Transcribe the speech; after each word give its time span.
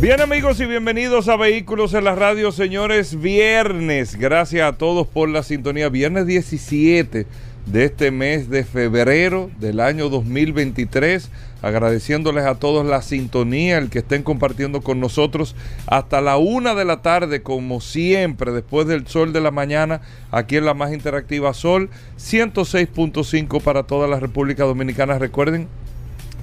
Bien 0.00 0.20
amigos 0.20 0.60
y 0.60 0.66
bienvenidos 0.66 1.26
a 1.28 1.36
Vehículos 1.36 1.92
en 1.92 2.04
la 2.04 2.14
Radio, 2.14 2.52
señores, 2.52 3.20
viernes. 3.20 4.14
Gracias 4.14 4.64
a 4.64 4.78
todos 4.78 5.08
por 5.08 5.28
la 5.28 5.42
sintonía. 5.42 5.88
Viernes 5.88 6.24
17 6.24 7.26
de 7.66 7.84
este 7.84 8.12
mes 8.12 8.48
de 8.48 8.62
febrero 8.62 9.50
del 9.58 9.80
año 9.80 10.08
2023. 10.08 11.32
Agradeciéndoles 11.62 12.44
a 12.44 12.54
todos 12.60 12.86
la 12.86 13.02
sintonía, 13.02 13.78
el 13.78 13.90
que 13.90 13.98
estén 13.98 14.22
compartiendo 14.22 14.82
con 14.82 15.00
nosotros 15.00 15.56
hasta 15.88 16.20
la 16.20 16.36
una 16.36 16.76
de 16.76 16.84
la 16.84 17.02
tarde, 17.02 17.42
como 17.42 17.80
siempre, 17.80 18.52
después 18.52 18.86
del 18.86 19.08
sol 19.08 19.32
de 19.32 19.40
la 19.40 19.50
mañana, 19.50 20.00
aquí 20.30 20.58
en 20.58 20.64
la 20.64 20.74
más 20.74 20.92
interactiva 20.92 21.52
Sol, 21.54 21.90
106.5 22.18 23.60
para 23.62 23.82
toda 23.82 24.06
la 24.06 24.20
República 24.20 24.62
Dominicana. 24.62 25.18
Recuerden, 25.18 25.66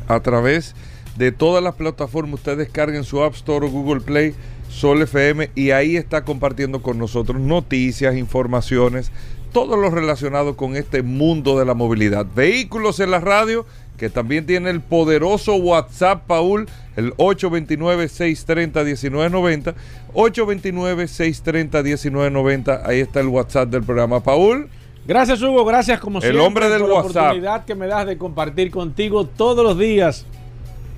a 0.09 0.19
través 0.19 0.73
de 0.73 0.94
todas 1.31 1.63
las 1.63 1.75
plataformas, 1.75 2.35
ustedes 2.35 2.57
descarguen 2.57 3.03
su 3.03 3.23
App 3.23 3.35
Store 3.35 3.65
o 3.65 3.69
Google 3.69 4.01
Play, 4.01 4.35
Sol 4.69 5.01
FM, 5.01 5.49
y 5.55 5.71
ahí 5.71 5.95
está 5.95 6.25
compartiendo 6.25 6.81
con 6.81 6.97
nosotros 6.97 7.39
noticias, 7.39 8.17
informaciones, 8.17 9.11
todo 9.53 9.77
lo 9.77 9.89
relacionado 9.89 10.57
con 10.57 10.75
este 10.75 11.01
mundo 11.01 11.57
de 11.57 11.65
la 11.65 11.73
movilidad. 11.73 12.25
Vehículos 12.35 12.99
en 12.99 13.11
la 13.11 13.21
radio, 13.21 13.65
que 13.97 14.09
también 14.09 14.45
tiene 14.45 14.69
el 14.69 14.81
poderoso 14.81 15.55
WhatsApp, 15.55 16.23
Paul, 16.27 16.67
el 16.97 17.13
829-630-1990. 17.15 19.73
829-630-1990. 20.13 22.81
Ahí 22.85 22.99
está 22.99 23.21
el 23.21 23.27
WhatsApp 23.27 23.69
del 23.69 23.83
programa, 23.83 24.21
Paul. 24.21 24.67
Gracias, 25.07 25.41
Hugo. 25.41 25.63
Gracias, 25.65 25.99
como 25.99 26.19
el 26.19 26.39
hombre 26.39 26.67
del 26.67 26.81
por 26.81 26.91
WhatsApp. 26.91 27.15
la 27.15 27.21
oportunidad 27.21 27.65
que 27.65 27.75
me 27.75 27.87
das 27.87 28.07
de 28.07 28.17
compartir 28.17 28.71
contigo 28.71 29.25
todos 29.25 29.63
los 29.63 29.77
días 29.77 30.25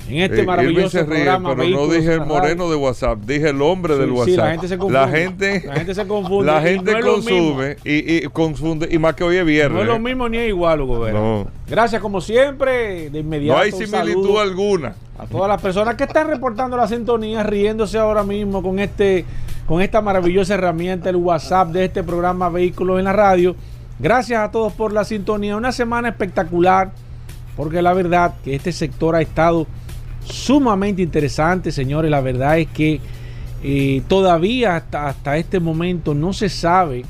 en 0.09 0.17
este 0.19 0.41
Eh, 0.41 0.45
maravilloso 0.45 0.97
ríe, 0.99 1.05
programa. 1.05 1.55
pero 1.55 1.69
no 1.69 1.87
dije 1.87 2.13
el 2.13 2.25
moreno 2.25 2.69
de 2.69 2.75
WhatsApp, 2.75 3.19
dije 3.25 3.49
el 3.49 3.61
hombre 3.61 3.95
Sí, 3.95 3.99
del 3.99 4.09
sí, 4.09 4.15
WhatsApp. 4.15 4.37
la 4.37 4.49
gente 4.51 4.67
se 4.67 4.77
confunde. 4.77 4.99
La 4.99 5.07
gente, 5.09 5.63
La 5.67 5.73
gente 5.75 5.95
se 5.95 6.07
confunde, 6.07 6.45
La 6.51 6.61
gente 6.61 6.91
no 6.93 6.99
consume 7.13 7.75
y, 7.83 8.15
y 8.15 8.21
confunde, 8.29 8.87
y 8.91 8.97
más 8.97 9.15
que 9.15 9.23
hoy 9.23 9.35
es 9.37 9.45
viernes. 9.45 9.73
No 9.75 9.81
es 9.81 9.87
lo 9.87 9.99
mismo 9.99 10.29
ni 10.29 10.37
es 10.37 10.47
igual, 10.49 10.81
Hugo. 10.81 11.09
No. 11.09 11.47
Gracias, 11.69 12.01
como 12.01 12.21
siempre, 12.21 13.09
de 13.09 13.19
inmediato. 13.19 13.57
No 13.57 13.63
hay 13.63 13.71
similitud 13.71 14.39
alguna. 14.39 14.95
A 15.19 15.25
todas 15.25 15.49
las 15.49 15.61
personas 15.61 15.95
que 15.95 16.03
están 16.03 16.27
reportando 16.27 16.77
la 16.77 16.87
sintonía, 16.87 17.43
riéndose 17.43 17.97
ahora 17.97 18.23
mismo 18.23 18.61
con 18.63 18.79
este 18.79 19.25
con 19.67 19.81
esta 19.81 19.99
maravillosa 19.99 20.53
herramienta, 20.53 21.09
el 21.09 21.17
WhatsApp 21.17 21.69
de 21.71 21.85
este 21.85 22.01
programa 22.01 22.47
Vehículos 22.47 22.99
en 22.99 23.05
la 23.05 23.11
Radio. 23.13 23.53
Gracias 23.99 24.39
a 24.41 24.49
todos 24.51 24.71
por 24.71 24.93
la 24.93 25.03
sintonía. 25.03 25.57
Una 25.57 25.73
semana 25.73 26.07
espectacular, 26.07 26.91
porque 27.57 27.81
la 27.81 27.93
verdad 27.93 28.35
que 28.45 28.55
este 28.55 28.71
sector 28.71 29.15
ha 29.15 29.21
estado 29.21 29.67
sumamente 30.29 31.01
interesante, 31.01 31.71
señores. 31.71 32.11
La 32.11 32.21
verdad 32.21 32.59
es 32.59 32.67
que 32.67 32.99
eh, 33.63 34.01
todavía 34.07 34.75
hasta, 34.75 35.07
hasta 35.07 35.37
este 35.37 35.59
momento 35.59 36.13
no 36.13 36.33
se 36.33 36.49
sabe 36.49 37.05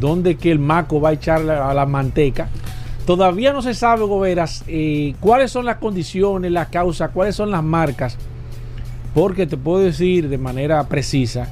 dónde 0.00 0.36
que 0.36 0.50
el 0.50 0.58
maco 0.58 1.00
va 1.00 1.10
a 1.10 1.12
echar 1.12 1.40
la- 1.42 1.70
a 1.70 1.74
la 1.74 1.86
manteca. 1.86 2.48
Todavía 3.06 3.52
no 3.52 3.60
se 3.62 3.74
sabe, 3.74 4.04
Goberas, 4.04 4.64
eh, 4.66 5.14
cuáles 5.20 5.50
son 5.50 5.66
las 5.66 5.76
condiciones, 5.76 6.50
las 6.50 6.68
causas, 6.68 7.10
cuáles 7.12 7.36
son 7.36 7.50
las 7.50 7.62
marcas, 7.62 8.16
porque 9.14 9.46
te 9.46 9.56
puedo 9.56 9.80
decir 9.80 10.28
de 10.28 10.38
manera 10.38 10.82
precisa 10.88 11.48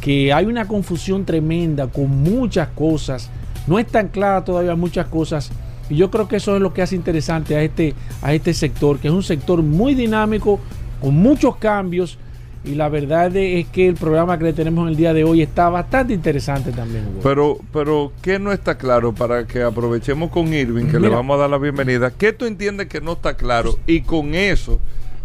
que 0.00 0.32
hay 0.32 0.44
una 0.46 0.66
confusión 0.68 1.24
tremenda 1.24 1.86
con 1.86 2.10
muchas 2.22 2.68
cosas, 2.68 3.30
no 3.66 3.78
están 3.78 4.08
claras 4.08 4.44
todavía 4.44 4.74
muchas 4.76 5.06
cosas, 5.06 5.50
y 5.92 5.96
yo 5.96 6.10
creo 6.10 6.26
que 6.26 6.36
eso 6.36 6.56
es 6.56 6.62
lo 6.62 6.72
que 6.72 6.80
hace 6.80 6.96
interesante 6.96 7.54
a 7.54 7.62
este, 7.62 7.94
a 8.22 8.32
este 8.32 8.54
sector, 8.54 8.98
que 8.98 9.08
es 9.08 9.14
un 9.14 9.22
sector 9.22 9.62
muy 9.62 9.94
dinámico, 9.94 10.58
con 11.02 11.14
muchos 11.14 11.56
cambios, 11.56 12.18
y 12.64 12.76
la 12.76 12.88
verdad 12.88 13.36
es 13.36 13.66
que 13.68 13.88
el 13.88 13.94
programa 13.96 14.38
que 14.38 14.44
le 14.44 14.52
tenemos 14.54 14.84
en 14.84 14.88
el 14.88 14.96
día 14.96 15.12
de 15.12 15.24
hoy 15.24 15.42
está 15.42 15.68
bastante 15.68 16.14
interesante 16.14 16.72
también. 16.72 17.08
Hugo. 17.08 17.20
Pero, 17.22 17.58
pero, 17.72 18.12
¿qué 18.22 18.38
no 18.38 18.52
está 18.52 18.78
claro 18.78 19.12
para 19.12 19.46
que 19.46 19.62
aprovechemos 19.62 20.30
con 20.30 20.54
Irving, 20.54 20.86
que 20.86 20.98
le 20.98 21.08
vamos 21.08 21.34
a 21.34 21.40
dar 21.40 21.50
la 21.50 21.58
bienvenida? 21.58 22.10
¿Qué 22.10 22.32
tú 22.32 22.46
entiendes 22.46 22.86
que 22.86 23.00
no 23.00 23.12
está 23.12 23.34
claro? 23.34 23.78
Y 23.86 24.00
con 24.00 24.34
eso 24.34 24.80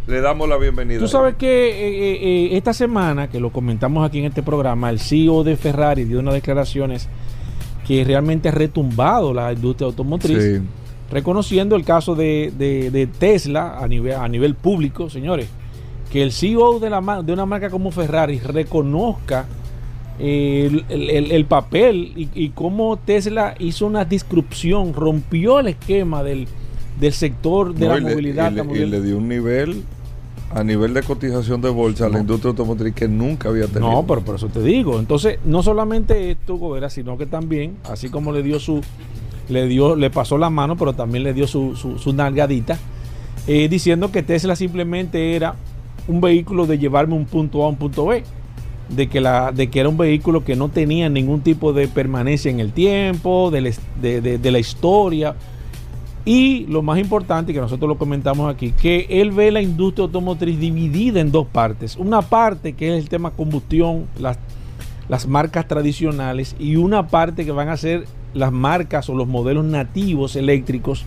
le 0.07 0.19
damos 0.19 0.49
la 0.49 0.57
bienvenida. 0.57 0.99
Tú 0.99 1.07
sabes 1.07 1.35
que 1.35 1.69
eh, 1.69 1.89
eh, 1.89 2.19
eh, 2.21 2.57
esta 2.57 2.73
semana, 2.73 3.29
que 3.29 3.39
lo 3.39 3.51
comentamos 3.51 4.05
aquí 4.05 4.19
en 4.19 4.25
este 4.25 4.43
programa, 4.43 4.89
el 4.89 4.99
CEO 4.99 5.43
de 5.43 5.55
Ferrari 5.55 6.03
dio 6.03 6.19
unas 6.19 6.33
declaraciones 6.33 7.07
que 7.87 8.03
realmente 8.03 8.49
ha 8.49 8.51
retumbado 8.51 9.33
la 9.33 9.53
industria 9.53 9.85
automotriz, 9.87 10.43
Sí. 10.43 10.61
reconociendo 11.11 11.75
el 11.75 11.83
caso 11.85 12.15
de, 12.15 12.51
de- 12.57 12.91
de 12.91 13.07
Tesla 13.07 13.77
a 13.79 13.87
nivel, 13.87 14.13
a 14.15 14.27
nivel 14.27 14.55
público, 14.55 15.09
señores, 15.09 15.47
que 16.11 16.21
el 16.23 16.31
CEO 16.31 16.79
de, 16.79 16.89
la, 16.89 17.21
de 17.23 17.33
una 17.33 17.45
marca 17.45 17.69
como 17.69 17.91
Ferrari 17.91 18.39
reconozca 18.39 19.45
eh, 20.19 20.67
el, 20.71 20.85
el- 20.89 21.09
el- 21.11 21.31
el 21.31 21.45
papel 21.45 22.11
y, 22.15 22.29
y 22.33 22.49
cómo 22.49 22.97
Tesla 22.97 23.55
hizo 23.59 23.85
una 23.85 24.03
disrupción, 24.03 24.93
rompió 24.93 25.59
el 25.59 25.67
esquema 25.67 26.23
del, 26.23 26.47
del 26.99 27.13
sector 27.13 27.73
de 27.73 27.87
No, 27.87 27.93
la 27.93 27.99
le- 27.99 28.09
movilidad. 28.11 28.51
y 28.51 28.55
la 28.55 28.63
le 28.63 29.01
dio 29.01 29.17
un 29.17 29.27
nivel 29.29 29.83
a 30.53 30.63
nivel 30.63 30.93
de 30.93 31.03
cotización 31.03 31.61
de 31.61 31.69
bolsa 31.69 32.05
a 32.05 32.09
la 32.09 32.15
No. 32.15 32.21
industria 32.21 32.49
automotriz 32.51 32.93
que 32.93 33.07
nunca 33.07 33.49
había 33.49 33.67
tenido. 33.67 33.91
No, 33.91 34.05
pero 34.07 34.21
por 34.21 34.35
eso 34.35 34.47
te 34.47 34.61
digo. 34.61 34.97
Entonces, 34.99 35.39
no 35.45 35.61
solamente 35.61 36.31
esto, 36.31 36.55
Gobera, 36.57 36.89
sino 36.89 37.17
que 37.17 37.25
también, 37.25 37.75
así 37.89 38.09
como 38.09 38.31
le 38.31 38.43
dio 38.43 38.59
su, 38.59 38.81
le 39.49 39.67
dio, 39.67 39.95
le 39.95 40.09
pasó 40.09 40.37
la 40.37 40.49
mano, 40.49 40.77
pero 40.77 40.93
también 40.93 41.23
le 41.23 41.33
dio 41.33 41.47
su, 41.47 41.75
su, 41.75 41.97
su 41.99 42.13
nalgadita, 42.13 42.77
eh, 43.45 43.67
diciendo 43.69 44.11
que 44.11 44.23
Tesla 44.23 44.55
simplemente 44.55 45.35
era 45.35 45.55
un 46.07 46.21
vehículo 46.21 46.65
de 46.65 46.77
llevarme 46.77 47.15
un 47.15 47.25
punto 47.25 47.63
A 47.63 47.65
a 47.65 47.69
un 47.69 47.75
punto 47.75 48.05
B. 48.07 48.23
De 48.89 49.07
que, 49.07 49.19
la, 49.19 49.51
de 49.51 49.69
que 49.69 49.81
era 49.81 49.89
un 49.89 49.97
vehículo 49.97 50.45
que 50.45 50.55
no 50.55 50.69
tenía 50.69 51.09
ningún 51.09 51.41
tipo 51.41 51.73
de 51.73 51.89
permanencia 51.89 52.49
en 52.49 52.61
el 52.61 52.71
tiempo, 52.71 53.51
de 53.51 53.59
la, 53.59 53.67
his- 53.69 53.81
de- 54.01 54.21
de- 54.21 54.37
de 54.37 54.51
la 54.51 54.59
historia. 54.59 55.35
Y 56.27 56.65
lo 56.67 56.81
más 56.81 56.99
importante, 56.99 57.53
que 57.53 57.61
nosotros 57.61 57.87
lo 57.87 57.97
comentamos 57.97 58.53
aquí, 58.53 58.73
que 58.73 59.07
él 59.09 59.31
ve 59.31 59.49
la 59.49 59.61
industria 59.61 60.03
automotriz 60.03 60.59
dividida 60.59 61.21
en 61.21 61.31
dos 61.31 61.47
partes. 61.47 61.95
Una 61.95 62.21
parte 62.21 62.73
que 62.73 62.89
es 62.89 63.01
el 63.01 63.07
tema 63.07 63.31
combustión, 63.31 64.07
las, 64.19 64.37
marcas 65.25 65.69
tradicionales, 65.69 66.53
y 66.59 66.75
una 66.75 67.07
parte 67.07 67.45
que 67.45 67.53
van 67.53 67.69
a 67.69 67.77
ser 67.77 68.07
las 68.33 68.51
marcas 68.51 69.07
o 69.09 69.15
los 69.15 69.25
modelos 69.25 69.63
nativos 69.63 70.35
eléctricos. 70.35 71.05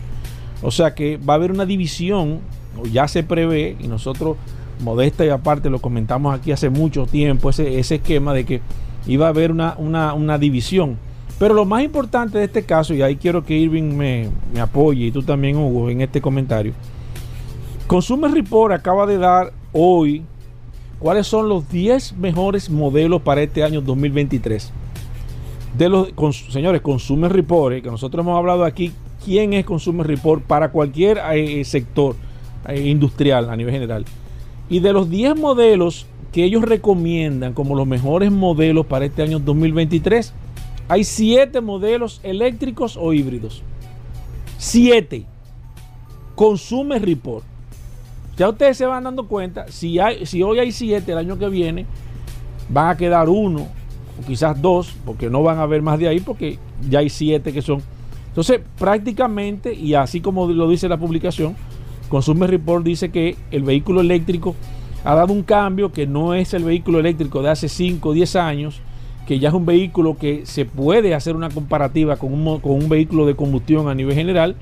O 0.62 0.70
sea 0.70 0.94
que 0.94 1.18
va 1.18 1.34
a 1.34 1.36
haber 1.36 1.52
una 1.52 1.66
división, 1.66 2.38
o 2.82 2.86
ya 2.86 3.06
se 3.06 3.22
prevé, 3.22 3.76
y 3.78 3.88
nosotros, 3.88 4.38
modesta 4.82 5.26
y 5.26 5.28
aparte, 5.28 5.68
lo 5.68 5.80
comentamos 5.80 6.34
aquí 6.34 6.50
hace 6.50 6.70
mucho 6.70 7.04
tiempo, 7.04 7.50
ese, 7.50 7.78
esquema 7.78 8.32
de 8.32 8.46
que 8.46 8.62
iba 9.06 9.26
a 9.26 9.28
haber 9.28 9.52
una 9.52 10.38
división. 10.38 10.96
Pero 11.40 11.54
lo 11.54 11.64
más 11.64 11.82
importante 11.82 12.36
de 12.36 12.44
este 12.44 12.64
caso, 12.64 12.92
y 12.92 13.00
ahí 13.00 13.16
quiero 13.16 13.46
que 13.46 13.56
Irving 13.56 13.94
me, 13.96 14.28
me 14.52 14.60
apoye, 14.60 15.06
y 15.06 15.10
tú 15.10 15.22
también, 15.22 15.56
Hugo, 15.56 15.88
en 15.88 16.02
este 16.02 16.20
comentario. 16.20 16.74
Consumer 17.86 18.30
Report 18.30 18.74
acaba 18.74 19.06
de 19.06 19.16
dar 19.16 19.50
hoy 19.72 20.22
cuáles 20.98 21.26
son 21.26 21.48
los 21.48 21.66
10 21.70 22.18
mejores 22.18 22.68
modelos 22.68 23.22
para 23.22 23.40
este 23.40 23.64
año 23.64 23.80
2023. 23.80 24.70
De 25.78 25.88
los 25.88 26.12
señores, 26.50 26.82
Consumer 26.82 27.32
Report, 27.32 27.74
eh, 27.74 27.80
que 27.80 27.90
nosotros 27.90 28.22
hemos 28.22 28.36
hablado 28.36 28.66
aquí, 28.66 28.92
quién 29.24 29.54
es 29.54 29.64
Consumer 29.64 30.06
Report 30.06 30.42
para 30.42 30.70
cualquier 30.70 31.22
eh, 31.32 31.64
sector 31.64 32.16
eh, 32.68 32.86
industrial 32.86 33.48
a 33.48 33.56
nivel 33.56 33.72
general. 33.72 34.04
Y 34.68 34.80
de 34.80 34.92
los 34.92 35.08
10 35.08 35.36
modelos 35.36 36.06
que 36.32 36.44
ellos 36.44 36.64
recomiendan 36.64 37.54
como 37.54 37.74
los 37.76 37.86
mejores 37.86 38.30
modelos 38.30 38.84
para 38.84 39.06
este 39.06 39.22
año 39.22 39.38
2023, 39.38 40.34
hay 40.90 41.04
7 41.04 41.60
modelos 41.60 42.18
eléctricos 42.24 42.96
o 42.96 43.12
híbridos. 43.12 43.62
7. 44.58 45.24
Consumer 46.34 47.00
Report. 47.00 47.44
Ya 48.36 48.48
ustedes 48.48 48.76
se 48.76 48.86
van 48.86 49.04
dando 49.04 49.28
cuenta, 49.28 49.68
si, 49.68 50.00
hay, 50.00 50.26
si 50.26 50.42
hoy 50.42 50.58
hay 50.58 50.72
7, 50.72 51.12
el 51.12 51.18
año 51.18 51.38
que 51.38 51.48
viene 51.48 51.86
van 52.68 52.88
a 52.88 52.96
quedar 52.96 53.28
uno 53.28 53.68
o 54.20 54.26
quizás 54.26 54.60
dos, 54.60 54.92
porque 55.04 55.30
no 55.30 55.44
van 55.44 55.58
a 55.58 55.62
haber 55.62 55.80
más 55.80 55.96
de 55.96 56.08
ahí, 56.08 56.18
porque 56.18 56.58
ya 56.88 56.98
hay 56.98 57.08
7 57.08 57.52
que 57.52 57.62
son. 57.62 57.80
Entonces, 58.26 58.60
prácticamente, 58.76 59.72
y 59.72 59.94
así 59.94 60.20
como 60.20 60.48
lo 60.48 60.68
dice 60.68 60.88
la 60.88 60.98
publicación, 60.98 61.54
Consumer 62.08 62.50
Report 62.50 62.84
dice 62.84 63.12
que 63.12 63.36
el 63.52 63.62
vehículo 63.62 64.00
eléctrico 64.00 64.56
ha 65.04 65.14
dado 65.14 65.32
un 65.32 65.44
cambio 65.44 65.92
que 65.92 66.08
no 66.08 66.34
es 66.34 66.52
el 66.52 66.64
vehículo 66.64 66.98
eléctrico 66.98 67.42
de 67.42 67.50
hace 67.50 67.68
5 67.68 68.08
o 68.08 68.12
10 68.12 68.34
años, 68.34 68.82
que 69.26 69.38
ya 69.38 69.48
es 69.48 69.54
un 69.54 69.66
vehículo 69.66 70.16
que 70.16 70.44
se 70.44 70.64
puede 70.64 71.14
hacer 71.14 71.36
una 71.36 71.50
comparativa 71.50 72.16
con 72.16 72.32
un, 72.32 72.60
con 72.60 72.72
un 72.72 72.88
vehículo 72.88 73.26
de 73.26 73.36
combustión 73.36 73.88
a 73.88 73.94
nivel 73.94 74.14
general, 74.14 74.56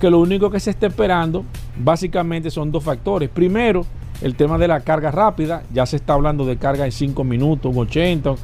que 0.00 0.10
lo 0.10 0.20
único 0.20 0.50
que 0.50 0.60
se 0.60 0.70
está 0.70 0.86
esperando 0.86 1.44
básicamente 1.76 2.50
son 2.50 2.70
dos 2.70 2.84
factores. 2.84 3.28
Primero, 3.28 3.84
el 4.22 4.34
tema 4.36 4.58
de 4.58 4.68
la 4.68 4.80
carga 4.80 5.10
rápida, 5.10 5.62
ya 5.72 5.86
se 5.86 5.96
está 5.96 6.14
hablando 6.14 6.46
de 6.46 6.56
carga 6.56 6.84
en 6.84 6.92
5 6.92 7.24
minutos, 7.24 7.72
en 7.72 7.78
80. 7.78 8.34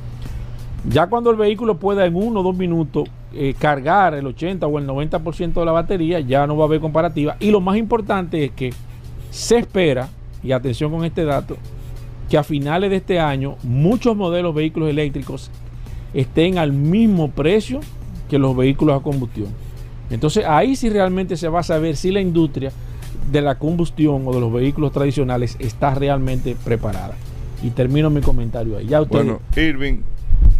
Ya 0.88 1.06
cuando 1.06 1.30
el 1.30 1.36
vehículo 1.36 1.78
pueda 1.78 2.06
en 2.06 2.16
1 2.16 2.40
o 2.40 2.42
2 2.42 2.56
minutos 2.56 3.08
eh, 3.32 3.54
cargar 3.58 4.14
el 4.14 4.26
80 4.26 4.66
o 4.66 4.78
el 4.78 4.86
90% 4.86 5.52
de 5.52 5.64
la 5.64 5.72
batería, 5.72 6.20
ya 6.20 6.46
no 6.46 6.56
va 6.56 6.64
a 6.64 6.66
haber 6.66 6.80
comparativa. 6.80 7.36
Y 7.38 7.50
lo 7.50 7.60
más 7.60 7.76
importante 7.76 8.44
es 8.44 8.50
que 8.52 8.72
se 9.30 9.58
espera, 9.58 10.08
y 10.42 10.52
atención 10.52 10.90
con 10.90 11.04
este 11.04 11.24
dato, 11.24 11.56
que 12.30 12.38
a 12.38 12.44
finales 12.44 12.90
de 12.90 12.96
este 12.96 13.18
año 13.18 13.56
muchos 13.64 14.16
modelos 14.16 14.54
de 14.54 14.60
vehículos 14.60 14.88
eléctricos 14.88 15.50
estén 16.14 16.58
al 16.58 16.72
mismo 16.72 17.30
precio 17.32 17.80
que 18.30 18.38
los 18.38 18.56
vehículos 18.56 18.98
a 18.98 19.02
combustión. 19.02 19.48
Entonces 20.10 20.44
ahí 20.46 20.76
sí 20.76 20.88
realmente 20.88 21.36
se 21.36 21.48
va 21.48 21.60
a 21.60 21.64
saber 21.64 21.96
si 21.96 22.12
la 22.12 22.20
industria 22.20 22.72
de 23.30 23.42
la 23.42 23.58
combustión 23.58 24.22
o 24.26 24.32
de 24.32 24.40
los 24.40 24.52
vehículos 24.52 24.92
tradicionales 24.92 25.56
está 25.58 25.94
realmente 25.94 26.56
preparada. 26.64 27.14
Y 27.62 27.70
termino 27.70 28.08
mi 28.10 28.20
comentario 28.20 28.78
ahí. 28.78 28.86
Ya 28.86 29.00
Bueno, 29.00 29.40
Irving, 29.56 29.98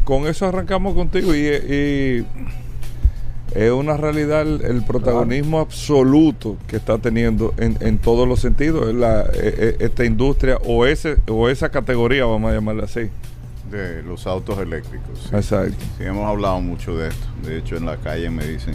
con 0.05 0.27
eso 0.27 0.47
arrancamos 0.47 0.95
contigo 0.95 1.35
y, 1.35 1.39
y 1.39 2.27
es 3.55 3.71
una 3.73 3.97
realidad 3.97 4.43
el, 4.43 4.85
protagonismo 4.85 5.61
absoluto 5.61 6.57
que 6.67 6.77
está 6.77 6.99
teniendo 6.99 7.53
en, 7.57 7.77
en 7.81 7.99
todos 7.99 8.27
los 8.29 8.41
sentidos 8.41 8.95
la, 8.95 9.23
e, 9.23 9.77
e, 9.81 9.85
esta 9.85 10.05
industria 10.05 10.59
o, 10.65 10.87
ese, 10.87 11.17
o 11.29 11.49
esa 11.49 11.71
categoría, 11.71 12.25
vamos 12.25 12.51
a 12.51 12.55
llamarla 12.55 12.85
así. 12.85 13.11
De 13.71 14.03
los 14.03 14.27
autos 14.27 14.59
eléctricos. 14.59 15.33
Exacto. 15.33 15.77
Sí, 15.97 16.05
hemos 16.05 16.27
hablado 16.27 16.61
mucho 16.61 16.97
de 16.97 17.09
esto. 17.09 17.27
De 17.45 17.59
hecho, 17.59 17.77
en 17.77 17.87
la 17.87 17.97
calle 17.97 18.29
me 18.31 18.45
dicen 18.45 18.75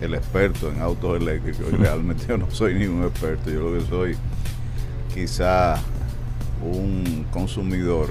el 0.00 0.14
experto 0.14 0.70
en 0.70 0.80
autos 0.80 1.20
eléctricos. 1.20 1.66
Y 1.72 1.76
realmente 1.76 2.24
yo 2.28 2.36
no 2.36 2.50
soy 2.50 2.74
ningún 2.74 3.04
experto, 3.04 3.50
yo 3.50 3.70
lo 3.70 3.78
que 3.78 3.86
soy 3.86 4.16
quizá 5.14 5.76
un 6.62 7.26
consumidor. 7.30 8.08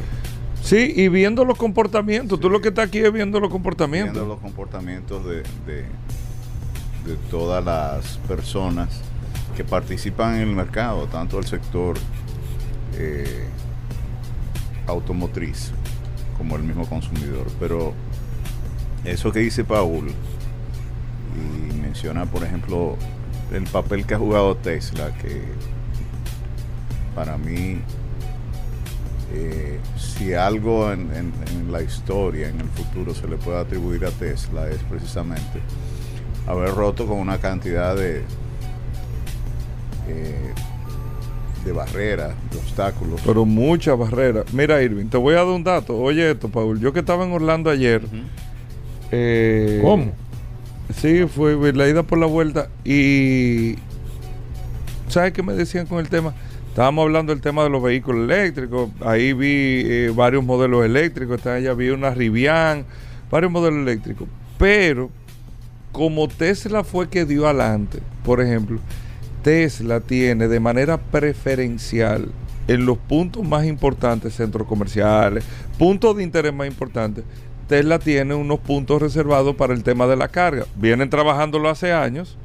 Sí, 0.64 0.94
y 0.96 1.10
viendo 1.10 1.44
los 1.44 1.58
comportamientos, 1.58 2.40
tú 2.40 2.50
lo 2.50 2.62
que 2.62 2.70
estás 2.70 2.88
aquí 2.88 3.00
es 3.00 3.12
viendo 3.12 3.40
los 3.42 3.52
comportamientos. 3.52 4.14
Viendo 4.14 4.34
los 4.34 4.42
comportamientos 4.42 5.26
de, 5.26 5.44
de, 5.66 5.86
todas 7.30 7.64
las 7.64 8.18
personas 8.30 9.02
que 9.58 9.66
participan 9.66 10.36
en 10.36 10.42
el 10.50 10.56
mercado, 10.56 11.06
tanto 11.08 11.38
el 11.38 11.46
sector 11.46 11.98
eh, 12.98 13.46
automotriz 14.88 15.72
como 16.38 16.56
el 16.56 16.64
mismo 16.64 16.88
consumidor. 16.88 17.46
Pero 17.60 17.94
eso 19.04 19.34
que 19.34 19.40
dice 19.40 19.66
Paul, 19.66 20.14
y 21.36 21.74
menciona, 21.74 22.26
por 22.26 22.42
ejemplo, 22.46 22.96
el 23.52 23.66
papel 23.66 24.06
que 24.06 24.14
ha 24.14 24.18
jugado 24.18 24.56
Tesla, 24.56 25.14
que 25.18 25.42
para 27.16 27.38
mí, 27.38 27.80
eh, 29.34 29.80
si 29.98 30.34
algo 30.34 30.92
en, 30.92 31.02
en- 31.14 31.34
en 31.52 31.72
la 31.72 31.82
historia, 31.82 32.50
en 32.50 32.60
el 32.62 32.70
futuro, 32.70 33.14
se 33.16 33.28
le 33.28 33.38
puede 33.38 33.60
atribuir 33.60 34.06
a 34.06 34.12
Tesla, 34.12 34.70
es 34.70 34.78
precisamente 34.90 35.60
haber 36.48 36.70
roto 36.74 37.08
con 37.08 37.18
una 37.20 37.38
cantidad 37.40 37.96
de, 37.96 38.22
eh, 40.08 40.54
de 41.66 41.72
barreras, 41.72 42.34
de 42.52 42.58
obstáculos. 42.58 43.22
Pero 43.26 43.46
muchas 43.46 43.98
barreras. 43.98 44.46
Mira, 44.54 44.82
Irving, 44.82 45.06
te 45.08 45.18
voy 45.18 45.34
a 45.36 45.38
dar 45.38 45.48
un 45.48 45.64
dato. 45.64 45.98
Oye 45.98 46.32
esto, 46.32 46.50
Paul. 46.50 46.80
Yo 46.80 46.92
que 46.92 47.00
estaba 47.00 47.24
en 47.26 47.32
Orlando 47.32 47.70
ayer. 47.70 48.02
Eh, 49.12 49.80
¿Cómo? 49.82 50.12
Sí, 50.98 51.26
fue 51.34 51.72
la 51.74 51.88
ida 51.88 52.04
por 52.04 52.18
la 52.18 52.26
vuelta. 52.26 52.68
Y. 52.84 53.76
¿Sabes 55.08 55.32
qué 55.34 55.42
me 55.44 55.54
decían 55.54 55.86
con 55.86 56.00
el 56.00 56.10
tema? 56.10 56.34
Estábamos 56.74 57.04
hablando 57.04 57.32
del 57.32 57.40
tema 57.40 57.62
de 57.62 57.70
los 57.70 57.84
vehículos 57.84 58.24
eléctricos. 58.24 58.90
Ahí 59.02 59.32
vi 59.34 59.84
eh, 59.86 60.12
varios 60.16 60.44
modelos 60.44 60.84
eléctricos. 60.84 61.38
Está 61.38 61.54
allá 61.54 61.76
vi 61.76 61.90
una 61.90 62.10
Rivian, 62.10 62.84
varios 63.30 63.52
modelos 63.52 63.82
eléctricos. 63.82 64.28
Pero, 64.58 65.12
como 65.92 66.28
Tesla 66.28 66.84
fue 66.84 67.10
que 67.10 67.26
dio 67.26 67.46
adelante, 67.46 68.00
por 68.26 68.42
ejemplo, 68.42 68.80
Tesla 69.44 70.00
tiene 70.00 70.48
de 70.48 70.60
manera 70.60 70.98
preferencial 70.98 72.30
en 72.68 72.88
los 72.88 72.98
puntos 72.98 73.48
más 73.48 73.68
importantes, 73.68 74.34
centros 74.34 74.68
comerciales, 74.68 75.46
puntos 75.78 76.18
de 76.18 76.24
interés 76.24 76.56
más 76.56 76.66
importantes, 76.66 77.24
Tesla 77.68 78.00
tiene 78.00 78.34
unos 78.34 78.60
puntos 78.60 79.00
reservados 79.00 79.56
para 79.56 79.76
el 79.76 79.84
tema 79.84 80.08
de 80.08 80.16
la 80.16 80.28
carga. 80.28 80.66
Vienen 80.76 81.12
trabajándolo 81.12 81.70
hace 81.70 81.94
años. 81.94 82.36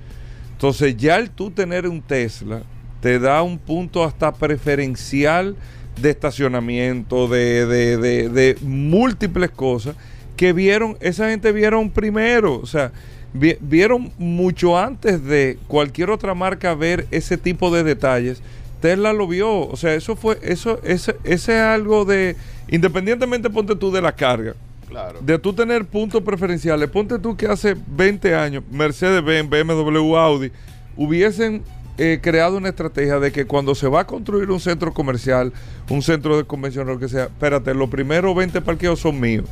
Entonces 0.52 0.98
ya 0.98 1.16
el 1.16 1.30
tú 1.30 1.50
tener 1.50 1.88
un 1.88 2.02
Tesla 2.02 2.60
te 3.00 3.18
da 3.18 3.42
un 3.42 3.58
punto 3.58 4.04
hasta 4.04 4.32
preferencial 4.32 5.56
de 6.00 6.10
estacionamiento, 6.10 7.28
de, 7.28 7.66
de- 7.66 7.96
de- 7.96 8.28
de 8.28 8.56
múltiples 8.62 9.50
cosas 9.50 9.96
que 10.36 10.52
vieron, 10.52 10.96
esa 11.00 11.28
gente 11.30 11.50
vieron 11.52 11.90
primero, 11.90 12.60
o 12.60 12.66
sea, 12.66 12.92
vi- 13.32 13.56
vieron 13.60 14.12
mucho 14.18 14.78
antes 14.78 15.24
de 15.24 15.58
cualquier 15.66 16.10
otra 16.10 16.34
marca 16.34 16.74
ver 16.74 17.06
ese 17.10 17.36
tipo 17.36 17.74
de 17.74 17.82
detalles. 17.82 18.40
Tesla 18.80 19.12
lo 19.12 19.26
vio, 19.26 19.66
o 19.68 19.76
sea, 19.76 19.94
eso 19.94 20.14
fue, 20.14 20.38
eso, 20.42 20.78
ese, 20.84 21.16
ese 21.24 21.54
es 21.56 21.60
algo 21.60 22.04
de, 22.04 22.36
independientemente 22.68 23.50
ponte 23.50 23.74
tú 23.74 23.90
de 23.90 24.00
la 24.00 24.12
carga, 24.12 24.54
Claro. 24.88 25.18
de 25.20 25.38
tú 25.40 25.52
tener 25.52 25.84
puntos 25.84 26.22
preferenciales, 26.22 26.88
ponte 26.88 27.18
tú 27.18 27.36
que 27.36 27.46
hace 27.46 27.76
20 27.88 28.34
años 28.36 28.62
Mercedes-Benz, 28.70 29.50
BMW, 29.50 30.16
Audi 30.16 30.52
hubiesen 30.96 31.62
eh, 31.98 32.20
creado 32.22 32.56
una 32.56 32.68
estrategia 32.70 33.18
de 33.18 33.32
que 33.32 33.44
cuando 33.44 33.74
se 33.74 33.88
va 33.88 34.00
a 34.00 34.06
construir 34.06 34.50
un 34.50 34.60
centro 34.60 34.94
comercial, 34.94 35.52
un 35.90 36.00
centro 36.02 36.36
de 36.36 36.44
convención, 36.44 36.86
lo 36.86 36.98
que 36.98 37.08
sea, 37.08 37.24
espérate, 37.24 37.74
los 37.74 37.90
primeros 37.90 38.34
20 38.36 38.60
parqueos 38.62 39.00
son 39.00 39.18
míos, 39.20 39.44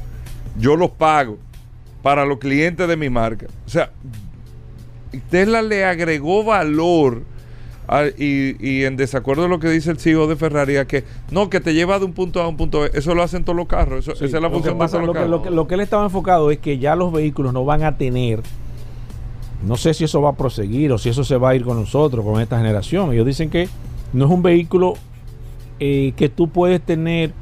yo 0.59 0.77
los 0.77 0.91
pago 0.91 1.39
para 2.03 2.25
los 2.25 2.39
clientes 2.39 2.87
de 2.89 2.97
mi 2.97 3.11
marca. 3.11 3.47
O 3.67 3.69
sea, 3.69 3.91
Tesla 5.31 5.63
le 5.63 5.85
agregó 5.85 6.45
valor 6.45 7.23
a- 7.89 8.07
y, 8.07 8.57
y 8.61 8.85
en 8.85 8.97
desacuerdo 8.97 9.45
de 9.45 9.49
lo 9.49 9.59
que 9.61 9.69
dice 9.71 9.91
el 9.91 9.99
CEO 9.99 10.27
de 10.27 10.37
Ferrari, 10.37 10.77
a 10.77 10.87
que 10.87 11.05
no, 11.31 11.49
que 11.51 11.61
te 11.61 11.73
lleva 11.73 11.99
de 11.99 12.05
un 12.05 12.13
punto 12.13 12.41
A 12.41 12.45
a 12.45 12.49
un 12.49 12.57
punto 12.57 12.81
B. 12.81 12.91
Eso 12.95 13.15
lo 13.15 13.23
hacen 13.23 13.45
todos 13.45 13.57
los 13.57 13.67
carros. 13.69 14.01
Eso- 14.01 14.17
Sí, 14.17 14.25
esa 14.27 14.37
es 14.37 14.43
la 14.43 14.51
función 14.51 14.79
de 14.79 14.87
todos 14.87 14.93
los 15.01 15.07
lo, 15.07 15.13
que, 15.13 15.19
carros. 15.19 15.31
lo 15.31 15.43
que- 15.43 15.51
lo 15.51 15.67
que 15.69 15.75
él 15.75 15.81
estaba 15.81 16.05
enfocado 16.05 16.51
es 16.51 16.59
que 16.59 16.79
ya 16.79 16.97
los 16.97 17.13
vehículos 17.13 17.53
no 17.53 17.65
van 17.65 17.83
a 17.85 17.97
tener, 17.97 18.41
no 19.65 19.77
sé 19.77 19.95
si 19.95 20.05
eso 20.05 20.21
va 20.21 20.31
a 20.31 20.37
proseguir 20.37 20.93
o 20.93 20.99
si 20.99 21.09
eso 21.09 21.25
se 21.25 21.37
va 21.37 21.51
a 21.51 21.55
ir 21.55 21.65
con 21.65 21.79
nosotros, 21.79 22.25
con 22.25 22.41
esta 22.41 22.59
generación. 22.59 23.13
Ellos 23.13 23.27
dicen 23.27 23.51
que 23.51 23.69
no 24.13 24.27
es 24.27 24.31
un 24.31 24.43
vehículo 24.43 24.95
eh, 25.81 26.13
que 26.17 26.29
tú 26.29 26.49
puedes 26.49 26.81
tener, 26.81 27.33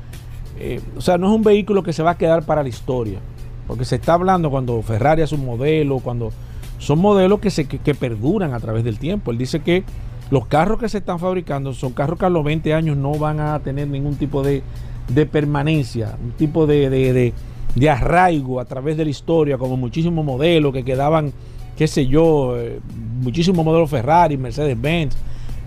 eh, 0.59 0.81
o 0.97 1.01
sea, 1.01 1.19
no 1.19 1.29
es 1.31 1.37
un 1.37 1.43
vehículo 1.43 1.83
que 1.83 1.93
se 1.93 2.03
va 2.03 2.13
a 2.13 2.19
quedar 2.19 2.45
para 2.45 2.63
la 2.63 2.69
historia. 2.69 3.19
Porque 3.67 3.85
se 3.85 3.97
está 3.97 4.15
hablando 4.15 4.51
cuando 4.51 4.81
Ferrari 4.83 5.23
es 5.23 5.33
un 5.33 5.45
modelo, 5.45 5.99
cuando 6.01 6.31
son 6.79 6.99
modelos 6.99 7.41
que, 7.41 7.51
se, 7.51 7.67
que, 7.67 7.95
perduran 7.95 8.53
a 8.53 8.61
través 8.61 8.85
del 8.85 8.99
tiempo. 8.99 9.31
Él 9.31 9.39
dice 9.39 9.61
que 9.61 9.85
los 10.31 10.47
carros 10.47 10.79
que 10.79 10.89
se 10.89 10.99
están 10.99 11.19
fabricando 11.19 11.73
son 11.73 11.93
carros 11.93 12.19
que 12.19 12.27
a 12.27 12.31
los 12.31 12.45
20 12.45 12.75
años 12.75 12.97
no 12.97 13.13
van 13.19 13.41
a 13.41 13.59
tener 13.61 13.89
ningún 13.89 14.17
tipo 14.17 14.43
de, 14.43 14.63
de 15.09 15.27
permanencia, 15.27 16.17
un 16.23 16.33
tipo 16.33 16.67
de- 16.67 16.91
de- 16.91 17.33
de 17.75 17.91
arraigo 17.91 18.61
a 18.61 18.67
través 18.67 18.97
de 18.97 19.05
la 19.05 19.11
historia, 19.11 19.59
como 19.59 19.77
muchísimos 19.77 20.25
modelos 20.25 20.73
que 20.73 20.85
quedaban, 20.85 21.33
qué 21.77 21.87
sé 21.87 22.07
yo, 22.07 22.57
eh, 22.59 22.81
muchísimos 23.21 23.65
modelos 23.65 23.91
Ferrari, 23.91 24.37
Mercedes-Benz, 24.37 25.17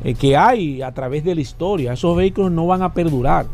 eh, 0.04 0.14
que 0.14 0.38
hay 0.38 0.82
a 0.82 0.92
través 0.94 1.24
de 1.24 1.36
la 1.36 1.42
historia. 1.42 1.94
Esos 1.94 2.16
vehículos 2.16 2.52
no 2.52 2.68
van 2.68 2.82
a 2.82 2.94
perdurar. 2.94 3.48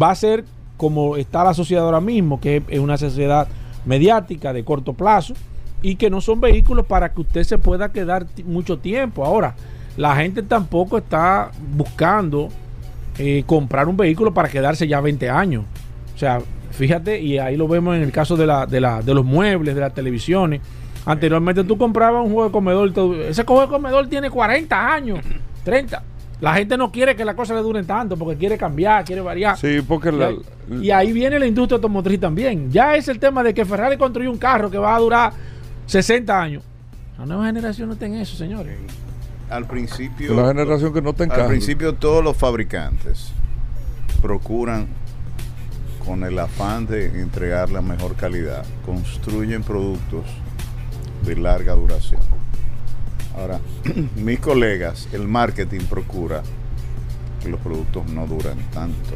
Va 0.00 0.10
a 0.10 0.14
ser 0.14 0.44
como 0.76 1.16
está 1.16 1.44
la 1.44 1.54
sociedad 1.54 1.84
ahora 1.84 2.00
mismo, 2.00 2.40
que 2.40 2.62
es 2.68 2.78
una 2.78 2.96
sociedad 2.96 3.48
mediática 3.84 4.52
de 4.52 4.64
corto 4.64 4.94
plazo 4.94 5.34
y 5.82 5.96
que 5.96 6.10
no 6.10 6.20
son 6.20 6.40
vehículos 6.40 6.86
para 6.86 7.12
que 7.12 7.20
usted 7.20 7.44
se 7.44 7.58
pueda 7.58 7.92
quedar 7.92 8.26
mucho 8.44 8.78
tiempo. 8.78 9.24
Ahora, 9.24 9.54
la 9.96 10.16
gente 10.16 10.42
tampoco 10.42 10.98
está 10.98 11.50
buscando 11.76 12.48
eh, 13.18 13.44
comprar 13.46 13.86
un 13.88 13.96
vehículo 13.96 14.32
para 14.32 14.48
quedarse 14.48 14.88
ya 14.88 15.00
20 15.00 15.28
años. 15.30 15.64
O 16.14 16.18
sea, 16.18 16.40
fíjate, 16.70 17.20
y 17.20 17.38
ahí 17.38 17.56
lo 17.56 17.68
vemos 17.68 17.96
en 17.96 18.02
el 18.02 18.10
caso 18.10 18.36
de, 18.36 18.46
la, 18.46 18.66
de, 18.66 18.80
la, 18.80 19.02
de 19.02 19.14
los 19.14 19.24
muebles, 19.24 19.74
de 19.74 19.80
las 19.80 19.94
televisiones. 19.94 20.60
Anteriormente 21.06 21.64
tú 21.64 21.76
comprabas 21.76 22.24
un 22.24 22.32
juego 22.32 22.46
de 22.46 22.52
comedor, 22.52 22.92
te- 22.92 23.28
ese 23.28 23.44
juego 23.44 23.62
de 23.62 23.68
comedor 23.68 24.06
tiene 24.08 24.30
40 24.30 24.94
años, 24.94 25.18
30. 25.64 26.02
La 26.40 26.54
gente 26.54 26.76
no 26.76 26.90
quiere 26.90 27.14
que 27.14 27.24
las 27.24 27.34
cosas 27.34 27.56
le 27.56 27.62
duren 27.62 27.86
tanto 27.86 28.16
porque 28.16 28.36
quiere 28.36 28.58
cambiar, 28.58 29.04
quiere 29.04 29.20
variar. 29.20 29.56
Sí, 29.56 29.80
porque 29.86 30.08
Y 30.10 30.12
la- 30.12 30.26
ahí, 30.28 30.38
y 30.82 30.90
ahí 30.90 31.12
viene 31.12 31.38
la 31.38 31.46
industria 31.46 31.76
automotriz 31.76 32.18
también. 32.20 32.70
Ya 32.70 32.96
es 32.96 33.08
el 33.08 33.18
tema 33.18 33.42
de 33.42 33.54
que 33.54 33.64
Ferrari 33.64 33.96
construyó 33.96 34.30
un 34.30 34.38
carro 34.38 34.70
que 34.70 34.78
va 34.78 34.94
a 34.96 34.98
durar 34.98 35.32
60 35.86 36.40
años. 36.40 36.62
La 37.18 37.26
nueva 37.26 37.46
generación 37.46 37.88
no 37.88 37.94
está 37.94 38.06
en 38.06 38.14
eso, 38.14 38.36
señores. 38.36 38.76
Al 39.50 39.66
principio. 39.66 40.32
una 40.32 40.48
generación 40.48 40.92
que 40.92 41.02
no 41.02 41.12
te 41.12 41.22
Al 41.24 41.30
encaja. 41.30 41.48
principio 41.48 41.94
todos 41.94 42.24
los 42.24 42.36
fabricantes 42.36 43.30
procuran 44.22 44.88
con 46.04 46.24
el 46.24 46.38
afán 46.38 46.86
de 46.86 47.06
entregar 47.20 47.70
la 47.70 47.80
mejor 47.82 48.16
calidad, 48.16 48.64
construyen 48.84 49.62
productos 49.62 50.24
de 51.24 51.36
larga 51.36 51.74
duración. 51.74 52.20
Ahora, 53.36 53.60
mis 54.16 54.40
colegas, 54.40 55.08
el 55.12 55.26
marketing 55.26 55.80
procura 55.88 56.42
que 57.42 57.48
los 57.48 57.60
productos 57.60 58.06
no 58.06 58.26
duran 58.26 58.58
tanto, 58.72 59.14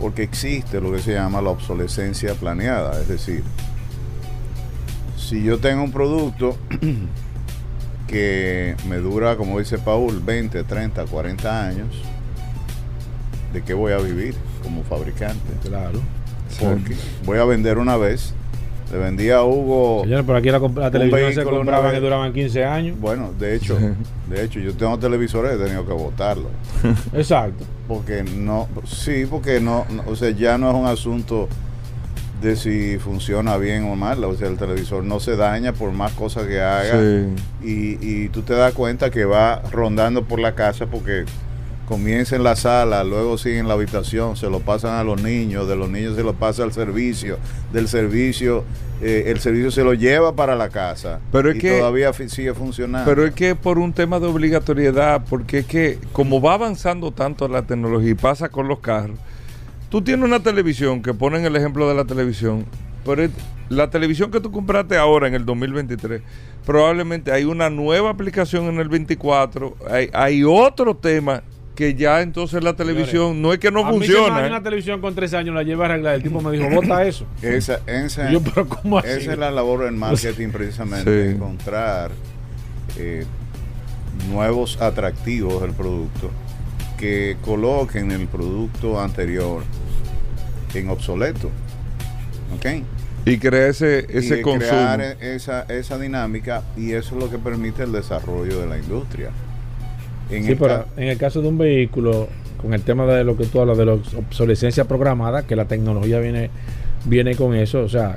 porque 0.00 0.22
existe 0.22 0.80
lo 0.80 0.92
que 0.92 1.00
se 1.00 1.14
llama 1.14 1.40
la 1.40 1.50
obsolescencia 1.50 2.34
planeada, 2.34 3.00
es 3.00 3.08
decir, 3.08 3.42
si 5.16 5.42
yo 5.42 5.58
tengo 5.58 5.82
un 5.82 5.92
producto 5.92 6.56
que 8.06 8.76
me 8.88 8.96
dura, 8.98 9.36
como 9.36 9.58
dice 9.58 9.78
Paul, 9.78 10.20
20, 10.22 10.64
30, 10.64 11.06
40 11.06 11.66
años, 11.66 11.88
¿de 13.52 13.62
qué 13.62 13.74
voy 13.74 13.92
a 13.92 13.98
vivir 13.98 14.34
como 14.62 14.82
fabricante? 14.84 15.52
Claro. 15.64 16.00
Porque 16.60 16.94
voy 17.24 17.38
a 17.38 17.44
vender 17.44 17.78
una 17.78 17.96
vez. 17.96 18.34
Le 18.92 18.98
vendía 18.98 19.38
a 19.38 19.44
Hugo. 19.44 20.02
Señores, 20.02 20.26
por 20.26 20.36
aquí 20.36 20.50
la, 20.50 20.90
televisión 20.90 21.32
se 21.32 21.44
compraba 21.44 21.90
que 21.90 21.98
duraban 21.98 22.30
15 22.30 22.64
años. 22.66 23.00
Bueno, 23.00 23.32
de 23.38 23.56
hecho, 23.56 23.78
de 24.28 24.44
hecho, 24.44 24.60
yo 24.60 24.74
tengo 24.74 24.98
televisores, 24.98 25.54
he 25.54 25.64
tenido 25.64 25.86
que 25.86 25.94
botarlo. 25.94 26.50
Exacto. 27.14 27.64
Porque 27.88 28.22
no, 28.22 28.68
sí, 28.84 29.24
porque 29.28 29.60
no, 29.60 29.86
no, 29.88 30.04
o 30.06 30.14
sea, 30.14 30.30
ya 30.30 30.58
no 30.58 30.68
es 30.68 30.76
un 30.76 30.86
asunto 30.86 31.48
de 32.42 32.54
si 32.54 32.98
funciona 32.98 33.56
bien 33.56 33.84
o 33.90 33.96
mal. 33.96 34.22
O 34.24 34.34
sea, 34.34 34.48
el 34.48 34.58
televisor 34.58 35.02
no 35.02 35.20
se 35.20 35.36
daña 35.36 35.72
por 35.72 35.90
más 35.92 36.12
cosas 36.12 36.46
que 36.46 36.60
haga. 36.60 37.00
Sí. 37.00 37.66
y, 37.66 38.24
y 38.24 38.28
tú 38.28 38.42
te 38.42 38.52
das 38.52 38.74
cuenta 38.74 39.08
que 39.08 39.24
va 39.24 39.62
rondando 39.72 40.24
por 40.24 40.38
la 40.38 40.54
casa 40.54 40.84
porque 40.84 41.24
comienza 41.92 42.36
en 42.36 42.42
la 42.42 42.56
sala, 42.56 43.04
luego 43.04 43.36
sigue 43.36 43.58
en 43.58 43.68
la 43.68 43.74
habitación, 43.74 44.34
se 44.34 44.48
lo 44.48 44.60
pasan 44.60 44.94
a 44.98 45.04
los 45.04 45.22
niños, 45.22 45.68
de 45.68 45.76
los 45.76 45.90
niños 45.90 46.16
se 46.16 46.22
lo 46.22 46.32
pasa 46.32 46.62
al 46.62 46.72
servicio, 46.72 47.36
del 47.70 47.86
servicio, 47.86 48.64
eh, 49.02 49.24
el 49.26 49.40
servicio 49.40 49.70
se 49.70 49.84
lo 49.84 49.92
lleva 49.92 50.34
para 50.34 50.56
la 50.56 50.70
casa 50.70 51.20
Pero 51.30 51.50
es 51.50 51.56
y 51.56 51.58
que- 51.58 51.78
todavía 51.78 52.10
sigue 52.14 52.54
funcionando. 52.54 53.04
Pero 53.10 53.26
es 53.26 53.34
que 53.34 53.54
por 53.54 53.78
un 53.78 53.92
tema 53.92 54.18
de 54.20 54.26
obligatoriedad, 54.26 55.22
porque 55.28 55.58
es 55.58 55.66
que 55.66 55.98
como 56.14 56.40
va 56.40 56.54
avanzando 56.54 57.10
tanto 57.12 57.46
la 57.46 57.60
tecnología 57.66 58.12
y 58.12 58.14
pasa 58.14 58.48
con 58.48 58.68
los 58.68 58.78
carros, 58.78 59.18
tú 59.90 60.00
tienes 60.00 60.24
una 60.24 60.42
televisión 60.42 61.02
que 61.02 61.12
ponen 61.12 61.44
el 61.44 61.54
ejemplo 61.56 61.86
de 61.90 61.94
la 61.94 62.06
televisión, 62.06 62.64
pero 63.04 63.28
la 63.68 63.90
televisión 63.90 64.30
que 64.30 64.40
tú 64.40 64.50
compraste 64.50 64.96
ahora 64.96 65.28
en 65.28 65.34
el 65.34 65.44
2023, 65.44 66.22
probablemente 66.64 67.32
hay 67.32 67.44
una 67.44 67.68
nueva 67.68 68.08
aplicación 68.08 68.64
en 68.64 68.78
el 68.80 68.88
24, 68.88 69.76
hay, 69.90 70.08
hay 70.14 70.42
otro 70.42 70.96
tema 70.96 71.42
que 71.74 71.94
ya 71.94 72.20
entonces 72.20 72.62
la 72.62 72.74
televisión 72.74 73.40
no 73.40 73.52
es 73.52 73.58
que 73.58 73.70
no 73.70 73.80
a 73.80 73.84
Mí 73.84 73.92
se 73.92 73.98
me 74.00 74.06
funciona. 74.06 74.34
dañó 74.34 74.46
¿eh? 74.46 74.50
una 74.50 74.62
televisión 74.62 75.00
con 75.00 75.14
13 75.14 75.36
años 75.38 75.54
la 75.54 75.62
lleva 75.62 75.86
a 75.86 75.88
arreglar. 75.90 76.14
El 76.16 76.22
tipo 76.22 76.40
me 76.42 76.52
dijo, 76.56 76.68
bota 76.70 77.02
eso. 77.06 77.26
esa, 77.40 77.80
esa- 77.86 78.30
yo, 78.30 78.40
pero 78.42 78.68
¿cómo 78.68 78.98
así? 78.98 79.08
esa 79.08 79.32
es 79.32 79.38
la 79.38 79.50
labor 79.50 79.84
del 79.84 79.92
marketing 79.92 80.48
precisamente, 80.52 81.28
Sí. 81.30 81.34
encontrar 81.34 82.10
eh, 82.98 83.24
nuevos 84.30 84.80
atractivos 84.80 85.62
del 85.62 85.72
producto 85.72 86.30
que 86.98 87.36
coloquen 87.42 88.10
el 88.12 88.28
producto 88.28 89.00
anterior 89.00 89.62
en 90.74 90.90
obsoleto. 90.90 91.50
¿Ok? 92.54 92.66
Y 93.24 93.38
crea 93.38 93.68
ese, 93.68 94.06
ese 94.10 94.40
y 94.40 94.42
consumo. 94.42 94.68
crear 94.68 95.00
esa, 95.20 95.62
esa 95.62 95.98
dinámica 95.98 96.62
y 96.76 96.92
eso 96.92 97.16
es 97.16 97.22
lo 97.24 97.30
que 97.30 97.38
permite 97.38 97.82
el 97.84 97.92
desarrollo 97.92 98.60
de 98.60 98.66
la 98.66 98.78
industria. 98.78 99.30
En 100.32 100.44
Sí, 100.44 100.52
el 100.52 100.58
pero 100.58 100.84
en 100.96 101.08
el 101.08 101.18
caso 101.18 101.42
de 101.42 101.48
un 101.48 101.58
vehículo, 101.58 102.28
con 102.60 102.74
el 102.74 102.82
tema 102.82 103.04
de 103.06 103.24
lo 103.24 103.36
que 103.36 103.44
tú 103.46 103.60
hablas 103.60 103.76
de 103.78 103.84
la 103.86 103.92
obsolescencia 103.94 104.84
programada, 104.84 105.42
que 105.46 105.56
la 105.56 105.66
tecnología 105.66 106.18
viene, 106.20 106.50
viene 107.04 107.34
con 107.34 107.54
eso, 107.54 107.80
o 107.82 107.88
sea, 107.88 108.16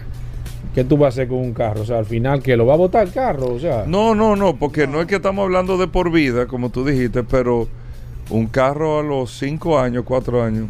¿qué 0.74 0.84
tú 0.84 0.98
vas 0.98 1.06
a 1.06 1.10
hacer 1.10 1.28
con 1.28 1.40
un 1.40 1.54
carro? 1.54 1.82
O 1.82 1.86
sea, 1.86 1.98
al 1.98 2.06
final, 2.06 2.42
que 2.44 2.56
lo 2.56 2.66
va 2.66 2.76
a 2.76 2.78
botar 2.78 3.06
el 3.08 3.14
carro? 3.14 3.54
O 3.54 3.60
sea, 3.60 3.86
No, 3.88 4.14
no, 4.16 4.36
no, 4.36 4.56
porque 4.56 4.88
no. 4.88 5.02
es 5.02 5.08
que 5.08 5.16
estamos 5.16 5.44
hablando 5.44 5.78
de 5.78 5.88
por 5.88 6.12
vida, 6.12 6.46
como 6.48 6.70
tú 6.70 6.86
dijiste, 6.86 7.24
pero 7.24 7.68
un 8.30 8.48
carro 8.48 9.00
a 9.00 9.04
los 9.04 9.32
5 9.38 9.80
años, 9.80 10.04
4 10.06 10.44
años. 10.44 10.68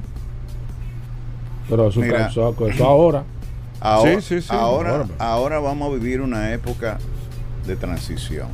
pero 1.70 1.88
eso, 1.90 2.00
Mira. 2.00 2.28
eso- 2.28 2.56
eso 2.68 2.86
ahora. 2.86 3.24
ahora, 3.80 4.22
sí, 4.22 4.22
sí, 4.22 4.42
sí. 4.42 4.48
ahora, 4.52 4.92
Ahora, 4.92 5.04
pues. 5.06 5.20
ahora 5.22 5.60
vamos 5.60 5.90
a 5.92 5.96
vivir 5.98 6.22
una 6.22 6.54
época 6.54 6.98
de 7.66 7.76
transición. 7.76 8.48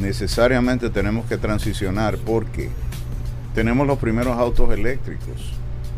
Necesariamente 0.00 0.88
tenemos 0.88 1.26
que 1.26 1.36
transicionar 1.36 2.16
porque 2.16 2.70
tenemos 3.54 3.86
los 3.86 3.98
primeros 3.98 4.38
autos 4.38 4.70
eléctricos. 4.72 5.52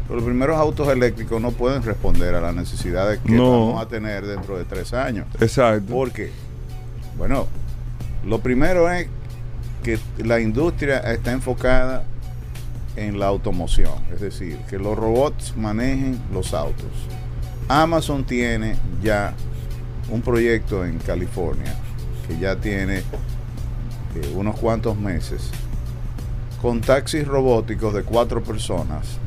Pero 0.09 0.17
los 0.17 0.25
primeros 0.25 0.57
autos 0.59 0.89
eléctricos 0.89 1.41
no 1.41 1.53
pueden 1.53 1.83
responder 1.85 2.35
a 2.35 2.41
las 2.41 2.55
necesidades 2.55 3.21
que 3.25 3.33
No. 3.33 3.51
vamos 3.69 3.83
a 3.83 3.87
tener 3.89 4.27
dentro 4.27 4.59
de 4.59 4.65
tres 4.65 4.93
años. 4.93 5.27
Exacto. 5.41 5.93
Porque, 5.93 6.31
bueno, 7.17 7.47
lo 8.27 8.41
primero 8.41 8.91
es 8.91 9.07
que 9.85 9.99
la 10.19 10.41
industria 10.41 10.99
está 10.99 11.31
enfocada 11.33 12.05
en 12.97 13.19
la 13.21 13.27
automoción, 13.27 13.95
es 14.13 14.21
decir, 14.21 14.59
que 14.69 14.79
los 14.79 14.99
robots 14.99 15.55
manejen 15.57 16.21
los 16.33 16.53
autos. 16.55 16.89
Amazon 17.69 18.25
tiene 18.25 18.77
ya 19.03 19.33
un 20.11 20.21
proyecto 20.21 20.85
en 20.85 20.99
California 20.99 21.75
que 22.27 22.39
ya 22.39 22.57
tiene 22.57 23.03
unos 24.35 24.59
cuantos 24.59 24.97
meses 24.97 25.51
con 26.61 26.81
taxis 26.81 27.27
robóticos 27.27 27.93
de 27.95 28.03
cuatro 28.05 28.43
personas 28.43 29.19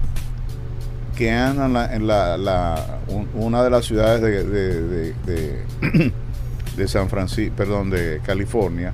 que 1.17 1.31
andan 1.31 1.93
en 1.93 2.07
la, 2.07 2.37
la- 2.37 2.99
un- 3.07 3.29
una 3.35 3.63
de 3.63 3.69
las 3.69 3.85
ciudades 3.85 4.21
de, 4.21 4.43
de- 4.43 4.81
de- 4.83 5.13
de- 5.25 6.13
de 6.77 6.87
San 6.87 7.09
Francisco, 7.09 7.53
perdón, 7.55 7.89
de 7.89 8.19
California. 8.25 8.91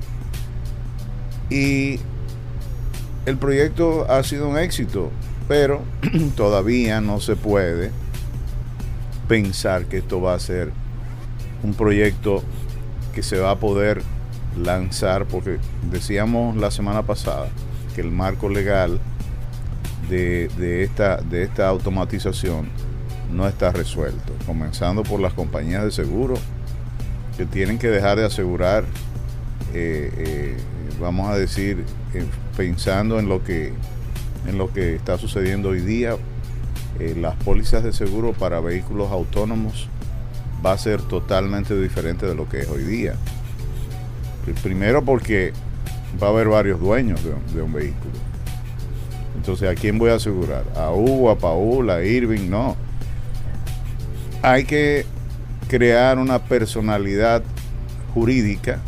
Y 1.50 1.98
el 3.26 3.36
proyecto 3.38 4.10
ha 4.10 4.22
sido 4.22 4.48
un 4.48 4.56
éxito, 4.56 5.10
pero 5.48 5.82
todavía 6.36 7.00
no 7.00 7.20
se 7.20 7.34
puede 7.36 7.90
pensar 9.28 9.86
que 9.86 9.98
esto 9.98 10.20
va 10.20 10.34
a 10.34 10.38
ser 10.40 10.70
un 11.62 11.74
proyecto 11.74 12.42
que 13.14 13.22
se 13.22 13.38
va 13.38 13.50
a 13.52 13.56
poder 13.58 14.02
lanzar, 14.56 15.26
porque 15.26 15.58
decíamos 15.90 16.56
la 16.56 16.70
semana 16.70 17.02
pasada 17.02 17.48
que 17.94 18.00
el 18.00 18.10
marco 18.10 18.48
legal 18.48 19.00
de, 20.08 20.48
de 20.58 20.82
esta, 20.82 21.16
de 21.18 21.42
esta 21.42 21.68
automatización 21.68 22.68
no 23.32 23.48
está 23.48 23.72
resuelto, 23.72 24.32
comenzando 24.46 25.02
por 25.02 25.20
las 25.20 25.32
compañías 25.32 25.84
de 25.84 25.90
seguro 25.90 26.34
que 27.36 27.46
tienen 27.46 27.78
que 27.78 27.88
dejar 27.88 28.18
de 28.18 28.26
asegurar, 28.26 28.84
eh, 29.74 30.12
eh, 30.16 30.56
vamos 31.00 31.30
a 31.30 31.36
decir, 31.36 31.84
eh, 32.14 32.24
pensando 32.56 33.18
en 33.18 33.28
lo 33.28 33.42
que 33.42 33.72
en 34.46 34.58
lo 34.58 34.72
que 34.72 34.96
está 34.96 35.18
sucediendo 35.18 35.68
hoy 35.68 35.80
día, 35.80 36.16
las 37.16 37.36
pólizas 37.36 37.84
de 37.84 37.92
seguro 37.92 38.32
para 38.32 38.58
vehículos 38.58 39.12
autónomos 39.12 39.88
va 40.66 40.72
a 40.72 40.78
ser 40.78 41.00
totalmente 41.00 41.80
diferente 41.80 42.26
de 42.26 42.34
lo 42.34 42.48
que 42.48 42.62
es 42.62 42.68
hoy 42.68 42.82
día. 42.82 43.14
Pri- 44.44 44.54
Primero 44.54 45.02
porque 45.04 45.52
va 46.22 46.28
a 46.28 46.30
haber 46.30 46.48
varios 46.48 46.80
dueños 46.80 47.20
de, 47.24 47.62
un- 47.62 47.72
vehículo. 47.72 48.12
Entonces, 49.36 49.68
¿a 49.68 49.74
quién 49.74 49.98
voy 49.98 50.10
a 50.10 50.14
asegurar? 50.14 50.64
¿A 50.76 50.90
Hugo, 50.92 51.30
a 51.30 51.38
Paul, 51.38 51.90
a 51.90 52.02
Irving? 52.04 52.48
No. 52.50 52.76
Hay 54.42 54.64
que 54.64 55.04
crear 55.68 56.18
una 56.18 56.38
personalidad 56.40 57.42
jurídica 58.14 58.78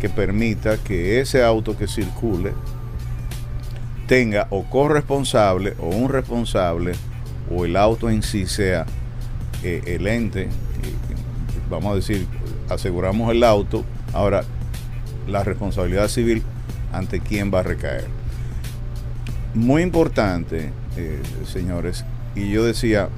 que 0.00 0.08
permita 0.08 0.76
que 0.78 1.20
ese 1.20 1.42
auto 1.44 1.76
que 1.78 1.86
circule 1.86 2.52
tenga 4.06 4.46
o 4.50 4.64
corresponsable 4.64 5.74
o 5.80 5.88
un 5.88 6.08
responsable 6.08 6.92
o 7.50 7.64
el 7.64 7.76
auto 7.76 8.10
en 8.10 8.22
sí 8.22 8.46
sea 8.46 8.86
eh, 9.62 9.82
el 9.86 10.06
ente, 10.06 10.42
eh, 10.44 10.48
vamos 11.70 11.92
a 11.92 11.96
decir, 11.96 12.26
aseguramos 12.68 13.30
el 13.32 13.42
auto, 13.44 13.84
ahora 14.12 14.44
la 15.26 15.42
responsabilidad 15.44 16.08
civil 16.08 16.42
ante 16.92 17.20
quién 17.20 17.52
va 17.52 17.60
a 17.60 17.62
recaer. 17.64 18.04
Muy 19.54 19.82
importante, 19.82 20.70
eh, 20.96 21.20
señores, 21.46 22.04
y 22.34 22.50
yo 22.50 22.64
decía, 22.64 23.08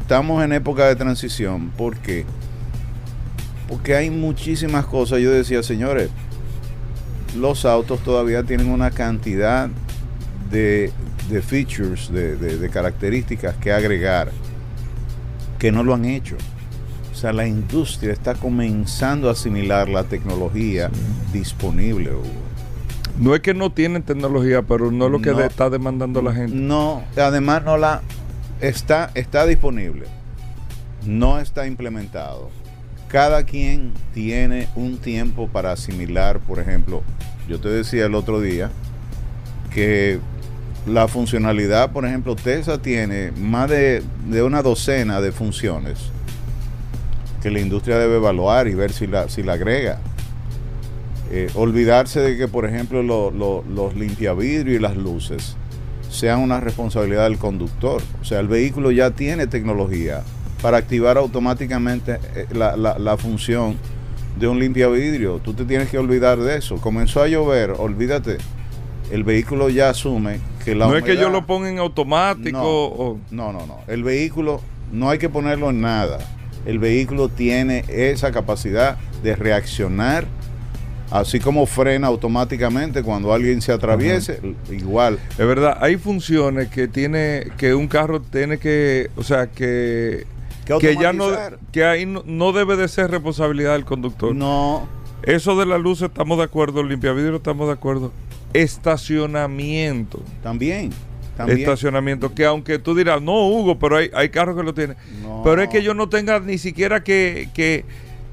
estamos 0.00 0.42
en 0.42 0.52
época 0.52 0.86
de 0.86 0.96
transición, 0.96 1.70
¿por 1.76 1.96
qué? 1.98 2.24
Porque 3.68 3.94
hay 3.94 4.10
muchísimas 4.10 4.84
cosas, 4.86 5.20
yo 5.20 5.30
decía, 5.30 5.62
señores, 5.62 6.10
los 7.36 7.64
autos 7.64 8.00
todavía 8.02 8.42
tienen 8.42 8.68
una 8.70 8.90
cantidad 8.90 9.68
de, 10.50 10.90
de 11.28 11.42
features, 11.42 12.10
de, 12.12 12.36
de- 12.36 12.56
de 12.58 12.68
características 12.70 13.54
que 13.56 13.72
agregar, 13.72 14.32
que 15.58 15.70
no 15.70 15.84
lo 15.84 15.94
han 15.94 16.06
hecho. 16.06 16.36
O 17.20 17.22
sea, 17.22 17.34
la 17.34 17.46
industria 17.46 18.14
está 18.14 18.32
comenzando 18.34 19.28
a 19.28 19.32
asimilar 19.32 19.90
la 19.90 20.04
tecnología 20.04 20.90
disponible. 21.34 22.12
Hugo. 22.14 22.22
No 23.18 23.34
es 23.34 23.42
que 23.42 23.52
no 23.52 23.70
tienen 23.70 24.02
tecnología, 24.02 24.62
pero 24.62 24.90
no 24.90 25.04
es 25.04 25.12
lo 25.12 25.20
que 25.20 25.32
No. 25.32 25.36
de- 25.40 25.46
está 25.46 25.68
demandando 25.68 26.22
la 26.22 26.32
gente. 26.32 26.54
No, 26.56 27.02
además 27.18 27.62
no 27.62 27.76
la, 27.76 28.00
está, 28.62 29.10
está 29.14 29.44
disponible, 29.44 30.06
no 31.04 31.38
está 31.38 31.66
implementado. 31.66 32.48
Cada 33.08 33.44
quien 33.44 33.92
tiene 34.14 34.68
un 34.74 34.96
tiempo 34.96 35.46
para 35.46 35.72
asimilar, 35.72 36.38
por 36.38 36.58
ejemplo, 36.58 37.02
yo 37.50 37.60
te 37.60 37.68
decía 37.68 38.06
el 38.06 38.14
otro 38.14 38.40
día 38.40 38.70
que 39.74 40.20
la 40.86 41.06
funcionalidad, 41.06 41.92
por 41.92 42.06
ejemplo, 42.06 42.34
TESA 42.34 42.80
tiene 42.80 43.30
más 43.32 43.68
de, 43.68 44.02
de 44.30 44.42
una 44.42 44.62
docena 44.62 45.20
de 45.20 45.32
funciones 45.32 45.98
que 47.42 47.50
la 47.50 47.60
industria 47.60 47.98
debe 47.98 48.16
evaluar 48.16 48.68
y 48.68 48.74
ver 48.74 48.92
si 48.92 49.06
la, 49.06 49.28
si 49.28 49.42
la 49.42 49.54
agrega. 49.54 49.98
Eh, 51.32 51.48
olvidarse 51.54 52.20
de 52.20 52.36
que, 52.36 52.48
por 52.48 52.66
ejemplo, 52.66 53.02
lo- 53.02 53.30
lo- 53.30 53.62
los 53.72 53.94
limpiavidrios 53.94 54.76
y 54.76 54.82
las 54.82 54.96
luces 54.96 55.56
sean 56.10 56.40
una 56.40 56.58
responsabilidad 56.60 57.24
del 57.24 57.38
conductor. 57.38 58.02
O 58.20 58.24
sea, 58.24 58.40
el 58.40 58.48
vehículo 58.48 58.90
ya 58.90 59.12
tiene 59.12 59.46
tecnología 59.46 60.22
para 60.60 60.76
activar 60.78 61.16
automáticamente 61.18 62.18
eh, 62.34 62.46
la, 62.52 62.76
la- 62.76 62.98
la 62.98 63.16
función 63.16 63.76
de 64.38 64.48
un 64.48 64.58
limpiavidrio. 64.58 65.38
Tú 65.38 65.54
te 65.54 65.64
tienes 65.64 65.88
que 65.88 65.98
olvidar 65.98 66.38
de 66.38 66.56
eso. 66.58 66.76
Comenzó 66.76 67.22
a 67.22 67.28
llover, 67.28 67.70
olvídate. 67.78 68.38
El 69.12 69.22
vehículo 69.24 69.68
ya 69.68 69.90
asume 69.90 70.40
que 70.64 70.74
la 70.74 70.86
no 70.88 70.96
es 70.96 71.02
que 71.04 71.16
yo 71.16 71.30
lo 71.30 71.46
ponga 71.46 71.68
en 71.68 71.78
automático 71.78 72.50
no, 72.58 72.64
o... 72.64 73.18
no, 73.30 73.52
no, 73.52 73.66
no. 73.66 73.78
El 73.88 74.02
vehículo 74.04 74.60
no 74.92 75.10
hay 75.10 75.18
que 75.18 75.28
ponerlo 75.28 75.70
en 75.70 75.80
nada. 75.80 76.18
El 76.66 76.78
vehículo 76.78 77.28
tiene 77.28 77.84
esa 77.88 78.32
capacidad 78.32 78.98
de 79.22 79.34
reaccionar, 79.34 80.26
así 81.10 81.40
como 81.40 81.66
frena 81.66 82.06
automáticamente 82.06 83.02
cuando 83.02 83.32
alguien 83.32 83.60
se 83.62 83.72
atraviese, 83.72 84.40
igual. 84.70 85.18
Es 85.32 85.46
verdad, 85.46 85.78
hay 85.80 85.96
funciones 85.96 86.68
que 86.68 86.86
tiene 86.88 87.48
que 87.56 87.74
un 87.74 87.88
carro 87.88 88.20
tiene 88.20 88.58
que, 88.58 89.10
o 89.16 89.22
sea, 89.22 89.48
que 89.48 90.26
Que 90.66 90.78
que 90.78 90.96
ya 90.96 91.12
no 91.12 91.30
que 91.72 91.84
ahí 91.84 92.06
no, 92.06 92.22
no 92.26 92.52
debe 92.52 92.76
de 92.76 92.88
ser 92.88 93.10
responsabilidad 93.10 93.72
del 93.72 93.84
conductor. 93.84 94.34
No, 94.34 94.86
Eso 95.22 95.58
de 95.58 95.66
las 95.66 95.80
luces 95.80 96.08
estamos 96.08 96.38
de 96.38 96.44
acuerdo, 96.44 96.80
el 96.80 96.88
limpiavidrio 96.88 97.36
estamos 97.36 97.66
de 97.66 97.74
acuerdo. 97.74 98.12
Estacionamiento. 98.52 100.22
también. 100.42 100.90
También. 101.46 101.60
Estacionamiento, 101.60 102.34
que 102.34 102.44
aunque 102.44 102.78
tú 102.78 102.94
dirás, 102.94 103.20
no, 103.22 103.46
Hugo, 103.48 103.78
pero 103.78 103.96
hay, 103.96 104.10
hay 104.14 104.28
carros 104.30 104.56
que 104.56 104.62
lo 104.62 104.74
tienen. 104.74 104.96
No. 105.22 105.42
Pero 105.44 105.62
es 105.62 105.68
que 105.68 105.82
yo 105.82 105.94
no 105.94 106.08
tenga 106.08 106.40
ni 106.40 106.58
siquiera 106.58 107.02
que, 107.02 107.48
que, 107.54 107.84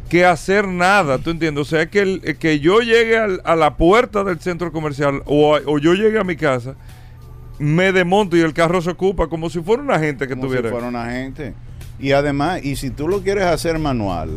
que 0.10 0.26
hacer 0.26 0.68
nada, 0.68 1.18
¿tú 1.18 1.30
entiendes? 1.32 1.62
O 1.62 1.66
sea, 1.66 1.82
es 1.84 1.90
que, 1.90 2.00
el- 2.00 2.38
que 2.40 2.60
yo 2.60 2.80
llegue 2.80 3.18
al- 3.18 3.42
a 3.44 3.56
la 3.56 3.76
puerta 3.78 4.24
del 4.24 4.40
centro 4.40 4.72
comercial 4.72 5.22
o, 5.26 5.56
a- 5.56 5.62
o 5.66 5.78
yo 5.80 5.94
llegue 5.94 6.20
a 6.20 6.24
mi 6.24 6.36
casa, 6.36 6.76
me 7.60 7.92
desmonto 7.92 8.38
y 8.38 8.42
el 8.42 8.54
carro 8.54 8.82
se 8.82 8.92
ocupa 8.92 9.28
como 9.28 9.50
si 9.50 9.60
fuera 9.62 9.82
una 9.82 9.98
gente 10.00 10.28
que 10.28 10.36
como 10.36 10.48
tuviera. 10.48 10.70
si 10.70 10.72
fuera 10.72 10.88
una 10.88 11.10
gente. 11.12 11.54
Y 12.00 12.12
además, 12.12 12.64
y 12.64 12.76
si 12.76 12.92
tú 12.92 13.08
lo 13.08 13.22
quieres 13.24 13.46
hacer 13.46 13.80
manual, 13.80 14.30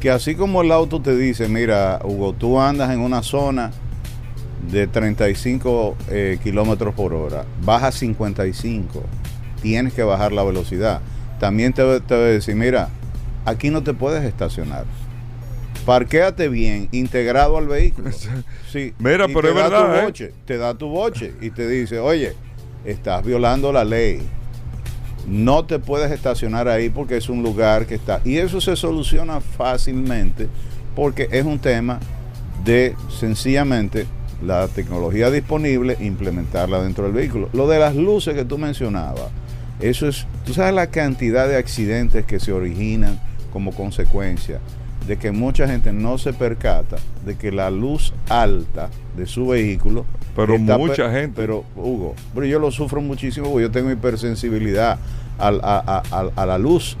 que 0.00 0.10
así 0.10 0.34
como 0.34 0.62
el 0.62 0.72
auto 0.72 1.02
te 1.02 1.14
dice, 1.14 1.46
mira, 1.48 2.00
Hugo, 2.02 2.32
tú 2.32 2.58
andas 2.58 2.90
en 2.90 3.00
una 3.00 3.22
zona 3.22 3.70
de 4.70 4.86
35 4.86 5.96
eh, 6.10 6.38
kilómetros 6.42 6.94
por 6.94 7.14
hora, 7.14 7.44
baja 7.64 7.92
55, 7.92 9.02
tienes 9.62 9.92
que 9.94 10.02
bajar 10.02 10.32
la 10.32 10.42
velocidad. 10.44 11.00
También 11.38 11.72
te, 11.72 11.82
te 12.00 12.14
va 12.14 12.20
a 12.20 12.24
decir, 12.24 12.54
mira, 12.54 12.88
aquí 13.44 13.70
no 13.70 13.82
te 13.82 13.94
puedes 13.94 14.24
estacionar. 14.24 14.84
Parquéate 15.86 16.48
bien, 16.48 16.88
integrado 16.92 17.56
al 17.56 17.66
vehículo. 17.66 18.10
Sí. 18.70 18.94
Mira, 19.00 19.26
pero 19.26 19.40
te 19.40 19.48
es 19.48 19.54
da 19.56 19.62
verdad, 19.68 19.86
Tu 19.86 19.98
¿eh? 19.98 20.02
boche, 20.04 20.32
Te 20.44 20.56
da 20.56 20.74
tu 20.74 20.88
boche 20.88 21.34
y 21.40 21.50
te 21.50 21.66
dice, 21.66 21.98
oye, 21.98 22.34
estás 22.84 23.24
violando 23.24 23.72
la 23.72 23.82
ley. 23.84 24.20
No 25.26 25.64
te 25.64 25.80
puedes 25.80 26.12
estacionar 26.12 26.68
ahí 26.68 26.88
porque 26.88 27.16
es 27.16 27.28
un 27.28 27.42
lugar 27.42 27.86
que 27.86 27.96
está. 27.96 28.20
Y 28.24 28.36
eso 28.36 28.60
se 28.60 28.76
soluciona 28.76 29.40
fácilmente 29.40 30.48
porque 30.94 31.28
es 31.32 31.44
un 31.44 31.58
tema 31.58 31.98
de 32.64 32.94
sencillamente 33.08 34.06
la 34.44 34.68
tecnología 34.68 35.30
disponible, 35.30 35.96
implementarla 36.00 36.82
dentro 36.82 37.04
del 37.04 37.12
vehículo. 37.12 37.48
Lo 37.52 37.68
de 37.68 37.78
las 37.78 37.94
luces 37.96 38.34
que 38.34 38.44
tú 38.44 38.58
mencionabas, 38.58 39.28
eso 39.80 40.08
es, 40.08 40.26
tú 40.44 40.52
sabes 40.54 40.74
la 40.74 40.88
cantidad 40.88 41.48
de 41.48 41.56
accidentes 41.56 42.24
que 42.26 42.40
se 42.40 42.52
originan 42.52 43.20
como 43.52 43.72
consecuencia 43.72 44.58
de 45.06 45.16
que 45.16 45.32
mucha 45.32 45.66
gente 45.66 45.92
no 45.92 46.18
se 46.18 46.32
percata 46.32 46.96
de 47.24 47.36
que 47.36 47.50
la 47.50 47.70
luz 47.70 48.12
alta 48.28 48.90
de 49.16 49.26
su 49.26 49.46
vehículo 49.48 50.04
Pero 50.36 50.58
mucha 50.58 51.04
per- 51.08 51.12
gente. 51.12 51.32
pero 51.34 51.64
Hugo 51.74 52.14
pero 52.34 52.44
yo 52.46 52.58
lo 52.58 52.70
sufro 52.70 53.00
muchísimo 53.00 53.48
porque 53.50 53.62
yo 53.62 53.70
tengo 53.70 53.90
hipersensibilidad 53.90 54.98
a, 55.38 55.48
a- 55.48 56.02
a- 56.12 56.30
a 56.36 56.46
la 56.46 56.58
luz 56.58 56.96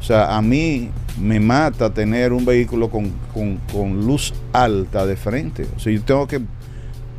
o 0.00 0.02
sea 0.02 0.34
a 0.36 0.40
mí 0.42 0.88
me 1.20 1.38
mata 1.38 1.92
tener 1.92 2.32
un 2.32 2.44
vehículo 2.46 2.88
con, 2.88 3.12
con- 3.34 3.58
con 3.70 4.06
luz 4.06 4.32
alta 4.54 5.04
de 5.06 5.14
frente 5.16 5.66
o 5.76 5.78
sea 5.78 5.92
yo 5.92 6.02
tengo 6.02 6.26
que 6.26 6.40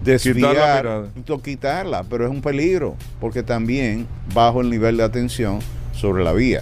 desviar 0.05 1.07
to- 1.25 1.41
quitarla 1.41 2.03
pero 2.09 2.25
es 2.25 2.31
un 2.31 2.41
peligro 2.41 2.95
porque 3.19 3.43
también 3.43 4.07
bajo 4.33 4.61
el 4.61 4.69
nivel 4.69 4.97
de 4.97 5.03
atención 5.03 5.59
sobre 5.93 6.23
la 6.23 6.33
vía 6.33 6.61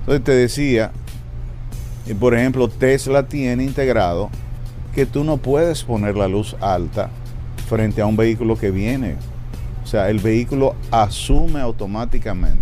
entonces 0.00 0.24
te 0.24 0.32
decía 0.32 0.92
por 2.18 2.34
ejemplo, 2.34 2.68
Tesla 2.68 3.22
tiene 3.28 3.62
integrado 3.62 4.28
que 4.92 5.06
tú 5.06 5.22
no 5.22 5.36
puedes 5.36 5.84
poner 5.84 6.16
la 6.16 6.26
luz 6.26 6.56
alta 6.60 7.10
frente 7.68 8.02
a 8.02 8.06
un 8.06 8.16
vehículo 8.16 8.58
que 8.58 8.72
viene. 8.72 9.14
O 9.84 9.86
sea, 9.86 10.10
el 10.10 10.18
vehículo 10.18 10.74
asume 10.90 11.60
automáticamente 11.60 12.60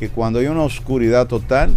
que 0.00 0.08
cuando 0.08 0.38
hay 0.38 0.46
una 0.46 0.62
oscuridad 0.62 1.26
total 1.26 1.72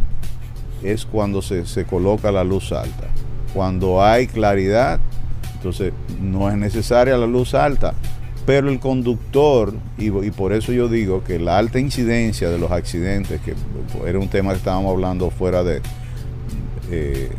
es 0.81 1.05
cuando 1.05 1.41
se, 1.41 1.65
se 1.65 1.83
coloca 1.83 2.31
la 2.31 2.45
luz 2.45 2.71
alta. 2.71 3.07
Cuando 3.53 4.01
hay 4.01 4.27
claridad, 4.27 4.99
entonces 5.57 5.91
no 6.21 6.49
es 6.49 6.55
necesaria 6.57 7.17
la 7.17 7.27
luz 7.27 7.53
alta. 7.53 7.93
Pero 8.45 8.69
el 8.69 8.79
conductor, 8.79 9.73
y, 9.97 10.09
por 10.31 10.53
eso 10.53 10.71
yo 10.71 10.87
digo 10.87 11.21
que 11.21 11.37
la 11.37 11.57
alta 11.57 11.79
incidencia 11.79 12.49
de 12.49 12.57
los 12.57 12.71
accidentes, 12.71 13.41
que 13.41 13.53
era 14.07 14.17
un 14.19 14.29
tema 14.29 14.51
que 14.51 14.57
estábamos 14.59 14.93
hablando 14.93 15.29
fuera 15.31 15.63
de, 15.65 15.81
eh, 16.89 17.29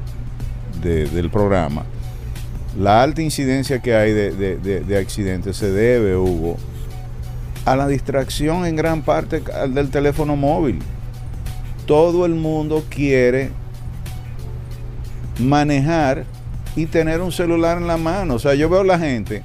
de- 0.83 1.07
del 1.07 1.31
programa, 1.31 1.85
la 2.78 3.02
alta 3.02 3.22
incidencia 3.22 3.81
que 3.81 3.94
hay 3.94 4.12
de- 4.12 4.33
de- 4.33 4.81
de 4.81 4.98
accidentes 4.98 5.57
se 5.57 5.70
debe, 5.72 6.14
Hugo, 6.14 6.59
a 7.64 7.74
la 7.74 7.88
distracción 7.88 8.66
en 8.66 8.76
gran 8.76 9.00
parte 9.00 9.42
del 9.70 9.88
teléfono 9.88 10.37
móvil. 10.37 10.81
Todo 11.87 12.26
el 12.26 12.35
mundo 12.35 12.85
quiere 12.90 13.50
manejar 15.38 16.24
y 16.76 16.87
tener 16.87 17.20
un 17.20 17.33
celular 17.33 17.78
en 17.78 17.87
la 17.87 17.96
mano. 17.96 18.35
O 18.35 18.38
sea, 18.38 18.54
yo 18.54 18.68
veo 18.68 18.81
a 18.81 18.85
la 18.85 18.98
gente 18.98 19.42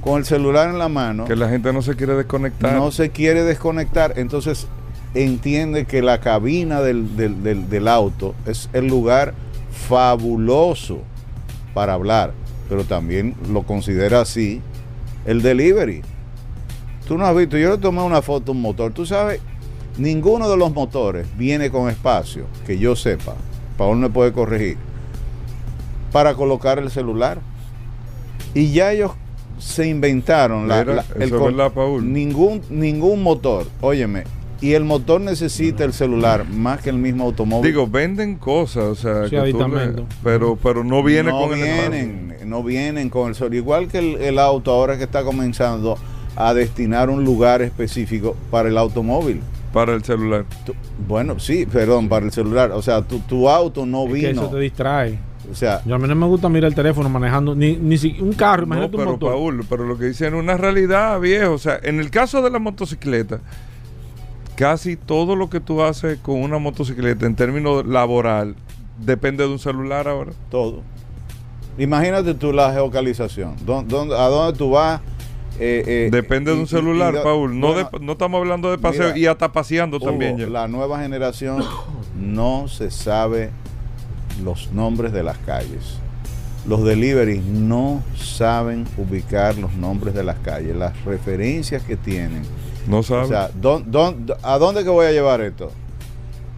con 0.00 0.18
el 0.18 0.24
celular 0.24 0.68
en 0.70 0.78
la 0.78 0.88
mano 0.88 1.24
Que 1.24 1.34
la 1.36 1.48
gente 1.48 1.72
no 1.72 1.82
se 1.82 1.96
quiere 1.96 2.14
desconectar. 2.14 2.74
no 2.74 2.90
se 2.92 3.10
quiere 3.10 3.42
desconectar, 3.42 4.14
entonces 4.16 4.66
entiende 5.14 5.86
que 5.86 6.02
la 6.02 6.20
cabina 6.20 6.80
del, 6.82 7.16
del- 7.16 7.42
del- 7.42 7.68
del 7.68 7.88
auto 7.88 8.34
es 8.46 8.68
el 8.72 8.86
lugar 8.86 9.34
fabuloso 9.72 11.00
para 11.74 11.94
hablar, 11.94 12.32
pero 12.68 12.84
también 12.84 13.34
lo 13.52 13.62
considera 13.64 14.20
así 14.20 14.60
el 15.26 15.42
delivery. 15.42 16.02
Tú 17.06 17.16
no 17.18 17.26
has 17.26 17.34
visto, 17.36 17.56
yo 17.56 17.70
le 17.72 17.78
tomé 17.78 18.02
una 18.02 18.22
foto 18.22 18.52
a 18.52 18.54
un 18.54 18.60
motor, 18.60 18.92
tú 18.92 19.06
sabes, 19.06 19.40
ninguno 19.96 20.48
de 20.48 20.56
los 20.56 20.72
motores 20.72 21.26
viene 21.36 21.70
con 21.70 21.88
espacio, 21.88 22.44
que 22.66 22.78
yo 22.78 22.94
sepa, 22.94 23.34
Paul 23.76 23.96
me 23.98 24.10
puede 24.10 24.32
corregir, 24.32 24.76
para 26.12 26.34
colocar 26.34 26.78
el 26.78 26.90
celular. 26.90 27.38
Y 28.54 28.72
ya 28.72 28.92
ellos 28.92 29.12
se 29.58 29.88
inventaron 29.88 30.68
la, 30.68 30.80
Mira, 30.84 30.94
la- 30.94 31.02
eso 31.02 31.14
es 31.18 31.30
con- 31.32 31.56
verdad, 31.56 31.72
Paul. 31.72 32.12
ningún 32.12 32.62
ningún 32.70 33.22
motor, 33.22 33.66
óyeme, 33.80 34.24
y 34.60 34.72
el 34.72 34.84
motor 34.84 35.20
necesita 35.20 35.84
el 35.84 35.92
celular 35.92 36.48
más 36.48 36.80
que 36.80 36.90
el 36.90 36.96
mismo 36.98 37.24
automóvil. 37.24 37.70
Digo, 37.70 37.86
venden 37.86 38.36
cosas, 38.36 38.84
o 38.84 38.94
sea, 38.94 39.24
Sí, 39.24 39.30
que 39.30 39.36
tú 39.36 39.58
le- 39.58 39.64
aditamento. 39.64 40.06
pero, 40.22 40.56
pero 40.62 40.84
no 40.84 41.02
viene 41.02 41.30
no 41.30 41.40
con 41.40 41.52
el 41.58 41.62
vienen, 41.62 42.36
no 42.46 42.62
vienen 42.62 43.10
con 43.10 43.28
el 43.28 43.34
sol. 43.34 43.52
Igual 43.54 43.88
que 43.88 43.98
el, 43.98 44.16
el 44.22 44.38
auto 44.38 44.70
ahora 44.72 44.96
que 44.96 45.04
está 45.04 45.24
comenzando 45.24 45.96
a 46.36 46.54
destinar 46.54 47.10
un 47.10 47.24
lugar 47.24 47.62
específico 47.62 48.36
para 48.50 48.68
el 48.68 48.78
automóvil. 48.78 49.40
para 49.72 49.92
el 49.92 50.02
celular. 50.02 50.44
Tú- 50.64 50.74
bueno, 51.06 51.38
sí, 51.38 51.66
perdón, 51.66 52.08
para 52.08 52.24
el 52.24 52.32
celular. 52.32 52.70
O 52.72 52.80
sea, 52.80 53.02
tu, 53.02 53.18
tu 53.20 53.48
auto 53.50 53.84
no 53.84 54.04
Es 54.04 54.08
que 54.08 54.12
vino. 54.14 54.30
eso 54.30 54.46
te 54.50 54.58
distrae. 54.60 55.18
O 55.50 55.54
sea, 55.54 55.82
Yo 55.84 55.94
a 55.94 55.98
mí 55.98 56.06
no 56.06 56.14
me 56.14 56.26
gusta 56.26 56.48
mirar 56.48 56.68
el 56.68 56.74
teléfono 56.74 57.08
manejando, 57.08 57.54
ni, 57.54 57.76
ni 57.76 57.96
si- 57.96 58.16
un 58.20 58.32
carro, 58.34 58.66
No, 58.66 58.74
imagínate 58.74 58.96
un 58.96 59.00
pero 59.02 59.12
motor. 59.12 59.32
Paul, 59.32 59.64
pero 59.68 59.84
lo 59.86 59.96
que 59.96 60.06
dicen 60.06 60.34
es 60.34 60.40
una 60.40 60.56
realidad, 60.56 61.18
viejo. 61.20 61.52
O 61.52 61.58
sea, 61.58 61.78
en 61.82 62.00
el 62.00 62.10
caso 62.10 62.42
de 62.42 62.50
la 62.50 62.58
motocicleta, 62.58 63.40
casi 64.56 64.96
todo 64.96 65.36
lo 65.36 65.48
que 65.48 65.60
tú 65.60 65.82
haces 65.82 66.18
con 66.18 66.42
una 66.42 66.58
motocicleta 66.58 67.26
en 67.26 67.34
términos 67.36 67.86
laboral 67.86 68.56
depende 68.98 69.44
de 69.46 69.50
un 69.52 69.58
celular 69.58 70.08
ahora. 70.08 70.32
todo. 70.50 70.82
Imagínate 71.78 72.34
tú 72.34 72.52
la 72.52 72.72
geocalización. 72.72 73.54
¿Dó- 73.64 73.84
dónde- 73.86 74.16
¿A 74.16 74.26
dónde 74.28 74.58
tú 74.58 74.70
vas? 74.70 75.00
eh, 75.60 75.82
eh, 75.86 76.08
Depende 76.10 76.50
de 76.52 76.56
un 76.58 76.64
y- 76.64 76.68
celular, 76.68 77.14
y- 77.18 77.22
Paul. 77.22 77.58
No, 77.58 77.68
bueno, 77.72 77.88
de- 77.92 78.00
no 78.04 78.12
estamos 78.12 78.38
hablando 78.38 78.70
de 78.70 78.78
paseo 78.78 79.06
mira, 79.06 79.18
y 79.18 79.26
hasta 79.26 79.50
paseando 79.52 79.96
Hugo, 79.98 80.06
también. 80.06 80.36
ya. 80.38 80.46
La 80.48 80.66
nueva 80.68 81.00
generación 81.00 81.64
no 82.20 82.66
se 82.68 82.90
sabe 82.90 83.50
los 84.42 84.72
nombres 84.72 85.12
de 85.12 85.22
las 85.22 85.38
calles. 85.38 85.98
Los 86.66 86.84
deliveries 86.84 87.42
no 87.44 88.02
saben 88.16 88.84
ubicar 88.98 89.56
los 89.56 89.72
nombres 89.74 90.14
de 90.14 90.22
las 90.24 90.38
calles, 90.40 90.76
las 90.76 91.02
referencias 91.04 91.82
que 91.82 91.96
tienen. 91.96 92.42
No 92.86 92.98
O 92.98 93.02
sabes. 93.02 93.28
sea, 93.28 93.50
¿dón- 93.52 93.84
dón- 93.90 94.26
¿a 94.42 94.58
dónde 94.58 94.82
que 94.82 94.90
voy 94.90 95.06
a 95.06 95.12
llevar 95.12 95.40
esto? 95.40 95.70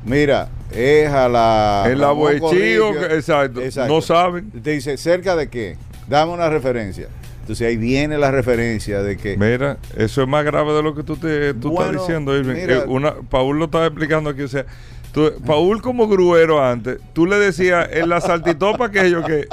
Mira, 0.05 0.49
es 0.73 1.09
a 1.11 1.29
la... 1.29 1.85
El 1.87 2.01
Ramón 2.01 2.35
abuechío, 2.37 2.41
Corrillo. 2.89 2.93
que- 3.09 3.15
exacto, 3.17 3.61
no 3.87 4.01
saben. 4.01 4.51
Te 4.51 4.71
dice, 4.71 4.97
¿cerca 4.97 5.37
de 5.37 5.49
qué? 5.49 5.77
Dame 6.09 6.33
una 6.33 6.49
referencia. 6.49 7.09
Entonces 7.43 7.67
ahí 7.69 7.77
viene 7.77 8.17
la 8.17 8.31
referencia 8.31 9.03
de 9.03 9.17
que... 9.17 9.37
Mira, 9.37 9.77
eso 9.97 10.23
es 10.23 10.29
más 10.29 10.45
grave 10.45 10.73
de 10.73 10.83
lo 10.83 10.95
que 10.95 11.03
tú, 11.03 11.17
te, 11.17 11.53
tú 11.55 11.71
Bueno, 11.71 11.91
estás 11.91 12.07
diciendo, 12.07 12.37
Irving. 12.37 12.55
mira. 12.55 12.77
Eh, 12.79 12.85
una, 12.87 13.15
Paul 13.29 13.59
lo 13.59 13.65
estaba 13.67 13.87
explicando 13.87 14.31
aquí. 14.31 14.43
O 14.43 14.49
sea, 14.49 14.65
tú- 15.13 15.33
Paul 15.47 15.81
como 15.83 16.07
gruero 16.09 16.65
antes, 16.65 16.99
tú 17.13 17.27
le 17.27 17.37
decías 17.39 17.89
en 17.93 18.09
la 18.09 18.21
saltitopa 18.21 18.91
que 18.91 19.11
yo 19.11 19.23
que 19.25 19.47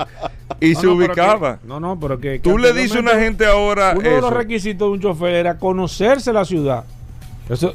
y 0.60 0.74
No, 0.74 0.80
se 0.80 0.88
no, 0.88 0.94
ubicaba. 0.94 1.58
que- 1.60 1.68
no, 1.68 1.80
no, 1.80 2.00
pero 2.00 2.20
que. 2.20 2.34
que 2.34 2.40
Tú 2.40 2.58
le 2.58 2.74
dices 2.74 2.98
a 2.98 3.00
una 3.00 3.16
gente 3.16 3.46
ahora 3.46 3.94
Uno 3.98 4.10
de 4.10 4.22
los 4.22 4.34
requisitos 4.34 4.88
de 4.88 4.92
un 4.94 5.00
chofer 5.02 5.34
era 5.36 5.58
conocerse 5.58 6.32
la 6.34 6.46
ciudad. 6.46 6.84
Eso. 7.50 7.74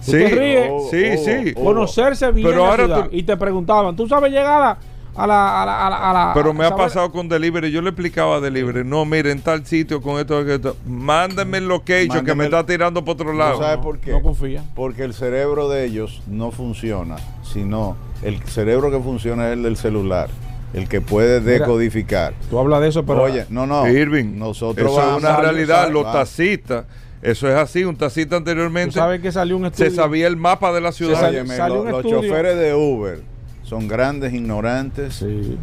Sí, 0.00 0.10
usted 0.16 0.36
ríe, 0.38 0.68
Oh, 0.70 0.88
sí, 0.90 1.02
oh, 1.14 1.24
sí. 1.24 1.54
oh. 1.56 1.64
conocerse 1.64 2.32
bien 2.32 2.48
Pero 2.48 2.62
la 2.64 2.70
ahora 2.70 2.84
ciudad. 2.86 3.04
tú- 3.04 3.16
Y 3.16 3.22
te 3.22 3.36
preguntaban, 3.36 3.94
¿tú 3.94 4.08
sabes 4.08 4.32
llegar 4.32 4.60
a, 4.62 4.78
a 5.14 5.26
la, 5.26 5.62
a 5.62 5.66
la, 5.66 5.86
a 5.86 5.90
la, 5.90 6.10
a 6.10 6.12
la- 6.28 6.34
Pero 6.34 6.54
me 6.54 6.64
ha 6.64 6.74
pasado 6.74 7.10
con 7.12 7.28
delivery. 7.28 7.70
Yo 7.70 7.82
le 7.82 7.90
explicaba 7.90 8.36
a 8.36 8.40
delivery. 8.40 8.84
No, 8.84 9.04
mire, 9.04 9.30
en 9.30 9.40
tal 9.40 9.66
sitio 9.66 10.00
con 10.00 10.18
esto, 10.18 10.34
con 10.38 10.50
esto. 10.50 10.76
Mándame 10.86 11.58
el 11.58 11.68
location 11.68 12.24
que 12.24 12.34
me 12.34 12.44
el- 12.44 12.52
está 12.52 12.64
tirando 12.64 13.04
por 13.04 13.14
otro 13.14 13.30
¿Tú 13.32 13.36
lado. 13.36 13.58
sabes 13.58 13.78
por 13.78 13.98
qué? 13.98 14.12
No 14.12 14.22
confía. 14.22 14.64
Porque 14.74 15.04
el 15.04 15.12
cerebro 15.14 15.68
de 15.68 15.84
ellos 15.84 16.22
no 16.26 16.50
funciona, 16.50 17.16
sino 17.42 17.96
el 18.22 18.42
cerebro 18.44 18.90
que 18.90 19.00
funciona 19.00 19.48
es 19.48 19.52
el 19.54 19.62
del 19.64 19.76
celular, 19.76 20.28
el 20.72 20.88
que 20.88 21.00
puede 21.00 21.40
Mira, 21.40 21.52
decodificar. 21.58 22.34
Tú 22.48 22.58
hablas 22.58 22.80
de 22.80 22.88
eso, 22.88 23.04
pero. 23.04 23.22
Oye, 23.22 23.44
no, 23.50 23.66
no. 23.66 23.86
Irving, 23.88 24.38
nosotros 24.38 24.86
eso 24.90 24.96
vamos- 24.96 25.22
es 25.22 25.28
una 25.28 25.36
realidad. 25.36 25.90
Los 25.90 26.10
taxistas, 26.10 26.86
eso 27.20 27.48
es 27.48 27.54
así. 27.54 27.84
Un 27.84 27.96
taxista 27.96 28.30
tú 28.30 28.36
anteriormente 28.36 28.94
sabes 28.94 29.20
que 29.20 29.30
salió 29.30 29.56
un 29.58 29.66
estudio. 29.66 29.90
se 29.90 29.96
sabía 29.96 30.26
el 30.26 30.36
mapa 30.36 30.72
de 30.72 30.80
la 30.80 30.92
ciudad. 30.92 31.20
salió- 31.20 31.40
Óyeme, 31.40 31.56
salió 31.56 31.76
lo- 31.76 31.82
un 31.82 31.90
los 31.90 32.02
choferes 32.02 32.56
de 32.58 32.74
Uber 32.74 33.31
son 33.72 33.88
grandes 33.88 34.34
ignorantes 34.34 35.14
Sí. 35.14 35.56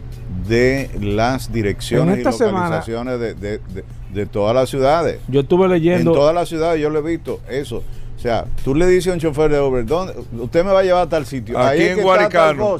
de 0.47 0.89
las 0.99 1.53
direcciones 1.53 2.13
En 2.15 2.19
esta 2.21 2.31
y 2.31 2.33
semana- 2.33 2.63
localizaciones 2.77 3.19
de, 3.19 3.33
de- 3.35 3.57
de- 3.59 3.83
de 4.15 4.25
todas 4.25 4.55
las 4.55 4.67
ciudades. 4.67 5.19
Yo 5.27 5.41
estuve 5.41 5.65
En 5.65 5.71
leyendo. 5.73 6.11
todas 6.13 6.33
las 6.33 6.49
ciudades 6.49 6.81
yo 6.81 6.89
lo 6.89 6.97
he 6.97 7.01
visto 7.03 7.39
eso. 7.47 7.83
O 8.17 8.19
sea, 8.19 8.45
tú 8.65 8.73
le 8.73 8.87
dices 8.87 9.11
a 9.11 9.13
un 9.13 9.19
chofer 9.19 9.51
de 9.51 9.61
Uber, 9.61 9.85
¿dónde, 9.85 10.15
usted 10.39 10.65
me 10.65 10.71
va 10.71 10.79
a 10.79 10.83
llevar 10.83 11.03
a 11.03 11.09
tal 11.09 11.27
sitio. 11.27 11.55
Aquí 11.59 11.67
Ahí 11.67 11.81
es 11.83 11.89
en 11.91 11.97
que 11.97 12.01
Guaricano. 12.01 12.77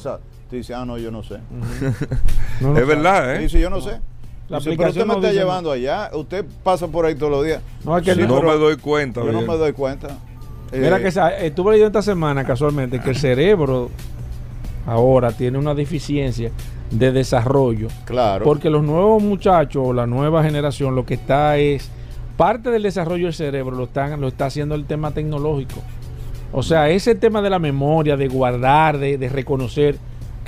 Tú 0.49 0.55
dices, 0.55 0.75
ah, 0.75 0.83
no, 0.83 0.97
yo 0.97 1.11
no 1.11 1.21
sé. 1.21 1.35
No, 2.59 2.73
no 2.73 2.79
es 2.79 2.87
verdad, 2.87 3.35
¿eh? 3.35 3.39
Dice, 3.39 3.59
yo 3.59 3.69
no 3.69 3.79
sé. 3.81 3.99
La 4.49 4.57
Dice, 4.57 4.73
pero 4.75 4.89
usted 4.89 5.01
me 5.01 5.13
no 5.13 5.19
está 5.19 5.31
llevando 5.31 5.71
allá. 5.71 6.09
Usted 6.11 6.43
pasa 6.63 6.87
por 6.87 7.05
ahí 7.05 7.13
todos 7.13 7.31
los 7.31 7.45
días. 7.45 7.61
No, 7.85 7.95
es 7.95 8.03
que 8.03 8.15
Sí, 8.15 8.21
no- 8.27 8.41
me 8.41 8.53
doy 8.57 8.77
cuenta. 8.77 9.23
Yo 9.23 9.31
no 9.31 9.41
me 9.43 9.55
doy 9.57 9.73
cuenta. 9.73 10.07
Mira 10.73 10.97
Eh, 10.97 11.01
que 11.03 11.45
estuve 11.45 11.73
leyendo 11.73 11.99
esta 11.99 12.01
semana 12.01 12.43
casualmente 12.43 12.99
que 12.99 13.11
el 13.11 13.15
cerebro 13.27 13.91
ahora 14.85 15.31
tiene 15.31 15.57
una 15.57 15.73
deficiencia 15.73 16.51
de 16.91 17.11
desarrollo. 17.11 17.87
Claro. 18.05 18.45
Porque 18.45 18.69
los 18.69 18.83
nuevos 18.83 19.21
muchachos 19.21 19.83
o 19.85 19.93
la 19.93 20.07
nueva 20.07 20.43
generación 20.43 20.95
lo 20.95 21.05
que 21.05 21.15
está 21.15 21.57
es 21.57 21.89
parte 22.37 22.71
del 22.71 22.83
desarrollo 22.83 23.25
del 23.25 23.33
cerebro 23.33 23.75
lo 23.75 23.83
están 23.83 24.19
lo 24.21 24.27
está 24.27 24.45
haciendo 24.45 24.75
el 24.75 24.85
tema 24.85 25.11
tecnológico. 25.11 25.81
O 26.51 26.63
sea, 26.63 26.89
ese 26.89 27.13
tema 27.13 27.41
de 27.41 27.49
la 27.51 27.59
memoria, 27.59 28.17
de 28.17 28.27
guardar, 28.27 28.97
de, 28.97 29.17
de 29.17 29.29
reconocer 29.29 29.97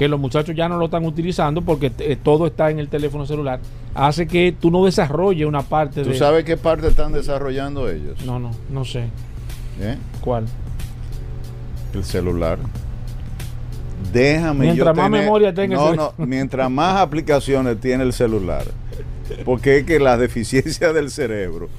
que 0.02 0.08
los 0.08 0.20
muchachos 0.20 0.56
ya 0.56 0.67
no 0.67 0.78
lo 0.78 0.86
están 0.86 1.06
utilizando 1.06 1.62
porque 1.62 1.91
eh, 2.00 2.17
todo 2.22 2.48
está 2.48 2.72
en 2.72 2.80
el 2.80 2.88
teléfono 2.88 3.28
celular, 3.28 3.60
hace 3.94 4.28
que 4.28 4.56
tú 4.60 4.72
no 4.72 4.84
desarrolles 4.84 5.46
una 5.46 5.62
parte 5.62 6.02
¿Tú 6.02 6.10
de 6.10 6.17
sabes 6.17 6.44
qué 6.44 6.58
parte 6.58 6.88
están 6.88 7.12
desarrollando 7.12 7.88
ellos? 7.88 8.26
No, 8.26 8.39
no, 8.39 8.50
no 8.72 8.84
sé. 8.84 9.10
¿Eh? 9.80 9.98
¿Cuál? 10.22 10.46
El 11.94 12.04
celular. 12.04 12.58
Déjame 14.11 14.65
Mientras 14.65 14.87
yo 14.87 14.93
más 14.95 15.05
tener- 15.05 15.21
memoria 15.23 15.53
tenga 15.53 15.75
el 15.75 15.79
No, 15.81 15.85
celular. 15.89 16.11
no, 16.17 16.25
mientras 16.25 16.69
más 16.69 16.97
aplicaciones 16.97 17.79
tiene 17.79 18.03
el 18.03 18.13
celular. 18.13 18.63
Porque 19.45 19.77
es 19.77 19.85
que 19.85 19.99
la 19.99 20.17
deficiencia 20.17 20.91
del 20.93 21.09
cerebro, 21.09 21.69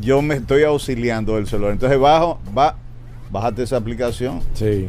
yo 0.00 0.20
me 0.22 0.34
estoy 0.36 0.64
auxiliando 0.64 1.36
del 1.36 1.46
celular. 1.46 1.72
Entonces 1.72 1.98
bajo, 1.98 2.40
va, 2.56 2.76
bájate 3.30 3.62
esa 3.62 3.76
aplicación. 3.76 4.40
Sí. 4.54 4.88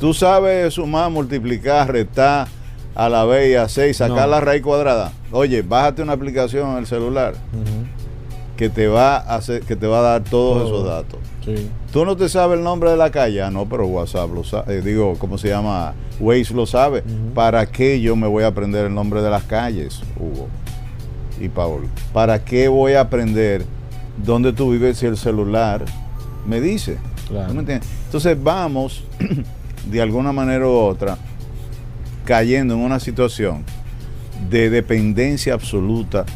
Tú 0.00 0.12
sabes 0.14 0.74
sumar, 0.74 1.10
multiplicar, 1.10 1.90
restar 1.90 2.48
a 2.94 3.08
la 3.08 3.24
B 3.24 3.50
y 3.50 3.54
a 3.54 3.68
C 3.68 3.88
y 3.90 3.94
sacar 3.94 4.24
No. 4.24 4.26
la 4.28 4.40
raíz 4.40 4.62
cuadrada. 4.62 5.12
Oye, 5.32 5.62
bájate 5.62 6.02
una 6.02 6.12
aplicación 6.12 6.72
en 6.72 6.78
el 6.78 6.86
celular 6.86 7.34
que 8.56 8.68
te 8.70 8.86
va 8.88 9.16
a 9.16 9.36
hacer, 9.36 9.62
que 9.62 9.76
te 9.76 9.86
va 9.86 9.98
a 9.98 10.02
dar 10.02 10.24
todos 10.24 10.62
Todo. 10.62 10.66
esos 10.66 10.86
datos. 10.86 11.18
Sí. 11.46 11.70
Tú 11.92 12.04
no 12.04 12.16
te 12.16 12.28
sabes 12.28 12.58
el 12.58 12.64
nombre 12.64 12.90
de 12.90 12.96
la 12.96 13.10
calle, 13.10 13.40
ah, 13.40 13.50
no, 13.50 13.66
pero 13.68 13.86
WhatsApp 13.86 14.34
lo 14.34 14.42
sabe. 14.42 14.82
digo, 14.82 15.14
¿cómo 15.16 15.38
se 15.38 15.48
llama? 15.48 15.94
Waze 16.18 16.52
lo 16.52 16.66
sabe. 16.66 17.04
¿Para 17.34 17.66
qué 17.66 18.00
yo 18.00 18.16
me 18.16 18.26
voy 18.26 18.42
a 18.42 18.48
aprender 18.48 18.86
el 18.86 18.94
nombre 18.94 19.22
de 19.22 19.30
las 19.30 19.44
calles, 19.44 20.00
Hugo 20.18 20.48
y 21.40 21.48
Paul? 21.48 21.88
¿Para 22.12 22.44
qué 22.44 22.66
voy 22.66 22.94
a 22.94 23.02
aprender 23.02 23.64
dónde 24.24 24.52
tú 24.52 24.72
vives 24.72 24.98
si 24.98 25.06
el 25.06 25.16
celular 25.16 25.84
me 26.44 26.60
dice? 26.60 26.98
Claro. 27.28 27.46
¿Tú 27.46 27.54
me 27.54 27.60
entiendes? 27.60 27.88
Entonces 28.06 28.36
vamos, 28.42 29.04
de 29.90 30.02
alguna 30.02 30.32
manera 30.32 30.66
u 30.66 30.72
otra, 30.72 31.16
cayendo 32.24 32.74
en 32.74 32.80
una 32.80 32.98
situación 32.98 33.62
de 34.50 34.68
dependencia 34.68 35.54
absoluta 35.54 36.26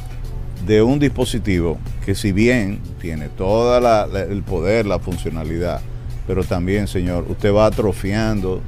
de 0.67 0.83
un 0.83 0.99
dispositivo 0.99 1.79
que 2.05 2.15
si 2.15 2.33
bien 2.33 2.81
tiene 3.01 3.29
todo 3.29 3.77
el 4.15 4.43
poder, 4.43 4.87
la 4.87 4.99
funcionalidad, 4.99 5.81
pero 6.27 6.45
también, 6.45 6.87
señor, 6.87 7.27
usted 7.29 7.53
va 7.53 7.67
atrofiando 7.67 8.61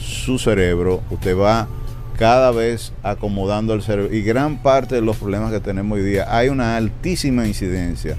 su 0.00 0.38
cerebro, 0.38 1.02
usted 1.10 1.36
va 1.36 1.68
cada 2.16 2.50
vez 2.50 2.92
acomodando 3.02 3.74
el 3.74 3.82
cerebro. 3.82 4.14
Y 4.14 4.22
gran 4.22 4.62
parte 4.62 4.96
de 4.96 5.00
los 5.00 5.16
problemas 5.16 5.52
que 5.52 5.60
tenemos 5.60 5.98
hoy 5.98 6.04
día, 6.04 6.26
hay 6.28 6.48
una 6.48 6.76
altísima 6.76 7.46
incidencia 7.46 8.16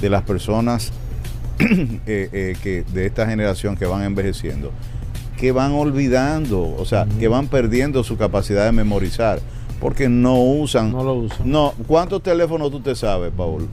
de 0.00 0.10
las 0.10 0.22
personas 0.22 0.92
eh, 1.58 1.96
eh, 2.06 2.56
que 2.62 2.84
de 2.92 3.06
esta 3.06 3.26
generación 3.26 3.76
que 3.76 3.86
van 3.86 4.02
envejeciendo, 4.02 4.72
que 5.38 5.52
van 5.52 5.72
olvidando, 5.72 6.74
o 6.76 6.84
sea, 6.84 7.06
que 7.18 7.28
van 7.28 7.48
perdiendo 7.48 8.04
su 8.04 8.16
capacidad 8.16 8.66
de 8.66 8.72
memorizar, 8.72 9.40
porque 9.80 10.08
no 10.08 10.40
usan. 10.40 10.92
No 10.92 11.02
lo 11.02 11.14
usan. 11.14 11.50
No, 11.50 11.72
¿cuántos 11.86 12.22
teléfonos 12.22 12.70
tú 12.70 12.80
te 12.80 12.94
sabes, 12.94 13.32
Paul? 13.36 13.66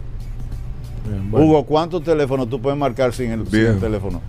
Bien, 1.07 1.29
bueno. 1.31 1.45
Hugo, 1.45 1.63
¿cuántos 1.65 2.03
teléfonos 2.03 2.49
tú 2.49 2.61
puedes 2.61 2.77
marcar 2.77 3.13
sin 3.13 3.31
el, 3.31 3.43
sin 3.47 3.51
Bien. 3.59 3.71
el 3.73 3.79
teléfono? 3.79 4.21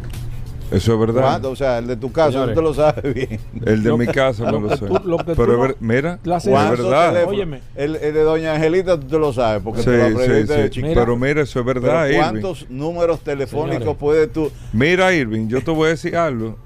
Eso 0.70 0.92
es 0.92 1.00
verdad. 1.00 1.22
¿Cuántos? 1.22 1.52
O 1.52 1.56
sea, 1.56 1.78
el 1.78 1.86
de 1.86 1.96
tu 1.96 2.12
casa, 2.12 2.32
Señores. 2.32 2.54
tú 2.54 2.60
te 2.60 2.66
lo 2.66 2.74
sabes 2.74 3.14
bien. 3.14 3.40
El 3.64 3.82
de 3.82 3.88
Lo 3.88 3.96
mi 3.96 4.06
que- 4.06 4.12
casa 4.12 4.44
me 4.52 4.60
lo 4.60 4.68
sé. 4.76 4.84
tú- 4.86 5.00
lo 5.02 5.16
que 5.16 5.24
tú 5.24 5.34
Pero 5.34 5.52
es 5.52 5.58
no- 5.58 5.62
ver- 5.62 5.76
mira, 5.80 6.18
La 6.24 6.36
es 6.36 6.42
sensación- 6.42 6.76
¿Cuántos 6.76 6.90
verdad. 6.90 7.24
Óyeme. 7.26 7.60
El, 7.74 7.96
el 7.96 8.12
de 8.14 8.22
Doña 8.22 8.54
Angelita 8.54 9.00
tú 9.00 9.06
te 9.06 9.18
lo 9.18 9.32
sabes, 9.32 9.62
porque 9.62 9.80
Sí, 9.80 9.86
te 9.86 10.10
lo 10.10 10.18
sí, 10.20 10.28
de 10.28 10.46
sí. 10.64 10.70
chiquito. 10.70 10.88
Mira. 10.88 11.00
Pero 11.00 11.16
mira, 11.16 11.40
eso 11.42 11.60
es 11.60 11.64
Pero 11.66 11.80
verdad, 11.80 12.06
Irving. 12.08 12.18
¿Cuántos 12.20 12.66
números 12.70 13.20
telefónicos 13.20 13.78
Señores. 13.78 13.96
puedes 13.98 14.30
tú? 14.32 14.50
Mira, 14.74 15.14
Irving, 15.14 15.48
yo 15.48 15.64
te 15.64 15.70
voy 15.70 15.86
a 15.86 15.90
decir 15.90 16.14
algo. 16.14 16.56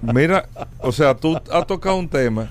Mira, 0.00 0.48
o 0.80 0.92
sea, 0.92 1.14
tú 1.16 1.36
has 1.52 1.66
tocado 1.66 1.96
un 1.96 2.08
tema. 2.08 2.50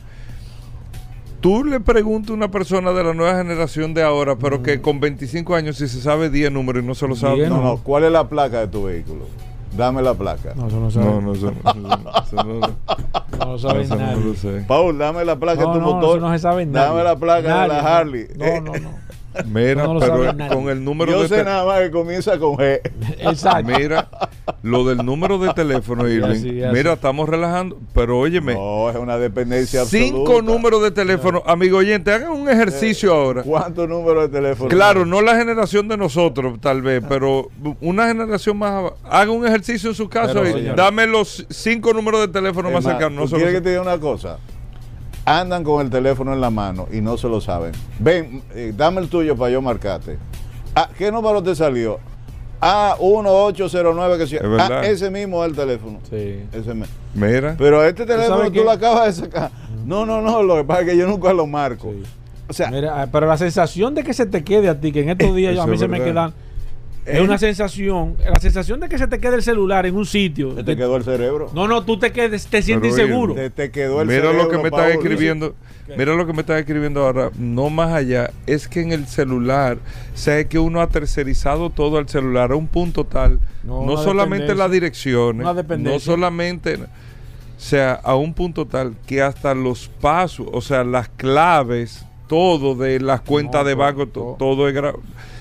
Tú 1.42 1.64
le 1.64 1.80
preguntas 1.80 2.32
a 2.32 2.34
una 2.34 2.50
persona 2.50 2.92
de 2.92 3.04
la 3.04 3.14
nueva 3.14 3.38
generación 3.38 3.94
de 3.94 4.02
ahora, 4.04 4.36
pero 4.38 4.64
que 4.64 4.82
con 4.82 5.00
25 5.00 5.54
años 5.56 5.78
si 5.78 5.88
se 5.88 6.02
sabe 6.02 6.30
10 6.30 6.52
números 6.52 6.84
y 6.84 6.88
no 6.88 6.96
se 6.96 7.08
lo 7.08 7.16
sabe. 7.16 7.48
No, 7.48 7.58
No, 7.58 7.64
no, 7.64 7.78
¿cuál 7.78 8.06
es 8.06 8.12
la 8.12 8.28
placa 8.28 8.60
de 8.62 8.68
tu 8.68 8.84
vehículo? 8.86 9.26
Dame 9.76 10.02
la 10.02 10.16
placa. 10.16 10.54
No, 10.56 10.68
eso 10.68 10.80
no 10.80 10.90
sabe. 10.90 11.06
no, 11.06 11.22
no, 11.22 11.34
eso, 11.34 11.50
eso- 11.52 11.60
eso 12.24 12.44
no, 12.44 12.60
No 13.38 13.52
lo 13.52 13.60
sabe 13.60 13.86
nadie. 13.88 14.24
lo 14.24 14.34
sé. 14.34 14.64
Paul, 14.68 14.98
dame 14.98 15.24
la 15.24 15.36
placa 15.36 15.62
No, 15.62 15.74
de 15.74 15.80
tu 15.80 15.86
no, 15.86 15.94
motor. 15.94 16.18
eso 16.18 16.28
no 16.28 16.34
se 16.34 16.40
sabe 16.40 16.66
nadie. 16.66 16.88
Dame 16.88 17.04
la 17.04 17.16
placa 17.16 17.48
Nadie, 17.48 17.62
de 17.76 17.82
la. 17.82 17.98
Harley. 17.98 18.28
No, 18.36 18.62
no, 18.62 18.80
no. 18.80 18.90
Mira, 19.46 19.84
No 19.84 20.00
pero 20.00 20.34
con 20.54 20.70
el 20.70 20.84
número 20.84 21.12
Yo 21.12 21.22
de 21.24 21.28
sé 21.30 21.44
nada 21.44 21.66
más 21.66 21.82
que 21.82 21.92
comienza 21.92 22.38
con 22.40 22.56
G. 22.58 22.80
Exacto. 23.20 23.72
Mira, 23.78 24.10
lo 24.64 24.84
del 24.86 24.98
número 25.06 25.38
de 25.38 25.54
teléfono, 25.54 26.08
Irving. 26.10 26.24
así, 26.32 26.62
así. 26.64 26.74
Mira, 26.76 26.94
estamos 26.94 27.28
relajando, 27.30 27.78
pero 27.94 28.20
óyeme, 28.20 28.54
No, 28.56 28.90
es 28.90 28.96
una 28.96 29.18
dependencia 29.18 29.82
absoluta. 29.82 30.08
cinco 30.08 30.42
números 30.42 30.82
de 30.84 30.92
teléfono. 30.92 31.44
Amigo 31.46 31.78
oyente, 31.78 32.12
hagan 32.12 32.32
un 32.32 32.50
ejercicio 32.50 33.14
ahora. 33.14 33.44
¿Cuántos 33.44 33.88
números 33.88 34.32
de 34.32 34.38
teléfono? 34.40 34.70
Claro, 34.70 35.06
no 35.06 35.22
la 35.22 35.36
generación 35.36 35.88
de 35.88 35.98
nosotros, 35.98 36.60
tal 36.62 36.82
vez, 36.82 37.04
pero 37.08 37.50
una 37.82 38.08
generación 38.08 38.58
más. 38.58 38.92
Haga 39.10 39.32
un 39.32 39.46
ejercicio 39.46 39.90
en 39.90 39.96
su 39.96 40.08
casa 40.10 40.34
Pero, 40.34 40.48
y 40.50 40.54
señor. 40.54 40.76
dame 40.76 41.08
los 41.08 41.46
cinco 41.50 41.94
números 41.94 42.22
de 42.22 42.28
teléfono 42.30 42.70
Es 42.70 42.74
más 42.76 42.84
más, 42.84 42.94
cercanos. 42.94 43.16
No 43.18 43.22
¿tú 43.24 43.28
se 43.30 43.34
lo 43.36 43.38
quieres 43.40 43.56
que 43.56 43.62
te 43.62 43.70
diga 43.70 43.82
una 43.82 43.98
cosa? 44.00 44.38
Andan 45.30 45.62
con 45.66 45.82
el 45.86 45.90
teléfono 45.92 46.32
en 46.32 46.40
la 46.40 46.50
mano 46.50 46.88
y 46.90 47.02
no 47.02 47.18
se 47.18 47.28
lo 47.28 47.42
saben. 47.42 47.74
Ven, 48.00 48.42
eh, 48.56 48.72
dame 48.76 49.02
el 49.02 49.10
tuyo 49.10 49.36
para 49.36 49.52
yo 49.52 49.62
marcarte. 49.62 50.18
Ah, 50.74 50.88
¿Qué 50.98 51.12
número 51.12 51.44
te 51.44 51.54
salió? 51.54 52.00
A1809 52.62 54.18
que 54.18 54.28
sí. 54.28 54.38
Ah, 54.58 54.82
ese 54.86 55.12
mismo 55.12 55.44
es 55.44 55.50
el 55.52 55.56
teléfono. 55.58 56.00
Sí. 56.10 56.46
Ese 56.54 56.74
me- 56.74 56.86
Mira. 57.14 57.56
Pero 57.58 57.84
este 57.84 58.06
teléfono 58.06 58.50
tú 58.50 58.64
lo 58.64 58.72
acabas 58.72 59.18
de 59.18 59.26
sacar. 59.26 59.52
No, 59.86 60.06
no, 60.06 60.22
no, 60.22 60.42
lo 60.44 60.56
que 60.56 60.64
pasa 60.64 60.82
es 60.82 60.88
que 60.92 60.98
yo 60.98 61.06
nunca 61.08 61.34
lo 61.34 61.46
marco. 61.46 61.92
Sí. 61.92 62.04
O 62.50 62.54
sea, 62.54 62.72
Mira, 62.72 63.02
ah, 63.02 63.08
pero 63.12 63.28
la 63.28 63.38
sensación 63.38 63.94
de 63.96 64.04
que 64.06 64.14
se 64.14 64.26
te 64.26 64.46
quede 64.46 64.70
a 64.70 64.80
ti, 64.80 64.94
que 64.94 65.02
en 65.02 65.10
estos 65.10 65.36
días 65.36 65.54
yo- 65.56 65.62
a 65.64 65.68
mí 65.68 65.78
se 65.78 65.90
me 65.90 66.02
quedan, 66.02 66.34
es 67.08 67.20
Eh. 67.20 67.22
una 67.22 67.38
sensación, 67.38 68.16
la 68.30 68.40
sensación 68.40 68.80
de 68.80 68.90
que 68.90 68.98
se 68.98 69.08
te 69.08 69.20
quede 69.20 69.36
el 69.36 69.44
celular 69.44 69.86
en 69.86 69.96
un 69.96 70.06
sitio. 70.06 70.50
te 70.54 70.64
de- 70.64 70.76
quedó 70.76 70.96
el 70.98 71.04
cerebro. 71.04 71.50
no, 71.54 71.68
no, 71.68 71.84
tú 71.84 71.98
te 71.98 72.12
quedes, 72.12 72.48
te 72.48 72.62
sientes 72.62 72.94
Pero, 72.94 73.04
inseguro. 73.08 73.34
Te, 73.34 73.50
te 73.50 73.72
quedó 73.72 74.02
el 74.02 74.08
Mira 74.08 74.22
cerebro. 74.22 74.44
lo 74.44 74.50
que 74.50 74.58
me 74.58 74.64
están 74.70 74.92
escribiendo. 74.92 75.56
Mira 75.98 76.16
lo 76.16 76.28
que 76.28 76.34
me 76.34 76.42
están 76.42 76.58
escribiendo 76.58 77.06
ahora. 77.06 77.32
No 77.40 77.70
más 77.70 77.94
allá. 77.94 78.32
Es 78.46 78.68
que 78.68 78.82
en 78.82 78.92
el 78.92 79.08
celular, 79.08 79.78
o 80.14 80.18
sea, 80.18 80.38
es 80.40 80.48
que 80.48 80.60
uno 80.60 80.82
ha 80.82 80.90
tercerizado 80.90 81.70
todo 81.70 81.98
al 81.98 82.10
celular 82.10 82.52
a 82.52 82.56
un 82.58 82.68
punto 82.68 83.06
tal. 83.06 83.40
No, 83.64 83.96
solamente 83.98 84.54
las 84.54 84.70
direcciones. 84.70 85.48
No 85.80 86.00
solamente. 86.00 86.76
O 86.76 87.60
sea, 87.60 87.94
a 88.04 88.16
un 88.16 88.34
punto 88.34 88.68
tal 88.68 88.94
que 89.08 89.22
hasta 89.22 89.56
los 89.56 89.88
pasos, 89.88 90.48
o 90.52 90.62
sea, 90.62 90.84
las 90.84 91.10
claves, 91.10 92.06
todo 92.28 92.76
de 92.76 93.00
las 93.00 93.22
cuentas 93.22 93.62
No, 93.64 93.68
de 93.70 93.74
banco, 93.74 94.06
to- 94.06 94.12
todo. 94.12 94.36
todo, 94.36 94.70
es 94.70 94.76
gra- 94.76 94.94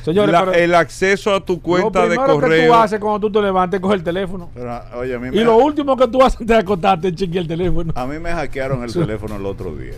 Señores, 0.06 0.32
La- 0.32 0.44
pero- 0.44 0.52
el 0.54 0.74
acceso 0.74 1.34
a 1.34 1.44
tu 1.44 1.60
cuenta 1.60 1.98
lo 2.04 2.08
de 2.08 2.16
primero 2.16 2.34
que 2.36 2.40
correo. 2.40 2.68
tú 2.68 2.74
haces 2.74 3.00
cuando 3.00 3.20
tú 3.20 3.32
te 3.32 3.42
levantes, 3.42 3.80
coge 3.80 3.94
el 3.96 4.02
teléfono. 4.04 4.48
Pero, 4.54 4.80
oye, 4.96 5.14
a 5.14 5.18
mí, 5.18 5.28
Y 5.36 5.44
lo 5.44 5.56
último 5.56 5.96
que 5.96 6.06
tú 6.08 6.22
haces 6.22 6.40
antes 6.40 6.56
de 6.56 6.60
acostarte 6.62 7.08
es 7.08 7.14
chequear 7.16 7.42
el 7.42 7.48
teléfono. 7.48 7.92
a 7.94 8.06
mí 8.06 8.18
me 8.18 8.30
hackearon 8.32 8.82
el 8.84 8.92
teléfono 8.92 9.36
el 9.36 9.44
otro 9.46 9.74
día. 9.74 9.94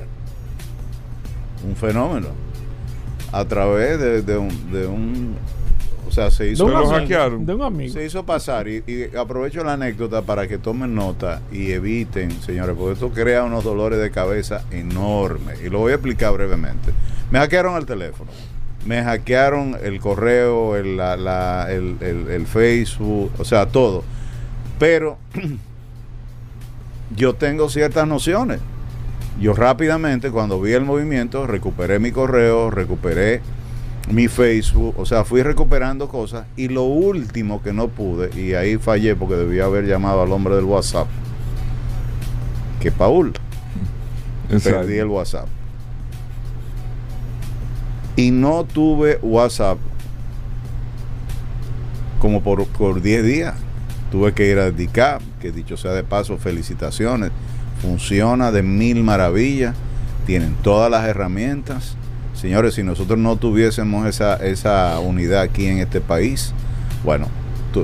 Un 1.67 1.77
fenómeno. 1.77 2.29
A 3.33 3.45
través 3.45 3.99
de, 4.01 4.23
de 4.23 4.39
un, 4.39 4.73
de 4.73 4.87
un. 4.87 5.37
O 6.07 6.11
sea, 6.11 6.31
se 6.31 6.45
De 6.45 6.53
hizo. 6.53 6.65
un, 6.65 6.71
lo 6.71 6.79
amigo, 6.79 6.93
hackearon. 6.95 7.45
de 7.45 7.55
un 7.55 7.63
amigo. 7.63 7.93
Se 7.93 8.03
hizo 8.05 8.25
pasar 8.25 8.67
y, 8.69 8.83
y 8.87 9.15
aprovecho 9.17 9.63
la 9.63 9.75
anécdota 9.75 10.23
para 10.23 10.49
que 10.49 10.57
tomen 10.57 10.95
nota 10.95 11.43
y 11.53 11.71
eviten, 11.73 12.31
señores, 12.41 12.75
porque 12.79 12.95
esto 12.95 13.11
crea 13.11 13.45
unos 13.45 13.63
dolores 13.65 13.99
de 14.01 14.11
cabeza 14.11 14.65
enormes. 14.71 15.61
Y 15.63 15.69
lo 15.69 15.81
voy 15.81 15.93
a 15.93 15.97
explicar 15.97 16.33
brevemente. 16.33 16.93
Me 17.31 17.39
hackearon 17.41 17.77
el 17.77 17.85
teléfono, 17.85 18.31
me 18.89 19.03
hackearon 19.05 19.77
el 19.83 20.01
correo, 20.01 20.75
el, 20.75 20.97
la- 20.97 21.19
la- 21.19 21.67
el- 21.71 21.99
el- 22.01 22.31
el 22.31 22.47
Facebook, 22.47 23.31
o 23.39 23.45
sea, 23.45 23.67
todo. 23.67 24.03
Pero 24.79 25.19
yo 27.15 27.35
tengo 27.35 27.69
ciertas 27.69 28.09
nociones. 28.09 28.61
Yo 29.39 29.53
rápidamente, 29.53 30.31
cuando 30.31 30.59
vi 30.59 30.73
el 30.73 30.85
movimiento, 30.87 31.47
recuperé 31.47 31.99
mi 31.99 32.13
correo, 32.13 32.71
recuperé 32.71 33.43
mi 34.11 34.27
Facebook, 34.27 34.95
o 34.99 35.05
sea, 35.05 35.23
fui 35.25 35.43
recuperando 35.43 36.09
cosas 36.09 36.47
y 36.57 36.69
lo 36.69 36.85
último 36.85 37.63
que 37.63 37.75
no 37.75 37.89
pude, 37.89 38.31
y 38.41 38.55
ahí 38.55 38.79
fallé 38.79 39.15
porque 39.15 39.35
debía 39.37 39.67
haber 39.67 39.85
llamado 39.87 40.23
al 40.23 40.33
hombre 40.33 40.57
del 40.57 40.65
WhatsApp, 40.65 41.07
que 42.81 42.91
Paul, 42.91 43.35
Exacto. 44.51 44.79
perdí 44.81 44.97
el 44.97 45.09
WhatsApp. 45.09 45.47
Y 48.19 48.33
no 48.33 48.65
tuve 48.65 49.21
WhatsApp 49.23 49.79
como 52.19 52.43
por, 52.43 52.67
por 52.67 53.01
10 53.01 53.25
días. 53.25 53.55
Tuve 54.11 54.35
que 54.35 54.51
ir 54.51 54.59
a 54.59 54.73
DICAP, 54.73 55.23
que 55.41 55.53
dicho 55.53 55.77
sea 55.77 55.93
de 55.93 56.03
paso, 56.03 56.37
felicitaciones. 56.37 57.31
Funciona 57.81 58.51
de 58.51 58.65
mil 58.65 59.05
maravillas. 59.05 59.77
Tienen 60.27 60.57
todas 60.65 60.91
las 60.91 61.07
herramientas. 61.07 61.95
Señores, 62.35 62.75
si 62.75 62.83
nosotros 62.83 63.21
no 63.21 63.37
tuviésemos 63.37 64.05
esa, 64.09 64.35
esa 64.35 64.99
unidad 64.99 65.43
aquí 65.43 65.67
en 65.67 65.79
este 65.79 66.01
país, 66.01 66.53
bueno, 67.05 67.29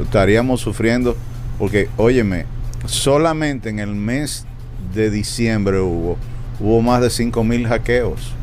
estaríamos 0.02 0.60
sufriendo, 0.60 1.16
porque, 1.60 1.88
óyeme, 1.96 2.46
solamente 2.86 3.68
en 3.68 3.78
el 3.78 3.94
mes 3.94 4.46
de 4.92 5.10
diciembre 5.10 5.78
hubo, 5.78 6.18
hubo 6.58 6.82
más 6.82 7.02
de 7.02 7.10
5 7.10 7.44
mil 7.44 7.68
hackeos. 7.68 8.34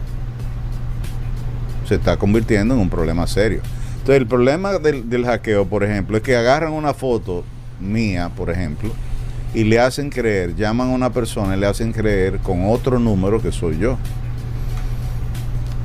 Se 1.86 1.96
está 1.96 2.17
convirtiendo 2.17 2.74
en 2.76 2.80
un 2.80 2.89
problema 2.89 3.28
serio. 3.28 3.62
Entonces, 3.94 4.17
el 4.22 4.28
problema 4.28 4.74
del, 4.80 5.10
del 5.10 5.26
hackeo, 5.26 5.65
por 5.65 5.84
ejemplo, 5.84 6.17
es 6.17 6.24
que 6.24 6.36
agarran 6.36 6.74
una 6.74 6.94
foto 6.94 7.44
mía, 7.80 8.32
por 8.36 8.50
ejemplo, 8.50 8.91
y 9.54 9.63
le 9.63 9.80
hacen 9.80 10.10
creer, 10.10 10.56
llaman 10.56 10.89
a 10.89 10.94
una 10.94 11.12
persona 11.12 11.56
y 11.56 11.60
le 11.60 11.67
hacen 11.67 11.91
creer 11.91 12.38
con 12.39 12.65
otro 12.65 13.00
número 13.00 13.41
que 13.41 13.52
soy 13.52 13.78
yo. 13.78 13.98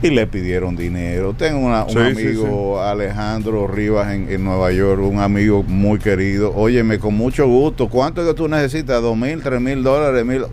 Y 0.02 0.10
le 0.10 0.26
pidieron 0.26 0.76
dinero. 0.76 1.34
Tengo 1.36 1.58
una- 1.60 1.84
un 1.84 1.90
Sí, 1.90 1.96
sí, 2.14 2.26
amigo, 2.26 2.80
Alejandro 2.82 3.66
Rivas, 3.66 4.12
en, 4.12 4.30
en 4.30 4.44
Nueva 4.44 4.70
York, 4.70 5.00
un 5.02 5.20
amigo 5.20 5.62
muy 5.62 5.98
querido. 5.98 6.52
Óyeme, 6.54 6.98
con 6.98 7.14
mucho 7.14 7.46
gusto. 7.48 7.88
¿Cuánto 7.88 8.20
es 8.22 8.28
que 8.28 8.34
tú 8.34 8.46
necesitas? 8.46 9.00
¿Dos 9.00 9.16
mil, 9.16 9.40
tres 9.42 9.60
mil 9.60 9.82
dólares? 9.82 10.24
Mil? 10.24 10.44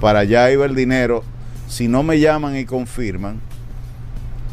Para 0.00 0.20
allá 0.20 0.50
iba 0.52 0.66
el 0.66 0.74
dinero. 0.74 1.24
Si 1.66 1.88
no 1.88 2.02
me 2.02 2.20
llaman 2.20 2.56
y 2.56 2.66
confirman, 2.66 3.40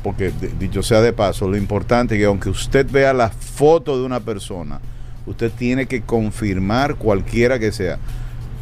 porque 0.03 0.31
dicho 0.59 0.83
sea 0.83 1.01
de 1.01 1.13
paso, 1.13 1.47
lo 1.47 1.57
importante 1.57 2.15
es 2.15 2.19
que 2.19 2.25
aunque 2.25 2.49
usted 2.49 2.85
vea 2.89 3.13
la 3.13 3.29
foto 3.29 3.97
de 3.97 4.05
una 4.05 4.19
persona, 4.19 4.79
usted 5.25 5.51
tiene 5.51 5.85
que 5.85 6.01
confirmar 6.01 6.95
cualquiera 6.95 7.57
que 7.57 7.71
sea. 7.71 7.97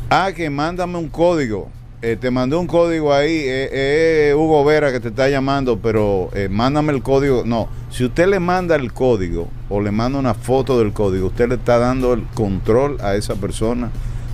Ah, 0.10 0.32
que 0.36 0.50
mándame 0.50 0.98
un 0.98 1.10
código. 1.10 1.70
Eh, 2.04 2.18
te 2.20 2.32
mandé 2.32 2.56
un 2.56 2.66
código 2.66 3.14
ahí, 3.14 3.32
eh, 3.32 3.70
eh, 3.72 4.34
Hugo 4.36 4.66
Vera 4.66 4.92
que 4.92 5.00
te 5.00 5.10
está 5.10 5.30
llamando, 5.30 5.78
pero 5.78 6.30
eh, 6.34 6.50
mándame 6.50 6.94
el 6.94 7.04
código. 7.04 7.44
No, 7.46 7.70
si 7.92 8.06
usted 8.06 8.28
le 8.28 8.40
manda 8.40 8.76
el 8.76 8.92
código 8.92 9.50
o 9.70 9.82
le 9.82 9.92
manda 9.92 10.18
una 10.18 10.34
foto 10.34 10.80
del 10.80 10.94
código, 10.94 11.28
usted 11.28 11.50
le 11.50 11.56
está 11.56 11.78
dando 11.78 12.14
el 12.14 12.24
control 12.34 12.98
a 13.02 13.16
esa 13.16 13.36
persona 13.36 13.92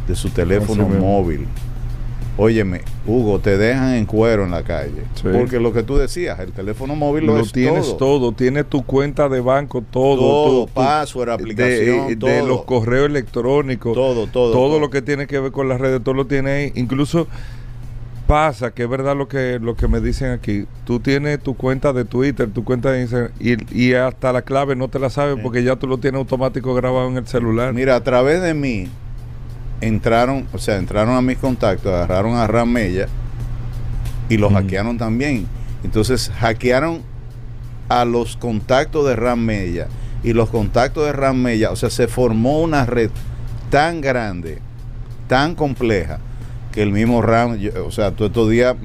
de 0.08 0.16
su 0.16 0.30
teléfono 0.30 0.88
mismo. 0.88 1.24
Óyeme, 2.40 2.82
Hugo, 3.08 3.40
te 3.40 3.58
dejan 3.58 3.96
en 3.96 4.06
cuero 4.06 4.44
en 4.46 4.52
la 4.52 4.62
calle. 4.64 5.02
Sí. 5.16 5.28
Porque 5.34 5.60
lo 5.60 5.74
que 5.74 5.82
tú 5.82 5.98
decías, 5.98 6.40
el 6.40 6.52
teléfono 6.52 6.96
móvil 6.96 7.26
lo, 7.26 7.36
Lo 7.36 7.42
es 7.42 7.52
tienes 7.52 7.86
todo. 7.86 7.98
todo. 7.98 8.32
tienes 8.32 8.68
tu 8.68 8.84
cuenta 8.84 9.28
de 9.28 9.40
banco, 9.42 9.82
todo. 9.82 10.18
Todo, 10.20 10.66
tu- 10.68 10.74
password, 10.74 11.30
aplicación, 11.30 12.08
de, 12.10 12.16
todo. 12.16 12.30
de 12.30 12.44
los 12.46 12.64
correos 12.66 13.08
electrónicos. 13.08 13.94
Todo, 13.96 14.28
todo. 14.28 14.52
todo 14.52 14.80
lo 14.80 14.92
que 14.92 15.02
tiene 15.02 15.26
que 15.26 15.40
ver 15.40 15.52
con 15.52 15.68
las 15.68 15.82
redes, 15.82 16.04
todo 16.04 16.14
lo 16.14 16.28
tiene 16.28 16.52
ahí. 16.52 16.72
Incluso 16.76 17.28
pasa 18.28 18.72
que 18.72 18.84
es 18.84 18.90
verdad 18.90 19.16
lo 19.16 19.28
que 19.28 19.58
lo 19.60 19.76
que 19.76 19.88
me 19.88 20.00
dicen 20.02 20.32
aquí. 20.32 20.66
Tú 20.86 21.00
tienes 21.00 21.40
tu 21.42 21.56
cuenta 21.56 21.92
de 21.94 22.06
Twitter, 22.06 22.50
tu 22.54 22.64
cuenta 22.64 22.92
de 22.92 23.02
Instagram 23.02 23.32
y, 23.40 23.56
y 23.88 23.94
hasta 23.94 24.32
la 24.32 24.44
clave 24.44 24.76
no 24.76 24.90
te 24.90 25.00
la 25.00 25.10
sabes 25.10 25.36
Sí. 25.38 25.42
porque 25.42 25.64
ya 25.64 25.76
tú 25.78 25.88
lo 25.88 25.98
tienes 25.98 26.20
automático 26.20 26.76
grabado 26.76 27.08
en 27.08 27.18
el 27.18 27.26
celular. 27.26 27.74
Mira, 27.74 27.96
a 27.96 28.04
través 28.04 28.42
de 28.44 28.54
mí 28.54 28.90
entraron, 29.82 30.48
o 30.54 30.58
sea, 30.58 30.78
entraron 30.78 31.16
a 31.16 31.22
mis 31.22 31.38
contactos, 31.38 31.94
agarraron 31.94 32.36
a 32.36 32.48
Ram 32.48 32.70
Mella 32.70 33.08
y 34.30 34.38
lo 34.38 34.50
Mm. 34.50 34.54
hackearon 34.56 34.98
también. 34.98 35.46
Entonces, 35.84 36.32
hackearon 36.40 37.02
a 37.90 38.04
los 38.06 38.36
contactos 38.38 39.06
de 39.08 39.16
Ram 39.16 39.40
Mella 39.40 39.88
y 40.24 40.34
los 40.34 40.50
contactos 40.50 41.06
de 41.06 41.14
Ram 41.14 41.38
Mella, 41.38 41.72
o 41.72 41.76
sea, 41.76 41.90
se 41.90 42.08
formó 42.08 42.62
una 42.62 42.86
red 42.86 43.10
tan 43.70 44.02
grande, 44.02 44.60
tan 45.28 45.56
compleja, 45.56 46.20
que 46.72 46.82
el 46.82 46.92
mismo 46.92 47.22
Ram, 47.22 47.56
yo- 47.58 47.86
o 47.86 47.92
sea, 47.92 48.12
todos 48.12 48.30
estos 48.32 48.50
días 48.50 48.76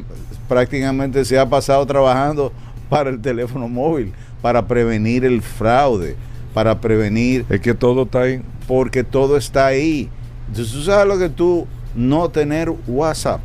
prácticamente 0.48 1.24
se 1.24 1.38
ha 1.38 1.48
pasado 1.48 1.84
trabajando 1.86 2.52
para 2.90 3.10
el 3.10 3.20
teléfono 3.20 3.68
móvil, 3.68 4.12
para 4.42 4.66
prevenir 4.68 5.24
el 5.24 5.40
fraude, 5.40 6.16
para 6.52 6.80
prevenir 6.80 7.46
Es 7.48 7.60
que 7.60 7.72
todo 7.74 8.02
está 8.02 8.22
ahí. 8.22 8.42
porque 8.68 9.02
todo 9.04 9.36
está 9.38 9.66
ahí. 9.66 10.10
Entonces, 10.52 10.74
tú 10.74 10.82
sabes 10.82 11.06
lo 11.06 11.18
que 11.18 11.30
tú 11.30 11.66
no 11.94 12.28
tener 12.28 12.70
WhatsApp. 12.86 13.40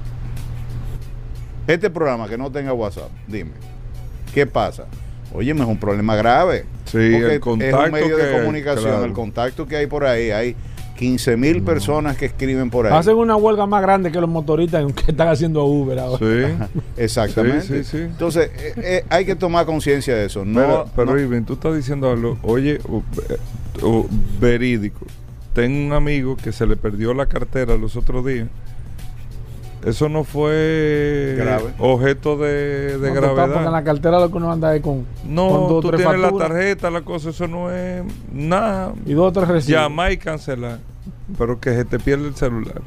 Este 1.65 1.89
programa 1.89 2.27
que 2.27 2.37
no 2.37 2.51
tenga 2.51 2.73
WhatsApp, 2.73 3.09
dime, 3.27 3.51
¿qué 4.33 4.45
pasa? 4.45 4.85
Oye, 5.33 5.51
es 5.51 5.57
un 5.59 5.77
problema 5.77 6.15
grave. 6.17 6.65
Sí, 6.85 6.97
Porque 6.97 7.15
el 7.25 7.31
es 7.31 7.39
contacto 7.39 7.83
un 7.85 7.91
medio 7.91 8.17
que- 8.17 8.23
de 8.23 8.37
comunicación, 8.39 8.83
claro. 8.89 9.05
el 9.05 9.13
contacto 9.13 9.65
que 9.67 9.77
hay 9.77 9.87
por 9.87 10.05
ahí, 10.05 10.31
hay 10.31 10.55
15 10.97 11.37
mil 11.37 11.61
personas 11.61 12.17
que 12.17 12.25
escriben 12.25 12.69
por 12.69 12.87
ahí. 12.87 12.93
Hacen 12.93 13.15
una 13.15 13.37
huelga 13.37 13.65
más 13.65 13.81
grande 13.81 14.11
que 14.11 14.19
los 14.19 14.29
motoristas 14.29 14.85
que 14.93 15.11
están 15.11 15.29
haciendo 15.29 15.63
Uber 15.63 15.99
ahora. 15.99 16.17
Sí. 16.19 16.79
Exactamente. 16.97 17.61
Sí, 17.61 17.83
sí, 17.83 17.83
sí. 17.83 17.97
Entonces, 17.99 18.49
eh, 18.57 18.73
eh, 18.77 19.05
hay 19.09 19.25
que 19.25 19.35
tomar 19.35 19.65
conciencia 19.65 20.13
de 20.13 20.25
eso. 20.25 20.43
No, 20.43 20.59
pero, 20.61 20.89
pero 20.95 21.11
no- 21.13 21.19
Irving, 21.19 21.43
tú 21.43 21.53
estás 21.53 21.73
diciendo 21.75 22.09
algo, 22.11 22.37
oye, 22.43 22.79
u- 22.87 23.03
eh, 23.29 23.83
u- 23.85 24.07
verídico. 24.41 25.05
Tengo 25.57 25.87
un 25.87 25.93
amigo 25.93 26.37
que 26.37 26.51
se 26.51 26.67
le 26.67 26.75
perdió 26.75 27.15
la 27.15 27.25
cartera 27.25 27.75
los 27.77 27.95
otros 27.95 28.23
días. 28.23 28.47
Eso 29.83 30.07
no 30.07 30.23
fue 30.23 31.33
Grave. 31.35 31.73
objeto 31.79 32.37
de, 32.37 32.99
de 32.99 33.09
No, 33.09 33.15
total, 33.15 33.29
Porque 33.35 33.41
en 33.41 33.49
la 33.63 33.69
gravedad. 33.71 33.83
cartera 33.83 34.19
lo 34.19 34.29
que 34.29 34.37
uno 34.37 34.51
anda 34.51 34.75
es 34.75 34.83
con, 34.83 35.07
No, 35.27 35.49
con 35.49 35.67
dos 35.67 35.81
tú 35.81 35.87
tres 35.89 36.01
tienes 36.01 36.19
la 36.21 36.31
tarjeta, 36.31 36.91
la 36.91 37.01
cosa, 37.01 37.31
eso 37.31 37.47
no 37.47 37.71
es 37.71 38.03
nada. 38.31 38.93
y 39.03 39.13
dos 39.13 39.29
o 39.29 39.31
tres 39.31 39.47
recibos. 39.47 39.81
Llama 39.81 40.11
y 40.11 40.17
cancelar. 40.17 40.77
Pero 41.39 41.59
que 41.59 41.71
se 41.73 41.85
te 41.85 41.97
pierde 41.97 42.27
el 42.27 42.35
celular. 42.35 42.79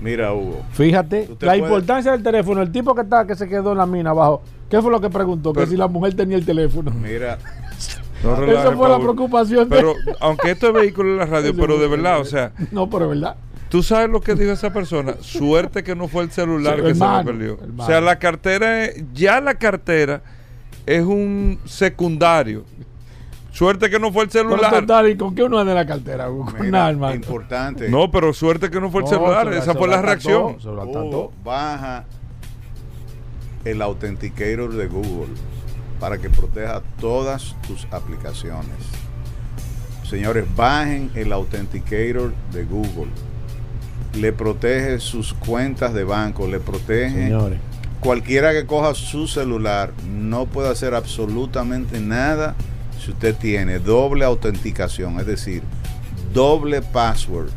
Mira, 0.00 0.32
Hugo. 0.32 0.60
Fíjate, 0.70 1.28
la 1.30 1.36
puede- 1.36 1.58
importancia 1.58 2.12
del 2.12 2.22
teléfono. 2.22 2.62
El 2.62 2.70
tipo 2.70 2.94
que 2.94 3.00
está 3.02 3.26
que 3.26 3.34
se 3.34 3.48
quedó 3.48 3.72
en 3.72 3.78
la 3.78 3.86
mina 3.86 4.10
abajo, 4.10 4.42
¿qué 4.70 4.80
fue 4.80 4.92
lo 4.92 5.00
que 5.00 5.10
preguntó? 5.10 5.52
Pero- 5.52 5.66
que 5.66 5.72
si 5.72 5.76
la 5.76 5.88
mujer 5.88 6.14
tenía 6.14 6.36
el 6.36 6.46
teléfono. 6.46 6.92
Mira, 6.92 7.38
No 8.22 8.36
relajes, 8.36 8.60
Esa 8.66 8.76
fue 8.76 8.88
la 8.88 8.98
preocupación. 8.98 9.68
de- 9.68 9.76
Pero, 9.76 9.94
aunque 10.20 10.50
esto 10.50 10.68
es 10.68 10.72
vehículo 10.74 11.10
en 11.12 11.16
la 11.18 11.26
radio, 11.26 11.54
pero 11.56 11.78
de 11.78 11.88
verdad, 11.88 12.20
o 12.20 12.24
sea, 12.24 12.52
No, 12.70 12.88
pero 12.90 13.04
es 13.06 13.10
verdad. 13.20 13.36
tú 13.68 13.82
sabes 13.82 14.10
lo 14.10 14.20
que 14.20 14.34
dijo 14.34 14.52
esa 14.52 14.72
persona. 14.72 15.14
Suerte 15.20 15.82
que 15.82 15.94
no 15.96 16.06
fue 16.08 16.24
el 16.24 16.30
celular 16.30 16.76
Sí, 16.76 16.82
que 16.82 16.88
hermano, 16.90 17.18
se 17.18 17.24
le 17.24 17.32
perdió. 17.32 17.52
hermano. 17.62 17.82
O 17.82 17.86
sea, 17.86 18.00
la 18.00 18.18
cartera, 18.18 18.84
es- 18.84 19.04
ya 19.14 19.40
la 19.40 19.54
cartera 19.54 20.22
es 20.86 21.02
un 21.04 21.58
secundario. 21.64 22.64
Suerte 23.52 23.90
que 23.90 23.98
no 23.98 24.12
fue 24.12 24.24
el 24.24 24.30
celular. 24.30 24.70
total, 24.80 25.10
¿y 25.10 25.16
con 25.16 25.34
qué 25.34 25.42
uno 25.42 25.58
anda 25.58 25.72
en 25.72 25.78
la 25.78 25.86
cartera? 25.86 26.26
Con 26.28 26.46
Mira, 26.54 26.70
nada, 26.70 26.90
hermano. 26.90 27.14
importante. 27.16 27.88
No, 27.88 28.08
pero 28.10 28.32
suerte 28.32 28.70
que 28.70 28.80
no 28.80 28.90
fue 28.90 29.00
el 29.00 29.06
No, 29.06 29.10
celular. 29.10 29.52
Esa 29.52 29.72
se 29.72 29.78
fue 29.78 29.88
la 29.88 30.00
reacción. 30.00 30.60
se 30.60 30.66
lo 30.68 30.84
Tú 30.84 30.90
atacó. 30.98 31.32
baja 31.44 32.04
el 33.64 33.82
Authenticator 33.82 34.72
de 34.72 34.86
Google 34.86 35.34
para 36.00 36.18
que 36.18 36.30
proteja 36.30 36.82
todas 36.98 37.54
tus 37.68 37.86
aplicaciones. 37.92 38.78
Señores, 40.08 40.44
bajen 40.56 41.10
el 41.14 41.32
Authenticator 41.32 42.32
de 42.52 42.64
Google. 42.64 43.12
Le 44.14 44.32
protege 44.32 44.98
sus 44.98 45.34
cuentas 45.34 45.94
de 45.94 46.02
banco, 46.02 46.48
le 46.48 46.58
protege 46.58 47.26
Señores. 47.26 47.60
cualquiera 48.00 48.52
que 48.52 48.66
coja 48.66 48.94
su 48.94 49.28
celular 49.28 49.92
no 50.08 50.46
puede 50.46 50.68
hacer 50.68 50.94
absolutamente 50.94 52.00
nada 52.00 52.56
si 52.98 53.12
usted 53.12 53.36
tiene 53.36 53.78
doble 53.78 54.24
autenticación, 54.24 55.20
es 55.20 55.26
decir, 55.26 55.62
doble 56.34 56.82
password 56.82 57.50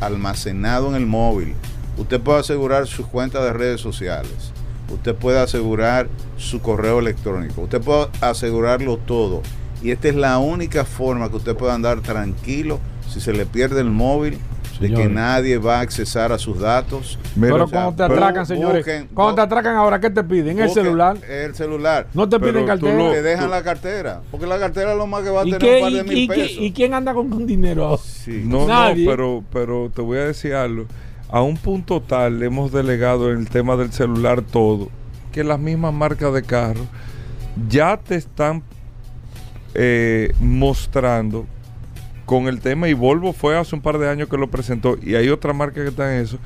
almacenado 0.00 0.88
en 0.88 0.96
el 0.96 1.06
móvil. 1.06 1.54
Usted 1.96 2.20
puede 2.20 2.40
asegurar 2.40 2.86
sus 2.86 3.06
cuentas 3.06 3.44
de 3.44 3.52
redes 3.52 3.80
sociales. 3.80 4.52
Usted 4.92 5.14
puede 5.14 5.38
asegurar 5.40 6.08
su 6.36 6.60
correo 6.60 6.98
electrónico. 6.98 7.62
Usted 7.62 7.80
puede 7.80 8.06
asegurarlo 8.20 8.96
todo. 8.98 9.42
Y 9.82 9.90
esta 9.90 10.08
es 10.08 10.14
la 10.14 10.38
única 10.38 10.84
forma 10.84 11.28
que 11.30 11.36
usted 11.36 11.56
puede 11.56 11.72
andar 11.72 12.00
tranquilo 12.00 12.78
si 13.08 13.20
se 13.20 13.32
le 13.32 13.46
pierde 13.46 13.80
el 13.80 13.90
móvil, 13.90 14.38
de 14.80 14.92
que 14.92 15.06
nadie 15.08 15.58
va 15.58 15.78
a 15.78 15.80
accesar 15.80 16.32
a 16.32 16.38
sus 16.38 16.58
datos. 16.58 17.16
Pero 17.40 17.64
o 17.64 17.68
sea, 17.68 17.82
cuando 17.84 17.96
te 17.96 18.02
atracan, 18.14 18.46
señores. 18.46 18.84
busquen- 18.84 19.06
cuando 19.14 19.34
te 19.36 19.40
atracan 19.42 19.76
ahora, 19.76 20.00
¿qué 20.00 20.10
te 20.10 20.24
piden? 20.24 20.58
El 20.58 20.70
celular. 20.70 21.18
El 21.28 21.54
celular. 21.54 22.08
No 22.14 22.28
te 22.28 22.40
Pero 22.40 22.52
piden 22.52 22.62
tú 22.62 22.66
cartera. 22.66 22.98
lo- 22.98 23.10
Te 23.12 23.22
dejan 23.22 23.44
tú- 23.44 23.50
la 23.50 23.62
cartera. 23.62 24.20
Porque 24.30 24.46
la 24.46 24.58
cartera 24.58 24.92
es 24.92 24.98
lo 24.98 25.06
más 25.06 25.22
que 25.22 25.30
va 25.30 25.42
a 25.42 25.46
¿Y, 25.46 25.52
tener 25.52 25.60
qué- 25.60 25.76
un 25.76 25.82
par 25.82 25.92
de 25.92 25.98
y- 25.98 26.02
mil 26.08 26.18
y 26.18 26.28
pesos. 26.28 26.56
y 26.58 26.72
quién 26.72 26.94
anda 26.94 27.14
con, 27.14 27.28
con 27.30 27.46
dinero 27.46 27.84
ahora? 27.86 28.02
Sí. 28.02 28.42
No, 28.44 28.66
Nadie. 28.66 29.04
no, 29.04 29.10
pero, 29.10 29.44
pero 29.52 29.90
te 29.94 30.02
voy 30.02 30.18
a 30.18 30.24
decir 30.24 30.54
algo. 30.54 30.86
A 31.32 31.40
un 31.40 31.56
punto 31.56 32.02
tal 32.02 32.42
hemos 32.42 32.72
delegado 32.72 33.32
en 33.32 33.38
el 33.38 33.48
tema 33.48 33.74
del 33.74 33.90
celular 33.90 34.42
todo, 34.42 34.90
que 35.32 35.42
las 35.42 35.58
mismas 35.58 35.94
marcas 35.94 36.34
de 36.34 36.42
carro 36.42 36.86
ya 37.70 37.96
te 37.96 38.16
están 38.16 38.62
eh, 39.72 40.34
mostrando 40.40 41.46
con 42.26 42.48
el 42.48 42.60
tema, 42.60 42.86
y 42.88 42.92
Volvo 42.92 43.32
fue 43.32 43.56
hace 43.56 43.74
un 43.74 43.80
par 43.80 43.96
de 43.96 44.10
años 44.10 44.28
que 44.28 44.36
lo 44.36 44.50
presentó, 44.50 44.98
y 45.02 45.14
hay 45.14 45.30
otra 45.30 45.54
marca 45.54 45.82
que 45.82 45.88
está 45.88 46.14
en 46.14 46.22
eso, 46.22 46.36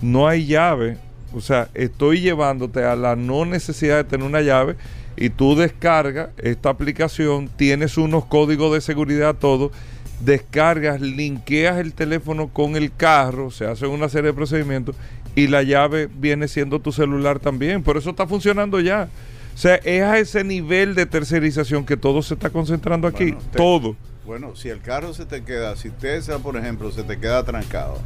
no 0.00 0.28
hay 0.28 0.46
llave. 0.46 0.96
O 1.34 1.40
sea, 1.40 1.68
estoy 1.74 2.20
llevándote 2.20 2.84
a 2.84 2.94
la 2.94 3.16
no 3.16 3.44
necesidad 3.44 3.96
de 3.96 4.04
tener 4.04 4.24
una 4.24 4.42
llave 4.42 4.76
y 5.16 5.28
tú 5.30 5.56
descargas 5.56 6.28
esta 6.38 6.70
aplicación, 6.70 7.48
tienes 7.48 7.98
unos 7.98 8.26
códigos 8.26 8.72
de 8.72 8.80
seguridad, 8.80 9.34
todo, 9.34 9.72
descargas, 10.20 11.00
linkeas 11.00 11.78
el 11.78 11.92
teléfono 11.92 12.48
con 12.48 12.76
el 12.76 12.92
carro, 12.94 13.50
se 13.50 13.66
hacen 13.66 13.90
una 13.90 14.08
serie 14.08 14.28
de 14.30 14.34
procedimientos 14.34 14.96
y 15.34 15.48
la 15.48 15.62
llave 15.62 16.08
viene 16.12 16.48
siendo 16.48 16.80
tu 16.80 16.92
celular 16.92 17.38
también. 17.38 17.82
Por 17.82 17.96
eso 17.96 18.10
está 18.10 18.26
funcionando 18.26 18.80
ya. 18.80 19.08
O 19.54 19.58
sea, 19.58 19.76
es 19.76 20.02
a 20.02 20.18
ese 20.18 20.44
nivel 20.44 20.94
de 20.94 21.06
tercerización 21.06 21.84
que 21.86 21.96
todo 21.96 22.22
se 22.22 22.34
está 22.34 22.50
concentrando 22.50 23.06
aquí. 23.08 23.32
Bueno, 23.32 23.40
te- 23.50 23.56
todo. 23.58 23.96
Bueno, 24.26 24.56
si 24.56 24.68
el 24.70 24.80
carro 24.80 25.14
se 25.14 25.24
te 25.24 25.44
queda, 25.44 25.76
si 25.76 25.90
Tesla, 25.90 26.38
por 26.38 26.56
ejemplo, 26.56 26.90
se 26.90 27.04
te 27.04 27.18
queda 27.18 27.44
trancado, 27.44 27.98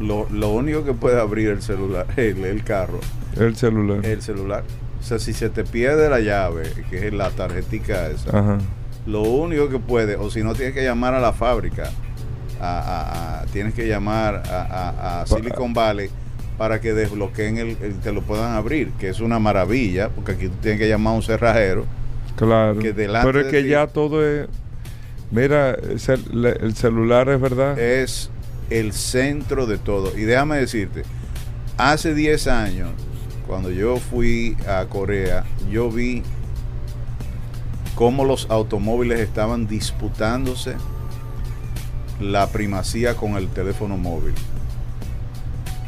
lo, 0.00 0.28
lo 0.30 0.50
único 0.50 0.84
que 0.84 0.92
puede 0.92 1.20
abrir 1.20 1.48
el 1.48 1.62
celular, 1.62 2.06
el, 2.16 2.44
el 2.44 2.62
carro, 2.64 3.00
El 3.38 3.56
celular. 3.56 4.04
el 4.04 4.22
celular. 4.22 4.62
O 5.00 5.02
sea, 5.02 5.18
si 5.18 5.32
se 5.32 5.48
te 5.50 5.64
pierde 5.64 6.08
la 6.10 6.20
llave, 6.20 6.64
que 6.90 7.06
es 7.08 7.12
la 7.12 7.30
tarjetica 7.30 8.08
esa, 8.08 8.30
Ajá. 8.38 8.58
Lo 9.06 9.22
único 9.22 9.68
que 9.68 9.78
puede, 9.78 10.16
o 10.16 10.30
si 10.30 10.42
no 10.42 10.54
tienes 10.54 10.74
que 10.74 10.82
llamar 10.84 11.14
a 11.14 11.20
la 11.20 11.32
fábrica, 11.32 11.90
a- 12.60 12.78
a- 12.78 13.40
a- 13.42 13.46
tienes 13.46 13.74
que 13.74 13.86
llamar 13.86 14.42
a, 14.48 15.24
Silicon 15.26 15.72
Valley 15.74 16.08
para 16.58 16.80
que 16.80 16.92
desbloqueen 16.94 17.58
el, 17.58 17.76
el- 17.82 17.94
te 18.00 18.12
lo 18.12 18.22
puedan 18.22 18.54
abrir, 18.54 18.90
que 18.98 19.08
es 19.08 19.20
una 19.20 19.38
maravilla, 19.38 20.08
porque 20.08 20.32
aquí 20.32 20.48
tú 20.48 20.54
tienes 20.62 20.80
que 20.80 20.88
llamar 20.88 21.12
a 21.12 21.16
un 21.16 21.22
cerrajero. 21.22 21.84
Claro. 22.36 22.78
que 22.80 22.92
Pero 22.92 23.40
es 23.40 23.46
que 23.46 23.62
ti- 23.62 23.68
ya 23.68 23.86
todo 23.86 24.26
es. 24.26 24.48
Mira, 25.30 25.70
el, 25.74 26.46
el 26.60 26.74
celular 26.76 27.28
es 27.28 27.40
verdad. 27.40 27.78
es 27.78 28.30
el 28.70 28.92
centro 28.92 29.66
de 29.66 29.76
todo. 29.78 30.16
Y 30.16 30.22
déjame 30.22 30.56
decirte, 30.58 31.02
hace 31.76 32.14
10 32.14 32.46
años, 32.46 32.90
cuando 33.46 33.70
yo 33.70 33.96
fui 33.98 34.56
a 34.68 34.84
Corea, 34.86 35.44
yo 35.70 35.90
vi 35.90 36.22
cómo 37.96 38.24
los 38.24 38.46
automóviles 38.50 39.18
estaban 39.18 39.66
disputándose 39.66 40.76
la 42.20 42.46
primacía 42.48 43.16
con 43.16 43.36
el 43.36 43.48
teléfono 43.48 43.96
móvil. 43.96 44.34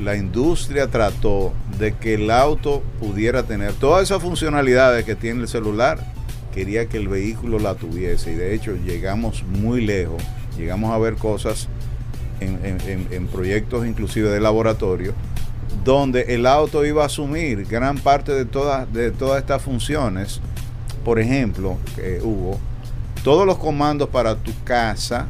La 0.00 0.16
industria 0.16 0.88
trató 0.88 1.52
de 1.78 1.94
que 1.96 2.14
el 2.14 2.30
auto 2.30 2.82
pudiera 2.98 3.42
tener 3.42 3.74
todas 3.74 4.04
esas 4.04 4.22
funcionalidades 4.22 5.04
que 5.04 5.16
tiene 5.16 5.42
el 5.42 5.48
celular, 5.48 5.98
quería 6.54 6.86
que 6.86 6.96
el 6.96 7.08
vehículo 7.08 7.58
la 7.58 7.74
tuviese 7.74 8.32
y 8.32 8.36
de 8.36 8.54
hecho 8.54 8.74
llegamos 8.74 9.44
muy 9.44 9.84
lejos, 9.84 10.22
llegamos 10.56 10.92
a 10.92 10.98
ver 10.98 11.16
cosas 11.16 11.68
en, 12.40 13.26
proyectos 13.26 13.86
inclusive 13.86 14.30
de 14.30 14.40
laboratorio, 14.40 15.12
donde 15.84 16.34
el 16.34 16.46
auto 16.46 16.86
iba 16.86 17.02
a 17.02 17.06
asumir 17.06 17.66
gran 17.66 17.98
parte 17.98 18.32
de 18.32 18.46
todas, 18.46 18.90
de 18.92 19.10
todas 19.10 19.40
estas 19.40 19.60
funciones. 19.60 20.40
Por 21.08 21.18
ejemplo, 21.18 21.78
eh, 21.96 22.20
Hugo, 22.22 22.58
todos 23.24 23.46
los 23.46 23.56
comandos 23.56 24.10
para 24.10 24.34
tu 24.36 24.52
casa, 24.62 25.24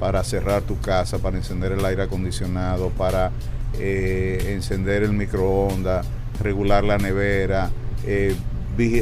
para 0.00 0.24
cerrar 0.24 0.62
tu 0.62 0.76
casa, 0.80 1.18
para 1.18 1.36
encender 1.36 1.70
el 1.70 1.84
aire 1.84 2.02
acondicionado, 2.02 2.88
para 2.88 3.30
eh, 3.78 4.48
encender 4.48 5.04
el 5.04 5.12
microondas, 5.12 6.04
regular 6.42 6.82
la 6.82 6.98
nevera, 6.98 7.70
eh, 8.04 8.34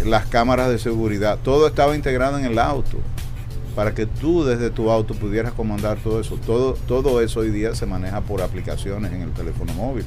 las 0.05 0.27
cámaras 0.27 0.69
de 0.69 0.79
seguridad, 0.79 1.39
todo 1.43 1.67
estaba 1.67 1.97
integrado 1.97 2.39
en 2.39 2.45
el 2.45 2.59
auto 2.59 2.99
para 3.75 3.95
que 3.95 4.05
tú 4.05 4.45
desde 4.45 4.69
tu 4.69 4.91
auto 4.91 5.15
pudieras 5.15 5.53
comandar 5.53 5.97
todo 5.97 6.21
eso. 6.21 6.37
Todo, 6.45 6.75
todo 6.87 7.23
eso 7.23 7.41
hoy 7.41 7.51
día 7.51 7.75
se 7.75 7.87
maneja 7.87 8.21
por 8.21 8.43
aplicaciones 8.43 9.15
en 9.15 9.23
el 9.23 9.31
teléfono 9.31 9.73
móvil. 9.73 10.05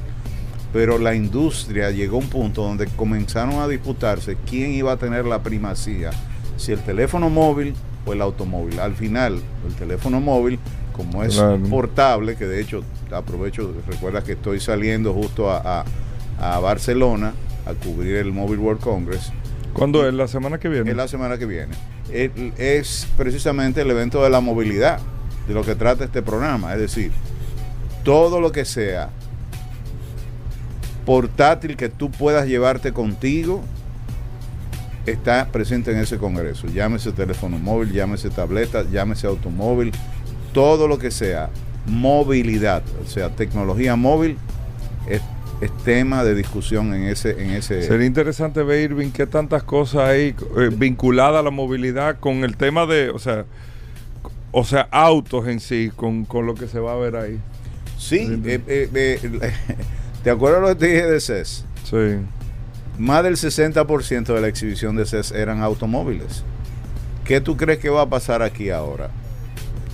Pero 0.74 0.98
la 0.98 1.14
industria 1.16 1.92
llegó 1.92 2.16
a 2.18 2.20
un 2.20 2.30
punto 2.30 2.64
donde 2.64 2.86
comenzaron 2.88 3.56
a 3.60 3.68
disputarse 3.68 4.38
quién 4.50 4.72
iba 4.72 4.94
a 4.94 4.98
tener 4.98 5.26
la 5.26 5.44
primacía, 5.44 6.12
si 6.58 6.72
el 6.72 6.80
teléfono 6.80 7.30
móvil 7.30 7.74
o 8.06 8.14
el 8.14 8.22
automóvil. 8.22 8.80
Al 8.80 8.96
final, 8.96 9.42
el 9.68 9.74
teléfono 9.76 10.22
móvil, 10.22 10.60
como 10.94 11.24
es 11.24 11.36
Claro. 11.36 11.60
portable, 11.70 12.36
que 12.38 12.46
de 12.46 12.62
hecho 12.62 12.84
aprovecho, 13.12 13.74
recuerda 13.88 14.24
que 14.24 14.34
estoy 14.34 14.60
saliendo 14.62 15.14
justo 15.14 15.50
a, 15.52 15.82
a- 15.82 15.86
a 16.56 16.60
Barcelona 16.60 17.34
a 17.66 17.74
cubrir 17.74 18.16
el 18.16 18.32
Mobile 18.32 18.62
World 18.62 18.82
Congress, 18.82 19.32
¿Cuándo 19.74 20.06
es? 20.08 20.14
¿La 20.14 20.28
semana 20.28 20.58
que 20.60 20.68
viene? 20.70 20.90
es 20.92 20.98
la 20.98 21.08
semana 21.08 21.38
que 21.38 21.46
viene. 21.46 21.74
Es 22.58 23.08
precisamente 23.18 23.82
el 23.82 23.92
evento 23.92 24.22
de 24.24 24.30
la 24.30 24.40
movilidad, 24.42 25.00
de 25.48 25.54
lo 25.54 25.64
que 25.64 25.76
trata 25.76 26.04
este 26.04 26.22
programa. 26.22 26.74
Es 26.74 26.80
decir, 26.80 27.12
todo 28.04 28.42
lo 28.42 28.52
que 28.52 28.66
sea 28.66 29.10
portátil 31.06 31.78
que 31.78 31.90
tú 31.90 32.12
puedas 32.12 32.48
llevarte 32.48 32.94
contigo 32.94 33.62
está 35.06 35.48
presente 35.48 35.92
en 35.92 35.98
ese 35.98 36.18
congreso. 36.18 36.68
Llámese 36.68 37.12
teléfono 37.12 37.58
móvil, 37.58 37.92
llámese 37.92 38.30
tableta, 38.30 38.84
llámese 38.90 39.28
automóvil, 39.28 39.92
todo 40.54 40.88
lo 40.88 40.98
que 40.98 41.12
sea 41.12 41.50
movilidad, 41.88 42.84
o 43.04 43.10
sea, 43.10 43.30
tecnología 43.30 43.96
móvil, 43.96 44.38
es, 45.10 45.22
es 45.62 45.76
tema 45.84 46.24
de 46.24 46.36
discusión 46.36 46.94
en 46.94 47.06
ese, 47.06 47.42
en 47.42 47.52
ese 47.52 47.82
Sería 47.82 48.06
interesante 48.06 48.62
ver, 48.62 48.92
Irving, 48.92 49.10
qué 49.10 49.26
tantas 49.26 49.64
cosas 49.64 50.10
hay 50.10 50.36
eh, 50.58 50.70
vinculadas 50.72 51.40
a 51.40 51.44
la 51.44 51.50
movilidad 51.50 52.20
con 52.20 52.44
el 52.44 52.56
tema 52.56 52.86
de, 52.86 53.10
o 53.10 53.18
sea, 53.18 53.46
o 54.52 54.64
sea, 54.64 54.88
autos 54.92 55.48
en 55.48 55.60
sí, 55.60 55.92
con, 55.96 56.26
con 56.26 56.46
lo 56.46 56.54
que 56.54 56.68
se 56.68 56.80
va 56.80 56.94
a 56.94 56.98
ver 56.98 57.16
ahí. 57.16 57.40
Sí, 57.98 58.42
eh, 58.46 58.62
eh, 58.68 58.90
eh, 58.94 59.54
¿te 60.24 60.30
acuerdas 60.30 60.62
lo 60.62 60.68
que 60.70 60.76
te 60.76 60.88
dije 60.88 61.06
de 61.08 61.20
CES? 61.20 61.66
Sí. 61.84 62.18
Más 62.98 63.24
del 63.24 63.36
60% 63.36 64.34
de 64.34 64.42
la 64.42 64.48
exhibición 64.48 64.96
de 64.96 65.06
CES 65.06 65.32
eran 65.32 65.62
automóviles. 65.62 66.44
¿Qué 67.26 67.40
tú 67.42 67.56
crees 67.58 67.80
que 67.80 67.90
va 67.90 68.02
a 68.04 68.10
pasar 68.10 68.42
aquí 68.42 68.70
ahora? 68.70 69.10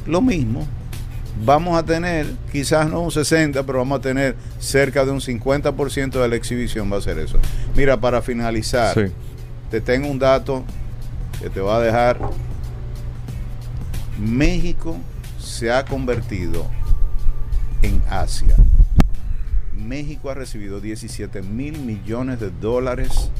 Lo 0.05 0.21
mismo. 0.21 0.65
Vamos 1.45 1.77
a 1.77 1.83
tener, 1.85 2.25
quizás 2.51 2.89
no 2.89 3.01
un 3.01 3.11
60, 3.11 3.61
pero 3.63 3.77
vamos 3.77 3.99
a 3.99 4.01
tener 4.01 4.35
cerca 4.59 5.05
de 5.05 5.11
un 5.11 5.19
50% 5.21 6.19
de 6.19 6.27
la 6.27 6.35
exhibición 6.35 6.91
va 6.91 6.97
a 6.97 7.01
ser 7.01 7.19
eso. 7.19 7.37
Mira, 7.75 7.97
para 7.99 8.23
finalizar, 8.23 8.95
Sí. 8.95 9.11
te 9.69 9.79
tengo 9.79 10.07
un 10.09 10.17
dato 10.17 10.63
que 11.39 11.49
te 11.51 11.59
va 11.61 11.77
a 11.77 11.81
dejar. 11.81 12.17
México 14.19 14.97
se 15.39 15.71
ha 15.71 15.85
convertido 15.85 16.65
en 17.83 18.01
Asia. 18.09 18.55
México 19.77 20.29
ha 20.29 20.33
recibido 20.33 20.81
17 20.81 21.41
mil 21.41 21.79
millones 21.79 22.39
de 22.39 22.49
dólares 22.49 23.31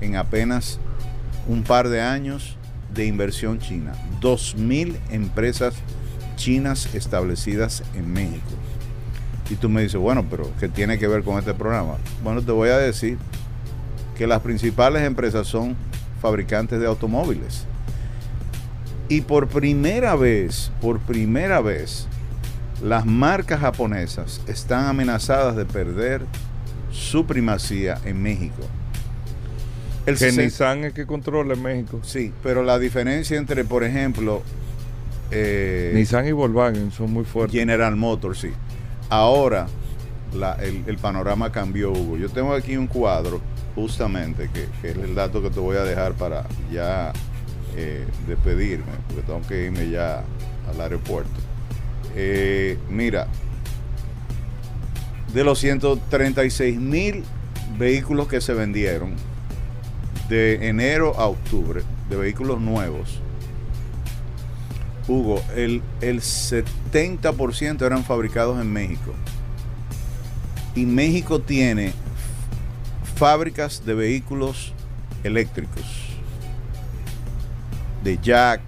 en 0.00 0.16
apenas 0.16 0.78
un 1.48 1.62
par 1.62 1.88
de 1.88 2.00
años 2.00 2.56
de 2.94 3.06
inversión 3.06 3.58
china. 3.58 3.92
2 4.20 4.56
mil 4.56 4.98
empresas 5.10 5.74
chinas 6.36 6.94
establecidas 6.94 7.82
en 7.94 8.12
México. 8.12 8.46
Y 9.50 9.56
tú 9.56 9.68
me 9.68 9.82
dices, 9.82 10.00
bueno, 10.00 10.26
pero 10.30 10.50
¿qué 10.60 10.68
tiene 10.68 10.98
que 10.98 11.08
ver 11.08 11.22
con 11.22 11.38
este 11.38 11.54
programa? 11.54 11.96
Bueno, 12.22 12.42
te 12.42 12.52
voy 12.52 12.68
a 12.68 12.78
decir 12.78 13.18
que 14.16 14.26
las 14.26 14.40
principales 14.40 15.02
empresas 15.04 15.46
son 15.46 15.76
fabricantes 16.20 16.80
de 16.80 16.86
automóviles. 16.86 17.64
Y 19.08 19.22
por 19.22 19.48
primera 19.48 20.16
vez, 20.16 20.70
por 20.82 20.98
primera 20.98 21.60
vez, 21.60 22.06
las 22.82 23.04
marcas 23.06 23.60
japonesas 23.60 24.40
están 24.46 24.86
amenazadas 24.86 25.56
de 25.56 25.64
perder 25.64 26.22
su 26.92 27.26
primacía 27.26 27.98
en 28.04 28.22
México. 28.22 28.62
El 30.06 30.16
que 30.16 30.32
Nissan 30.32 30.84
es 30.84 30.92
que 30.94 31.06
controla 31.06 31.54
en 31.54 31.62
México. 31.62 32.00
Sí, 32.02 32.32
pero 32.42 32.62
la 32.62 32.78
diferencia 32.78 33.36
entre, 33.36 33.64
por 33.64 33.84
ejemplo, 33.84 34.42
eh, 35.30 35.92
Nissan 35.94 36.26
y 36.26 36.32
Volkswagen 36.32 36.90
son 36.90 37.12
muy 37.12 37.24
fuertes. 37.24 37.58
General 37.58 37.94
Motors, 37.94 38.38
sí. 38.38 38.50
Ahora 39.10 39.66
el, 40.60 40.98
panorama 40.98 41.50
cambió, 41.52 41.92
Hugo. 41.92 42.16
Yo 42.16 42.28
tengo 42.30 42.54
aquí 42.54 42.76
un 42.76 42.86
cuadro, 42.86 43.40
justamente, 43.74 44.48
que, 44.52 44.88
es 44.88 44.96
el 44.96 45.14
dato 45.14 45.42
que 45.42 45.50
te 45.50 45.60
voy 45.60 45.76
a 45.76 45.82
dejar 45.82 46.14
para 46.14 46.46
ya 46.72 47.12
eh, 47.76 48.06
despedirme, 48.26 48.92
porque 49.06 49.22
tengo 49.22 49.42
que 49.46 49.66
irme 49.66 49.90
ya 49.90 50.22
al 50.70 50.80
aeropuerto. 50.80 51.47
Eh, 52.20 52.76
mira, 52.90 53.28
de 55.32 55.44
los 55.44 55.60
136 55.60 56.76
mil 56.76 57.22
vehículos 57.78 58.26
que 58.26 58.40
se 58.40 58.54
vendieron 58.54 59.14
de 60.28 60.68
enero 60.68 61.14
a 61.16 61.28
octubre, 61.28 61.84
de 62.10 62.16
vehículos 62.16 62.60
nuevos, 62.60 63.20
Hugo, 65.06 65.40
el, 65.54 65.80
el 66.00 66.20
70% 66.20 67.82
eran 67.82 68.02
fabricados 68.02 68.60
en 68.60 68.72
México. 68.72 69.14
Y 70.74 70.86
México 70.86 71.40
tiene 71.40 71.92
fábricas 73.14 73.86
de 73.86 73.94
vehículos 73.94 74.74
eléctricos, 75.22 75.84
de 78.02 78.18
Jack, 78.20 78.60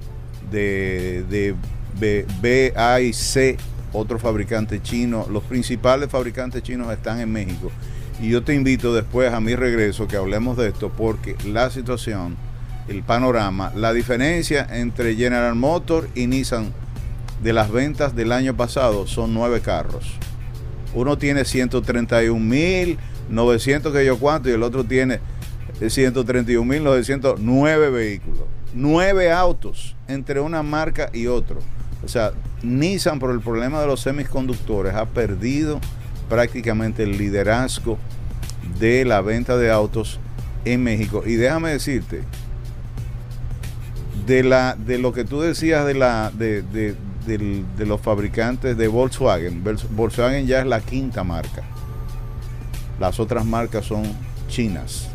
de, 0.52 1.24
de 1.28 1.56
B, 1.98 2.26
B, 2.40 2.72
A 2.76 3.00
y 3.00 3.12
C, 3.12 3.56
otro 3.92 4.18
fabricante 4.18 4.82
chino. 4.82 5.26
Los 5.30 5.42
principales 5.44 6.10
fabricantes 6.10 6.62
chinos 6.62 6.92
están 6.92 7.20
en 7.20 7.32
México. 7.32 7.70
Y 8.20 8.28
yo 8.28 8.42
te 8.42 8.54
invito 8.54 8.94
después 8.94 9.32
a 9.32 9.40
mi 9.40 9.54
regreso 9.54 10.06
que 10.06 10.16
hablemos 10.16 10.56
de 10.56 10.68
esto 10.68 10.90
porque 10.90 11.36
la 11.46 11.70
situación 11.70 12.36
el 12.88 13.02
panorama, 13.02 13.72
la 13.76 13.92
diferencia 13.92 14.66
entre 14.70 15.14
General 15.14 15.54
Motors 15.54 16.08
y 16.14 16.26
Nissan 16.26 16.72
de 17.42 17.52
las 17.52 17.70
ventas 17.70 18.16
del 18.16 18.32
año 18.32 18.56
pasado 18.56 19.06
son 19.06 19.32
nueve 19.32 19.60
carros. 19.60 20.12
Uno 20.92 21.16
tiene 21.16 21.44
131 21.44 22.38
mil 22.38 22.98
900 23.28 23.92
que 23.92 24.04
yo 24.04 24.18
cuánto 24.18 24.50
y 24.50 24.52
el 24.52 24.62
otro 24.62 24.84
tiene 24.84 25.20
131 25.88 26.64
mil 26.64 26.82
909 26.82 27.90
vehículos. 27.90 28.42
Nueve 28.74 29.32
autos 29.32 29.96
entre 30.08 30.40
una 30.40 30.62
marca 30.62 31.10
y 31.12 31.26
otro. 31.26 31.60
O 32.04 32.08
sea, 32.08 32.32
Nissan 32.62 33.18
por 33.18 33.30
el 33.30 33.40
problema 33.40 33.80
de 33.80 33.86
los 33.86 34.00
semiconductores 34.00 34.94
ha 34.94 35.06
perdido 35.06 35.80
prácticamente 36.28 37.02
el 37.02 37.18
liderazgo 37.18 37.98
de 38.78 39.04
la 39.04 39.20
venta 39.20 39.56
de 39.56 39.70
autos 39.70 40.20
en 40.64 40.82
México. 40.82 41.22
Y 41.26 41.34
déjame 41.34 41.70
decirte, 41.70 42.22
de 44.26 44.44
la 44.44 44.76
de 44.76 44.98
lo 44.98 45.12
que 45.12 45.24
tú 45.24 45.40
decías 45.40 45.84
de 45.86 45.94
la 45.94 46.30
de, 46.30 46.62
de, 46.62 46.96
los 47.86 48.00
fabricantes 48.00 48.76
de 48.76 48.88
Volkswagen 48.88 49.64
Volkswagen 49.90 50.46
ya 50.46 50.60
es 50.60 50.66
la 50.66 50.80
quinta 50.80 51.24
marca 51.24 51.62
las 52.98 53.18
otras 53.18 53.44
marcas 53.44 53.86
son 53.86 54.04
chinas 54.48 55.08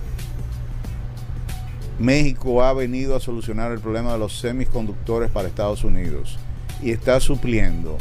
México 1.99 2.63
ha 2.63 2.73
venido 2.73 3.15
a 3.15 3.19
solucionar 3.19 3.71
el 3.71 3.79
problema 3.79 4.13
de 4.13 4.19
los 4.19 4.39
semiconductores 4.39 5.31
para 5.31 5.47
Estados 5.47 5.83
Unidos 5.83 6.37
y 6.81 6.91
está 6.91 7.19
supliendo 7.19 7.97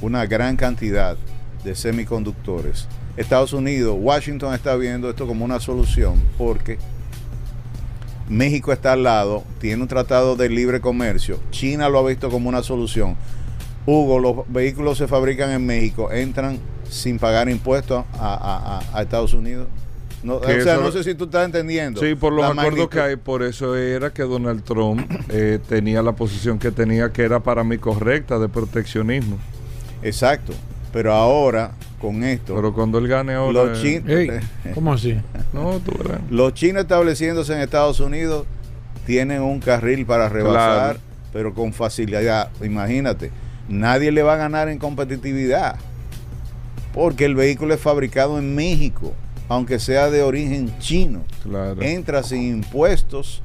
una 0.00 0.26
gran 0.26 0.56
cantidad 0.56 1.16
de 1.64 1.74
semiconductores. 1.74 2.88
Estados 3.16 3.52
Unidos, 3.52 3.96
Washington 4.00 4.54
está 4.54 4.76
viendo 4.76 5.10
esto 5.10 5.26
como 5.26 5.44
una 5.44 5.60
solución 5.60 6.22
porque 6.38 6.78
México 8.28 8.72
está 8.72 8.92
al 8.92 9.02
lado, 9.02 9.42
tiene 9.60 9.82
un 9.82 9.88
tratado 9.88 10.36
de 10.36 10.48
libre 10.48 10.80
comercio, 10.80 11.40
China 11.50 11.88
lo 11.88 11.98
ha 11.98 12.08
visto 12.08 12.30
como 12.30 12.48
una 12.48 12.62
solución. 12.62 13.16
Hugo, 13.86 14.18
los 14.18 14.52
vehículos 14.52 14.98
se 14.98 15.08
fabrican 15.08 15.50
en 15.50 15.64
México, 15.64 16.12
entran 16.12 16.58
sin 16.90 17.18
pagar 17.18 17.48
impuestos 17.48 18.04
a, 18.14 18.82
Estados 19.00 19.32
Unidos. 19.32 19.66
No, 20.22 20.36
o 20.36 20.42
sea, 20.42 20.76
no 20.78 20.90
sé 20.90 21.04
si 21.04 21.14
tú 21.14 21.24
estás 21.24 21.44
entendiendo. 21.44 22.00
Sí, 22.00 22.14
por 22.14 22.32
los 22.32 22.44
acuerdos 22.44 22.88
que 22.88 23.00
hay, 23.00 23.16
por 23.16 23.42
eso 23.42 23.76
era 23.76 24.12
que 24.12 24.22
Donald 24.22 24.64
Trump 24.64 25.08
eh, 25.28 25.60
tenía 25.68 26.02
la 26.02 26.12
posición 26.12 26.58
que 26.58 26.72
tenía, 26.72 27.12
que 27.12 27.22
era 27.22 27.40
para 27.40 27.62
mí 27.62 27.78
correcta, 27.78 28.38
de 28.38 28.48
proteccionismo. 28.48 29.38
Exacto. 30.02 30.52
Pero 30.92 31.12
ahora, 31.12 31.72
con 32.00 32.24
esto. 32.24 32.54
Pero 32.54 32.72
cuando 32.72 32.98
él 32.98 33.08
gane 33.08 33.34
ahora. 33.34 33.64
Los 33.64 33.82
chinos. 33.82 34.10
¿Cómo 34.74 34.92
así? 34.92 35.16
no, 35.52 35.78
tú 35.80 35.92
verás. 35.98 36.20
Los 36.30 36.54
chinos 36.54 36.82
estableciéndose 36.82 37.52
en 37.52 37.60
Estados 37.60 38.00
Unidos 38.00 38.46
tienen 39.06 39.42
un 39.42 39.60
carril 39.60 40.06
para 40.06 40.28
rebasar, 40.28 40.98
pero 41.32 41.54
con 41.54 41.72
facilidad. 41.72 42.50
Imagínate, 42.62 43.30
nadie 43.68 44.12
le 44.12 44.22
va 44.22 44.34
a 44.34 44.36
ganar 44.36 44.68
en 44.68 44.78
competitividad. 44.78 45.76
Porque 46.92 47.26
el 47.26 47.34
vehículo 47.34 47.74
es 47.74 47.80
fabricado 47.80 48.38
en 48.38 48.54
México, 48.54 49.14
aunque 49.48 49.78
sea 49.78 50.10
de 50.10 50.22
origen 50.22 50.78
chino. 50.78 51.22
Claro. 51.42 51.80
Entra 51.82 52.22
sin 52.22 52.42
impuestos, 52.42 53.42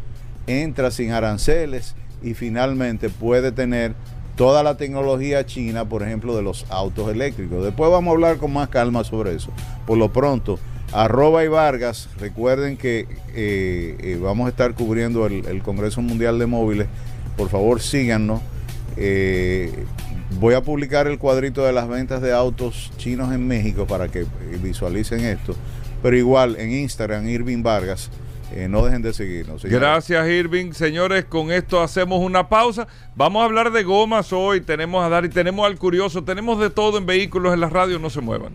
entra 0.47 0.91
sin 0.91 1.11
aranceles 1.11 1.95
y 2.21 2.33
finalmente 2.33 3.09
puede 3.09 3.51
tener 3.51 3.93
toda 4.35 4.63
la 4.63 4.77
tecnología 4.77 5.45
china, 5.45 5.85
por 5.85 6.03
ejemplo, 6.03 6.35
de 6.35 6.41
los 6.41 6.65
autos 6.69 7.09
eléctricos. 7.09 7.63
Después 7.63 7.91
vamos 7.91 8.11
a 8.11 8.13
hablar 8.13 8.37
con 8.37 8.53
más 8.53 8.69
calma 8.69 9.03
sobre 9.03 9.35
eso. 9.35 9.51
Por 9.85 9.97
lo 9.97 10.11
pronto, 10.11 10.59
arroba 10.91 11.43
y 11.43 11.47
Vargas, 11.47 12.09
recuerden 12.19 12.77
que 12.77 13.07
eh, 13.35 13.97
eh, 13.99 14.19
vamos 14.21 14.47
a 14.47 14.49
estar 14.49 14.73
cubriendo 14.73 15.25
el, 15.25 15.61
Congreso 15.61 16.01
Mundial 16.01 16.39
de 16.39 16.45
Móviles. 16.45 16.87
Por 17.37 17.49
favor, 17.49 17.81
síganos. 17.81 18.41
Eh, 18.97 19.71
voy 20.39 20.55
a 20.55 20.61
publicar 20.61 21.07
el 21.07 21.19
cuadrito 21.19 21.63
de 21.63 21.73
las 21.73 21.87
ventas 21.87 22.21
de 22.21 22.31
autos 22.31 22.91
chinos 22.97 23.33
en 23.33 23.47
México 23.47 23.85
para 23.85 24.07
que 24.07 24.25
visualicen 24.61 25.21
esto. 25.21 25.55
Pero 26.03 26.15
igual 26.17 26.57
en 26.59 26.71
Instagram, 26.71 27.27
Irving 27.27 27.63
Vargas 27.63 28.11
eh, 28.55 28.67
no 28.67 28.85
dejen 28.85 29.01
de 29.01 29.13
seguirnos. 29.13 29.63
Gracias, 29.63 30.27
Irving. 30.27 30.73
Señores, 30.73 31.25
con 31.25 31.51
esto 31.51 31.81
hacemos 31.81 32.19
una 32.19 32.49
pausa. 32.49 32.87
Vamos 33.15 33.41
a 33.41 33.45
hablar 33.45 33.71
de 33.71 33.83
gomas 33.83 34.31
hoy. 34.31 34.61
Tenemos 34.61 35.03
a 35.03 35.09
Dar 35.09 35.25
y 35.25 35.29
tenemos 35.29 35.65
al 35.65 35.77
curioso. 35.79 36.23
Tenemos 36.23 36.59
de 36.59 36.69
todo 36.69 36.99
en 36.99 37.07
vehículos 37.07 37.53
en 37.53 37.61
la 37.61 37.69
radio. 37.69 37.97
No 37.97 38.11
se 38.11 38.21
muevan. 38.21 38.53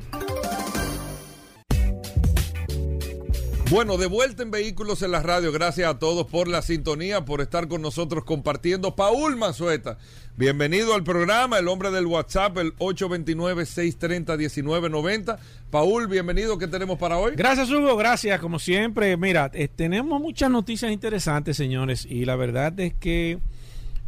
Bueno, 3.71 3.99
de 3.99 4.07
vuelta 4.07 4.43
en 4.43 4.51
Vehículos 4.51 5.03
en 5.03 5.11
la 5.11 5.21
Radio. 5.21 5.53
Gracias 5.53 5.91
a 5.91 5.99
todos 5.99 6.27
por 6.27 6.49
la 6.49 6.63
sintonía, 6.63 7.27
por 7.27 7.43
estar 7.43 7.69
con 7.69 7.83
nosotros 7.83 8.25
compartiendo. 8.25 8.97
Paul 8.97 9.37
Manzueta, 9.37 9.99
bienvenido 10.39 10.95
al 10.95 11.05
programa, 11.05 11.59
el 11.59 11.69
hombre 11.69 11.91
del 11.91 12.07
WhatsApp, 12.07 12.57
el 12.57 12.75
829-630-1990. 12.77 15.37
Paul, 15.71 16.07
bienvenido, 16.07 16.57
¿qué 16.57 16.67
tenemos 16.67 16.99
para 16.99 17.19
hoy? 17.19 17.35
Gracias, 17.37 17.71
Hugo, 17.71 17.95
gracias, 17.99 18.41
como 18.41 18.59
siempre. 18.59 19.15
Mira, 19.19 19.51
eh, 19.53 19.69
tenemos 19.69 20.19
muchas 20.19 20.51
noticias 20.51 20.91
interesantes, 20.91 21.55
señores, 21.55 22.07
y 22.09 22.25
la 22.25 22.37
verdad 22.37 22.81
es 22.81 22.95
que 22.95 23.39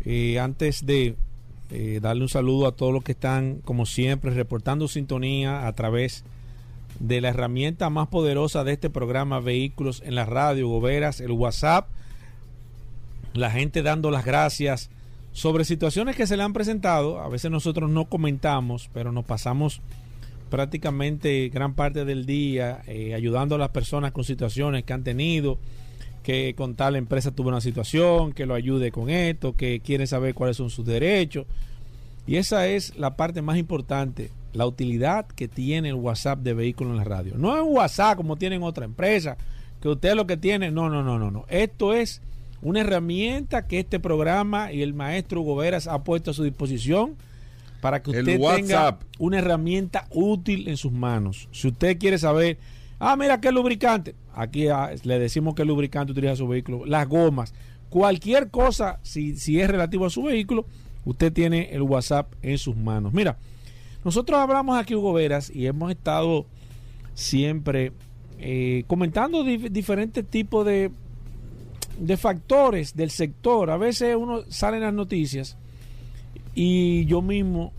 eh, 0.07 0.39
antes 0.39 0.87
de 0.87 1.17
eh, 1.69 1.99
darle 2.01 2.23
un 2.23 2.31
saludo 2.31 2.67
a 2.67 2.73
todos 2.73 2.95
los 2.95 3.05
que 3.05 3.13
están, 3.13 3.57
como 3.57 3.85
siempre, 3.85 4.31
reportando 4.31 4.89
sintonía 4.89 5.67
a 5.67 5.75
través 5.75 6.25
de 6.25 6.39
de 7.01 7.21
la 7.21 7.31
herramienta 7.31 7.91
más 7.91 8.09
poderosa 8.09 8.63
de 8.63 8.73
este 8.73 8.91
programa 8.91 9.41
Vehículos 9.41 10.03
en 10.05 10.15
la 10.15 10.27
Radio, 10.27 10.69
Goberas, 10.69 11.21
el 11.21 11.33
WhatsApp, 11.33 11.89
la 13.35 13.51
gente 13.51 13.83
dando 13.83 14.11
las 14.11 14.25
gracias 14.25 14.91
sobre 15.33 15.65
situaciones 15.65 16.15
que 16.15 16.27
se 16.27 16.37
le 16.37 16.43
han 16.43 16.53
presentado. 16.53 17.21
A 17.21 17.29
veces 17.29 17.51
nosotros 17.51 17.91
no 17.91 18.05
comentamos, 18.05 18.89
pero 18.93 19.13
nos 19.13 19.25
pasamos 19.25 19.81
prácticamente 20.51 21.49
gran 21.49 21.75
parte 21.75 22.05
del 22.05 22.27
día 22.27 22.83
eh, 22.87 23.15
ayudando 23.15 23.55
a 23.55 23.59
las 23.59 23.71
personas 23.71 24.13
con 24.13 24.25
situaciones 24.25 24.85
que 24.85 24.93
han 24.93 25.05
tenido 25.05 25.59
que 26.23 26.55
con 26.55 26.75
tal 26.75 26.97
empresa 26.97 27.31
tuvo 27.31 27.49
una 27.49 27.61
situación, 27.61 28.33
que 28.33 28.47
lo 28.47 28.55
ayude 28.55 28.93
con 28.93 29.11
esto, 29.11 29.57
que 29.57 29.81
quiere 29.81 30.07
saber 30.07 30.35
cuáles 30.35 30.57
son 30.57 30.71
sus 30.71 30.85
derechos. 30.85 31.47
Y 32.27 32.37
esa 32.37 32.67
es 32.67 32.97
la 32.97 33.17
parte 33.17 33.43
más 33.43 33.57
importante, 33.57 34.31
la 34.53 34.67
utilidad 34.67 35.27
que 35.27 35.49
tiene 35.49 35.91
el 35.91 35.95
WhatsApp 35.95 36.41
de 36.41 36.55
vehículos 36.55 36.93
en 36.93 36.99
la 36.99 37.05
radio. 37.05 37.35
No 37.37 37.57
es 37.57 37.63
un 37.63 37.75
WhatsApp 37.77 38.17
como 38.17 38.37
tienen 38.37 38.63
otra 38.63 38.85
empresa, 38.85 39.37
que 39.81 39.89
usted 39.89 40.15
lo 40.15 40.27
que 40.27 40.37
tiene, 40.37 40.71
no, 40.71 40.89
no, 40.89 41.03
no, 41.03 41.19
no, 41.19 41.31
no. 41.31 41.47
Esto 41.49 41.95
es 41.95 42.21
una 42.63 42.81
herramienta 42.81 43.67
que 43.67 43.79
este 43.79 44.01
programa 44.01 44.73
y 44.73 44.83
el 44.83 44.95
maestro 44.95 45.41
Hugo 45.41 45.57
Veras 45.57 45.87
ha 45.87 46.03
puesto 46.05 46.33
a 46.33 46.35
su 46.35 46.43
disposición 46.43 47.17
para 47.81 48.03
que 48.03 48.11
usted 48.11 48.39
tenga 48.39 48.99
una 49.19 49.39
herramienta 49.39 50.07
útil 50.11 50.69
en 50.69 50.77
sus 50.77 50.93
manos. 50.93 51.49
Si 51.53 51.69
usted 51.69 51.99
quiere 51.99 52.19
saber, 52.19 52.59
ah, 52.99 53.17
mira 53.17 53.41
qué 53.41 53.51
lubricante, 53.53 54.15
aquí 54.35 54.69
ah, 54.69 54.91
le 55.03 55.19
decimos 55.19 55.55
qué 55.55 55.65
lubricante 55.65 56.13
utiliza 56.13 56.37
su 56.37 56.47
vehículo, 56.47 56.85
las 56.85 57.09
gomas, 57.09 57.55
cualquier 57.89 58.51
cosa, 58.51 59.01
si, 59.03 59.37
si 59.37 59.61
es 59.61 59.71
relativo 59.71 60.05
a 60.05 60.11
su 60.11 60.25
vehículo, 60.25 60.67
usted 61.07 61.33
tiene 61.33 61.71
el 61.73 61.83
WhatsApp 61.83 62.33
en 62.43 62.59
sus 62.59 62.77
manos. 62.77 63.15
Mira, 63.15 63.39
nosotros 64.05 64.39
hablamos 64.41 64.79
aquí, 64.79 64.95
Hugo 64.95 65.13
Veras, 65.13 65.51
y 65.55 65.67
hemos 65.67 65.91
estado 65.91 66.47
siempre 67.15 67.93
eh, 68.39 68.85
comentando 68.87 69.45
dif- 69.45 69.71
diferentes 69.71 70.27
tipos 70.27 70.65
de, 70.65 70.91
de 71.99 72.17
factores 72.17 72.97
del 72.97 73.11
sector. 73.11 73.71
A 73.71 73.77
veces 73.77 74.17
uno 74.17 74.43
sale 74.49 74.79
en 74.79 74.85
las 74.85 74.95
noticias 74.95 75.57
y 76.55 77.05
yo 77.07 77.21
mismo 77.23 77.73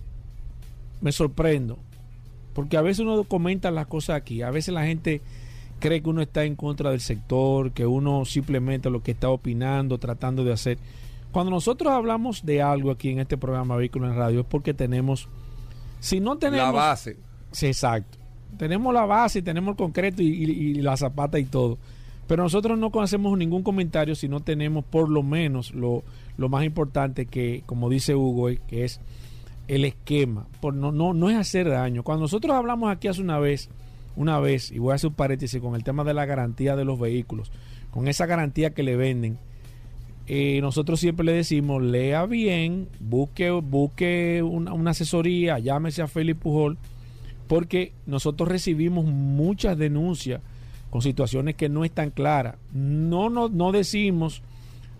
me 1.01 1.11
sorprendo. 1.11 1.79
Porque 2.53 2.75
a 2.77 2.81
veces 2.81 2.99
uno 2.99 3.23
comenta 3.23 3.71
las 3.71 3.87
cosas 3.87 4.17
aquí. 4.17 4.41
A 4.41 4.51
veces 4.51 4.73
la 4.73 4.85
gente 4.85 5.21
cree 5.79 6.01
que 6.03 6.09
uno 6.09 6.21
está 6.21 6.43
en 6.43 6.55
contra 6.55 6.91
del 6.91 6.99
sector, 6.99 7.71
que 7.71 7.85
uno 7.85 8.25
simplemente 8.25 8.89
lo 8.89 9.01
que 9.01 9.11
está 9.11 9.29
opinando, 9.29 9.97
tratando 9.97 10.43
de 10.43 10.51
hacer. 10.53 10.77
Cuando 11.31 11.49
nosotros 11.49 11.93
hablamos 11.93 12.45
de 12.45 12.61
algo 12.61 12.91
aquí 12.91 13.09
en 13.09 13.19
este 13.19 13.37
programa 13.37 13.77
Vehículo 13.77 14.07
en 14.09 14.17
Radio 14.17 14.41
es 14.41 14.45
porque 14.45 14.73
tenemos, 14.73 15.29
si 16.01 16.19
no 16.19 16.37
tenemos... 16.37 16.65
La 16.65 16.71
base. 16.71 17.15
Sí, 17.53 17.67
exacto. 17.67 18.17
Tenemos 18.57 18.93
la 18.93 19.05
base, 19.05 19.41
tenemos 19.41 19.71
el 19.71 19.77
concreto 19.77 20.21
y, 20.21 20.25
y- 20.27 20.51
y 20.71 20.81
la 20.81 20.97
zapata 20.97 21.39
y 21.39 21.45
todo. 21.45 21.77
Pero 22.27 22.43
nosotros 22.43 22.77
no 22.77 22.91
hacemos 23.01 23.37
ningún 23.37 23.63
comentario 23.63 24.13
si 24.15 24.27
no 24.27 24.39
tenemos 24.41 24.83
por 24.83 25.09
lo 25.09 25.23
menos 25.23 25.73
lo, 25.73 26.03
lo 26.37 26.49
más 26.49 26.63
importante 26.65 27.25
que, 27.25 27.63
como 27.65 27.89
dice 27.89 28.15
Hugo, 28.15 28.49
eh, 28.49 28.59
que 28.67 28.83
es 28.83 28.99
el 29.67 29.85
esquema. 29.85 30.47
Por 30.59 30.73
no, 30.73 30.91
no, 30.91 31.13
no 31.13 31.29
es 31.29 31.37
hacer 31.37 31.69
daño. 31.69 32.03
Cuando 32.03 32.23
nosotros 32.23 32.55
hablamos 32.55 32.91
aquí 32.91 33.07
hace 33.07 33.21
una 33.21 33.39
vez, 33.39 33.69
una 34.15 34.39
vez, 34.39 34.71
y 34.71 34.79
voy 34.79 34.91
a 34.91 34.95
hacer 34.95 35.09
un 35.09 35.15
paréntesis 35.15 35.61
con 35.61 35.75
el 35.75 35.83
tema 35.83 36.03
de 36.03 36.13
la 36.13 36.25
garantía 36.25 36.75
de 36.75 36.83
los 36.85 36.99
vehículos, 36.99 37.51
con 37.91 38.07
esa 38.07 38.25
garantía 38.25 38.71
que 38.73 38.83
le 38.83 38.95
venden, 38.95 39.37
eh, 40.33 40.61
nosotros 40.61 41.01
siempre 41.01 41.25
le 41.25 41.33
decimos, 41.33 41.83
lea 41.83 42.25
bien, 42.25 42.87
busque, 43.01 43.49
busque 43.49 44.41
una, 44.41 44.71
una 44.71 44.91
asesoría, 44.91 45.59
llámese 45.59 46.01
a 46.01 46.07
Félix 46.07 46.39
Pujol, 46.39 46.77
porque 47.49 47.91
nosotros 48.05 48.47
recibimos 48.47 49.03
muchas 49.03 49.77
denuncias 49.77 50.41
con 50.89 51.01
situaciones 51.01 51.55
que 51.55 51.67
no 51.67 51.83
están 51.83 52.11
claras. 52.11 52.55
No, 52.71 53.29
no, 53.29 53.49
no 53.49 53.73
decimos 53.73 54.41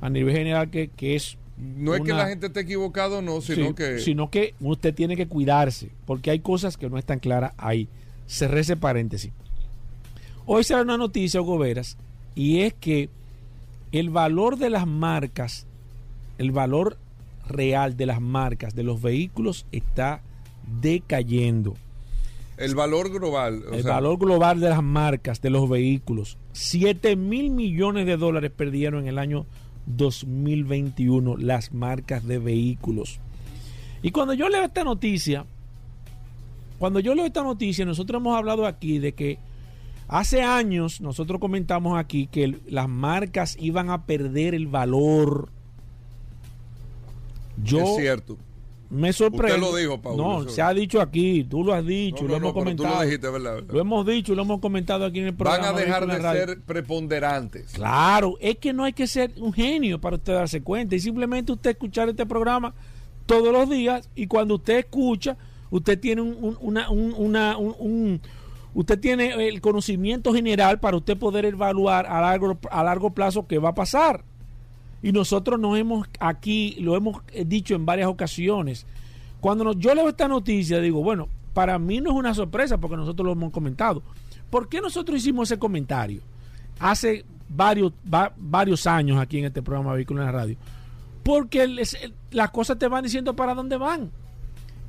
a 0.01 0.09
nivel 0.09 0.35
general 0.35 0.69
que, 0.69 0.89
que 0.89 1.15
es... 1.15 1.37
No 1.57 1.95
es 1.95 2.01
que 2.01 2.11
la 2.11 2.27
gente 2.27 2.47
esté 2.47 2.59
equivocado, 2.59 3.21
no, 3.21 3.39
sino 3.39 3.67
Sí, 3.69 3.73
que. 3.73 3.99
sino 3.99 4.29
que 4.29 4.53
usted 4.59 4.93
tiene 4.93 5.15
que 5.15 5.29
cuidarse, 5.29 5.91
porque 6.05 6.29
hay 6.29 6.39
cosas 6.39 6.75
que 6.75 6.89
no 6.89 6.97
están 6.97 7.19
claras 7.19 7.53
ahí. 7.55 7.87
Cerré 8.27 8.59
ese 8.59 8.75
paréntesis. 8.75 9.31
Hoy 10.45 10.65
será 10.65 10.81
una 10.81 10.97
noticia, 10.97 11.39
Hugo 11.39 11.57
Veras, 11.57 11.97
y 12.35 12.59
es 12.63 12.73
que 12.73 13.09
el 13.91 14.09
valor 14.09 14.57
de 14.57 14.69
las 14.69 14.87
marcas, 14.87 15.67
el 16.37 16.51
valor 16.51 16.97
real 17.47 17.97
de 17.97 18.05
las 18.05 18.21
marcas 18.21 18.75
de 18.75 18.83
los 18.83 19.01
vehículos 19.01 19.65
está 19.71 20.21
decayendo. 20.81 21.75
el 22.57 22.75
valor 22.75 23.11
global. 23.11 23.63
o 23.69 23.73
el 23.73 23.83
sea, 23.83 23.93
valor 23.93 24.17
global 24.19 24.59
de 24.59 24.69
las 24.69 24.83
marcas 24.83 25.41
de 25.41 25.49
los 25.49 25.67
vehículos, 25.67 26.37
7 26.53 27.15
mil 27.15 27.49
millones 27.49 28.05
de 28.05 28.17
dólares 28.17 28.51
perdieron 28.55 29.01
en 29.03 29.07
el 29.09 29.17
año 29.19 29.45
2021 29.87 31.37
las 31.37 31.73
marcas 31.73 32.25
de 32.25 32.37
vehículos. 32.39 33.19
Y 34.03 34.11
cuando 34.11 34.33
yo 34.33 34.47
leo 34.49 34.63
esta 34.63 34.83
noticia, 34.83 35.45
cuando 36.79 36.99
yo 36.99 37.13
leo 37.13 37.25
esta 37.25 37.43
noticia, 37.43 37.85
nosotros 37.85 38.19
hemos 38.19 38.37
hablado 38.37 38.65
aquí 38.65 38.99
de 38.99 39.13
que 39.13 39.37
hace 40.11 40.43
años 40.43 41.01
nosotros 41.01 41.39
comentamos 41.39 41.97
aquí 41.97 42.27
que 42.27 42.43
el- 42.43 42.61
las 42.67 42.87
marcas 42.87 43.57
iban 43.59 43.89
a 43.89 44.05
perder 44.05 44.53
el 44.53 44.67
valor. 44.67 45.49
Yo 47.63 47.79
es 47.81 47.95
cierto. 47.97 48.37
me 48.89 49.13
sorprendo. 49.13 49.55
Usted 49.67 49.71
lo 49.71 49.75
dijo, 49.77 50.01
Paulo, 50.01 50.41
No, 50.43 50.49
se 50.49 50.61
ha 50.61 50.73
dicho 50.73 50.99
aquí, 50.99 51.45
tú 51.45 51.63
lo 51.63 51.73
has 51.73 51.85
dicho, 51.85 52.23
No, 52.23 52.29
lo 52.29 52.39
no, 52.39 52.49
hemos 52.49 52.51
pero 52.53 52.75
tú 52.75 52.83
comentado. 52.83 52.95
lo 52.95 53.01
dijiste, 53.05 53.29
¿verdad? 53.29 53.53
¿verdad? 53.55 53.73
Lo 53.73 53.79
hemos 53.79 54.05
dicho, 54.05 54.35
lo 54.35 54.41
hemos 54.41 54.59
comentado 54.59 55.05
aquí 55.05 55.19
en 55.19 55.27
el 55.27 55.33
programa. 55.33 55.67
Van 55.71 55.75
a 55.75 55.79
dejar 55.79 56.07
de 56.07 56.17
Radio. 56.19 56.45
ser 56.45 56.61
preponderantes. 56.61 57.71
Claro, 57.71 58.35
es 58.41 58.57
que 58.57 58.73
no 58.73 58.83
hay 58.83 58.91
que 58.93 59.07
ser 59.07 59.31
un 59.37 59.53
genio 59.53 60.01
para 60.01 60.17
usted 60.17 60.33
darse 60.33 60.61
cuenta. 60.61 60.93
Y 60.95 60.99
simplemente 60.99 61.53
usted 61.53 61.69
escuchar 61.71 62.09
este 62.09 62.25
programa 62.25 62.73
todos 63.25 63.53
los 63.53 63.69
días 63.69 64.09
y 64.13 64.27
cuando 64.27 64.55
usted 64.55 64.79
escucha, 64.79 65.37
usted 65.69 65.97
tiene 65.97 66.21
un, 66.21 66.35
un- 66.41 66.57
una, 66.59 66.89
un- 66.89 67.13
una- 67.17 67.57
un- 67.57 67.75
un- 67.79 68.21
usted 68.73 68.99
tiene 68.99 69.47
el 69.47 69.61
conocimiento 69.61 70.33
general 70.33 70.79
para 70.79 70.97
usted 70.97 71.17
poder 71.17 71.45
evaluar 71.45 72.05
a 72.07 72.21
largo, 72.21 72.57
a 72.71 72.83
largo 72.83 73.09
plazo 73.11 73.47
qué 73.47 73.57
va 73.57 73.69
a 73.69 73.75
pasar. 73.75 74.23
Y 75.03 75.11
nosotros 75.11 75.59
nos 75.59 75.77
hemos 75.77 76.07
aquí, 76.19 76.75
lo 76.79 76.95
hemos 76.95 77.21
eh, 77.33 77.43
dicho 77.45 77.73
en 77.75 77.85
varias 77.85 78.07
ocasiones. 78.07 78.85
Cuando 79.39 79.63
nos- 79.63 79.77
yo 79.79 79.93
leo 79.95 80.07
esta 80.07 80.27
noticia, 80.27 80.79
digo, 80.79 81.01
bueno, 81.03 81.27
para 81.53 81.79
mí 81.79 81.99
no 81.99 82.11
es 82.11 82.15
una 82.15 82.33
sorpresa 82.33 82.77
porque 82.77 82.97
nosotros 82.97 83.25
lo 83.25 83.31
hemos 83.33 83.51
comentado. 83.51 84.03
¿Por 84.49 84.69
qué 84.69 84.79
nosotros 84.79 85.17
hicimos 85.17 85.49
ese 85.51 85.57
comentario? 85.59 86.21
Hace 86.79 87.25
varios, 87.49 87.91
va- 88.13 88.31
varios 88.37 88.85
años 88.87 89.17
aquí 89.19 89.39
en 89.39 89.45
este 89.45 89.61
programa 89.61 89.93
Vehículos 89.93 90.21
en 90.21 90.25
la 90.27 90.31
Radio. 90.31 90.55
Porque 91.23 91.67
las 92.31 92.51
cosas 92.51 92.77
te 92.79 92.87
van 92.87 93.03
diciendo 93.03 93.35
para 93.35 93.53
dónde 93.53 93.77
van. 93.77 94.11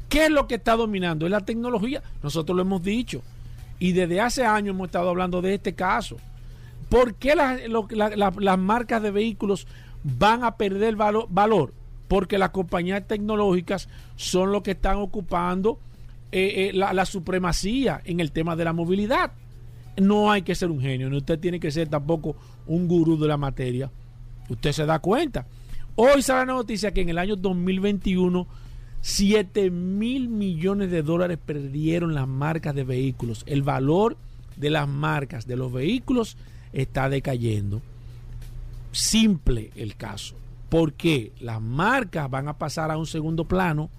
¿Qué 0.09 0.27
es 0.27 0.31
lo 0.31 0.47
que 0.47 0.57
está 0.57 0.77
dominando? 0.77 1.25
Es 1.27 1.33
la 1.33 1.41
tecnología. 1.41 2.03
Nosotros 2.23 2.55
lo 2.55 2.63
hemos 2.63 2.83
dicho. 2.83 3.23
Y 3.83 3.93
desde 3.93 4.21
hace 4.21 4.45
años 4.45 4.75
hemos 4.77 4.87
estado 4.87 5.09
hablando 5.09 5.43
de 5.43 5.55
este 5.55 5.75
caso. 5.75 6.17
¿Por 6.89 7.15
qué 7.17 7.35
las, 7.35 7.61
las 8.39 8.59
marcas 8.59 9.03
de 9.03 9.11
vehículos 9.11 9.67
van 10.05 10.45
a 10.45 10.57
perder 10.57 10.95
valo- 10.97 11.27
valor? 11.29 11.75
Porque 12.07 12.39
las 12.39 12.51
compañías 12.51 13.09
tecnológicas 13.09 13.89
son 14.15 14.53
los 14.53 14.63
que 14.63 14.71
están 14.73 14.99
ocupando 14.99 15.81
eh, 16.31 16.69
eh, 16.69 16.73
la, 16.73 16.93
la 16.93 17.05
supremacía 17.07 18.01
en 18.05 18.21
el 18.21 18.31
tema 18.31 18.55
de 18.55 18.65
la 18.65 18.73
movilidad. 18.73 19.33
No 19.97 20.31
hay 20.31 20.43
que 20.43 20.55
ser 20.55 20.71
un 20.71 20.81
genio, 20.81 21.11
ni 21.11 21.17
usted 21.17 21.41
tiene 21.41 21.59
que 21.59 21.73
ser 21.73 21.89
tampoco 21.89 22.37
un 22.69 22.87
gurú 22.87 23.19
de 23.19 23.27
la 23.27 23.37
materia. 23.37 23.91
Usted 24.49 24.71
se 24.71 24.87
da 24.87 25.01
cuenta. 25.01 25.47
Hoy 25.97 26.23
sale 26.23 26.47
la 26.47 26.53
noticia 26.55 26.93
que 26.93 27.01
en 27.01 27.09
el 27.09 27.19
año 27.19 27.35
2021 27.35 28.47
7 29.03 29.71
mil 29.71 30.29
millones 30.29 30.91
de 30.91 31.03
dólares 31.03 31.39
perdieron 31.45 32.15
las 32.15 32.29
marcas 32.29 32.75
de 32.75 32.85
vehículos. 32.85 33.43
El 33.47 33.63
valor 33.63 34.17
de 34.57 34.71
las 34.71 34.89
marcas 34.89 35.47
de 35.47 35.57
los 35.57 35.73
vehículos 35.73 36.37
está 36.73 37.09
decayendo. 37.09 37.83
Simple 38.93 39.71
el 39.75 39.97
caso. 39.97 40.37
Porque 40.69 41.33
las 41.41 41.61
marcas 41.61 42.31
van 42.31 42.47
a 42.49 42.57
pasar 42.57 42.91
a 42.91 42.97
un 42.97 43.07
segundo 43.07 43.45
plano 43.45 43.91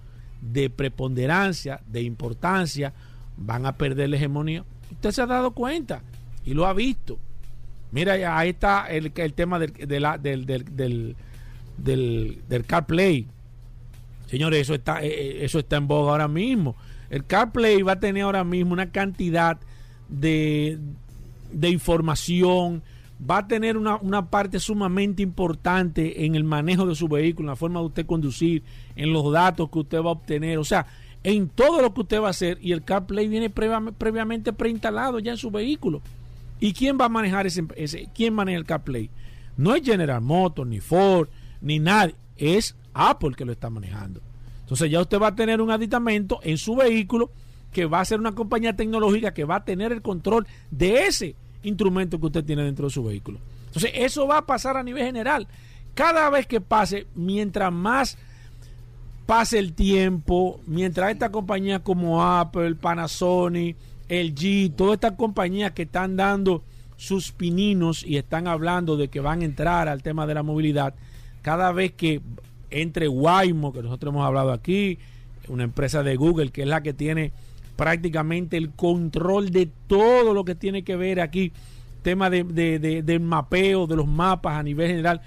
de 0.42 0.70
preponderancia, 0.70 1.82
de 1.86 2.02
importancia, 2.02 2.94
van 3.36 3.66
a 3.66 3.74
perder 3.74 4.10
la 4.10 4.16
hegemonía. 4.16 4.64
Usted 4.90 5.12
se 5.12 5.22
ha 5.22 5.28
dado 5.28 5.52
cuenta 5.52 6.02
y 6.46 6.54
lo 6.54 6.66
ha 6.66 6.74
visto. 6.74 7.20
Mira, 7.92 8.38
ahí 8.38 8.50
está 8.50 8.88
el, 8.88 9.12
el 9.14 9.34
tema 9.34 9.60
del, 9.60 9.74
del, 9.74 10.46
del, 10.46 11.16
del, 11.78 12.42
del 12.48 12.66
CarPlay. 12.66 13.28
Señores, 14.34 14.62
eso 14.62 14.74
está, 14.74 15.04
eh, 15.04 15.10
eh, 15.10 15.38
eso 15.46 15.60
está 15.60 15.78
en 15.78 15.88
boga 15.88 16.14
ahora 16.14 16.28
mismo. 16.28 16.76
El 17.12 17.24
CarPlay 17.24 17.84
va 17.84 17.92
a 17.92 18.00
tener 18.00 18.24
ahora 18.24 18.44
mismo 18.44 18.74
una 18.74 18.90
cantidad 18.90 19.60
de, 20.10 20.80
de 21.52 21.70
información, 21.70 22.82
va 23.30 23.38
a 23.38 23.48
tener 23.48 23.78
una, 23.78 23.98
una 23.98 24.32
parte 24.32 24.60
sumamente 24.60 25.22
importante 25.22 26.26
en 26.26 26.34
el 26.34 26.44
manejo 26.46 26.88
de 26.88 26.96
su 26.96 27.08
vehículo, 27.08 27.46
en 27.46 27.52
la 27.52 27.56
forma 27.56 27.80
de 27.82 27.86
usted 27.86 28.06
conducir, 28.08 28.64
en 28.96 29.14
los 29.14 29.32
datos 29.32 29.70
que 29.70 29.78
usted 29.78 30.00
va 30.00 30.10
a 30.10 30.14
obtener, 30.14 30.58
o 30.58 30.64
sea, 30.64 30.88
en 31.24 31.48
todo 31.48 31.84
lo 31.84 31.94
que 31.94 32.02
usted 32.02 32.20
va 32.20 32.30
a 32.30 32.32
hacer. 32.32 32.58
Y 32.60 32.72
el 32.72 32.84
CarPlay 32.84 33.28
viene 33.28 33.52
previa- 33.54 33.94
previamente 33.96 34.52
preinstalado 34.52 35.20
ya 35.20 35.30
en 35.34 35.38
su 35.38 35.52
vehículo. 35.52 36.02
¿Y 36.60 36.74
quién 36.74 36.98
va 37.00 37.06
a 37.06 37.10
manejar 37.10 37.46
ese, 37.46 37.66
ese? 37.76 38.10
¿Quién 38.16 38.34
maneja 38.34 38.58
el 38.58 38.66
CarPlay? 38.66 39.12
No 39.58 39.76
es 39.76 39.84
General 39.84 40.22
Motors, 40.22 40.68
ni 40.68 40.80
Ford, 40.80 41.28
ni 41.62 41.78
nadie. 41.78 42.16
Es 42.36 42.76
Apple 42.94 43.34
que 43.36 43.46
lo 43.46 43.52
está 43.52 43.70
manejando. 43.70 44.22
Entonces 44.62 44.90
ya 44.90 45.02
usted 45.02 45.20
va 45.20 45.28
a 45.28 45.36
tener 45.36 45.62
un 45.62 45.72
aditamento 45.72 46.40
en 46.44 46.58
su 46.58 46.76
vehículo 46.76 47.32
que 47.72 47.86
va 47.86 48.00
a 48.00 48.06
ser 48.06 48.20
una 48.20 48.34
compañía 48.34 48.76
tecnológica 48.76 49.34
que 49.34 49.44
va 49.44 49.58
a 49.58 49.66
tener 49.66 49.92
el 49.92 50.02
control 50.02 50.48
de 50.72 51.08
ese 51.08 51.36
instrumento 51.64 52.20
que 52.20 52.28
usted 52.28 52.46
tiene 52.46 52.64
dentro 52.64 52.88
de 52.88 52.94
su 52.94 53.04
vehículo. 53.04 53.40
Entonces, 53.68 53.92
eso 53.96 54.28
va 54.28 54.40
a 54.40 54.46
pasar 54.46 54.78
a 54.78 54.84
nivel 54.84 55.04
general. 55.04 55.48
Cada 55.96 56.30
vez 56.30 56.46
que 56.46 56.62
pase, 56.62 57.08
mientras 57.16 57.74
más 57.74 58.18
pase 59.26 59.58
el 59.58 59.74
tiempo, 59.74 60.60
mientras 60.68 61.12
estas 61.12 61.32
compañías 61.32 61.82
como 61.82 62.24
Apple, 62.24 62.76
Panasonic, 62.76 63.76
LG, 64.10 64.76
todas 64.76 64.96
estas 64.96 65.14
compañías 65.14 65.72
que 65.72 65.84
están 65.84 66.16
dando 66.16 66.64
sus 66.98 67.32
pininos 67.32 68.04
y 68.04 68.18
están 68.18 68.48
hablando 68.48 68.96
de 68.98 69.08
que 69.08 69.20
van 69.20 69.42
a 69.42 69.46
entrar 69.46 69.88
al 69.88 70.04
tema 70.04 70.28
de 70.28 70.36
la 70.36 70.44
movilidad, 70.44 70.94
cada 71.42 71.72
vez 71.72 71.94
que 71.94 72.22
entre 72.82 73.08
Waymo, 73.08 73.72
que 73.74 73.82
nosotros 73.82 74.14
hemos 74.14 74.26
hablado 74.26 74.52
aquí, 74.52 75.00
una 75.48 75.64
empresa 75.64 76.04
de 76.04 76.16
Google 76.16 76.52
que 76.52 76.64
es 76.64 76.68
la 76.68 76.84
que 76.84 76.94
tiene 76.94 77.32
prácticamente 77.76 78.58
el 78.58 78.72
control 78.72 79.52
de 79.52 79.70
todo 79.88 80.34
lo 80.34 80.46
que 80.46 80.56
tiene 80.56 80.84
que 80.84 80.96
ver 80.96 81.20
aquí, 81.20 81.52
tema 82.02 82.30
de, 82.30 82.44
de, 82.44 82.80
de, 82.80 83.02
del 83.02 83.20
mapeo, 83.20 83.88
de 83.88 83.96
los 83.96 84.08
mapas 84.08 84.58
a 84.58 84.64
nivel 84.64 84.88
general. 84.88 85.22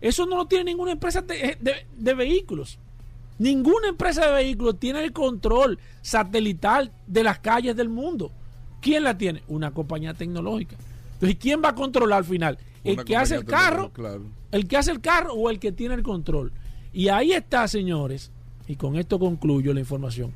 Eso 0.00 0.26
no 0.26 0.36
lo 0.36 0.46
tiene 0.46 0.64
ninguna 0.64 0.92
empresa 0.92 1.22
de, 1.22 1.58
de 1.96 2.14
vehículos. 2.14 2.78
Ninguna 3.38 3.88
empresa 3.88 4.26
de 4.26 4.32
vehículos 4.32 4.78
tiene 4.78 5.04
el 5.04 5.12
control 5.12 5.78
satelital 6.00 6.92
de 7.06 7.24
las 7.24 7.38
calles 7.38 7.76
del 7.76 7.88
mundo. 7.88 8.30
¿Quién 8.80 9.04
la 9.04 9.16
tiene? 9.16 9.42
Una 9.48 9.70
compañía 9.70 10.14
tecnológica. 10.14 10.76
Entonces, 11.14 11.38
¿quién 11.40 11.62
va 11.64 11.70
a 11.70 11.74
controlar 11.74 12.18
al 12.18 12.24
final? 12.24 12.58
El 12.84 13.04
que 13.04 13.16
hace 13.16 13.36
el 13.36 13.44
carro, 13.44 13.90
claro. 13.92 14.24
el 14.50 14.66
que 14.66 14.76
hace 14.76 14.90
el 14.90 15.00
carro 15.00 15.34
o 15.34 15.50
el 15.50 15.60
que 15.60 15.70
tiene 15.70 15.94
el 15.94 16.02
control. 16.02 16.52
Y 16.92 17.08
ahí 17.08 17.32
está, 17.32 17.66
señores, 17.68 18.30
y 18.68 18.76
con 18.76 18.96
esto 18.96 19.18
concluyo 19.18 19.72
la 19.72 19.80
información. 19.80 20.32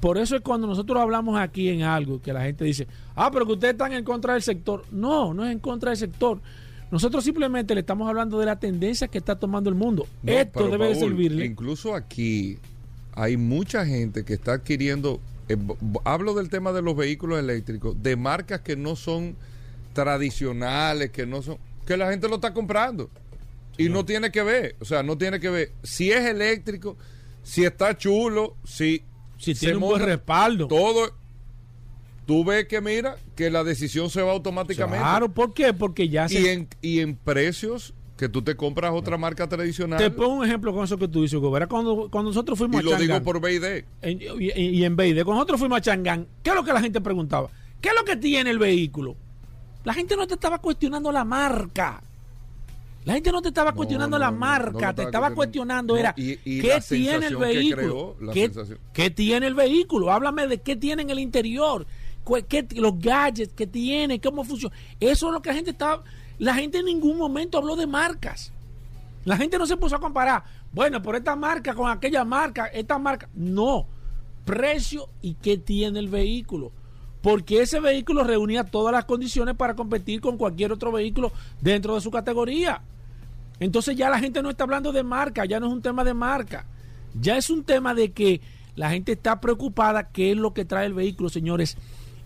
Por 0.00 0.16
eso 0.16 0.34
es 0.34 0.40
cuando 0.40 0.66
nosotros 0.66 0.98
hablamos 0.98 1.38
aquí 1.38 1.68
en 1.68 1.82
algo 1.82 2.22
que 2.22 2.32
la 2.32 2.42
gente 2.42 2.64
dice, 2.64 2.86
ah, 3.14 3.30
pero 3.30 3.44
que 3.44 3.52
ustedes 3.52 3.72
están 3.72 3.92
en 3.92 4.02
contra 4.02 4.32
del 4.32 4.42
sector. 4.42 4.84
No, 4.90 5.34
no 5.34 5.44
es 5.44 5.52
en 5.52 5.58
contra 5.58 5.90
del 5.90 5.98
sector. 5.98 6.40
Nosotros 6.90 7.22
simplemente 7.22 7.74
le 7.74 7.82
estamos 7.82 8.08
hablando 8.08 8.38
de 8.38 8.46
la 8.46 8.58
tendencia 8.58 9.08
que 9.08 9.18
está 9.18 9.36
tomando 9.36 9.68
el 9.68 9.76
mundo. 9.76 10.06
Esto 10.24 10.68
debe 10.68 10.88
de 10.88 10.94
servirle. 10.94 11.44
Incluso 11.44 11.94
aquí 11.94 12.58
hay 13.12 13.36
mucha 13.36 13.84
gente 13.84 14.24
que 14.24 14.34
está 14.34 14.54
adquiriendo, 14.54 15.20
eh, 15.48 15.56
hablo 16.04 16.34
del 16.34 16.48
tema 16.48 16.72
de 16.72 16.80
los 16.82 16.96
vehículos 16.96 17.38
eléctricos, 17.38 18.02
de 18.02 18.16
marcas 18.16 18.62
que 18.62 18.76
no 18.76 18.96
son 18.96 19.36
tradicionales, 19.92 21.10
que 21.10 21.26
no 21.26 21.42
son, 21.42 21.58
que 21.86 21.96
la 21.96 22.10
gente 22.10 22.28
lo 22.28 22.36
está 22.36 22.54
comprando. 22.54 23.10
Y 23.84 23.88
no 23.88 24.04
tiene 24.04 24.30
que 24.30 24.42
ver, 24.42 24.76
o 24.80 24.84
sea, 24.84 25.02
no 25.02 25.16
tiene 25.16 25.40
que 25.40 25.48
ver 25.48 25.72
si 25.82 26.10
es 26.10 26.24
eléctrico, 26.26 26.96
si 27.42 27.64
está 27.64 27.96
chulo, 27.96 28.56
si, 28.64 29.02
si 29.38 29.54
tiene 29.54 29.76
un 29.76 29.80
buen 29.80 30.02
respaldo. 30.02 30.68
Todo. 30.68 31.18
Tú 32.26 32.44
ves 32.44 32.66
que 32.66 32.80
mira, 32.80 33.16
que 33.34 33.50
la 33.50 33.64
decisión 33.64 34.10
se 34.10 34.22
va 34.22 34.32
automáticamente. 34.32 35.00
Claro, 35.00 35.32
¿por 35.32 35.52
qué? 35.52 35.72
Porque 35.72 36.08
ya 36.08 36.28
se... 36.28 36.40
Y 36.40 36.46
en, 36.48 36.68
y 36.80 37.00
en 37.00 37.16
precios 37.16 37.94
que 38.20 38.28
tú 38.28 38.42
te 38.42 38.54
compras 38.54 38.92
otra 38.94 39.16
marca 39.16 39.48
tradicional. 39.48 39.98
Te 39.98 40.10
pongo 40.10 40.34
un 40.34 40.44
ejemplo 40.44 40.74
con 40.74 40.84
eso 40.84 40.98
que 40.98 41.08
tú 41.08 41.22
dices, 41.22 41.40
Cuando, 41.40 42.08
cuando 42.10 42.30
nosotros 42.30 42.58
fuimos 42.58 42.84
y 42.84 42.86
a 42.86 42.90
lo 42.90 42.96
digo 42.98 43.22
por 43.22 43.40
BID. 43.40 43.84
y, 44.02 44.84
en 44.84 44.94
BID. 44.94 45.24
Cuando 45.24 45.36
nosotros 45.36 45.58
fuimos 45.58 45.78
a 45.78 45.80
Changán, 45.80 46.28
¿qué 46.42 46.50
es 46.50 46.56
lo 46.56 46.62
que 46.62 46.72
la 46.74 46.82
gente 46.82 47.00
preguntaba? 47.00 47.48
¿Qué 47.80 47.88
es 47.88 47.94
lo 47.94 48.04
que 48.04 48.16
tiene 48.16 48.50
el 48.50 48.58
vehículo? 48.58 49.16
La 49.84 49.94
gente 49.94 50.18
no 50.18 50.26
te 50.26 50.34
estaba 50.34 50.58
cuestionando 50.58 51.10
la 51.10 51.24
marca. 51.24 52.02
La 53.10 53.14
gente 53.14 53.32
no 53.32 53.42
te 53.42 53.48
estaba 53.48 53.72
cuestionando 53.72 54.20
la 54.20 54.30
marca, 54.30 54.94
te 54.94 55.02
estaba 55.02 55.32
cuestionando. 55.32 55.96
era 55.96 56.14
qué 56.14 56.80
tiene 56.88 57.26
el 57.26 57.36
vehículo, 57.36 58.14
¿Qué, 58.92 59.10
tiene 59.10 59.48
el 59.48 59.54
vehículo, 59.54 60.12
háblame 60.12 60.46
de 60.46 60.58
qué 60.58 60.76
tiene 60.76 61.02
en 61.02 61.10
el 61.10 61.18
interior, 61.18 61.88
qué, 62.46 62.68
los 62.76 63.00
gadgets 63.00 63.52
que 63.52 63.66
tiene, 63.66 64.20
cómo 64.20 64.44
funciona. 64.44 64.72
Eso 65.00 65.26
es 65.26 65.32
lo 65.32 65.42
que 65.42 65.48
la 65.48 65.56
gente 65.56 65.72
estaba, 65.72 66.04
la 66.38 66.54
gente 66.54 66.78
en 66.78 66.84
ningún 66.84 67.18
momento 67.18 67.58
habló 67.58 67.74
de 67.74 67.88
marcas. 67.88 68.52
La 69.24 69.36
gente 69.36 69.58
no 69.58 69.66
se 69.66 69.76
puso 69.76 69.96
a 69.96 70.00
comparar, 70.00 70.44
bueno, 70.70 71.02
por 71.02 71.16
esta 71.16 71.34
marca 71.34 71.74
con 71.74 71.90
aquella 71.90 72.24
marca, 72.24 72.66
esta 72.66 72.96
marca, 72.96 73.28
no, 73.34 73.88
precio 74.44 75.08
y 75.20 75.34
qué 75.34 75.58
tiene 75.58 75.98
el 75.98 76.08
vehículo. 76.08 76.70
Porque 77.22 77.60
ese 77.62 77.80
vehículo 77.80 78.22
reunía 78.22 78.62
todas 78.62 78.92
las 78.92 79.04
condiciones 79.04 79.56
para 79.56 79.74
competir 79.74 80.20
con 80.20 80.38
cualquier 80.38 80.70
otro 80.70 80.92
vehículo 80.92 81.32
dentro 81.60 81.96
de 81.96 82.02
su 82.02 82.12
categoría. 82.12 82.82
Entonces 83.60 83.96
ya 83.96 84.10
la 84.10 84.18
gente 84.18 84.42
no 84.42 84.50
está 84.50 84.64
hablando 84.64 84.90
de 84.90 85.02
marca, 85.02 85.44
ya 85.44 85.60
no 85.60 85.66
es 85.66 85.72
un 85.72 85.82
tema 85.82 86.02
de 86.02 86.14
marca, 86.14 86.66
ya 87.20 87.36
es 87.36 87.50
un 87.50 87.62
tema 87.62 87.94
de 87.94 88.10
que 88.12 88.40
la 88.74 88.90
gente 88.90 89.12
está 89.12 89.40
preocupada 89.40 90.08
qué 90.08 90.32
es 90.32 90.36
lo 90.36 90.54
que 90.54 90.64
trae 90.64 90.86
el 90.86 90.94
vehículo, 90.94 91.28
señores. 91.28 91.76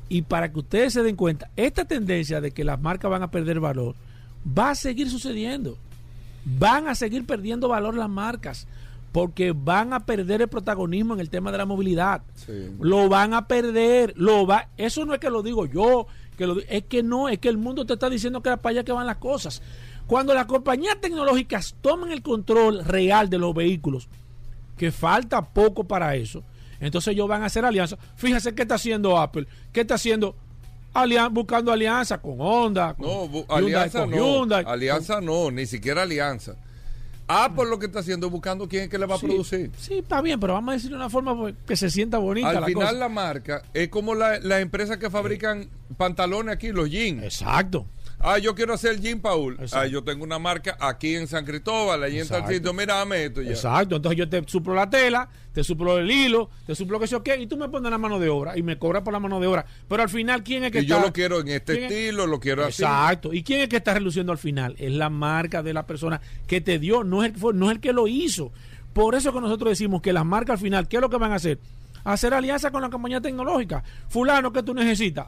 Y 0.09 0.23
para 0.23 0.53
que 0.53 0.61
ustedes 0.61 0.93
se 0.93 1.03
den 1.03 1.17
cuenta, 1.17 1.51
esta 1.57 1.85
tendencia 1.85 2.41
de 2.41 2.53
que 2.53 2.65
las 2.65 2.81
marcas 2.81 3.11
van 3.11 3.23
a 3.23 3.31
perder 3.31 3.61
valor 3.61 3.95
va 4.47 4.71
a 4.71 4.75
seguir 4.75 5.11
sucediendo. 5.11 5.77
Van 6.45 6.89
a 6.89 6.95
seguir 6.95 7.27
perdiendo 7.27 7.69
valor 7.69 7.97
las 7.97 8.09
marcas 8.09 8.67
porque 9.13 9.53
van 9.53 9.93
a 9.93 10.01
perder 10.01 10.43
el 10.43 10.49
protagonismo 10.49 11.15
en 11.15 11.21
el 11.21 11.31
tema 11.31 11.53
de 11.53 11.59
la 11.59 11.67
movilidad. 11.67 12.23
Lo 12.81 13.09
van 13.09 13.33
a 13.33 13.47
perder, 13.47 14.13
lo 14.17 14.45
va, 14.45 14.69
eso 14.77 15.05
no 15.05 15.15
es 15.15 15.21
que 15.21 15.31
lo 15.31 15.43
digo 15.43 15.67
yo, 15.67 16.09
que 16.37 16.49
lo, 16.49 16.59
es 16.69 16.83
que 16.85 17.05
no, 17.05 17.29
es 17.29 17.39
que 17.39 17.49
el 17.49 17.57
mundo 17.57 17.87
te 17.87 17.93
está 17.93 18.11
diciendo 18.11 18.43
que 18.43 18.51
es 18.51 18.59
para 18.59 18.73
allá 18.73 18.85
que 18.85 18.91
van 18.91 19.07
las 19.07 19.19
cosas. 19.19 19.63
Cuando 20.07 20.35
las 20.35 20.47
compañías 20.47 21.01
tecnológicas 21.01 21.75
toman 21.81 22.13
el 22.13 22.23
control 22.23 22.85
real 22.85 23.31
de 23.31 23.39
los 23.39 23.55
vehículos, 23.55 24.09
que 24.77 24.93
falta 24.93 25.43
poco 25.51 25.85
para 25.85 26.17
eso, 26.17 26.43
entonces 26.81 27.13
ellos 27.15 27.29
van 27.29 27.43
a 27.43 27.47
hacer 27.47 27.65
alianzas. 27.65 27.99
Fíjense 28.17 28.55
qué 28.55 28.63
está 28.63 28.75
haciendo 28.75 29.19
Apple, 29.19 29.47
qué 29.73 29.83
está 29.83 29.95
haciendo 29.95 30.37
buscando 31.33 31.73
alianza 31.73 32.19
con 32.19 32.37
Honda, 32.39 32.95
con 32.95 33.07
no, 33.07 33.45
alianza 33.49 34.07
no, 34.07 34.45
alianza 34.65 35.21
no, 35.21 35.51
ni 35.51 35.67
siquiera 35.67 36.03
alianza 36.03 36.55
por 37.55 37.69
lo 37.69 37.79
que 37.79 37.87
está 37.87 38.01
haciendo, 38.01 38.31
buscando 38.31 38.69
quién 38.69 38.85
es 38.85 38.89
que 38.89 38.99
le 38.99 39.07
va 39.07 39.17
a 39.17 39.19
producir. 39.19 39.71
Sí, 39.79 39.99
está 39.99 40.21
bien, 40.21 40.39
pero 40.39 40.55
vamos 40.55 40.73
a 40.73 40.75
decirlo 40.75 40.97
de 40.97 41.03
una 41.03 41.11
forma 41.11 41.37
pues, 41.37 41.55
que 41.67 41.77
se 41.77 41.91
sienta 41.91 42.19
bonita. 42.19 42.51
Al 42.51 42.65
final, 42.65 42.99
la 42.99 43.09
marca 43.09 43.63
es 43.73 43.89
como 43.89 44.15
las 44.15 44.43
la 44.45 44.61
empresas 44.61 44.99
que 44.99 45.11
fabrican 45.11 45.69
pantalones 45.97 46.55
aquí, 46.55 46.73
los 46.73 46.91
jeans. 46.91 47.23
Exacto. 47.23 47.87
Ah, 48.27 48.39
yo 48.39 48.55
quiero 48.55 48.73
hacer 48.73 48.99
Jean 49.01 49.21
Paul. 49.21 49.59
Ah, 49.73 49.87
yo 49.87 50.03
tengo 50.03 50.25
una 50.25 50.39
marca 50.39 50.79
aquí 50.81 51.15
en 51.15 51.27
San 51.27 51.45
Cristóbal, 51.45 52.03
allí 52.03 52.21
en 52.21 52.27
tal 52.27 52.49
sitio. 52.49 52.73
Mira, 52.73 52.95
dame 52.95 53.27
esto 53.27 53.43
ya. 53.43 53.51
Exacto. 53.51 53.97
Entonces 53.97 54.19
yo 54.19 54.27
te 54.27 54.43
suplo 54.47 54.75
la 54.75 54.89
tela, 54.89 55.29
te 55.53 55.63
suplo 55.63 55.99
el 55.99 56.11
hilo, 56.11 56.49
te 56.67 56.75
suplo 56.75 56.99
que 56.99 57.07
sé 57.07 57.21
qué, 57.23 57.37
y 57.37 57.47
tú 57.47 57.59
me 57.59 57.69
pones 57.69 57.91
la 57.91 57.99
mano 57.99 58.19
de 58.19 58.31
obra 58.31 58.57
y 58.57 58.63
me 58.63 58.79
cobras 58.79 59.03
por 59.03 59.13
la 59.13 59.21
mano 59.21 59.41
de 59.41 59.47
obra. 59.47 59.67
Pero 59.87 60.03
al 60.03 60.09
final, 60.09 60.43
¿quién 60.43 60.65
es 60.65 60.73
que 60.73 60.81
y 60.81 60.87
yo 60.87 61.01
lo 61.01 61.13
quiero 61.13 61.41
en 61.41 61.49
este 61.49 61.85
estilo, 61.85 62.27
lo 62.27 62.41
quiero 62.41 62.65
así. 62.65 62.83
Exacto. 62.83 63.35
¿Y 63.35 63.43
quién 63.43 63.61
es 63.61 63.69
que 63.69 63.77
está 63.77 63.93
reluciendo 63.93 64.33
al 64.33 64.39
final? 64.39 64.75
Es 64.79 64.93
la 64.93 65.11
marca 65.11 65.63
de 65.63 65.75
la 65.75 65.87
persona 65.87 66.19
que 66.47 66.63
te 66.63 66.79
dio, 66.79 67.05
no 67.05 67.23
es 67.23 67.35
el, 67.35 67.59
no 67.59 67.67
es 67.67 67.77
el 67.77 67.81
que 67.81 67.93
lo 67.93 68.09
hizo. 68.09 68.53
Por 68.95 69.15
eso 69.17 69.35
que 69.35 69.41
nosotros 69.43 69.71
decimos 69.71 70.01
que 70.01 70.15
las 70.15 70.25
marcas 70.25 70.55
al 70.55 70.61
final, 70.61 70.89
¿qué 70.89 70.97
es 70.97 71.03
lo 71.03 71.11
que 71.11 71.19
van 71.19 71.33
a 71.33 71.35
hacer? 71.35 71.59
Hacer 72.05 72.33
alianza 72.33 72.71
con 72.71 72.81
la 72.81 72.89
compañía 72.89 73.21
tecnológica. 73.21 73.83
Fulano, 74.09 74.51
que 74.51 74.63
tú 74.63 74.73
necesitas? 74.73 75.27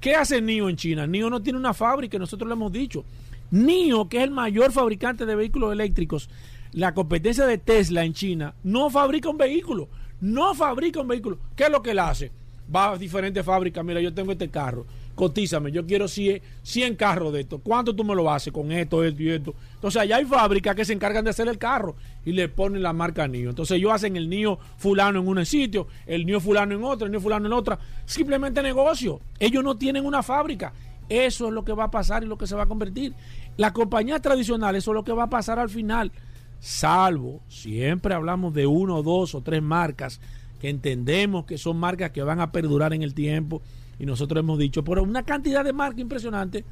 ¿Qué 0.00 0.14
hace 0.14 0.40
NIO 0.40 0.68
en 0.68 0.76
China? 0.76 1.06
NIO 1.06 1.28
no 1.28 1.42
tiene 1.42 1.58
una 1.58 1.74
fábrica, 1.74 2.18
nosotros 2.18 2.48
lo 2.48 2.54
hemos 2.54 2.72
dicho. 2.72 3.04
NIO, 3.50 4.08
que 4.08 4.18
es 4.18 4.24
el 4.24 4.30
mayor 4.30 4.72
fabricante 4.72 5.26
de 5.26 5.34
vehículos 5.34 5.72
eléctricos, 5.72 6.30
la 6.72 6.94
competencia 6.94 7.46
de 7.46 7.58
Tesla 7.58 8.04
en 8.04 8.14
China, 8.14 8.54
no 8.62 8.88
fabrica 8.90 9.28
un 9.28 9.38
vehículo. 9.38 9.88
No 10.20 10.54
fabrica 10.54 11.00
un 11.00 11.08
vehículo. 11.08 11.38
¿Qué 11.56 11.64
es 11.64 11.70
lo 11.70 11.82
que 11.82 11.90
él 11.90 11.98
hace? 11.98 12.30
Va 12.74 12.90
a 12.90 12.98
diferentes 12.98 13.44
fábricas. 13.44 13.84
Mira, 13.84 14.00
yo 14.00 14.12
tengo 14.12 14.32
este 14.32 14.48
carro 14.48 14.86
cotízame, 15.20 15.70
yo 15.70 15.84
quiero 15.84 16.08
100, 16.08 16.40
100 16.62 16.96
carros 16.96 17.30
de 17.34 17.40
esto. 17.40 17.58
¿Cuánto 17.58 17.94
tú 17.94 18.04
me 18.04 18.14
lo 18.14 18.30
haces 18.30 18.54
con 18.54 18.72
esto, 18.72 19.04
esto 19.04 19.22
y 19.22 19.28
esto? 19.28 19.54
Entonces 19.74 20.00
allá 20.00 20.16
hay 20.16 20.24
fábricas 20.24 20.74
que 20.74 20.82
se 20.82 20.94
encargan 20.94 21.24
de 21.24 21.28
hacer 21.28 21.46
el 21.46 21.58
carro 21.58 21.94
y 22.24 22.32
le 22.32 22.48
ponen 22.48 22.82
la 22.82 22.94
marca 22.94 23.28
NIO. 23.28 23.50
Entonces 23.50 23.76
ellos 23.76 23.92
hacen 23.92 24.16
el 24.16 24.30
NIO 24.30 24.58
fulano 24.78 25.20
en 25.20 25.28
un 25.28 25.44
sitio, 25.44 25.88
el 26.06 26.24
NIO 26.24 26.40
fulano 26.40 26.74
en 26.74 26.82
otro, 26.82 27.04
el 27.04 27.12
NIO 27.12 27.20
fulano 27.20 27.46
en 27.48 27.52
otra. 27.52 27.78
Simplemente 28.06 28.62
negocio. 28.62 29.20
Ellos 29.38 29.62
no 29.62 29.76
tienen 29.76 30.06
una 30.06 30.22
fábrica. 30.22 30.72
Eso 31.10 31.48
es 31.48 31.52
lo 31.52 31.66
que 31.66 31.74
va 31.74 31.84
a 31.84 31.90
pasar 31.90 32.24
y 32.24 32.26
lo 32.26 32.38
que 32.38 32.46
se 32.46 32.54
va 32.54 32.62
a 32.62 32.66
convertir. 32.66 33.12
La 33.58 33.74
compañía 33.74 34.20
tradicional, 34.20 34.74
eso 34.74 34.92
es 34.92 34.94
lo 34.94 35.04
que 35.04 35.12
va 35.12 35.24
a 35.24 35.30
pasar 35.30 35.58
al 35.58 35.68
final. 35.68 36.12
Salvo, 36.60 37.42
siempre 37.46 38.14
hablamos 38.14 38.54
de 38.54 38.66
uno, 38.66 39.02
dos 39.02 39.34
o 39.34 39.42
tres 39.42 39.62
marcas 39.62 40.18
que 40.62 40.70
entendemos 40.70 41.44
que 41.44 41.58
son 41.58 41.76
marcas 41.76 42.10
que 42.10 42.22
van 42.22 42.40
a 42.40 42.52
perdurar 42.52 42.94
en 42.94 43.02
el 43.02 43.12
tiempo 43.12 43.60
y 44.00 44.06
nosotros 44.06 44.40
hemos 44.40 44.58
dicho, 44.58 44.82
por 44.82 44.98
una 44.98 45.22
cantidad 45.22 45.62
de 45.62 45.74
marcas 45.74 46.00
impresionante, 46.00 46.64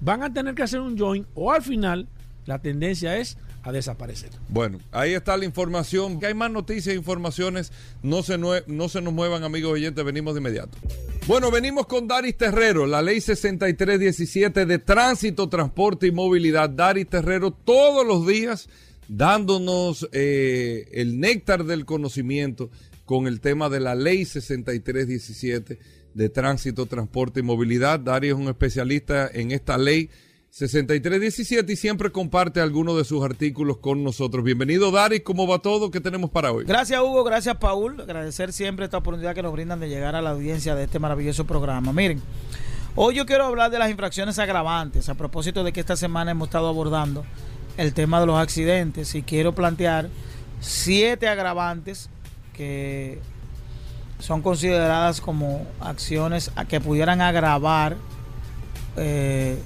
van 0.00 0.22
a 0.22 0.32
tener 0.32 0.54
que 0.54 0.62
hacer 0.62 0.80
un 0.80 0.96
join 0.96 1.26
o 1.34 1.52
al 1.52 1.62
final 1.62 2.06
la 2.46 2.60
tendencia 2.60 3.18
es 3.18 3.36
a 3.64 3.72
desaparecer. 3.72 4.30
Bueno, 4.48 4.78
ahí 4.92 5.14
está 5.14 5.36
la 5.36 5.44
información. 5.44 6.20
Que 6.20 6.26
hay 6.26 6.34
más 6.34 6.52
noticias 6.52 6.94
e 6.94 6.96
informaciones. 6.96 7.72
No 8.04 8.22
se, 8.22 8.38
no 8.38 8.88
se 8.88 9.00
nos 9.02 9.12
muevan, 9.12 9.42
amigos 9.42 9.72
oyentes. 9.72 10.04
Venimos 10.04 10.34
de 10.34 10.40
inmediato. 10.40 10.78
Bueno, 11.26 11.50
venimos 11.50 11.86
con 11.86 12.06
Daris 12.06 12.36
Terrero, 12.36 12.86
la 12.86 13.02
ley 13.02 13.20
6317 13.20 14.64
de 14.64 14.78
tránsito, 14.78 15.48
transporte 15.48 16.06
y 16.06 16.12
movilidad. 16.12 16.70
Daris 16.70 17.08
Terrero 17.08 17.50
todos 17.50 18.06
los 18.06 18.24
días 18.24 18.68
dándonos 19.08 20.08
eh, 20.12 20.88
el 20.92 21.18
néctar 21.18 21.64
del 21.64 21.84
conocimiento 21.84 22.70
con 23.04 23.26
el 23.26 23.40
tema 23.40 23.68
de 23.68 23.80
la 23.80 23.96
ley 23.96 24.24
6317 24.24 25.80
de 26.16 26.30
tránsito, 26.30 26.86
transporte 26.86 27.40
y 27.40 27.42
movilidad. 27.42 28.00
Darío 28.00 28.34
es 28.34 28.40
un 28.40 28.48
especialista 28.48 29.28
en 29.32 29.50
esta 29.50 29.76
ley 29.76 30.08
6317 30.48 31.70
y 31.70 31.76
siempre 31.76 32.10
comparte 32.10 32.62
algunos 32.62 32.96
de 32.96 33.04
sus 33.04 33.22
artículos 33.22 33.76
con 33.76 34.02
nosotros. 34.02 34.42
Bienvenido, 34.42 34.90
Dari. 34.90 35.20
¿Cómo 35.20 35.46
va 35.46 35.58
todo? 35.58 35.90
¿Qué 35.90 36.00
tenemos 36.00 36.30
para 36.30 36.52
hoy? 36.52 36.64
Gracias, 36.64 36.98
Hugo. 36.98 37.22
Gracias, 37.22 37.56
Paul. 37.56 38.00
Agradecer 38.00 38.54
siempre 38.54 38.86
esta 38.86 38.96
oportunidad 38.96 39.34
que 39.34 39.42
nos 39.42 39.52
brindan 39.52 39.78
de 39.78 39.90
llegar 39.90 40.16
a 40.16 40.22
la 40.22 40.30
audiencia 40.30 40.74
de 40.74 40.84
este 40.84 40.98
maravilloso 40.98 41.44
programa. 41.44 41.92
Miren, 41.92 42.22
hoy 42.94 43.16
yo 43.16 43.26
quiero 43.26 43.44
hablar 43.44 43.70
de 43.70 43.78
las 43.78 43.90
infracciones 43.90 44.38
agravantes 44.38 45.10
a 45.10 45.14
propósito 45.16 45.64
de 45.64 45.74
que 45.74 45.80
esta 45.80 45.96
semana 45.96 46.30
hemos 46.30 46.48
estado 46.48 46.68
abordando 46.68 47.26
el 47.76 47.92
tema 47.92 48.20
de 48.20 48.26
los 48.26 48.38
accidentes 48.38 49.14
y 49.14 49.20
quiero 49.20 49.54
plantear 49.54 50.08
siete 50.60 51.28
agravantes 51.28 52.08
que 52.54 53.18
son 54.18 54.42
consideradas 54.42 55.20
como 55.20 55.66
acciones 55.80 56.50
que 56.68 56.80
pudieran 56.80 57.20
agravar 57.20 57.96
eh, 58.96 59.58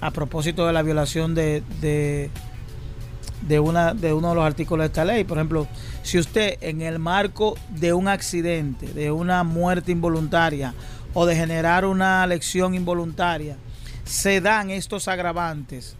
a 0.00 0.10
propósito 0.10 0.66
de 0.66 0.72
la 0.72 0.82
violación 0.82 1.34
de, 1.34 1.62
de, 1.80 3.60
una, 3.60 3.94
de 3.94 4.12
uno 4.12 4.30
de 4.30 4.34
los 4.34 4.44
artículos 4.44 4.84
de 4.84 4.86
esta 4.86 5.04
ley. 5.04 5.24
Por 5.24 5.38
ejemplo, 5.38 5.66
si 6.02 6.18
usted 6.18 6.58
en 6.60 6.82
el 6.82 6.98
marco 6.98 7.56
de 7.70 7.92
un 7.92 8.08
accidente, 8.08 8.86
de 8.92 9.10
una 9.10 9.44
muerte 9.44 9.92
involuntaria 9.92 10.74
o 11.14 11.24
de 11.24 11.36
generar 11.36 11.84
una 11.84 12.26
lesión 12.26 12.74
involuntaria, 12.74 13.56
se 14.04 14.40
dan 14.40 14.70
estos 14.70 15.08
agravantes, 15.08 15.96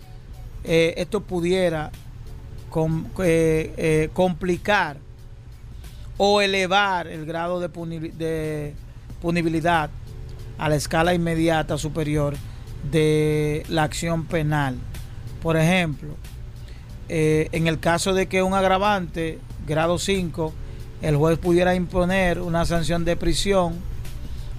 eh, 0.64 0.94
esto 0.96 1.20
pudiera 1.22 1.90
eh, 3.18 4.10
complicar 4.12 4.98
o 6.18 6.40
elevar 6.40 7.06
el 7.06 7.26
grado 7.26 7.60
de, 7.60 8.74
punibilidad 9.20 9.90
a 10.58 10.68
la 10.68 10.76
escala 10.76 11.14
inmediata 11.14 11.76
superior 11.78 12.34
de 12.90 13.64
la 13.68 13.82
acción 13.82 14.26
penal. 14.26 14.76
Por 15.42 15.56
ejemplo, 15.56 16.14
eh, 17.08 17.48
en 17.52 17.66
el 17.66 17.78
caso 17.78 18.14
de 18.14 18.26
que 18.26 18.42
un 18.42 18.54
agravante, 18.54 19.38
grado 19.66 19.98
5, 19.98 20.52
el 21.02 21.16
juez 21.16 21.38
pudiera 21.38 21.74
imponer 21.74 22.40
una 22.40 22.64
sanción 22.64 23.04
de 23.04 23.16
prisión 23.16 23.74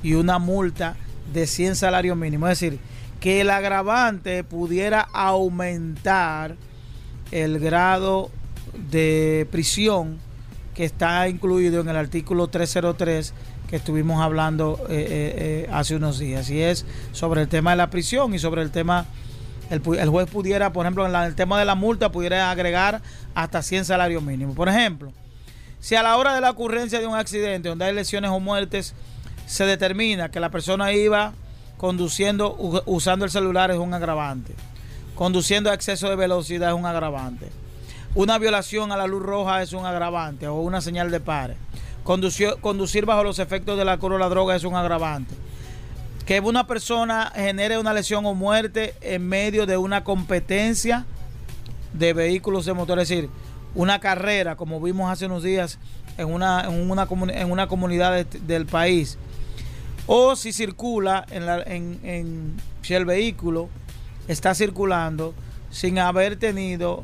y 0.03 0.13
una 0.13 0.37
multa 0.39 0.95
de 1.33 1.47
100 1.47 1.75
salarios 1.75 2.15
mínimos. 2.15 2.51
Es 2.51 2.59
decir, 2.59 2.79
que 3.19 3.41
el 3.41 3.49
agravante 3.49 4.43
pudiera 4.43 5.01
aumentar 5.01 6.55
el 7.31 7.59
grado 7.59 8.29
de 8.91 9.47
prisión 9.51 10.19
que 10.77 10.85
está 10.85 11.27
incluido 11.27 11.81
en 11.81 11.89
el 11.89 11.97
artículo 11.97 12.49
303 12.49 13.33
que 13.67 13.75
estuvimos 13.77 14.21
hablando 14.21 14.79
eh, 14.89 14.93
eh, 14.93 15.65
eh, 15.65 15.69
hace 15.71 15.95
unos 15.95 16.19
días 16.19 16.51
y 16.51 16.61
es 16.61 16.85
sobre 17.13 17.41
el 17.41 17.47
tema 17.47 17.71
de 17.71 17.77
la 17.77 17.89
prisión 17.89 18.35
y 18.35 18.39
sobre 18.39 18.61
el 18.61 18.69
tema 18.69 19.07
el, 19.71 19.81
juez 19.81 20.29
pudiera 20.29 20.71
por 20.71 20.85
ejemplo 20.85 21.07
en 21.07 21.13
la, 21.13 21.25
el 21.25 21.33
tema 21.33 21.57
de 21.57 21.65
la 21.65 21.73
multa 21.73 22.11
pudiera 22.11 22.51
agregar 22.51 23.01
hasta 23.33 23.63
100 23.63 23.85
salarios 23.85 24.21
mínimos. 24.21 24.55
Por 24.55 24.69
ejemplo 24.69 25.11
si 25.79 25.95
a 25.95 26.03
la 26.03 26.15
hora 26.15 26.35
de 26.35 26.41
la 26.41 26.51
ocurrencia 26.51 26.99
de 26.99 27.07
un 27.07 27.15
accidente 27.15 27.69
donde 27.69 27.85
hay 27.85 27.95
lesiones 27.95 28.29
o 28.29 28.39
muertes 28.39 28.93
se 29.47 29.65
determina 29.65 30.29
que 30.29 30.39
la 30.39 30.51
persona 30.51 30.93
iba 30.93 31.33
conduciendo 31.77 32.55
usando 32.85 33.25
el 33.25 33.31
celular 33.31 33.71
es 33.71 33.77
un 33.77 33.95
agravante. 33.95 34.53
Conduciendo 35.15 35.71
a 35.71 35.73
exceso 35.73 36.07
de 36.07 36.15
velocidad 36.15 36.69
es 36.69 36.75
un 36.75 36.85
agravante 36.85 37.47
una 38.17 38.39
violación 38.39 38.91
a 38.91 38.97
la 38.97 39.05
luz 39.05 39.21
roja 39.21 39.61
es 39.61 39.73
un 39.73 39.85
agravante 39.85 40.47
o 40.47 40.55
una 40.55 40.81
señal 40.81 41.11
de 41.11 41.19
pare 41.19 41.55
Conducir, 42.03 43.05
bajo 43.05 43.23
los 43.23 43.37
efectos 43.37 43.77
del 43.77 43.89
alcohol 43.89 44.13
o 44.13 44.17
la 44.17 44.29
droga 44.29 44.55
es 44.55 44.63
un 44.63 44.75
agravante. 44.75 45.35
Que 46.25 46.39
una 46.39 46.65
persona 46.65 47.33
genere 47.35 47.77
una 47.77 47.93
lesión 47.93 48.25
o 48.25 48.33
muerte 48.33 48.95
en 49.01 49.27
medio 49.27 49.65
de 49.65 49.75
una 49.75 50.05
competencia 50.05 51.05
de 51.91 52.13
vehículos 52.13 52.65
de 52.65 52.71
motor, 52.71 52.97
es 52.99 53.09
decir, 53.09 53.29
una 53.75 53.99
carrera, 53.99 54.55
como 54.55 54.79
vimos 54.79 55.11
hace 55.11 55.25
unos 55.25 55.43
días 55.43 55.79
en 56.17 56.31
una, 56.31 56.61
en 56.61 56.89
una, 56.89 57.09
en 57.33 57.51
una 57.51 57.67
comunidad 57.67 58.13
de, 58.13 58.39
del 58.39 58.65
país, 58.65 59.17
o 60.05 60.37
si 60.37 60.53
circula 60.53 61.25
en, 61.29 61.45
la, 61.45 61.61
en, 61.61 61.99
en 62.03 62.55
si 62.83 62.93
el 62.93 63.03
vehículo 63.03 63.67
está 64.29 64.55
circulando 64.55 65.33
sin 65.71 65.99
haber 65.99 66.37
tenido 66.37 67.03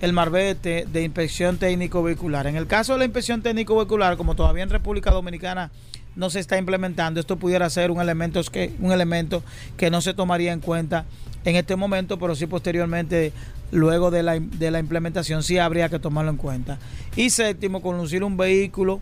el 0.00 0.12
marbete 0.12 0.86
de 0.90 1.02
inspección 1.02 1.58
técnico 1.58 2.02
vehicular. 2.02 2.46
En 2.46 2.56
el 2.56 2.66
caso 2.66 2.94
de 2.94 3.00
la 3.00 3.04
inspección 3.04 3.42
técnico 3.42 3.76
vehicular, 3.76 4.16
como 4.16 4.34
todavía 4.34 4.62
en 4.62 4.70
República 4.70 5.10
Dominicana 5.10 5.70
no 6.16 6.30
se 6.30 6.40
está 6.40 6.58
implementando, 6.58 7.20
esto 7.20 7.36
pudiera 7.36 7.68
ser 7.70 7.90
un 7.90 8.00
elemento 8.00 8.42
que, 8.44 8.74
un 8.80 8.92
elemento 8.92 9.42
que 9.76 9.90
no 9.90 10.00
se 10.00 10.14
tomaría 10.14 10.52
en 10.52 10.60
cuenta 10.60 11.04
en 11.44 11.56
este 11.56 11.76
momento, 11.76 12.18
pero 12.18 12.34
sí 12.34 12.46
posteriormente, 12.46 13.32
luego 13.72 14.10
de 14.10 14.22
la, 14.22 14.38
de 14.38 14.70
la 14.70 14.78
implementación, 14.78 15.42
sí 15.42 15.58
habría 15.58 15.88
que 15.88 15.98
tomarlo 15.98 16.30
en 16.30 16.36
cuenta. 16.36 16.78
Y 17.16 17.30
séptimo, 17.30 17.80
conducir 17.80 18.24
un 18.24 18.36
vehículo 18.36 19.00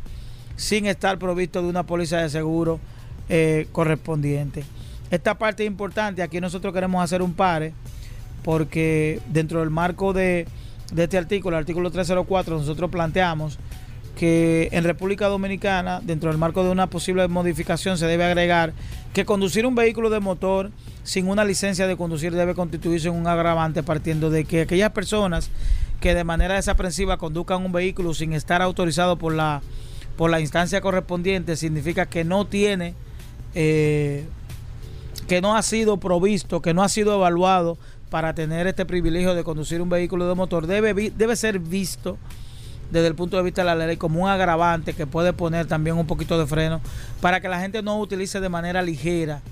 sin 0.57 0.87
estar 0.87 1.19
provisto 1.19 1.63
de 1.63 1.69
una 1.69 1.85
póliza 1.85 2.19
de 2.19 2.29
seguro 2.29 2.81
eh, 3.29 3.69
correspondiente. 3.73 4.65
Esta 5.11 5.39
parte 5.39 5.63
es 5.63 5.69
importante, 5.69 6.23
aquí 6.23 6.41
nosotros 6.41 6.75
queremos 6.75 7.03
hacer 7.03 7.23
un 7.23 7.35
pare, 7.35 7.73
porque 8.43 9.21
dentro 9.29 9.61
del 9.61 9.71
marco 9.71 10.13
de 10.13 10.47
de 10.93 11.05
este 11.05 11.19
artículo, 11.19 11.57
el 11.57 11.61
artículo 11.61 11.91
304, 11.91 12.59
nosotros 12.59 12.91
planteamos 12.91 13.59
que 14.19 14.69
en 14.73 14.83
República 14.83 15.29
Dominicana, 15.29 16.01
dentro 16.03 16.31
del 16.31 16.39
marco 16.39 16.65
de 16.65 16.71
una 16.71 16.89
posible 16.89 17.29
modificación, 17.29 17.99
se 17.99 18.07
debe 18.07 18.25
agregar 18.25 18.73
que 19.13 19.25
conducir 19.25 19.65
un 19.65 19.77
vehículo 19.77 20.11
de 20.11 20.19
motor 20.19 20.73
sin 21.05 21.29
una 21.29 21.45
licencia 21.45 21.87
de 21.87 21.97
conducir 21.97 22.35
debe 22.35 22.55
constituirse 22.55 23.09
en 23.09 23.15
un 23.15 23.27
agravante 23.29 23.83
partiendo 23.83 24.29
de 24.29 24.45
que 24.45 24.63
aquellas 24.63 24.91
personas 24.91 25.51
que 26.01 26.15
de 26.15 26.25
manera 26.25 26.55
desaprensiva 26.55 27.17
conduzcan 27.17 27.65
un 27.65 27.73
vehículo 27.73 28.13
sin 28.13 28.33
estar 28.33 28.61
autorizado 28.61 29.17
por 29.17 29.35
la, 29.35 29.63
por 30.17 30.31
la 30.31 30.41
instancia 30.41 30.81
correspondiente 30.81 31.57
significa 31.57 32.07
que 32.07 32.25
no 32.25 32.47
tiene, 32.47 32.95
eh, 33.55 34.27
que 35.29 35.41
no 35.41 35.57
ha 35.57 35.63
sido 35.63 35.99
provisto, 35.99 36.61
que 36.61 36.75
no 36.75 36.83
ha 36.83 36.89
sido 36.89 37.15
evaluado 37.15 37.79
para 38.11 38.35
tener 38.35 38.67
este 38.67 38.87
privilegio 38.87 39.35
de 39.35 39.45
conducir 39.45 39.81
un 39.81 39.89
vehículo 39.89 40.29
de 40.29 40.35
motor 40.35 40.67
debe, 40.67 41.11
debe 41.11 41.37
ser 41.37 41.59
visto 41.59 42.19
desde 42.91 43.07
el 43.07 43.15
punto 43.15 43.37
de 43.37 43.43
vista 43.43 43.63
de 43.63 43.67
la 43.67 43.87
ley 43.87 43.97
como 43.97 44.23
un 44.23 44.29
agravante 44.29 44.95
que 44.95 45.07
puede 45.07 45.33
poner 45.33 45.67
también 45.67 45.97
un 45.97 46.07
poquito 46.07 46.39
de 46.39 46.47
freno 46.47 46.81
para 47.21 47.41
que 47.41 47.49
la 47.49 47.61
gente 47.61 47.83
no 47.83 47.99
utilice 47.99 48.41
de 48.41 48.49
manera 48.49 48.81
ligera 48.83 49.43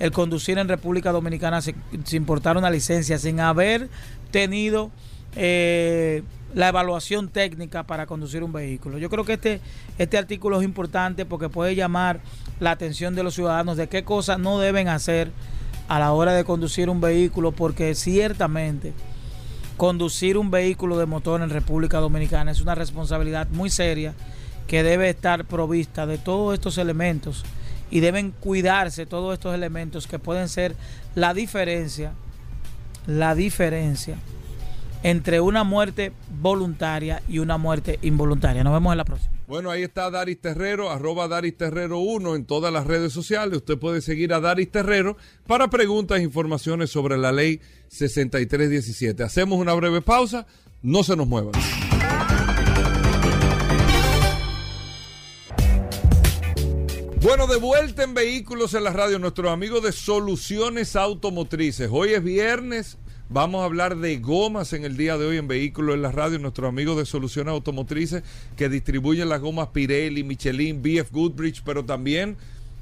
el 0.00 0.10
conducir 0.10 0.58
en 0.58 0.66
República 0.66 1.12
Dominicana 1.12 1.60
sin, 1.60 1.76
sin 2.04 2.24
portar 2.24 2.56
una 2.56 2.70
licencia, 2.70 3.18
sin 3.18 3.38
haber 3.38 3.88
tenido 4.30 4.90
eh, 5.36 6.22
la 6.54 6.68
evaluación 6.68 7.28
técnica 7.28 7.84
para 7.84 8.06
conducir 8.06 8.42
un 8.42 8.52
vehículo. 8.52 8.98
Yo 8.98 9.08
creo 9.08 9.24
que 9.24 9.34
este, 9.34 9.60
este 9.98 10.18
artículo 10.18 10.58
es 10.58 10.64
importante 10.64 11.24
porque 11.24 11.48
puede 11.48 11.76
llamar 11.76 12.20
la 12.58 12.72
atención 12.72 13.14
de 13.14 13.22
los 13.22 13.34
ciudadanos 13.34 13.76
de 13.76 13.88
qué 13.88 14.02
cosas 14.02 14.38
no 14.38 14.58
deben 14.58 14.88
hacer 14.88 15.30
a 15.90 15.98
la 15.98 16.12
hora 16.12 16.32
de 16.34 16.44
conducir 16.44 16.88
un 16.88 17.00
vehículo, 17.00 17.50
porque 17.50 17.96
ciertamente 17.96 18.92
conducir 19.76 20.38
un 20.38 20.48
vehículo 20.48 20.96
de 20.96 21.04
motor 21.04 21.42
en 21.42 21.50
República 21.50 21.98
Dominicana 21.98 22.52
es 22.52 22.60
una 22.60 22.76
responsabilidad 22.76 23.48
muy 23.48 23.70
seria 23.70 24.14
que 24.68 24.84
debe 24.84 25.10
estar 25.10 25.44
provista 25.46 26.06
de 26.06 26.16
todos 26.16 26.54
estos 26.54 26.78
elementos 26.78 27.44
y 27.90 27.98
deben 27.98 28.30
cuidarse 28.30 29.04
todos 29.04 29.34
estos 29.34 29.52
elementos 29.52 30.06
que 30.06 30.20
pueden 30.20 30.48
ser 30.48 30.76
la 31.16 31.34
diferencia, 31.34 32.12
la 33.08 33.34
diferencia 33.34 34.16
entre 35.02 35.40
una 35.40 35.64
muerte 35.64 36.12
voluntaria 36.40 37.20
y 37.26 37.40
una 37.40 37.58
muerte 37.58 37.98
involuntaria. 38.02 38.62
Nos 38.62 38.74
vemos 38.74 38.92
en 38.92 38.98
la 38.98 39.04
próxima. 39.04 39.39
Bueno, 39.50 39.68
ahí 39.72 39.82
está 39.82 40.12
Daris 40.12 40.40
Terrero, 40.40 40.92
arroba 40.92 41.26
Daris 41.26 41.56
Terrero 41.56 41.98
1 41.98 42.36
en 42.36 42.44
todas 42.44 42.72
las 42.72 42.86
redes 42.86 43.12
sociales. 43.12 43.56
Usted 43.56 43.78
puede 43.78 44.00
seguir 44.00 44.32
a 44.32 44.38
Daris 44.38 44.70
Terrero 44.70 45.16
para 45.44 45.68
preguntas 45.68 46.20
e 46.20 46.22
informaciones 46.22 46.90
sobre 46.90 47.18
la 47.18 47.32
ley 47.32 47.60
6317. 47.88 49.24
Hacemos 49.24 49.58
una 49.58 49.74
breve 49.74 50.02
pausa, 50.02 50.46
no 50.82 51.02
se 51.02 51.16
nos 51.16 51.26
muevan. 51.26 51.50
Bueno, 57.20 57.48
de 57.48 57.56
vuelta 57.56 58.04
en 58.04 58.14
Vehículos 58.14 58.74
en 58.74 58.84
la 58.84 58.92
Radio, 58.92 59.18
nuestros 59.18 59.50
amigos 59.50 59.82
de 59.82 59.90
Soluciones 59.90 60.94
Automotrices. 60.94 61.88
Hoy 61.90 62.10
es 62.10 62.22
viernes, 62.22 62.98
Vamos 63.32 63.62
a 63.62 63.66
hablar 63.66 63.96
de 63.96 64.18
gomas 64.18 64.72
en 64.72 64.84
el 64.84 64.96
día 64.96 65.16
de 65.16 65.24
hoy 65.24 65.36
en 65.36 65.46
Vehículos 65.46 65.94
en 65.94 66.02
la 66.02 66.10
Radio. 66.10 66.40
Nuestros 66.40 66.68
amigos 66.68 66.96
de 66.96 67.06
Soluciones 67.06 67.52
Automotrices 67.52 68.24
que 68.56 68.68
distribuyen 68.68 69.28
las 69.28 69.40
gomas 69.40 69.68
Pirelli, 69.68 70.24
Michelin, 70.24 70.82
BF 70.82 71.12
Goodrich, 71.12 71.62
pero 71.64 71.84
también 71.84 72.36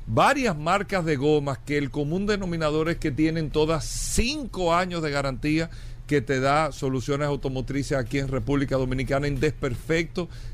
varias 0.06 0.56
marcas 0.56 1.04
de 1.04 1.16
gomas 1.16 1.58
que 1.58 1.76
el 1.76 1.90
común 1.90 2.24
denominador 2.24 2.88
es 2.88 2.96
que 2.96 3.10
tienen 3.10 3.50
todas 3.50 3.84
cinco 3.84 4.74
años 4.74 5.02
de 5.02 5.10
garantía 5.10 5.68
que 6.06 6.22
te 6.22 6.40
da 6.40 6.72
soluciones 6.72 7.28
automotrices 7.28 7.98
aquí 7.98 8.18
en 8.18 8.28
República 8.28 8.78
Dominicana 8.78 9.26
en 9.26 9.40
desperfecto 9.40 10.30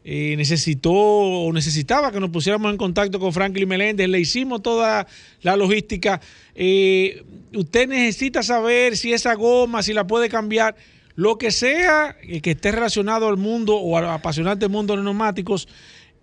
eh, 0.04 0.36
necesitó 0.36 0.92
o 0.92 1.52
necesitaba 1.52 2.12
que 2.12 2.20
nos 2.20 2.30
pusiéramos 2.30 2.70
en 2.70 2.76
contacto 2.76 3.18
con 3.18 3.32
Franklin 3.32 3.66
Meléndez, 3.66 4.06
le 4.08 4.20
hicimos 4.20 4.62
toda 4.62 5.06
la 5.40 5.56
logística. 5.56 6.20
Eh, 6.54 7.24
usted 7.54 7.88
necesita 7.88 8.42
saber 8.42 8.98
si 8.98 9.14
esa 9.14 9.32
goma, 9.34 9.82
si 9.82 9.94
la 9.94 10.06
puede 10.06 10.28
cambiar, 10.28 10.76
lo 11.16 11.38
que 11.38 11.50
sea 11.50 12.14
eh, 12.22 12.42
que 12.42 12.50
esté 12.50 12.72
relacionado 12.72 13.28
al 13.28 13.38
mundo 13.38 13.76
o 13.76 13.96
al 13.96 14.06
apasionante 14.06 14.68
mundo 14.68 14.92
de 14.92 14.98
los 14.98 15.04
neumáticos. 15.04 15.66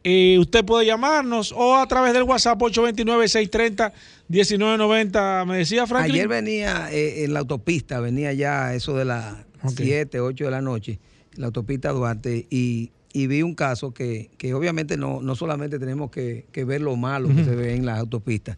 Eh, 0.03 0.37
usted 0.39 0.65
puede 0.65 0.85
llamarnos 0.85 1.51
o 1.51 1.75
a 1.75 1.87
través 1.87 2.13
del 2.13 2.21
WhatsApp 2.23 2.59
829-630-1990. 2.59 5.45
Me 5.45 5.57
decía 5.57 5.87
Franklin. 5.87 6.15
Ayer 6.15 6.27
venía 6.27 6.89
en 6.91 7.33
la 7.33 7.39
autopista, 7.39 7.99
venía 7.99 8.33
ya 8.33 8.73
eso 8.73 8.95
de 8.95 9.05
las 9.05 9.35
Ok. 9.63 9.73
7, 9.77 10.19
8 10.19 10.45
de 10.45 10.51
la 10.51 10.61
noche, 10.61 10.99
la 11.35 11.47
autopista 11.47 11.91
Duarte, 11.91 12.47
y, 12.49 12.91
y 13.13 13.27
vi 13.27 13.41
un 13.41 13.55
caso 13.55 13.93
que, 13.93 14.29
que 14.37 14.53
obviamente 14.53 14.95
no, 14.97 15.21
no 15.21 15.35
solamente 15.35 15.79
tenemos 15.79 16.11
que, 16.11 16.45
que 16.51 16.63
ver 16.63 16.81
lo 16.81 16.95
malo 16.95 17.29
que 17.29 17.43
se 17.43 17.55
ve 17.55 17.75
en 17.75 17.85
las 17.85 17.99
autopistas, 17.99 18.57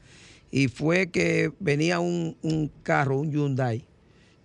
y 0.51 0.67
fue 0.67 1.07
que 1.07 1.51
venía 1.59 1.99
un, 1.99 2.37
un 2.43 2.71
carro, 2.83 3.19
un 3.19 3.31
Hyundai, 3.31 3.85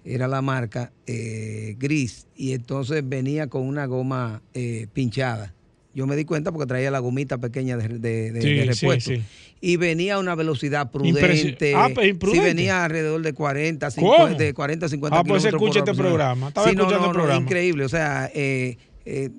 era 0.05 0.27
la 0.29 0.41
marca 0.41 0.93
eh, 1.07 1.77
gris, 1.79 2.27
y 2.35 2.53
entonces 2.53 3.03
venía 3.07 3.49
con 3.49 3.63
una 3.67 3.85
goma 3.87 4.43
eh, 4.55 4.87
pinchada. 4.95 5.55
Yo 5.95 6.07
me 6.07 6.15
di 6.17 6.25
cuenta 6.25 6.53
porque 6.53 6.67
traía 6.67 6.91
la 6.93 7.01
gomita 7.01 7.39
pequeña 7.39 7.77
de, 7.77 7.89
de- 7.99 8.31
de- 8.33 8.41
Sí, 8.41 8.55
de 8.55 8.63
sí, 8.75 8.87
repuesto. 8.87 9.11
sí. 9.11 9.23
Y 9.61 9.77
venía 9.77 10.15
a 10.15 10.19
una 10.21 10.35
velocidad 10.37 10.93
prudente. 10.93 11.75
Ah, 11.75 11.89
pues, 11.93 12.05
Sí, 12.07 12.11
imprudente. 12.11 12.47
venía 12.47 12.85
alrededor 12.85 13.21
de 13.21 13.33
40, 13.33 13.91
¿Cómo? 13.97 14.15
50, 14.17 14.43
de 14.45 14.55
40 14.55 14.89
50 14.89 15.19
Ah, 15.19 15.25
pues 15.25 15.45
escucha 15.45 15.81
este 15.81 15.95
programa. 15.95 16.49
Estaba 16.49 16.69
Sí, 16.71 16.77
no, 16.77 16.83
escuchando 16.83 17.07
no, 17.07 17.11
el 17.13 17.17
no, 17.17 17.19
programa. 17.25 17.41
increíble. 17.43 17.85
O 17.85 17.89
sea, 17.89 18.31
eh, 18.33 18.77
eh, 19.07 19.31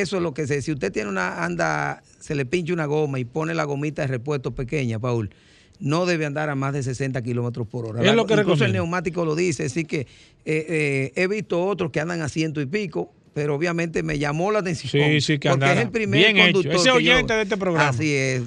eso 0.00 0.16
es 0.16 0.22
lo 0.22 0.32
que 0.34 0.46
sé. 0.46 0.62
Si 0.62 0.72
usted 0.72 0.90
tiene 0.92 1.08
una, 1.10 1.44
anda, 1.44 2.02
se 2.20 2.34
le 2.34 2.44
pincha 2.46 2.72
una 2.72 2.86
goma 2.86 3.18
y 3.18 3.24
pone 3.24 3.54
la 3.54 3.64
gomita 3.64 4.02
de 4.02 4.08
repuesto 4.08 4.54
pequeña, 4.54 4.98
Paul, 4.98 5.30
no 5.80 6.06
debe 6.06 6.26
andar 6.26 6.48
a 6.50 6.54
más 6.54 6.72
de 6.72 6.82
60 6.82 7.22
kilómetros 7.22 7.66
por 7.66 7.86
hora. 7.86 8.02
Es 8.08 8.14
lo 8.14 8.26
que 8.26 8.34
Incluso 8.34 8.64
el 8.64 8.72
neumático 8.72 9.24
lo 9.24 9.34
dice, 9.34 9.64
así 9.64 9.84
que 9.84 10.00
eh, 10.00 10.06
eh, 10.44 11.12
he 11.16 11.26
visto 11.26 11.64
otros 11.64 11.90
que 11.90 12.00
andan 12.00 12.22
a 12.22 12.28
ciento 12.28 12.60
y 12.60 12.66
pico. 12.66 13.12
Pero 13.34 13.54
obviamente 13.54 14.02
me 14.02 14.18
llamó 14.18 14.52
la 14.52 14.58
atención. 14.58 14.90
Sí, 15.10 15.20
sí, 15.22 15.38
que 15.38 15.48
porque 15.48 15.72
es 15.72 15.78
el 15.78 15.88
primer 15.90 16.20
bien 16.20 16.36
hecho. 16.36 16.52
conductor. 16.52 16.74
Ese 16.74 16.82
que 16.82 16.88
yo- 16.88 16.94
oyente 16.96 17.32
de 17.32 17.42
este 17.44 17.56
programa. 17.56 17.88
Así 17.88 18.12
es. 18.14 18.42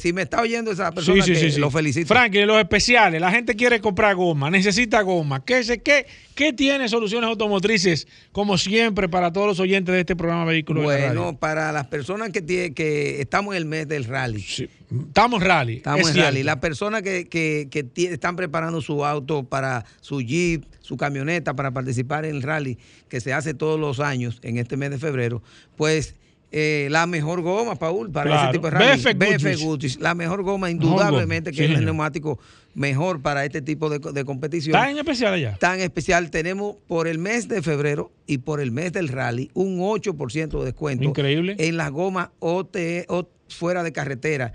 Si, 0.00 0.14
me 0.14 0.22
está 0.22 0.40
oyendo 0.40 0.70
esa 0.70 0.90
persona, 0.92 1.22
Sí, 1.22 1.34
sí, 1.34 1.38
que 1.38 1.46
sí, 1.50 1.54
sí. 1.56 1.60
lo 1.60 1.70
felicito. 1.70 2.06
Franklin, 2.08 2.46
los 2.46 2.58
especiales, 2.58 3.20
la 3.20 3.30
gente 3.30 3.54
quiere 3.54 3.82
comprar 3.82 4.14
goma, 4.16 4.48
necesita 4.48 5.02
goma. 5.02 5.44
¿Qué, 5.44 5.62
se- 5.62 5.82
qué, 5.82 6.06
qué 6.40 6.54
tiene 6.54 6.88
soluciones 6.88 7.28
automotrices, 7.28 8.08
como 8.32 8.56
siempre, 8.56 9.10
para 9.10 9.30
todos 9.30 9.46
los 9.46 9.60
oyentes 9.60 9.92
de 9.92 10.00
este 10.00 10.16
programa 10.16 10.46
Vehículos 10.46 10.84
en 10.84 10.88
la 10.88 10.96
Radio? 11.08 11.22
Bueno, 11.24 11.38
para 11.38 11.70
las 11.70 11.86
personas 11.88 12.30
que, 12.30 12.40
tiene, 12.40 12.72
que 12.72 13.20
estamos 13.20 13.54
en 13.54 13.58
el 13.58 13.64
mes 13.66 13.86
del 13.86 14.04
rally. 14.04 14.40
Sí, 14.40 14.66
Estamos 15.08 15.42
rally. 15.42 15.76
Estamos 15.76 16.00
es 16.00 16.06
en 16.08 16.12
cierto. 16.14 16.30
rally. 16.30 16.42
Las 16.42 16.56
personas 16.56 17.02
que, 17.02 17.26
que- 17.28 17.68
que 17.70 17.86
están 18.10 18.36
preparando 18.36 18.80
su 18.80 19.04
auto 19.04 19.42
para 19.44 19.84
su 20.00 20.22
Jeep, 20.22 20.64
su 20.80 20.96
camioneta, 20.96 21.54
para 21.54 21.72
participar 21.72 22.24
en 22.24 22.36
el 22.36 22.42
rally 22.42 22.78
que 23.10 23.20
se 23.20 23.34
hace 23.34 23.52
todos 23.52 23.78
los 23.78 24.00
años 24.00 24.38
en 24.42 24.56
este 24.56 24.78
mes 24.78 24.90
de 24.90 24.98
febrero, 24.98 25.42
pues 25.76 26.14
eh, 26.52 26.88
la 26.90 27.06
mejor 27.06 27.42
goma, 27.42 27.76
Paul, 27.76 28.10
para 28.10 28.30
Claro. 28.30 28.42
ese 28.50 28.52
tipo 28.58 28.66
de 28.66 28.70
rally. 28.70 29.54
BF. 29.54 29.62
Goodrich, 29.62 29.98
La 30.00 30.14
mejor 30.14 30.42
goma, 30.42 30.70
indudablemente, 30.70 31.50
que 31.52 31.66
sí, 31.66 31.72
es 31.72 31.78
el 31.78 31.84
neumático 31.84 32.38
mejor 32.74 33.20
para 33.22 33.44
este 33.44 33.62
tipo 33.62 33.88
de, 33.90 33.98
de 33.98 34.24
competición 34.24 34.76
en 34.88 34.98
especial 34.98 35.34
allá. 35.34 35.56
tan 35.58 35.80
especial, 35.80 36.30
tenemos 36.30 36.76
por 36.86 37.08
el 37.08 37.18
mes 37.18 37.48
de 37.48 37.62
febrero 37.62 38.12
y 38.26 38.38
por 38.38 38.60
el 38.60 38.70
mes 38.72 38.92
del 38.92 39.08
rally 39.08 39.50
un 39.54 39.78
8% 39.80 40.58
de 40.60 40.64
descuento. 40.64 41.04
Increíble. 41.04 41.56
En 41.58 41.76
las 41.76 41.90
gomas 41.90 42.28
OT, 42.38 42.76
o 43.08 43.28
fuera 43.48 43.82
de 43.82 43.92
carretera. 43.92 44.52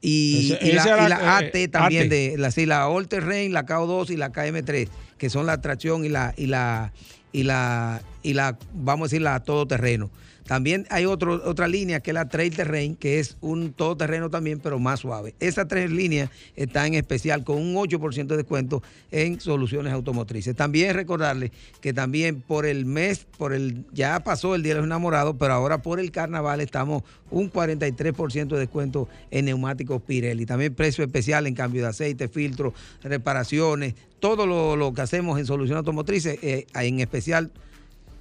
Y, 0.00 0.52
Ese- 0.52 0.66
y 0.68 0.72
la, 0.72 0.80
ese 0.82 0.88
era, 0.90 1.06
y 1.06 1.08
la 1.08 1.16
eh, 1.16 1.46
AT 1.66 1.70
también, 1.70 2.02
AT. 2.04 2.08
de 2.10 2.34
la, 2.38 2.50
sí, 2.50 2.66
la 2.66 2.88
All 2.88 3.06
Terrain, 3.08 3.52
la 3.52 3.66
KO2 3.66 4.10
y 4.10 4.16
la 4.16 4.32
KM3, 4.32 4.88
que 5.16 5.30
son 5.30 5.46
la 5.46 5.60
tracción 5.60 6.04
y 6.04 6.08
la, 6.08 6.34
y 6.36 6.46
la, 6.46 6.92
y 7.32 7.44
la, 7.44 8.02
y 8.24 8.34
la, 8.34 8.58
vamos 8.74 9.06
a 9.06 9.08
decir, 9.10 9.22
la 9.22 9.38
todoterreno. 9.40 10.10
También 10.46 10.86
hay 10.90 11.06
otro, 11.06 11.42
otra 11.44 11.66
línea 11.66 12.00
que 12.00 12.10
es 12.10 12.14
la 12.14 12.28
Trail 12.28 12.54
Terrain, 12.54 12.94
que 12.94 13.18
es 13.18 13.36
un 13.40 13.72
todoterreno 13.72 14.30
también, 14.30 14.60
pero 14.60 14.78
más 14.78 15.00
suave. 15.00 15.34
Esas 15.40 15.66
tres 15.66 15.90
líneas 15.90 16.30
están 16.54 16.86
en 16.86 16.94
especial 16.94 17.44
con 17.44 17.58
un 17.58 17.74
8% 17.74 18.26
de 18.26 18.36
descuento 18.36 18.82
en 19.10 19.40
soluciones 19.40 19.92
automotrices. 19.92 20.54
También 20.54 20.94
recordarles 20.94 21.50
que 21.80 21.92
también 21.92 22.40
por 22.40 22.64
el 22.64 22.86
mes, 22.86 23.26
por 23.36 23.52
el 23.52 23.84
ya 23.92 24.20
pasó 24.20 24.54
el 24.54 24.62
Día 24.62 24.74
de 24.74 24.80
los 24.80 24.86
Enamorados, 24.86 25.36
pero 25.38 25.54
ahora 25.54 25.82
por 25.82 25.98
el 25.98 26.10
carnaval 26.12 26.60
estamos 26.60 27.02
un 27.30 27.50
43% 27.50 28.46
de 28.46 28.58
descuento 28.58 29.08
en 29.30 29.46
neumáticos 29.46 30.00
Pirelli. 30.02 30.46
También 30.46 30.74
precio 30.74 31.04
especial 31.04 31.46
en 31.46 31.54
cambio 31.54 31.82
de 31.82 31.88
aceite, 31.88 32.28
filtro, 32.28 32.72
reparaciones, 33.02 33.94
todo 34.20 34.46
lo, 34.46 34.76
lo 34.76 34.92
que 34.94 35.02
hacemos 35.02 35.38
en 35.38 35.46
soluciones 35.46 35.78
automotrices, 35.78 36.38
eh, 36.42 36.66
en 36.74 37.00
especial 37.00 37.50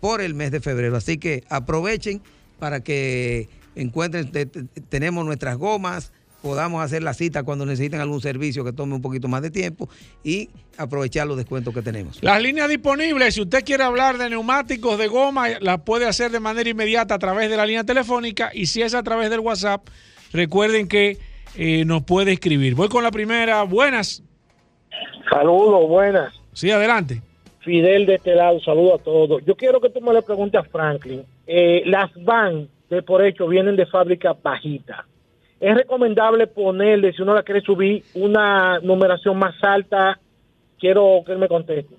por 0.06 0.22
el 0.22 0.36
mes 0.36 0.51
de 0.51 0.60
febrero. 0.60 0.95
Así 0.97 1.18
que 1.18 1.43
aprovechen 1.49 2.22
para 2.60 2.82
que 2.82 3.49
encuentren, 3.76 4.30
te- 4.32 4.45
te- 4.45 4.62
tenemos 4.88 5.26
nuestras 5.26 5.58
gomas, 5.58 6.14
podamos 6.43 6.84
hacer 6.84 7.01
la 7.01 7.16
cita 7.16 7.41
cuando 7.41 7.66
necesiten 7.66 7.99
algún 8.01 8.22
servicio 8.22 8.64
que 8.64 8.72
tome 8.72 8.93
un 8.93 9.01
poquito 9.01 9.28
más 9.28 9.41
de 9.41 9.49
tiempo 9.49 9.89
y 10.24 10.49
aprovechar 10.78 11.26
los 11.26 11.38
descuentos 11.38 11.74
que 11.74 11.82
tenemos. 11.82 12.22
Las 12.22 12.39
líneas 12.39 12.70
disponibles, 12.70 13.34
si 13.34 13.41
usted 13.41 13.64
quiere 13.66 13.84
hablar 13.84 14.20
de 14.20 14.30
neumáticos, 14.30 14.99
de 14.99 15.08
goma, 15.08 15.47
las 15.60 15.82
puede 15.82 16.06
hacer 16.08 16.30
de 16.30 16.39
manera 16.39 16.70
inmediata 16.70 17.16
a 17.16 17.20
través 17.20 17.49
de 17.49 17.58
la 17.58 17.66
línea 17.66 17.84
telefónica 17.84 18.51
y 18.53 18.68
si 18.68 18.84
es 18.84 18.93
a 18.93 19.01
través 19.01 19.32
del 19.32 19.39
WhatsApp, 19.39 19.88
recuerden 20.34 20.88
que 20.88 21.18
eh, 21.56 21.84
nos 21.84 22.03
puede 22.03 22.32
escribir. 22.34 22.76
Voy 22.76 22.89
con 22.89 23.01
la 23.01 23.10
primera. 23.10 23.64
Buenas. 23.64 24.22
Saludos, 25.32 25.89
buenas. 25.89 26.32
Sí, 26.53 26.70
adelante. 26.70 27.24
Fidel 27.66 28.05
de 28.05 28.16
este 28.16 28.36
lado, 28.36 28.59
saludo 28.61 28.95
a 28.95 28.99
todos. 28.99 29.43
Yo 29.45 29.55
quiero 29.55 29.82
que 29.82 29.89
tú 29.89 29.99
me 29.99 30.13
le 30.13 30.22
preguntes 30.22 30.61
a 30.61 30.63
Franklin. 30.63 31.24
Eh, 31.47 31.82
las 31.86 32.11
van 32.24 32.68
de 32.89 33.01
por 33.01 33.26
hecho 33.26 33.47
vienen 33.47 33.76
de 33.76 33.88
fábrica 33.88 34.36
bajita. 34.41 35.05
Es 35.59 35.76
recomendable 35.76 36.45
ponerle, 36.47 37.11
si 37.13 37.24
uno 37.24 37.34
la 37.34 37.41
quiere 37.43 37.61
subir, 37.61 38.03
una 38.13 38.80
numeración 38.82 39.38
más 39.39 39.55
alta. 39.63 40.20
Quiero 40.80 41.24
que 41.26 41.32
él 41.32 41.39
me 41.39 41.47
conteste. 41.47 41.95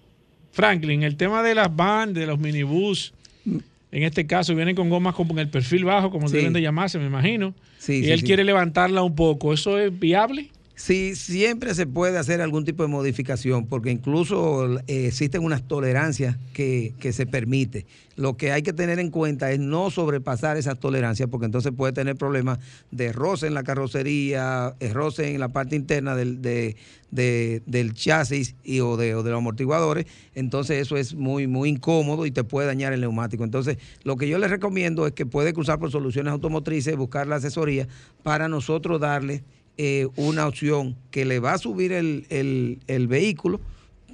Franklin, 0.53 1.03
el 1.03 1.17
tema 1.17 1.43
de 1.43 1.55
las 1.55 1.75
van, 1.75 2.15
de 2.15 2.27
los 2.27 2.39
minibús, 2.39 3.13
en 3.45 4.03
este 4.03 4.27
caso 4.27 4.55
vienen 4.55 4.77
con 4.77 4.89
gomas 4.89 5.15
con 5.15 5.39
el 5.39 5.49
perfil 5.49 5.85
bajo, 5.85 6.11
como 6.11 6.29
Sí. 6.29 6.37
deben 6.37 6.53
de 6.53 6.63
llamarse, 6.63 6.99
me 6.99 7.07
imagino. 7.07 7.55
Sí, 7.79 8.01
y 8.01 8.05
sí, 8.05 8.13
él 8.13 8.21
sí. 8.21 8.27
quiere 8.27 8.45
levantarla 8.45 9.03
un 9.03 9.15
poco. 9.17 9.53
¿Eso 9.53 9.79
es 9.79 9.99
viable? 9.99 10.49
Sí, 10.79 11.15
siempre 11.15 11.75
se 11.75 11.87
puede 11.87 12.19
hacer 12.19 12.43
algún 12.43 12.67
tipo 12.67 12.83
de 12.83 12.91
modificación, 12.91 13.67
porque 13.67 13.91
incluso 13.91 14.79
eh, 14.81 15.07
existen 15.07 15.43
unas 15.43 15.67
tolerancias 15.67 16.37
que, 16.53 16.93
que, 17.01 17.15
se 17.15 17.25
permite. 17.25 17.87
Lo 18.15 18.37
que 18.37 18.53
hay 18.53 18.63
que 18.63 18.75
tener 18.75 18.99
en 18.99 19.11
cuenta 19.11 19.51
es 19.51 19.59
no 19.59 19.91
sobrepasar 19.91 20.59
esas 20.59 20.79
tolerancias, 20.79 21.31
porque 21.31 21.47
entonces 21.47 21.73
puede 21.75 21.95
tener 21.95 22.17
problemas 22.17 22.59
de 22.91 23.11
roce 23.15 23.47
en 23.47 23.55
la 23.55 23.63
carrocería, 23.63 24.75
eh, 24.79 24.93
roce 24.93 25.33
en 25.33 25.41
la 25.41 25.49
parte 25.49 25.77
interna 25.77 26.15
del, 26.15 26.43
de, 26.43 26.77
de, 27.11 27.63
del 27.65 27.95
chasis 27.95 28.55
y, 28.63 28.81
o, 28.81 28.99
de, 28.99 29.15
o 29.15 29.23
de 29.23 29.31
los 29.31 29.39
amortiguadores. 29.39 30.05
Entonces 30.35 30.83
eso 30.83 30.99
es 30.99 31.15
muy, 31.15 31.47
muy 31.47 31.71
incómodo 31.71 32.27
y 32.27 32.33
te 32.33 32.45
puede 32.45 32.67
dañar 32.67 32.93
el 32.93 33.01
neumático. 33.01 33.45
Entonces 33.45 33.79
lo 34.05 34.17
que 34.17 34.29
yo 34.29 34.37
les 34.37 34.51
recomiendo 34.51 35.07
es 35.07 35.15
que 35.15 35.25
puede 35.25 35.55
cruzar 35.55 35.79
por 35.79 35.91
soluciones 35.91 36.33
automotrices, 36.33 36.95
buscar 36.97 37.27
la 37.27 37.37
asesoría 37.37 37.89
para 38.23 38.47
nosotros 38.47 39.01
darle 39.01 39.43
eh, 39.79 40.07
una 40.17 40.47
opción 40.47 40.97
que 41.11 41.25
le 41.25 41.39
va 41.41 41.55
a 41.55 41.59
subir 41.59 41.93
el, 41.93 42.27
el, 42.31 42.79
el 42.87 43.07
vehículo 43.09 43.61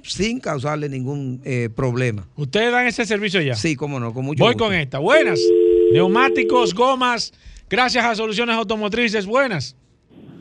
sin 0.03 0.39
causarle 0.39 0.89
ningún 0.89 1.41
eh, 1.45 1.69
problema. 1.73 2.27
¿Ustedes 2.35 2.71
dan 2.71 2.85
ese 2.87 3.05
servicio 3.05 3.41
ya? 3.41 3.55
Sí, 3.55 3.75
cómo 3.75 3.99
no, 3.99 4.13
con 4.13 4.25
mucho 4.25 4.43
Voy 4.43 4.53
gusto. 4.53 4.65
con 4.65 4.73
esta. 4.73 4.99
Buenas. 4.99 5.39
Neumáticos, 5.93 6.73
gomas, 6.73 7.33
gracias 7.69 8.03
a 8.03 8.15
Soluciones 8.15 8.55
Automotrices. 8.55 9.25
Buenas. 9.25 9.75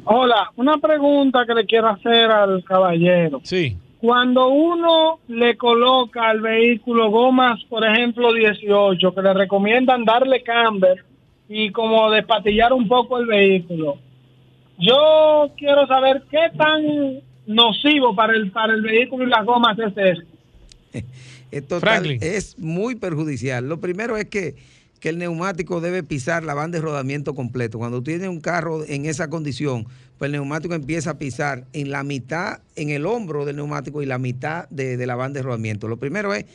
Hola, 0.04 0.50
una 0.56 0.78
pregunta 0.78 1.44
que 1.46 1.54
le 1.54 1.64
quiero 1.64 1.88
hacer 1.88 2.30
al 2.30 2.64
caballero. 2.64 3.40
Sí. 3.44 3.76
Cuando 4.00 4.48
uno 4.48 5.20
le 5.28 5.56
coloca 5.56 6.28
al 6.28 6.40
vehículo 6.40 7.10
gomas, 7.10 7.62
por 7.68 7.86
ejemplo, 7.86 8.32
18, 8.32 9.14
que 9.14 9.22
le 9.22 9.32
recomiendan 9.32 10.04
darle 10.04 10.42
camber 10.42 11.04
y 11.48 11.70
como 11.70 12.10
despatillar 12.10 12.72
un 12.72 12.88
poco 12.88 13.18
el 13.18 13.26
vehículo, 13.26 13.98
yo 14.82 15.52
quiero 15.56 15.86
saber 15.86 16.24
qué 16.30 16.56
tan 16.58 17.22
nocivo 17.46 18.14
para 18.14 18.34
el 18.34 18.50
para 18.50 18.74
el 18.74 18.82
vehículo 18.82 19.24
y 19.24 19.30
las 19.30 19.44
gomas 19.44 19.78
es 19.78 19.92
eso. 19.96 20.22
Es, 21.52 21.68
total, 21.68 22.06
es 22.22 22.58
muy 22.58 22.94
perjudicial. 22.94 23.68
Lo 23.68 23.78
primero 23.78 24.16
es 24.16 24.24
que, 24.24 24.54
que, 25.00 25.10
el 25.10 25.18
neumático 25.18 25.82
debe 25.82 26.02
pisar 26.02 26.44
la 26.44 26.54
banda 26.54 26.78
de 26.78 26.82
rodamiento 26.82 27.34
completo. 27.34 27.76
Cuando 27.76 28.02
tiene 28.02 28.26
un 28.30 28.40
carro 28.40 28.86
en 28.88 29.04
esa 29.04 29.28
condición, 29.28 29.84
pues 30.16 30.30
el 30.30 30.32
neumático 30.32 30.72
empieza 30.72 31.10
a 31.10 31.18
pisar 31.18 31.64
en 31.74 31.90
la 31.90 32.04
mitad, 32.04 32.60
en 32.74 32.88
el 32.88 33.04
hombro 33.04 33.44
del 33.44 33.56
neumático 33.56 34.00
y 34.00 34.06
la 34.06 34.16
mitad 34.16 34.66
de, 34.70 34.96
de 34.96 35.06
la 35.06 35.14
banda 35.14 35.40
de 35.40 35.42
rodamiento. 35.42 35.88
Lo 35.88 35.98
primero 35.98 36.32
es 36.32 36.46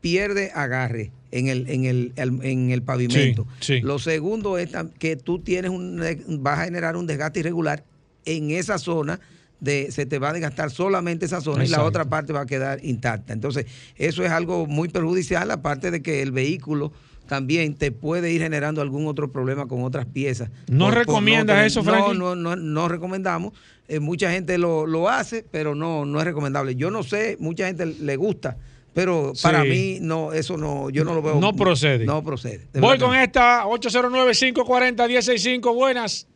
pierde 0.00 0.50
agarre 0.52 1.12
en 1.30 1.48
el, 1.48 1.68
en 1.68 1.84
el, 1.84 2.12
en 2.16 2.70
el 2.70 2.82
pavimento. 2.82 3.46
Sí, 3.60 3.74
sí. 3.74 3.80
Lo 3.80 3.98
segundo 3.98 4.58
es 4.58 4.70
que 4.98 5.16
tú 5.16 5.38
tienes 5.38 5.70
un, 5.70 6.02
vas 6.42 6.58
a 6.58 6.64
generar 6.64 6.96
un 6.96 7.06
desgaste 7.06 7.40
irregular 7.40 7.84
en 8.24 8.50
esa 8.50 8.78
zona. 8.78 9.20
De, 9.60 9.92
se 9.92 10.06
te 10.06 10.18
va 10.18 10.30
a 10.30 10.32
desgastar 10.32 10.70
solamente 10.70 11.26
esa 11.26 11.42
zona 11.42 11.64
Exacto. 11.64 11.80
y 11.80 11.82
la 11.82 11.86
otra 11.86 12.04
parte 12.06 12.32
va 12.32 12.40
a 12.40 12.46
quedar 12.46 12.82
intacta. 12.82 13.34
Entonces, 13.34 13.66
eso 13.96 14.24
es 14.24 14.30
algo 14.30 14.66
muy 14.66 14.88
perjudicial, 14.88 15.50
aparte 15.50 15.90
de 15.90 16.00
que 16.00 16.22
el 16.22 16.32
vehículo 16.32 16.92
también 17.26 17.74
te 17.74 17.92
puede 17.92 18.32
ir 18.32 18.40
generando 18.40 18.80
algún 18.80 19.06
otro 19.06 19.30
problema 19.30 19.68
con 19.68 19.84
otras 19.84 20.06
piezas. 20.06 20.48
¿No 20.66 20.86
por, 20.86 20.94
recomiendas 20.94 21.56
por 21.56 21.60
no, 21.60 21.66
eso, 21.66 21.84
Franklin? 21.84 22.18
No, 22.18 22.34
no, 22.34 22.56
no, 22.56 22.56
no 22.56 22.88
recomendamos. 22.88 23.52
Eh, 23.86 24.00
mucha 24.00 24.32
gente 24.32 24.56
lo, 24.56 24.86
lo, 24.86 25.10
hace, 25.10 25.44
pero 25.50 25.74
no, 25.74 26.06
no 26.06 26.20
es 26.20 26.24
recomendable. 26.24 26.74
Yo 26.74 26.90
no 26.90 27.02
sé, 27.02 27.36
mucha 27.38 27.66
gente 27.66 27.84
le 27.84 28.16
gusta 28.16 28.56
pero 28.94 29.32
sí. 29.34 29.42
para 29.42 29.64
mí 29.64 29.98
no 30.00 30.32
eso 30.32 30.56
no 30.56 30.90
yo 30.90 31.04
no 31.04 31.14
lo 31.14 31.22
veo 31.22 31.34
no 31.36 31.52
procede 31.52 32.04
no 32.04 32.22
procede 32.22 32.66
voy 32.74 32.98
con 32.98 33.14
esta 33.14 33.66
809 33.66 34.32
540 34.32 35.06
165 35.06 35.74
buenas 35.74 36.26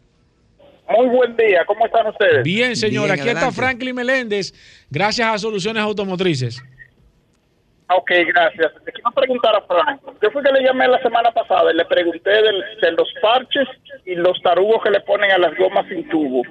muy 0.89 1.09
buen 1.09 1.37
día 1.37 1.65
cómo 1.67 1.87
están 1.87 2.07
ustedes 2.09 2.43
bien 2.45 2.77
señor 2.77 3.05
bien, 3.05 3.13
aquí 3.13 3.23
adelante. 3.23 3.49
está 3.49 3.63
Franklin 3.63 3.95
Meléndez 3.95 4.55
gracias 4.91 5.29
a 5.29 5.39
Soluciones 5.39 5.83
Automotrices 5.83 6.63
Ok, 7.87 8.11
gracias. 8.27 8.73
Te 8.85 8.93
quiero 8.93 9.11
preguntar 9.11 9.55
a 9.55 9.61
Frank. 9.67 10.01
Yo 10.23 10.31
fui 10.31 10.43
que 10.43 10.51
le 10.53 10.65
llamé 10.65 10.89
la 10.89 11.01
semana 11.03 11.31
pasada 11.33 11.71
y 11.71 11.77
le 11.77 11.85
pregunté 11.85 12.31
del, 12.31 12.65
de 12.81 12.93
los 12.93 13.07
parches 13.21 13.69
y 14.07 14.15
los 14.15 14.41
tarugos 14.43 14.83
que 14.83 14.91
le 14.91 15.01
ponen 15.01 15.31
a 15.31 15.39
las 15.39 15.55
gomas 15.57 15.87
sin 15.89 16.09
tubo. 16.09 16.43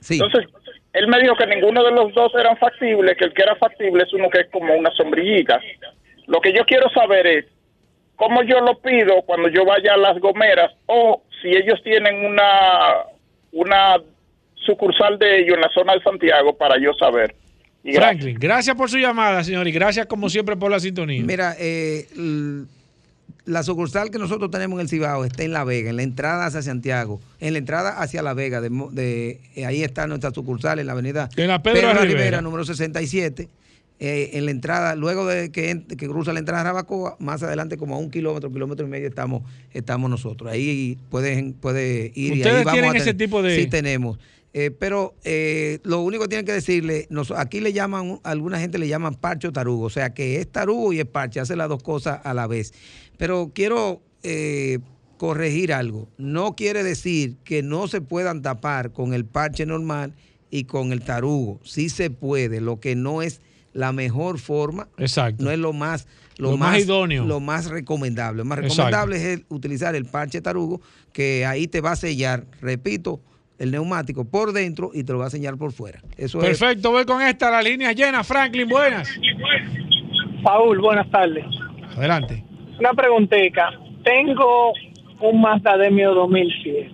Sí. 0.00 0.14
Entonces, 0.20 0.46
él 0.92 1.08
me 1.08 1.20
dijo 1.20 1.34
que 1.36 1.46
ninguno 1.46 1.82
de 1.82 1.90
los 1.90 2.12
dos 2.14 2.32
eran 2.38 2.56
factibles, 2.58 3.16
que 3.16 3.24
el 3.24 3.32
que 3.32 3.42
era 3.42 3.56
factible 3.56 4.02
es 4.04 4.12
uno 4.12 4.28
que 4.28 4.40
es 4.40 4.50
como 4.50 4.74
una 4.74 4.90
sombrillita. 4.90 5.60
Lo 6.26 6.40
que 6.40 6.52
yo 6.52 6.64
quiero 6.64 6.88
saber 6.90 7.26
es 7.26 7.46
cómo 8.16 8.42
yo 8.42 8.60
lo 8.60 8.78
pido 8.80 9.22
cuando 9.22 9.48
yo 9.48 9.64
vaya 9.64 9.94
a 9.94 9.96
las 9.96 10.18
gomeras 10.20 10.72
o 10.86 11.22
si 11.40 11.48
ellos 11.48 11.80
tienen 11.82 12.24
una 12.24 13.04
una 13.52 13.96
sucursal 14.54 15.18
de 15.18 15.40
ellos 15.40 15.56
en 15.56 15.60
la 15.62 15.70
zona 15.70 15.94
de 15.94 16.02
Santiago 16.02 16.56
para 16.56 16.78
yo 16.78 16.92
saber. 16.94 17.34
Y 17.84 17.94
Franklin, 17.94 18.34
gracias. 18.34 18.40
gracias 18.40 18.76
por 18.76 18.90
su 18.90 18.98
llamada, 18.98 19.42
señor, 19.42 19.66
y 19.66 19.72
gracias 19.72 20.06
como 20.06 20.28
siempre 20.28 20.56
por 20.56 20.70
la 20.70 20.78
sintonía. 20.78 21.22
Mira, 21.24 21.54
eh, 21.58 22.06
la 23.44 23.62
sucursal 23.62 24.10
que 24.10 24.18
nosotros 24.18 24.50
tenemos 24.50 24.78
en 24.78 24.82
el 24.82 24.88
Cibao 24.88 25.24
está 25.24 25.42
en 25.42 25.52
La 25.52 25.64
Vega, 25.64 25.90
en 25.90 25.96
la 25.96 26.02
entrada 26.02 26.46
hacia 26.46 26.62
Santiago, 26.62 27.20
en 27.40 27.52
la 27.54 27.58
entrada 27.58 28.00
hacia 28.00 28.22
La 28.22 28.34
Vega, 28.34 28.60
de, 28.60 28.70
de 28.70 29.66
ahí 29.66 29.82
está 29.82 30.06
nuestra 30.06 30.30
sucursal 30.30 30.78
en 30.78 30.86
la 30.86 30.92
avenida 30.92 31.28
en 31.36 31.48
la 31.48 31.62
Pedro, 31.62 31.80
Pedro 31.80 31.92
Rivera. 31.92 32.04
Rivera, 32.04 32.40
número 32.40 32.64
67. 32.64 33.48
Eh, 34.04 34.36
en 34.36 34.46
la 34.46 34.50
entrada, 34.50 34.96
luego 34.96 35.26
de 35.26 35.52
que, 35.52 35.84
que, 35.86 36.08
cruza 36.08 36.32
la 36.32 36.40
entrada 36.40 36.64
de 36.64 36.70
Rabacoa, 36.70 37.16
más 37.20 37.44
adelante, 37.44 37.76
como 37.76 37.94
a 37.94 37.98
un 37.98 38.10
kilómetro, 38.10 38.50
kilómetro 38.50 38.84
y 38.84 38.88
medio, 38.88 39.06
estamos, 39.06 39.44
estamos 39.72 40.10
nosotros. 40.10 40.50
Ahí 40.50 40.98
pueden, 41.08 41.52
puede 41.52 42.10
ir. 42.16 42.32
¿Ustedes 42.32 42.44
y 42.44 42.48
ahí 42.48 42.64
vamos 42.64 42.72
tienen 42.72 42.90
a 42.90 42.92
tener, 42.94 43.08
ese 43.08 43.14
tipo 43.14 43.42
de.? 43.42 43.54
Sí, 43.54 43.68
tenemos. 43.68 44.18
Eh, 44.54 44.70
pero 44.70 45.14
eh, 45.24 45.78
lo 45.84 46.00
único 46.00 46.24
que 46.24 46.28
tienen 46.28 46.44
que 46.44 46.52
decirle, 46.52 47.06
nos, 47.08 47.30
aquí 47.30 47.60
le 47.60 47.72
llaman, 47.72 48.20
alguna 48.22 48.58
gente 48.58 48.76
le 48.76 48.86
llaman 48.86 49.14
parcho 49.14 49.50
tarugo, 49.50 49.84
o 49.84 49.90
sea 49.90 50.12
que 50.12 50.40
es 50.40 50.50
tarugo 50.50 50.92
y 50.92 51.00
es 51.00 51.06
parche, 51.06 51.40
hace 51.40 51.56
las 51.56 51.68
dos 51.68 51.82
cosas 51.82 52.20
a 52.22 52.34
la 52.34 52.46
vez. 52.46 52.74
Pero 53.22 53.52
quiero 53.54 54.02
eh, 54.24 54.80
corregir 55.16 55.72
algo, 55.72 56.08
no 56.18 56.56
quiere 56.56 56.82
decir 56.82 57.36
que 57.44 57.62
no 57.62 57.86
se 57.86 58.00
puedan 58.00 58.42
tapar 58.42 58.90
con 58.90 59.14
el 59.14 59.24
parche 59.24 59.64
normal 59.64 60.12
y 60.50 60.64
con 60.64 60.90
el 60.90 61.02
tarugo, 61.02 61.60
sí 61.62 61.88
se 61.88 62.10
puede, 62.10 62.60
lo 62.60 62.80
que 62.80 62.96
no 62.96 63.22
es 63.22 63.40
la 63.74 63.92
mejor 63.92 64.40
forma, 64.40 64.88
Exacto. 64.98 65.44
no 65.44 65.52
es 65.52 65.60
lo 65.60 65.72
más 65.72 66.08
lo, 66.36 66.50
lo 66.50 66.56
más, 66.56 66.72
más, 66.72 66.80
idóneo. 66.80 67.24
Lo 67.24 67.38
más 67.38 67.70
recomendable. 67.70 68.38
Lo 68.38 68.44
más 68.44 68.58
recomendable 68.58 69.14
Exacto. 69.14 69.34
es 69.34 69.38
el, 69.38 69.46
utilizar 69.50 69.94
el 69.94 70.06
parche 70.06 70.40
tarugo, 70.40 70.80
que 71.12 71.46
ahí 71.46 71.68
te 71.68 71.80
va 71.80 71.92
a 71.92 71.96
sellar, 71.96 72.44
repito, 72.60 73.20
el 73.60 73.70
neumático 73.70 74.24
por 74.24 74.52
dentro 74.52 74.90
y 74.92 75.04
te 75.04 75.12
lo 75.12 75.20
va 75.20 75.26
a 75.26 75.30
sellar 75.30 75.56
por 75.58 75.70
fuera. 75.70 76.02
Eso 76.16 76.40
Perfecto, 76.40 76.88
es. 76.88 76.92
voy 76.92 77.04
con 77.04 77.22
esta, 77.22 77.52
la 77.52 77.62
línea 77.62 77.92
llena. 77.92 78.24
Franklin, 78.24 78.68
buenas. 78.68 79.08
Paul, 80.42 80.80
buenas 80.80 81.08
tardes. 81.08 81.44
Adelante. 81.96 82.46
Una 82.82 82.94
preguntita. 82.94 83.70
Tengo 84.02 84.72
un 85.20 85.40
Mazda 85.40 85.76
Demio 85.76 86.12
2007. 86.14 86.90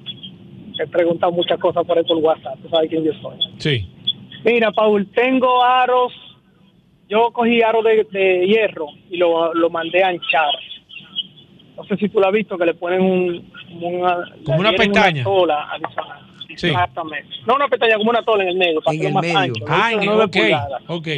He 0.80 0.86
preguntado 0.86 1.32
muchas 1.32 1.59
cosas 1.59 1.82
por 1.86 1.97
ahí 1.97 2.05
por 2.05 2.18
WhatsApp. 2.18 2.59
Tú 2.61 2.68
sabes 2.68 2.91
quién 2.91 3.05
yo 3.05 3.12
soy. 3.22 3.39
Sí. 3.57 3.89
Mira, 4.45 4.70
Paul, 4.70 5.07
tengo 5.14 5.64
aros. 5.64 6.12
Yo 7.09 7.30
cogí 7.32 7.62
aros 7.62 7.82
de, 7.84 8.07
de 8.11 8.47
hierro 8.47 8.89
y 9.09 9.16
lo, 9.16 9.55
lo, 9.55 9.70
mandé 9.70 10.05
a 10.05 10.09
anchar. 10.09 10.51
No 11.74 11.84
sé 11.84 11.97
si 11.97 12.11
tú 12.11 12.20
lo 12.20 12.26
has 12.26 12.34
visto, 12.34 12.59
que 12.59 12.66
le 12.66 12.74
ponen 12.74 13.01
un, 13.01 13.51
una, 13.80 14.30
como 14.45 14.59
una 14.59 14.72
pestaña. 14.72 15.22
Una 15.22 15.24
tola 15.24 15.68
adicional. 15.72 16.20
Sí. 16.55 16.66
Exactamente. 16.66 17.30
No 17.47 17.55
una 17.55 17.68
pestaña, 17.68 17.97
como 17.97 18.11
una 18.11 18.22
tola 18.22 18.43
en 18.43 18.51
el 18.51 18.57
medio, 18.59 18.82
para 18.82 18.95
en 18.95 19.01
hacerlo 19.01 19.14
más 19.14 19.22
medio. 19.22 19.39
ancho. 19.39 19.64
Lo 19.66 19.72
Ah, 19.74 19.93
en, 19.95 20.01
9 20.05 20.24
okay, 20.24 20.43
pulgadas. 20.43 20.82
ok. 20.86 21.09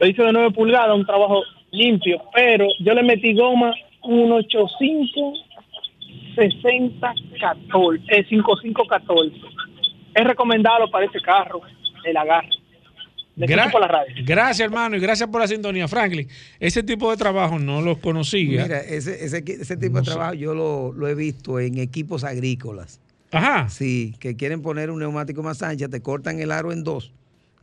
Lo 0.00 0.06
hice 0.08 0.22
de 0.24 0.32
9 0.32 0.50
pulgadas, 0.50 0.96
un 0.96 1.06
trabajo 1.06 1.44
limpio, 1.72 2.22
pero 2.34 2.66
yo 2.80 2.94
le 2.94 3.02
metí 3.02 3.34
goma 3.34 3.72
un 4.02 4.32
85 4.32 5.32
60 6.34 7.14
14, 7.40 8.04
eh, 8.08 8.24
55 8.28 8.86
14. 8.86 9.36
Es 10.14 10.24
recomendado 10.24 10.90
para 10.90 11.06
este 11.06 11.20
carro 11.20 11.60
el 12.04 12.16
agarre. 12.16 12.48
Gra 13.36 13.70
por 13.70 13.80
la 13.80 13.86
radio. 13.88 14.14
Gracias, 14.24 14.60
hermano, 14.60 14.96
y 14.96 15.00
gracias 15.00 15.28
por 15.28 15.40
la 15.40 15.46
sintonía. 15.46 15.86
Franklin, 15.86 16.26
ese 16.58 16.82
tipo 16.82 17.08
de 17.10 17.16
trabajo 17.16 17.58
no 17.58 17.80
los 17.80 17.98
conocía. 17.98 18.64
Mira, 18.64 18.80
ese, 18.80 19.24
ese, 19.24 19.44
ese 19.46 19.76
tipo 19.76 19.94
No 19.94 20.00
de 20.00 20.04
sé. 20.06 20.10
trabajo 20.10 20.34
yo 20.34 20.54
lo, 20.54 20.92
lo 20.92 21.06
he 21.06 21.14
visto 21.14 21.60
en 21.60 21.78
equipos 21.78 22.24
agrícolas. 22.24 23.00
Ajá. 23.30 23.68
Sí, 23.68 24.14
que 24.18 24.34
quieren 24.36 24.60
poner 24.62 24.90
un 24.90 24.98
neumático 24.98 25.42
más 25.44 25.62
ancha, 25.62 25.88
te 25.88 26.00
cortan 26.02 26.40
el 26.40 26.50
aro 26.50 26.72
en 26.72 26.82
dos 26.82 27.12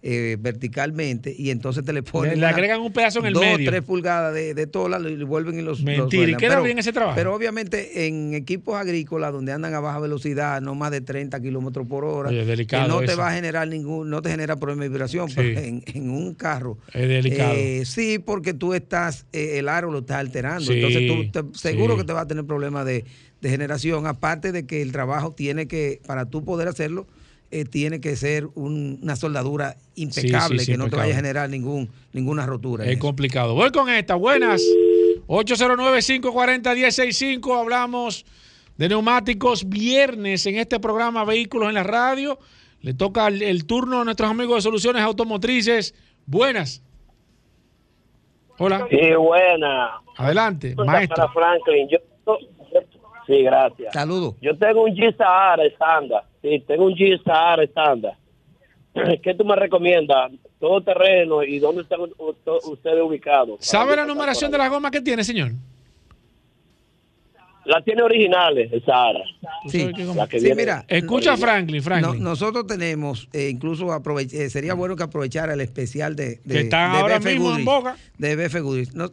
eh, 0.08 0.38
verticalmente 0.40 1.34
y 1.36 1.50
entonces 1.50 1.84
te 1.84 1.92
le 1.92 2.04
ponen. 2.04 2.34
Le, 2.34 2.38
le 2.42 2.46
agregan 2.46 2.80
un 2.80 2.94
pedazo 2.94 3.20
en 3.22 3.26
el 3.26 3.34
dos, 3.34 3.42
medio. 3.44 3.72
tres 3.72 3.82
pulgadas 3.84 4.36
de, 4.36 4.54
de 4.54 4.68
tola 4.68 5.00
y 5.10 5.16
vuelven 5.24 5.58
y 5.58 5.64
los. 5.64 5.82
Mentira, 5.82 6.28
los 6.28 6.34
¿y 6.34 6.36
queda 6.38 6.50
Pero- 6.52 6.64
bien 6.64 6.78
ese 6.78 6.94
trabajo? 6.94 7.16
Pero 7.16 7.34
obviamente 7.34 8.06
en 8.06 8.36
equipos 8.36 8.76
agrícolas 8.76 9.34
donde 9.34 9.52
andan 9.52 9.74
a 9.74 9.80
baja 9.80 10.00
velocidad, 10.00 10.62
no 10.62 10.76
más 10.76 10.92
de 10.92 11.02
30 11.02 11.42
kilómetros 11.42 11.88
por 11.88 12.06
hora, 12.06 12.30
Oye, 12.30 12.46
delicado 12.46 12.84
que 12.86 12.90
no 12.90 13.00
te 13.12 13.16
va 13.16 13.30
a 13.30 13.34
generar 13.34 13.68
ningún, 13.68 14.12
no 14.12 14.22
te 14.22 14.30
genera 14.30 14.58
problema 14.58 14.84
de 14.84 14.90
vibración, 14.90 15.28
Sí. 15.30 15.34
pero 15.38 15.60
en, 15.60 15.84
en 15.92 16.10
un 16.12 16.36
carro. 16.36 16.78
Es 16.94 17.08
delicado. 17.08 17.54
eh, 17.56 17.84
sí, 17.86 18.20
porque 18.20 18.54
tú 18.54 18.76
estás, 18.76 19.26
eh, 19.34 19.58
el 19.58 19.68
aro 19.70 19.90
lo 19.90 20.00
estás 20.00 20.18
alterando. 20.18 20.72
Sí, 20.72 20.74
Entonces 20.74 21.08
tú 21.08 21.52
te- 21.52 21.58
seguro 21.58 21.96
sí. 21.96 22.02
que 22.02 22.06
te 22.06 22.14
va 22.14 22.22
a 22.22 22.28
tener 22.28 22.46
problemas 22.46 22.86
de, 22.86 23.06
de 23.42 23.50
generación, 23.50 24.06
aparte 24.06 24.52
de 24.52 24.68
que 24.68 24.84
el 24.84 24.92
trabajo 24.92 25.32
tiene 25.32 25.68
que, 25.68 26.00
para 26.06 26.26
tú 26.26 26.44
poder 26.46 26.68
hacerlo, 26.68 27.08
eh, 27.60 27.66
tiene 27.66 28.00
que 28.02 28.16
ser 28.16 28.48
un- 28.56 29.00
una 29.02 29.16
soldadura 29.16 29.76
impecable, 29.96 30.60
sí, 30.60 30.72
que 30.72 30.78
no 30.78 30.90
te 30.90 30.96
vaya 30.96 31.14
a 31.14 31.16
generar 31.16 31.50
ningún, 31.50 31.90
ninguna 32.14 32.46
rotura. 32.46 32.86
Es 32.86 32.98
complicado. 32.98 33.54
Voy 33.56 33.72
con 33.72 33.90
esta. 33.90 34.16
Buenas. 34.16 34.62
809-540-1065. 35.28 37.60
Hablamos 37.60 38.26
de 38.78 38.90
neumáticos 38.90 39.68
viernes 39.70 40.46
en 40.46 40.58
este 40.58 40.80
programa 40.80 41.24
Vehículos 41.26 41.70
en 41.70 41.76
la 41.76 41.84
Radio. 41.84 42.40
Le 42.82 42.94
toca 42.94 43.28
el, 43.28 43.42
el 43.42 43.66
turno 43.66 44.02
a 44.02 44.06
nuestros 44.06 44.30
amigos 44.30 44.58
de 44.58 44.62
Soluciones 44.62 45.02
Automotrices. 45.02 45.96
Buenas. 46.26 46.82
Hola. 48.58 48.88
Sí, 48.90 48.98
buena. 49.18 50.00
Adelante, 50.18 50.76
maestro. 50.76 51.16
Para 51.16 51.32
Franklin. 51.34 51.90
Yo, 51.90 51.98
sí, 53.28 53.44
gracias. 53.44 53.94
Saludos. 53.94 54.36
Yo 54.42 54.58
tengo 54.58 54.84
un 54.84 54.96
G 54.96 55.16
Sahara 55.18 55.66
estándar. 55.66 56.24
Sí, 56.46 56.64
tengo 56.68 56.86
un 56.86 56.94
G 56.94 57.24
Sahara 57.24 57.64
estándar. 57.64 58.14
¿Qué 59.24 59.34
tú 59.34 59.44
me 59.44 59.56
recomiendas? 59.56 60.32
Todo 60.60 60.80
terreno 60.82 61.42
y 61.44 61.58
dónde 61.58 61.82
están 61.82 62.02
ustedes 62.02 63.02
ubicados. 63.02 63.58
¿Sabe 63.62 63.96
la 63.96 64.06
numeración 64.06 64.52
de 64.52 64.58
las 64.60 64.70
gomas 64.70 64.92
que 64.92 65.02
tiene, 65.02 65.24
señor? 65.24 65.52
La 67.66 67.82
tiene 67.82 68.04
originales, 68.04 68.72
el 68.72 68.86
Sahara. 68.86 69.24
Sí, 69.68 69.90
La 70.16 70.28
que 70.28 70.38
Sí, 70.40 70.46
viene 70.46 70.62
mira, 70.62 70.86
Escucha 70.88 71.32
a 71.32 71.34
original. 71.34 71.38
Franklin, 71.56 71.82
Franklin. 71.82 72.24
No- 72.24 72.30
nosotros 72.30 72.68
tenemos, 72.68 73.28
eh, 73.34 73.50
incluso 73.50 73.88
eh, 74.20 74.50
sería 74.52 74.76
bueno 74.76 74.96
que 74.96 75.02
aprovechara 75.02 75.54
el 75.56 75.62
especial 75.62 76.16
de, 76.16 76.42
de, 76.44 76.54
Que 76.54 76.60
está 76.60 76.92
de 76.92 76.98
ahora 77.00 77.18
BF 77.18 77.26
mismo 77.26 77.56
en 77.56 77.66
boga. 77.66 77.96
De 78.20 78.36
BF 78.36 78.62
Goodrich. 78.62 78.92
No- 78.94 79.10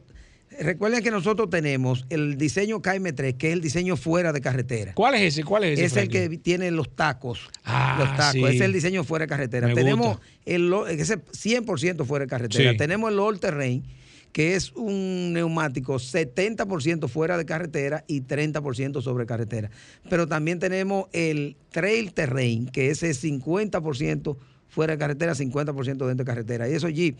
recuerden 0.60 1.02
que 1.02 1.10
nosotros 1.10 1.50
tenemos 1.50 2.06
el 2.08 2.36
diseño 2.36 2.80
KM3, 2.80 3.36
que 3.36 3.48
es 3.48 3.52
el 3.52 3.60
diseño 3.60 3.96
fuera 3.96 4.32
de 4.32 4.40
carretera. 4.40 4.94
¿Cuál 4.94 5.14
es 5.14 5.22
ese? 5.22 5.44
¿Cuál 5.44 5.64
es 5.64 5.78
ese? 5.78 5.84
Es 5.84 5.96
el 5.96 6.08
que 6.08 6.28
tiene 6.38 6.70
los 6.70 6.94
tacos. 6.94 7.48
Ah, 7.64 7.96
los 7.98 8.16
tacos. 8.16 8.50
sí. 8.50 8.56
Es 8.56 8.60
el 8.60 8.72
diseño 8.72 9.04
fuera 9.04 9.24
de 9.24 9.28
carretera. 9.28 9.68
Me 9.68 9.74
Tenemos 9.74 10.18
gusta. 10.18 10.22
el 10.44 10.72
ese 10.98 11.18
100% 11.18 12.04
fuera 12.04 12.24
de 12.24 12.30
carretera. 12.30 12.72
Sí. 12.72 12.76
Tenemos 12.76 13.12
el 13.12 13.18
All 13.18 13.40
Terrain, 13.40 13.84
que 14.32 14.54
es 14.56 14.72
un 14.72 15.32
neumático 15.32 15.94
70% 15.94 17.08
fuera 17.08 17.36
de 17.36 17.44
carretera 17.44 18.04
y 18.06 18.22
30% 18.22 19.02
sobre 19.02 19.26
carretera. 19.26 19.70
Pero 20.08 20.26
también 20.26 20.58
tenemos 20.58 21.06
el 21.12 21.56
Trail 21.70 22.12
Terrain, 22.12 22.66
que 22.66 22.90
ese 22.90 23.10
es 23.10 23.22
50% 23.22 24.36
fuera 24.68 24.94
de 24.94 24.98
carretera, 24.98 25.34
50% 25.34 25.84
dentro 25.84 26.14
de 26.16 26.24
carretera. 26.24 26.68
Y 26.68 26.72
eso 26.72 26.86
allí, 26.86 27.14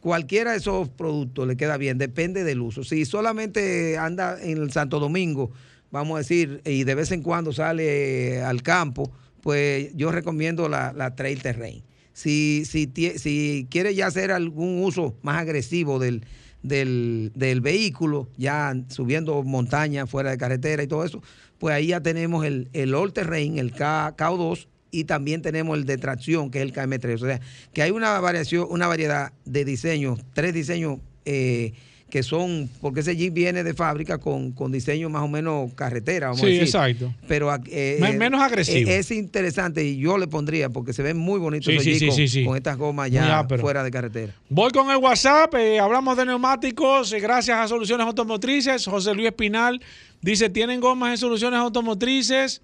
cualquiera 0.00 0.52
de 0.52 0.58
esos 0.58 0.88
productos 0.88 1.46
le 1.46 1.56
queda 1.56 1.76
bien, 1.76 1.98
depende 1.98 2.44
del 2.44 2.60
uso. 2.60 2.84
Si 2.84 3.04
solamente 3.04 3.98
anda 3.98 4.38
en 4.40 4.58
el 4.58 4.72
Santo 4.72 5.00
Domingo, 5.00 5.50
vamos 5.90 6.16
a 6.16 6.18
decir, 6.18 6.60
y 6.64 6.84
de 6.84 6.94
vez 6.94 7.10
en 7.12 7.22
cuando 7.22 7.52
sale 7.52 8.42
al 8.42 8.62
campo, 8.62 9.10
pues 9.40 9.94
yo 9.94 10.12
recomiendo 10.12 10.68
la, 10.68 10.92
la 10.92 11.14
Trail 11.14 11.42
Terrain. 11.42 11.82
Si, 12.12 12.64
si, 12.64 12.90
si 13.16 13.66
quiere 13.70 13.94
ya 13.94 14.08
hacer 14.08 14.32
algún 14.32 14.82
uso 14.82 15.16
más 15.22 15.40
agresivo 15.40 15.98
del, 15.98 16.24
del, 16.62 17.30
del 17.34 17.60
vehículo, 17.60 18.28
ya 18.36 18.74
subiendo 18.88 19.42
montaña 19.44 20.06
fuera 20.06 20.30
de 20.30 20.38
carretera 20.38 20.82
y 20.82 20.88
todo 20.88 21.04
eso, 21.04 21.22
pues 21.58 21.74
ahí 21.74 21.88
ya 21.88 22.00
tenemos 22.00 22.44
el, 22.44 22.68
el 22.72 22.94
All 22.94 23.12
Terrain, 23.12 23.58
el 23.58 23.72
K, 23.72 24.16
KO2 24.16 24.66
y 24.90 25.04
también 25.04 25.42
tenemos 25.42 25.76
el 25.78 25.84
de 25.84 25.98
tracción, 25.98 26.50
que 26.50 26.58
es 26.58 26.64
el 26.64 26.72
KM3. 26.72 27.14
O 27.14 27.26
sea, 27.26 27.40
que 27.72 27.82
hay 27.82 27.90
una 27.90 28.18
variación, 28.20 28.66
una 28.70 28.86
variedad 28.86 29.32
de 29.44 29.64
diseños, 29.64 30.18
tres 30.34 30.54
diseños 30.54 30.98
eh, 31.24 31.72
que 32.08 32.22
son, 32.22 32.70
porque 32.80 33.00
ese 33.00 33.14
Jeep 33.16 33.34
viene 33.34 33.62
de 33.62 33.74
fábrica 33.74 34.16
con, 34.16 34.52
con 34.52 34.72
diseño 34.72 35.10
más 35.10 35.20
o 35.22 35.28
menos 35.28 35.74
carretera, 35.74 36.28
vamos 36.28 36.40
a 36.42 36.46
Sí, 36.46 36.52
decir. 36.52 36.62
exacto. 36.62 37.14
Pero 37.28 37.54
eh, 37.66 37.98
Men- 38.00 38.16
menos 38.16 38.40
agresivo. 38.40 38.88
eh, 38.88 38.96
Es 39.00 39.10
interesante 39.10 39.84
y 39.84 39.98
yo 39.98 40.16
le 40.16 40.26
pondría, 40.26 40.70
porque 40.70 40.94
se 40.94 41.02
ven 41.02 41.18
muy 41.18 41.38
bonitos 41.38 41.66
Sí, 41.66 41.72
esos 41.72 41.84
sí, 42.14 42.22
Jeep 42.22 42.28
sí, 42.30 42.44
con, 42.46 42.56
estas 42.56 42.78
gomas 42.78 43.10
ya 43.10 43.46
fuera 43.60 43.82
de 43.84 43.90
carretera. 43.90 44.34
Voy 44.48 44.70
con 44.70 44.90
el 44.90 44.96
WhatsApp, 44.96 45.54
eh, 45.56 45.78
hablamos 45.80 46.16
de 46.16 46.24
neumáticos, 46.24 47.12
eh, 47.12 47.20
gracias 47.20 47.58
a 47.58 47.68
Soluciones 47.68 48.06
Automotrices. 48.06 48.86
José 48.86 49.12
Luis 49.14 49.26
Espinal 49.28 49.78
dice, 50.22 50.48
¿tienen 50.48 50.80
gomas 50.80 51.10
en 51.10 51.18
Soluciones 51.18 51.60
Automotrices? 51.60 52.62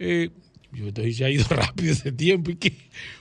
Eh, 0.00 0.30
yo 0.72 0.88
estoy 0.88 1.12
se 1.14 1.24
ha 1.24 1.30
ido 1.30 1.44
rápido 1.50 1.92
ese 1.92 2.12
tiempo. 2.12 2.50
¿y? 2.50 2.72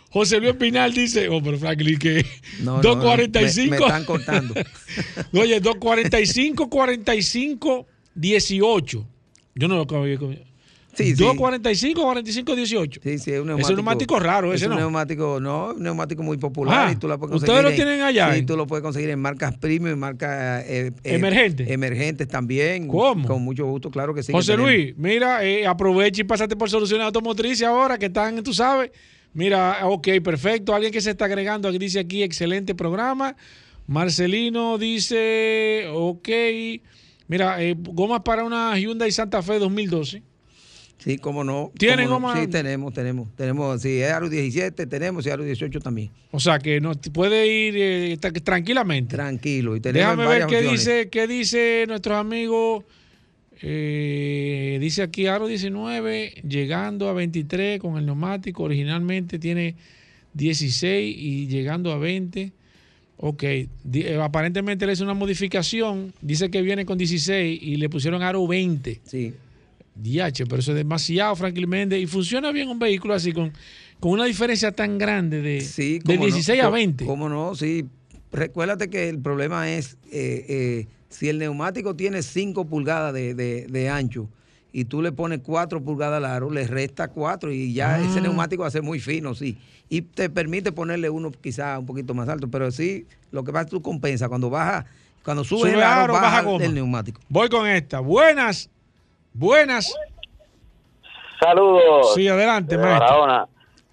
José 0.10 0.39
Luis 0.39 0.52
Espinal 0.52 0.93
dice, 0.93 1.30
oh, 1.30 1.41
pero 1.41 1.58
Franklin, 1.58 1.97
que 1.97 2.26
No, 2.62 2.78
no, 2.78 2.82
245. 2.82 3.64
me- 3.72 3.80
me 3.80 3.86
están 3.86 4.06
cortando. 4.06 4.54
Oye, 5.34 5.60
245, 5.62 6.70
45, 6.70 7.88
18. 8.16 9.08
Yo 9.56 9.68
no 9.68 9.76
lo 9.76 9.82
acabo 9.84 10.06
de 10.06 10.12
Sí, 10.12 10.39
sí. 10.94 11.14
245, 11.14 12.02
45, 12.02 12.56
18. 12.56 13.02
Sí, 13.04 13.18
sí, 13.20 13.32
es 13.32 13.39
un 13.39 13.48
neumático. 13.48 13.76
neumático 13.76 14.20
raro, 14.20 14.54
ese 14.54 14.66
es 14.66 14.70
un 14.70 14.76
no. 14.76 14.80
neumático, 14.82 15.39
no, 15.39 15.74
un 15.74 15.84
neumático 15.84 16.24
muy 16.24 16.38
popular 16.38 16.88
Ah, 16.88 16.92
y 16.92 16.96
tú 16.96 17.08
la 17.08 17.18
puedes 17.18 17.36
¿ustedes 17.38 17.62
lo 17.64 17.70
en- 17.70 17.76
tienen 17.76 18.02
allá 18.02 18.34
Sí, 18.36 18.44
tú 18.44 18.56
lo 18.58 18.68
puedes 18.68 18.84
conseguir 18.84 19.10
en 19.10 19.20
marcas 19.20 19.58
premium, 19.58 19.94
en 19.94 20.00
marcas 20.00 20.64
eh, 20.68 20.88
eh, 21.04 21.16
¿Emergentes? 21.16 21.70
Emergentes 21.70 22.28
también. 22.28 22.88
¿Cómo? 22.88 23.28
Con 23.28 23.42
mucho 23.44 23.66
gusto, 23.66 23.89
claro 23.92 24.14
que 24.14 24.24
sí. 24.24 24.32
José. 24.32 24.56
Luis, 24.58 24.94
mira, 24.98 25.44
eh, 25.46 25.66
aprovecha 25.66 26.22
y 26.22 26.24
pásate 26.26 26.56
por 26.56 26.70
Soluciones 26.70 27.06
Automotrices 27.06 27.68
ahora 27.68 27.98
que 27.98 28.08
están, 28.08 28.44
tú 28.44 28.54
sabes. 28.54 28.92
Mira, 29.34 29.88
ok, 29.88 30.08
perfecto. 30.24 30.76
Alguien 30.76 30.92
que 30.92 31.00
se 31.02 31.12
está 31.12 31.26
agregando, 31.26 31.68
aquí 31.70 31.78
dice 31.78 32.00
aquí, 32.00 32.22
excelente 32.22 32.76
programa. 32.76 33.36
Marcelino 33.88 34.78
dice, 34.78 35.86
ok. 35.94 36.30
Mira, 37.28 37.58
gomas 37.78 38.22
para 38.22 38.44
una 38.44 38.78
Hyundai 38.78 39.12
Santa 39.12 39.42
Fe 39.42 39.58
2012. 39.60 40.22
Sí, 41.04 41.18
cómo 41.18 41.43
no. 41.43 41.72
¿Tienen 41.80 42.08
cómo 42.08 42.32
no. 42.34 42.39
Sí, 42.39 42.47
tenemos, 42.47 42.93
tenemos. 42.93 43.28
Tenemos, 43.36 43.82
sí, 43.82 43.99
es 44.02 44.12
Aro 44.12 44.30
17, 44.30 44.86
tenemos 44.86 45.26
y 45.26 45.30
Aro 45.32 45.43
18 45.43 45.80
también. 45.80 46.12
O 46.30 46.39
sea, 46.39 46.60
que 46.60 46.80
no 46.80 46.93
puede 47.12 47.47
ir 47.47 47.74
eh, 47.78 48.18
tra- 48.20 48.43
tranquilamente. 48.43 49.16
Tranquilo. 49.16 49.76
Y 49.76 49.80
Déjame 49.80 50.28
ver 50.28 50.45
qué 50.45 50.58
opciones. 50.58 50.72
dice, 50.86 51.10
qué 51.10 51.26
dice 51.28 51.86
nuestros 51.88 52.18
amigos. 52.18 52.84
Eh, 53.64 54.78
dice 54.82 55.04
aquí 55.04 55.28
Aro 55.28 55.47
19, 55.47 56.41
llegando 56.47 57.10
a 57.10 57.14
23 57.14 57.80
con 57.80 57.97
el 57.97 58.06
neumático. 58.06 58.64
Originalmente 58.64 59.39
tiene 59.39 59.76
16 60.34 61.16
y 61.18 61.47
llegando 61.47 61.91
a 61.91 61.97
20. 61.97 62.52
Ok, 63.24 63.43
eh, 63.43 63.68
aparentemente 64.22 64.88
le 64.88 64.93
hizo 64.93 65.04
una 65.04 65.14
modificación. 65.14 66.12
Dice 66.22 66.49
que 66.49 66.62
viene 66.64 66.86
con 66.86 66.97
16 66.97 67.60
y 67.62 67.76
le 67.76 67.88
pusieron 67.89 68.24
Aro 68.24 68.47
20. 68.47 68.99
Sí. 69.04 69.34
DH, 69.96 70.46
pero 70.48 70.58
eso 70.60 70.72
es 70.72 70.78
demasiado, 70.78 71.36
Franklin 71.36 71.70
Méndez. 71.70 72.02
Y 72.02 72.08
funciona 72.08 72.52
bien 72.52 72.70
un 72.70 72.80
vehículo 72.80 73.14
así 73.14 73.32
con, 73.34 73.52
con 74.00 74.12
una 74.12 74.26
diferencia 74.26 74.72
tan 74.72 74.98
grande 74.98 75.42
de, 75.42 75.62
Sí, 75.62 76.00
de 76.00 76.16
cómo 76.16 76.20
no, 76.20 76.26
16 76.26 76.62
a 76.62 76.66
co- 76.66 76.72
20. 76.72 77.06
¿Cómo 77.06 77.30
no? 77.30 77.56
Sí. 77.56 77.86
Recuérdate 78.32 78.89
que 78.89 79.10
el 79.10 79.20
problema 79.20 79.70
es 79.70 79.98
eh, 80.12 80.46
eh, 80.48 80.88
si 81.10 81.28
el 81.28 81.38
neumático 81.39 81.96
tiene 81.96 82.24
5 82.24 82.66
pulgadas 82.66 83.14
de, 83.14 83.34
de- 83.36 83.68
de 83.68 83.89
ancho 83.89 84.30
y 84.74 84.86
tú 84.86 85.02
le 85.02 85.12
pones 85.12 85.42
4 85.44 85.84
pulgadas 85.84 86.22
de 86.22 86.28
aro, 86.30 86.50
le 86.50 86.66
resta 86.66 87.10
4 87.10 87.52
y 87.52 87.74
ya 87.74 87.96
Ah. 87.96 88.02
ese 88.02 88.22
neumático 88.22 88.62
va 88.62 88.70
a 88.70 88.72
ser 88.72 88.84
muy 88.84 89.02
fino, 89.02 89.36
sí. 89.36 89.58
Y 89.89 90.02
te 90.04 90.30
permite 90.30 90.72
ponerle 90.72 91.10
uno 91.10 91.30
quizá 91.32 91.78
un 91.78 91.86
poquito 91.86 92.14
más 92.14 92.30
alto, 92.30 92.48
pero 92.50 92.72
sí, 92.72 93.05
lo 93.32 93.43
que 93.43 93.51
pasa 93.51 93.63
es 93.63 93.66
que 93.66 93.72
tú 93.72 93.82
compensas. 93.82 94.30
Cuando 94.30 94.50
baja, 94.50 94.86
cuando 95.26 95.43
Sube 95.43 95.74
el 95.74 95.82
aro, 95.84 96.13
baja, 96.13 96.46
el 96.62 96.74
neumático. 96.74 97.20
Voy 97.28 97.50
con 97.50 97.68
esta. 97.68 98.00
Buenas. 98.00 98.70
Buenas. 99.33 99.93
Saludos. 101.39 102.13
Sí, 102.16 102.28
adelante, 102.28 102.75
de 102.78 102.83
maestro. 102.83 103.08
Barahona. 103.08 103.47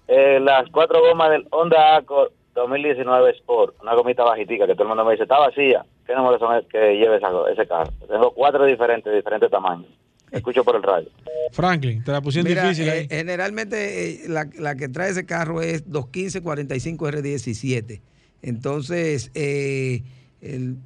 Eh, 0.07 0.39
las 0.39 0.69
cuatro 0.71 1.01
gomas 1.01 1.31
del 1.31 1.47
Honda 1.51 1.95
Accord 1.97 2.31
2019 2.55 3.31
Sport, 3.31 3.75
una 3.81 3.93
gomita 3.95 4.23
bajitica 4.23 4.65
que 4.67 4.73
todo 4.73 4.83
el 4.83 4.89
mundo 4.89 5.03
me 5.05 5.11
dice, 5.11 5.23
está 5.23 5.39
vacía. 5.39 5.85
¿Qué 6.05 6.13
número 6.15 6.37
son 6.39 6.55
el 6.55 6.65
que 6.67 6.95
lleve 6.97 7.17
esa, 7.17 7.29
ese 7.51 7.67
carro? 7.67 7.91
Tengo 8.07 8.31
cuatro 8.31 8.65
diferentes, 8.65 9.13
diferentes 9.13 9.49
tamaños. 9.51 9.87
Escucho 10.31 10.63
por 10.63 10.75
el 10.75 10.83
radio. 10.83 11.09
Franklin, 11.51 12.03
te 12.03 12.11
la 12.11 12.21
pusieron 12.21 12.49
Mira, 12.49 12.63
difícil 12.63 12.89
ahí. 12.89 12.99
eh, 13.01 13.07
generalmente 13.09 14.25
eh, 14.25 14.29
la, 14.29 14.47
la 14.59 14.75
que 14.75 14.87
trae 14.89 15.09
ese 15.09 15.25
carro 15.25 15.61
es 15.61 15.87
215-45R17. 15.89 18.01
Entonces, 18.41 19.31
eh, 19.33 20.03
el- 20.41 20.77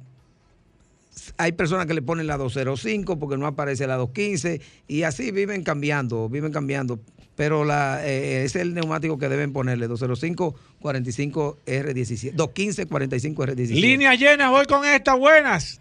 hay 1.38 1.52
personas 1.52 1.86
que 1.86 1.94
le 1.94 2.02
ponen 2.02 2.26
la 2.26 2.36
205 2.36 3.16
porque 3.18 3.36
no 3.36 3.46
aparece 3.46 3.86
la 3.86 3.94
215 3.96 4.60
y 4.88 5.04
así 5.04 5.30
viven 5.30 5.62
cambiando, 5.62 6.28
viven 6.28 6.52
cambiando. 6.52 6.98
Pero 7.36 7.64
la, 7.64 8.06
eh, 8.06 8.44
es 8.44 8.54
el 8.54 8.74
neumático 8.74 9.18
que 9.18 9.28
deben 9.28 9.52
ponerle, 9.52 9.88
205-45R17. 9.88 12.34
215-45R17. 12.34 13.70
Línea 13.70 14.14
llena, 14.14 14.50
voy 14.50 14.66
con 14.66 14.84
esta. 14.84 15.14
Buenas. 15.14 15.80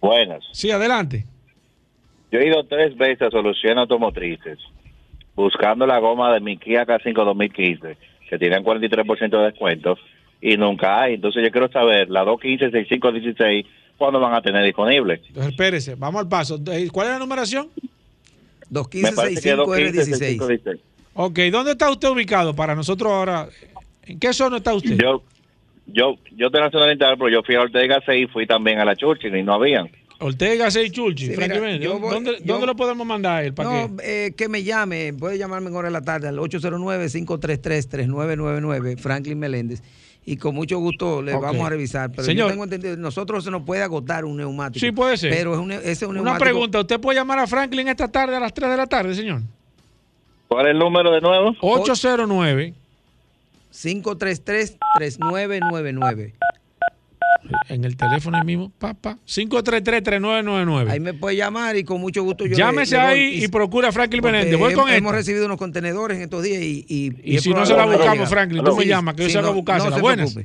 Buenas. 0.00 0.42
Sí, 0.52 0.72
adelante. 0.72 1.26
Yo 2.32 2.40
he 2.40 2.48
ido 2.48 2.64
tres 2.64 2.96
veces 2.96 3.22
a 3.22 3.30
Soluciones 3.30 3.78
Automotrices 3.78 4.58
buscando 5.34 5.86
la 5.86 5.98
goma 5.98 6.32
de 6.34 6.40
mi 6.40 6.56
Kia 6.56 6.84
K5 6.84 7.24
2015, 7.24 7.96
que 8.28 8.38
tienen 8.38 8.64
43% 8.64 9.30
de 9.30 9.44
descuento, 9.44 9.96
y 10.40 10.56
nunca 10.56 11.02
hay. 11.02 11.14
Entonces 11.14 11.44
yo 11.44 11.50
quiero 11.50 11.68
saber, 11.68 12.10
la 12.10 12.24
215, 12.24 12.66
65, 12.66 13.12
16, 13.12 13.66
¿cuándo 13.98 14.20
van 14.20 14.34
a 14.34 14.42
tener 14.42 14.64
disponible? 14.64 15.20
Entonces, 15.26 15.52
espérese, 15.52 15.94
vamos 15.94 16.20
al 16.22 16.28
paso. 16.28 16.60
Eh, 16.70 16.88
¿Cuál 16.92 17.08
es 17.08 17.12
la 17.14 17.18
numeración? 17.18 17.68
Me 18.70 19.12
parece 19.12 19.40
que 19.42 19.50
215, 19.52 20.04
65, 20.04 20.46
16. 20.48 20.80
Ok, 21.14 21.38
¿dónde 21.50 21.72
está 21.72 21.90
usted 21.90 22.08
ubicado 22.08 22.54
para 22.54 22.74
nosotros 22.74 23.12
ahora? 23.12 23.48
¿En 24.04 24.18
qué 24.18 24.32
zona 24.32 24.56
está 24.56 24.72
usted? 24.74 24.96
Yo, 24.98 25.22
yo, 25.86 26.16
yo 26.34 26.48
de 26.48 26.60
Nacional 26.60 26.92
Integral, 26.92 27.18
pero 27.18 27.28
yo 27.28 27.42
fui 27.42 27.54
a 27.54 27.60
Ortega 27.60 28.00
6 28.04 28.24
y 28.24 28.26
fui 28.32 28.46
también 28.46 28.78
a 28.78 28.84
la 28.84 28.96
Churchill 28.96 29.36
y 29.36 29.42
no 29.42 29.54
habían. 29.54 29.90
Ortega 30.20 30.70
6 30.70 30.92
Chulchi, 30.92 31.26
Sí, 31.26 31.34
mira, 31.36 31.58
voy- 31.58 31.78
¿Dónde, 32.10 32.32
yo- 32.38 32.44
dónde 32.44 32.66
lo 32.68 32.76
podemos 32.76 33.04
mandar 33.06 33.38
a 33.38 33.44
él? 33.44 33.52
¿Para 33.54 33.68
No, 33.88 33.96
qué? 33.96 34.26
eh, 34.26 34.32
que 34.36 34.48
me 34.48 34.62
llame, 34.62 35.12
puede 35.12 35.36
llamarme 35.36 35.68
en 35.68 35.76
hora 35.76 35.88
de 35.88 35.92
la 35.92 36.02
tarde 36.02 36.28
al 36.28 36.38
809-533-3999, 36.38 38.96
Franklin 38.98 39.38
Meléndez. 39.38 39.82
Y 40.24 40.36
con 40.36 40.54
mucho 40.54 40.78
gusto 40.78 41.20
le 41.20 41.36
vamos 41.36 41.66
a 41.66 41.70
revisar. 41.70 42.10
Pero 42.10 42.22
Señor. 42.22 42.46
yo 42.46 42.50
tengo 42.52 42.64
entendido, 42.64 42.96
nosotros 42.96 43.42
se 43.42 43.50
nos 43.50 43.62
puede 43.62 43.82
agotar 43.82 44.24
un 44.24 44.36
neumático. 44.36 44.78
Sí, 44.84 44.92
puede 44.92 45.16
ser. 45.16 45.32
Pero 45.32 45.54
es 45.54 45.58
un, 45.58 45.72
ese 45.72 45.90
es 45.90 46.02
un 46.02 46.10
Una 46.10 46.16
neumático. 46.22 46.44
pregunta, 46.44 46.80
¿usted 46.80 47.00
puede 47.00 47.18
llamar 47.18 47.40
a 47.40 47.46
Franklin 47.48 47.88
esta 47.88 48.06
tarde 48.06 48.36
a 48.36 48.40
las 48.40 48.54
3 48.54 48.70
de 48.70 48.76
la 48.76 48.86
tarde, 48.86 49.14
señor? 49.16 49.42
¿Cuál 50.46 50.66
es 50.66 50.72
el 50.72 50.78
número 50.78 51.10
de 51.10 51.20
nuevo? 51.20 51.56
809 51.60 52.74
533-3999. 53.72 56.32
En 57.68 57.84
el 57.84 57.96
teléfono 57.96 58.36
ahí 58.38 58.44
mismo, 58.44 58.70
papá. 58.78 59.18
533-3999. 59.26 60.90
Ahí 60.90 61.00
me 61.00 61.14
puede 61.14 61.36
llamar 61.36 61.76
y 61.76 61.84
con 61.84 62.00
mucho 62.00 62.22
gusto 62.22 62.46
yo 62.46 62.54
Llámese 62.56 62.96
le 62.96 63.00
ahí 63.02 63.44
y 63.44 63.48
procura 63.48 63.88
a 63.88 63.92
Franklin 63.92 64.22
Menéndez. 64.22 64.58
Voy 64.58 64.74
con 64.74 64.88
hem- 64.88 64.96
Hemos 64.96 65.12
recibido 65.12 65.46
unos 65.46 65.56
contenedores 65.58 66.16
en 66.18 66.24
estos 66.24 66.42
días 66.42 66.62
y... 66.62 66.84
Y, 66.88 67.38
si 67.38 67.50
no 67.52 67.64
se 67.66 67.74
la 67.74 67.86
buscamos. 67.86 68.28
Franklin, 68.28 68.62
tú 68.64 68.76
me 68.76 68.86
llamas, 68.86 69.14
que 69.14 69.28
yo 69.28 69.38
a 69.40 69.42
no- 69.42 69.52
buscársela. 69.54 69.90
no 69.90 69.96
se 69.96 70.02
Buenas. 70.02 70.38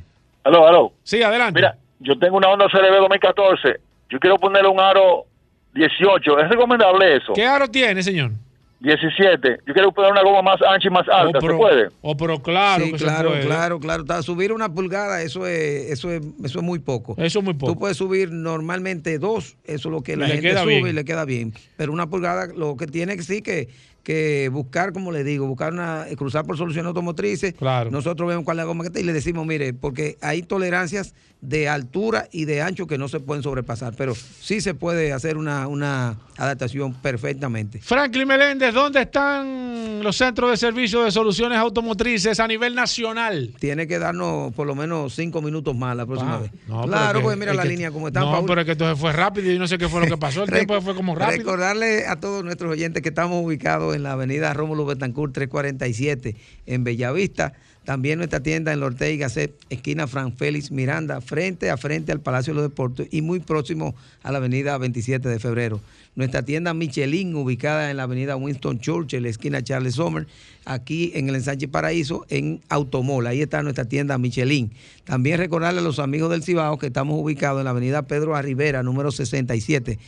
Aló, 0.44 0.66
aló. 0.66 0.92
Sí, 1.02 1.22
adelante. 1.22 1.58
Mira, 1.60 1.76
yo 2.00 2.18
tengo 2.18 2.36
una 2.36 2.48
Honda 2.48 2.66
CRB 2.70 3.00
2014. 3.00 3.80
Yo 4.10 4.18
quiero 4.18 4.36
ponerle 4.38 4.68
un 4.68 4.80
aro 4.80 5.26
18. 5.74 6.40
¿Es 6.40 6.48
recomendable 6.48 7.16
eso? 7.16 7.32
¿Qué 7.34 7.44
aro 7.44 7.68
tiene, 7.68 8.02
señor? 8.02 8.32
17. 8.80 9.58
Yo 9.66 9.74
quiero 9.74 9.90
poner 9.92 10.12
una 10.12 10.22
goma 10.22 10.42
más 10.42 10.60
ancha 10.62 10.88
y 10.88 10.90
más 10.90 11.08
alta. 11.08 11.40
¿Se 11.40 11.46
pero- 11.46 11.58
puede? 11.58 11.88
Oh, 12.00 12.16
pero 12.16 12.40
claro 12.40 12.84
Sí, 12.84 12.92
que 12.92 12.98
claro, 12.98 13.30
se 13.30 13.34
puede. 13.36 13.46
claro, 13.46 13.80
claro. 13.80 14.22
Subir 14.22 14.52
una 14.52 14.72
pulgada, 14.72 15.20
eso 15.22 15.46
es, 15.46 15.90
eso 15.90 16.12
es, 16.12 16.22
eso 16.44 16.58
es 16.60 16.64
muy 16.64 16.78
poco. 16.78 17.14
Eso 17.18 17.40
es 17.40 17.44
muy 17.44 17.54
poco. 17.54 17.72
Tú 17.72 17.78
puedes 17.78 17.96
subir 17.96 18.30
normalmente 18.30 19.18
dos, 19.18 19.56
eso 19.64 19.88
es 19.88 19.92
lo 19.92 20.02
que 20.02 20.16
la 20.16 20.26
le 20.26 20.34
gente 20.34 20.48
queda 20.50 20.62
sube 20.62 20.74
bien. 20.76 20.86
y 20.88 20.92
le 20.92 21.04
queda 21.04 21.24
bien. 21.24 21.52
Pero 21.76 21.92
una 21.92 22.08
pulgada, 22.08 22.46
lo 22.54 22.76
que 22.76 22.86
tiene 22.86 23.16
que 23.16 23.22
sí 23.24 23.42
que, 23.42 23.68
que 24.08 24.48
buscar, 24.50 24.94
como 24.94 25.12
le 25.12 25.22
digo, 25.22 25.46
buscar 25.46 25.70
una, 25.74 26.06
cruzar 26.16 26.46
por 26.46 26.56
soluciones 26.56 26.88
automotrices. 26.88 27.52
Claro. 27.52 27.90
Nosotros 27.90 28.26
vemos 28.26 28.42
cuál 28.42 28.56
es 28.56 28.62
la 28.62 28.64
goma 28.64 28.82
que 28.82 28.88
está 28.88 29.00
y 29.00 29.02
le 29.02 29.12
decimos, 29.12 29.46
mire, 29.46 29.74
porque 29.74 30.16
hay 30.22 30.40
tolerancias 30.42 31.12
de 31.42 31.68
altura 31.68 32.26
y 32.32 32.46
de 32.46 32.62
ancho 32.62 32.86
que 32.86 32.96
no 32.98 33.06
se 33.06 33.20
pueden 33.20 33.42
sobrepasar, 33.44 33.92
pero 33.96 34.14
sí 34.14 34.60
se 34.62 34.72
puede 34.74 35.12
hacer 35.12 35.36
una, 35.36 35.68
una 35.68 36.16
adaptación 36.38 36.94
perfectamente. 36.94 37.80
Franklin 37.80 38.26
Meléndez, 38.26 38.72
¿dónde 38.74 39.02
están 39.02 40.02
los 40.02 40.16
centros 40.16 40.50
de 40.50 40.56
servicio 40.56 41.04
de 41.04 41.12
soluciones 41.12 41.58
automotrices 41.58 42.40
a 42.40 42.48
nivel 42.48 42.74
nacional? 42.74 43.54
Tiene 43.60 43.86
que 43.86 43.98
darnos 44.00 44.52
por 44.54 44.66
lo 44.66 44.74
menos 44.74 45.14
cinco 45.14 45.40
minutos 45.42 45.76
más 45.76 45.94
la 45.96 46.06
próxima 46.06 46.36
Ah, 46.36 46.38
vez. 46.40 46.50
no, 46.66 46.82
claro, 46.86 47.18
que- 47.20 47.24
pues 47.24 47.36
mira 47.38 47.54
la 47.54 47.62
que- 47.62 47.68
línea 47.68 47.90
como 47.92 48.08
está. 48.08 48.20
No, 48.20 48.32
Paul. 48.32 48.46
pero 48.46 48.60
es 48.62 48.64
que 48.64 48.72
entonces 48.72 48.98
fue 48.98 49.12
rápido 49.12 49.52
y 49.52 49.58
no 49.60 49.68
sé 49.68 49.78
qué 49.78 49.88
fue 49.88 50.00
lo 50.00 50.06
que 50.06 50.16
pasó. 50.16 50.42
El 50.42 50.50
tiempo 50.66 50.80
fue 50.80 50.94
como 50.96 51.14
rápido. 51.14 51.38
Recordarle 51.38 52.06
a 52.08 52.16
todos 52.16 52.42
nuestros 52.42 52.72
oyentes 52.72 53.00
que 53.00 53.10
estamos 53.10 53.44
ubicados 53.44 53.94
en 53.94 53.97
la 54.02 54.12
avenida 54.12 54.54
Rómulo 54.54 54.86
Betancourt 54.86 55.32
347 55.32 56.36
en 56.66 56.84
Bellavista. 56.84 57.54
También 57.88 58.18
nuestra 58.18 58.40
tienda 58.40 58.70
en 58.74 58.80
la 58.80 58.86
Ortega 58.86 59.10
y 59.10 59.16
Gasset, 59.16 59.54
esquina 59.70 60.06
Fran 60.06 60.36
Félix 60.36 60.70
Miranda, 60.70 61.22
frente 61.22 61.70
a 61.70 61.78
frente 61.78 62.12
al 62.12 62.20
Palacio 62.20 62.52
de 62.52 62.60
los 62.60 62.68
Deportes 62.68 63.08
y 63.10 63.22
muy 63.22 63.40
próximo 63.40 63.94
a 64.22 64.30
la 64.30 64.36
avenida 64.36 64.76
27 64.76 65.26
de 65.26 65.38
febrero. 65.38 65.80
Nuestra 66.14 66.42
tienda 66.44 66.74
Michelin, 66.74 67.34
ubicada 67.34 67.90
en 67.90 67.96
la 67.96 68.02
avenida 68.02 68.36
Winston 68.36 68.78
Churchill, 68.78 69.24
esquina 69.24 69.62
Charles 69.62 69.94
Sommer, 69.94 70.26
aquí 70.66 71.12
en 71.14 71.30
el 71.30 71.36
Ensanche 71.36 71.66
Paraíso, 71.66 72.26
en 72.28 72.60
Automol. 72.68 73.26
Ahí 73.26 73.40
está 73.40 73.62
nuestra 73.62 73.86
tienda 73.86 74.18
Michelin. 74.18 74.70
También 75.04 75.38
recordarle 75.38 75.80
a 75.80 75.82
los 75.82 75.98
amigos 75.98 76.30
del 76.30 76.42
Cibao 76.42 76.76
que 76.76 76.88
estamos 76.88 77.18
ubicados 77.18 77.60
en 77.60 77.64
la 77.64 77.70
avenida 77.70 78.02
Pedro. 78.02 78.38
Rivera, 78.42 78.82
número 78.82 79.10
67 79.10 79.98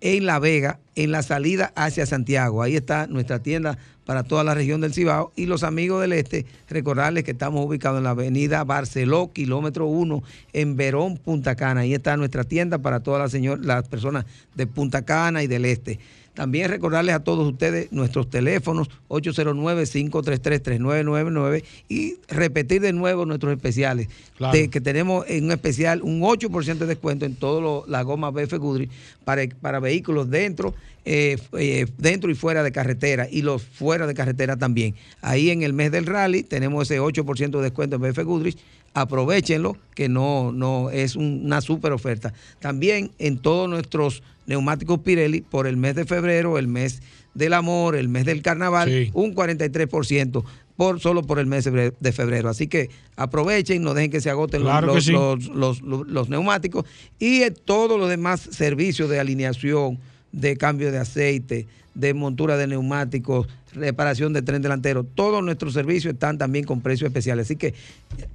en 0.00 0.26
La 0.26 0.38
Vega, 0.38 0.80
en 0.94 1.12
la 1.12 1.22
salida 1.22 1.72
hacia 1.74 2.06
Santiago. 2.06 2.62
Ahí 2.62 2.76
está 2.76 3.06
nuestra 3.06 3.40
tienda 3.40 3.78
para 4.04 4.22
toda 4.22 4.42
la 4.42 4.54
región 4.54 4.80
del 4.80 4.94
Cibao. 4.94 5.32
Y 5.36 5.46
los 5.46 5.62
amigos 5.62 6.00
del 6.00 6.12
Este, 6.12 6.46
recordarles 6.68 7.24
que 7.24 7.32
estamos 7.32 7.64
ubicados 7.66 7.98
en 7.98 8.04
la 8.04 8.10
avenida 8.10 8.64
Barceló, 8.64 9.32
kilómetro 9.32 9.86
1, 9.86 10.22
en 10.52 10.76
Verón, 10.76 11.18
Punta 11.18 11.56
Cana. 11.56 11.82
Ahí 11.82 11.94
está 11.94 12.16
nuestra 12.16 12.44
tienda 12.44 12.78
para 12.78 13.00
todas 13.00 13.32
las, 13.32 13.60
las 13.60 13.88
personas 13.88 14.24
de 14.54 14.66
Punta 14.66 15.02
Cana 15.04 15.42
y 15.42 15.46
del 15.46 15.64
Este. 15.64 15.98
También 16.38 16.70
recordarles 16.70 17.16
a 17.16 17.24
todos 17.24 17.48
ustedes 17.48 17.90
nuestros 17.90 18.30
teléfonos 18.30 18.88
809-533-3999 19.08 21.64
y 21.88 22.14
repetir 22.28 22.80
de 22.80 22.92
nuevo 22.92 23.26
nuestros 23.26 23.52
especiales. 23.52 24.06
Claro. 24.36 24.56
De 24.56 24.70
que 24.70 24.80
tenemos 24.80 25.24
en 25.28 25.46
un 25.46 25.50
especial 25.52 26.00
un 26.02 26.20
8% 26.20 26.78
de 26.78 26.86
descuento 26.86 27.26
en 27.26 27.34
todas 27.34 27.88
las 27.88 28.04
gomas 28.04 28.32
BF 28.32 28.54
Goodrich 28.58 28.88
para, 29.24 29.42
para 29.60 29.80
vehículos 29.80 30.30
dentro, 30.30 30.76
eh, 31.04 31.38
eh, 31.58 31.86
dentro 31.98 32.30
y 32.30 32.36
fuera 32.36 32.62
de 32.62 32.70
carretera 32.70 33.26
y 33.28 33.42
los 33.42 33.64
fuera 33.64 34.06
de 34.06 34.14
carretera 34.14 34.56
también. 34.56 34.94
Ahí 35.20 35.50
en 35.50 35.62
el 35.62 35.72
mes 35.72 35.90
del 35.90 36.06
rally 36.06 36.44
tenemos 36.44 36.88
ese 36.88 37.00
8% 37.00 37.50
de 37.50 37.62
descuento 37.62 37.96
en 37.96 38.02
BF 38.02 38.22
Goodrich. 38.22 38.58
Aprovechenlo, 38.94 39.76
que 39.96 40.08
no, 40.08 40.52
no 40.52 40.90
es 40.90 41.16
un- 41.16 41.42
una 41.44 41.60
super 41.60 41.90
oferta. 41.92 42.32
También 42.60 43.10
en 43.18 43.38
todos 43.38 43.68
nuestros 43.68 44.22
neumáticos 44.48 44.98
Pirelli 45.00 45.42
por 45.42 45.68
el 45.68 45.76
mes 45.76 45.94
de 45.94 46.04
febrero, 46.04 46.58
el 46.58 46.66
mes 46.66 47.00
del 47.34 47.52
amor, 47.52 47.94
el 47.94 48.08
mes 48.08 48.24
del 48.24 48.42
carnaval, 48.42 48.88
Sí. 48.88 49.10
un 49.14 49.32
43% 49.34 50.44
por, 50.76 50.98
solo 51.00 51.22
por 51.22 51.38
el 51.38 51.46
mes 51.46 51.64
de 51.64 51.70
febre- 51.72 51.94
de 52.00 52.12
febrero. 52.12 52.48
Así 52.48 52.66
que 52.66 52.88
aprovechen, 53.16 53.82
no 53.82 53.94
dejen 53.94 54.10
que 54.10 54.20
se 54.20 54.30
agoten 54.30 54.62
los- 54.64 54.70
Claro 54.72 54.88
que 54.88 54.94
los, 54.94 55.04
sí. 55.04 55.12
los, 55.12 55.46
los- 55.48 55.82
los- 55.82 56.08
los 56.08 56.28
neumáticos 56.28 56.84
y 57.20 57.42
eh, 57.42 57.50
todos 57.52 57.98
los 57.98 58.08
demás 58.08 58.40
servicios 58.40 59.08
de 59.10 59.20
alineación, 59.20 59.98
de 60.32 60.56
cambio 60.56 60.90
de 60.92 60.98
aceite, 60.98 61.66
de 61.94 62.14
montura 62.14 62.56
de 62.56 62.66
neumáticos, 62.68 63.48
reparación 63.74 64.32
de 64.32 64.42
tren 64.42 64.62
delantero. 64.62 65.04
Todos 65.04 65.42
nuestros 65.44 65.74
servicios 65.74 66.14
están 66.14 66.38
también 66.38 66.64
con 66.64 66.80
precios 66.80 67.08
especiales. 67.08 67.46
Así 67.46 67.56
que 67.56 67.74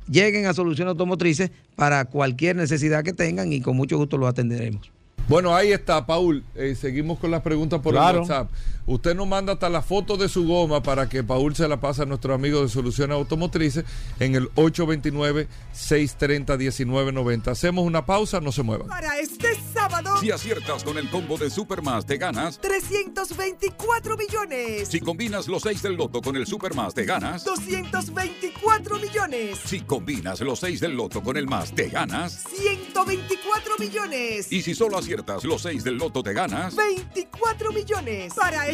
lleguen 0.10 0.46
a 0.46 0.54
Soluciones 0.54 0.92
Automotrices 0.92 1.50
para 1.76 2.06
cualquier 2.06 2.56
necesidad 2.56 3.04
que 3.04 3.14
tengan 3.14 3.52
y 3.54 3.62
con 3.62 3.76
mucho 3.78 3.98
gusto 3.98 4.18
los 4.18 4.30
atenderemos. 4.30 4.92
Bueno, 5.28 5.56
ahí 5.56 5.72
está, 5.72 6.06
Paul. 6.06 6.44
Eh, 6.56 6.76
seguimos 6.76 7.18
con 7.20 7.32
las 7.32 7.42
preguntas 7.42 7.80
por 7.82 7.94
Claro. 7.94 8.18
el 8.18 8.22
WhatsApp. 8.24 8.50
Usted 8.86 9.16
nos 9.16 9.26
manda 9.28 9.54
hasta 9.54 9.70
la 9.70 9.82
foto 9.82 10.18
de 10.18 10.28
su 10.28 10.46
goma 10.46 10.84
para 10.84 11.08
que 11.08 11.24
Paul 11.24 11.56
se 11.56 11.70
la 11.70 11.80
pase 11.80 12.02
a 12.02 12.06
nuestro 12.06 12.34
amigo 12.34 12.62
de 12.62 12.68
Soluciones 12.68 13.16
Automotrices 13.16 13.86
en 14.20 14.36
el 14.36 14.50
829-630-1990. 14.56 17.48
Hacemos 17.48 17.86
una 17.86 18.06
pausa, 18.06 18.42
no 18.42 18.52
se 18.52 18.62
muevan. 18.62 18.90
Para 18.90 19.18
este 19.20 19.56
sábado, 19.74 20.18
Si 20.20 20.32
aciertas 20.32 20.84
con 20.84 20.98
el 20.98 21.10
combo 21.10 21.38
de 21.38 21.50
Supermas, 21.50 22.06
te 22.06 22.18
ganas. 22.18 22.60
324 22.60 24.18
millones. 24.18 24.90
Si 24.90 25.00
combinas 25.00 25.48
los 25.48 25.64
6 25.64 25.82
del 25.82 25.94
loto 25.96 26.22
con 26.22 26.36
el 26.36 26.46
Supermas, 26.46 26.94
te 26.94 27.06
ganas. 27.06 27.46
224 27.46 29.00
millones. 29.00 29.60
Si 29.64 29.80
combinas 29.80 30.42
los 30.42 30.60
6 30.60 30.82
del 30.82 30.98
loto 30.98 31.24
con 31.24 31.38
el 31.38 31.48
más, 31.48 31.74
te 31.74 31.88
ganas. 31.88 32.44
124 32.58 33.78
millones. 33.80 34.52
Y 34.52 34.62
si 34.62 34.76
solo 34.76 34.98
aciertas 34.98 35.46
los 35.46 35.62
6 35.62 35.86
del 35.86 35.96
loto, 35.96 36.22
te 36.22 36.34
ganas. 36.34 36.76
24 36.76 37.72
millones. 37.72 38.34
Para 38.34 38.68
este 38.68 38.73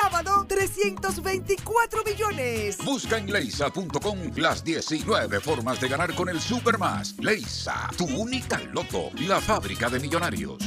sábado, 0.00 0.46
324 0.48 2.02
millones. 2.04 2.78
Busca 2.84 3.18
en 3.18 3.32
leisa.com 3.32 4.18
las 4.36 4.64
19 4.64 5.40
formas 5.40 5.80
de 5.80 5.88
ganar 5.88 6.14
con 6.14 6.28
el 6.28 6.40
Supermas. 6.40 7.14
Leisa, 7.18 7.88
tu 7.96 8.04
única 8.04 8.60
loto, 8.72 9.10
la 9.26 9.40
fábrica 9.40 9.88
de 9.88 9.98
millonarios. 10.00 10.58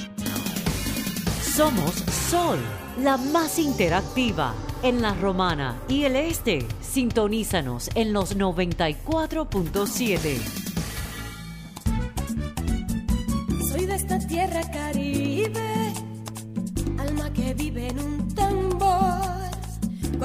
Somos 1.55 1.95
Sol, 2.29 2.59
la 3.01 3.17
más 3.17 3.57
interactiva 3.57 4.53
en 4.83 5.01
la 5.01 5.15
Romana 5.15 5.81
y 5.87 6.03
el 6.03 6.15
Este. 6.15 6.67
Sintonízanos 6.81 7.89
en 7.95 8.13
los 8.13 8.37
94.7. 8.37 10.37
Soy 13.71 13.85
de 13.85 13.95
esta 13.95 14.19
tierra 14.19 14.61
caribe, 14.71 15.06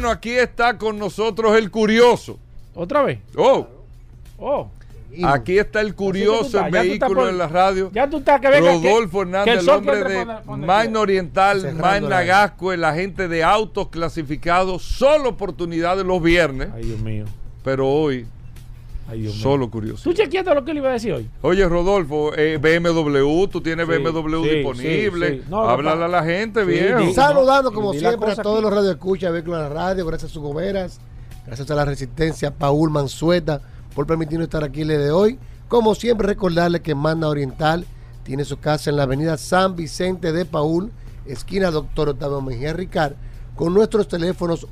Bueno, 0.00 0.14
aquí 0.14 0.30
está 0.30 0.78
con 0.78 0.98
nosotros 0.98 1.54
el 1.58 1.70
curioso. 1.70 2.38
¿Otra 2.74 3.02
vez? 3.02 3.18
Oh. 3.36 3.66
Oh. 4.38 4.70
Aquí 5.24 5.58
está 5.58 5.82
el 5.82 5.94
curioso 5.94 6.58
en 6.58 6.70
vehículo 6.70 7.20
por- 7.20 7.28
en 7.28 7.36
la 7.36 7.48
radio. 7.48 7.90
Ya 7.92 8.08
tú 8.08 8.16
estás 8.16 8.40
que 8.40 8.48
venga. 8.48 8.72
Rodolfo 8.72 9.18
que 9.18 9.22
Hernández, 9.24 9.58
el 9.60 9.68
hombre 9.68 9.96
de 10.04 10.26
Main. 10.56 10.96
Oriental, 10.96 11.74
Main 11.74 12.04
la- 12.04 12.08
Nagasco, 12.20 12.72
el 12.72 12.82
agente 12.84 13.28
de 13.28 13.44
autos 13.44 13.88
clasificados, 13.88 14.80
solo 14.82 15.28
oportunidades 15.28 16.06
los 16.06 16.22
viernes. 16.22 16.70
Ay, 16.74 16.84
Dios 16.84 17.00
mío. 17.00 17.26
Pero 17.62 17.86
hoy, 17.86 18.24
Ay, 19.10 19.22
Dios 19.22 19.34
mío. 19.34 19.42
solo 19.42 19.70
curioso. 19.70 20.02
¿Tú 20.04 20.12
chequeaste 20.12 20.54
lo 20.54 20.64
que 20.64 20.72
le 20.72 20.78
iba 20.80 20.90
a 20.90 20.92
decir 20.92 21.12
hoy? 21.12 21.28
Oye, 21.42 21.68
Rodolfo, 21.68 22.32
eh, 22.36 22.58
BMW, 22.58 23.46
tú 23.48 23.60
tienes 23.60 23.86
Sí, 23.86 23.92
BMW 23.92 24.42
sí, 24.44 24.48
disponible. 24.50 25.28
sí, 25.30 25.38
sí. 25.38 25.44
No, 25.50 25.60
Háblale 25.68 26.04
a 26.04 26.08
la 26.08 26.22
gente, 26.22 26.60
Sí, 26.64 26.66
viejo. 26.70 27.12
Saludando 27.12 27.72
como 27.72 27.92
siempre 27.92 28.30
a 28.32 28.36
todos 28.36 28.56
aquí. 28.58 28.62
los 28.64 28.72
radioescuchas 28.72 29.32
Vehículos 29.32 29.58
la 29.60 29.68
Radio, 29.68 30.06
gracias 30.06 30.30
a 30.30 30.34
sus 30.34 30.42
goberas, 30.42 31.00
gracias 31.46 31.70
a 31.70 31.74
la 31.74 31.84
Resistencia, 31.84 32.52
Paul 32.52 32.90
Mansueta, 32.90 33.60
por 33.94 34.06
permitirnos 34.06 34.44
estar 34.46 34.62
aquí 34.62 34.82
el 34.82 34.88
día 34.88 34.98
de 34.98 35.10
hoy. 35.10 35.38
Como 35.68 35.94
siempre, 35.94 36.26
recordarle 36.28 36.80
que 36.80 36.94
Manda 36.94 37.28
Oriental 37.28 37.84
tiene 38.22 38.44
su 38.44 38.58
casa 38.60 38.90
en 38.90 38.96
la 38.96 39.02
avenida 39.04 39.36
San 39.38 39.74
Vicente 39.76 40.32
de 40.32 40.44
Paul, 40.44 40.90
esquina 41.26 41.70
Doctor 41.70 42.10
Octavio 42.10 42.40
Mejía 42.40 42.72
Ricard, 42.72 43.14
con 43.56 43.74
nuestros 43.74 44.06
teléfonos 44.08 44.66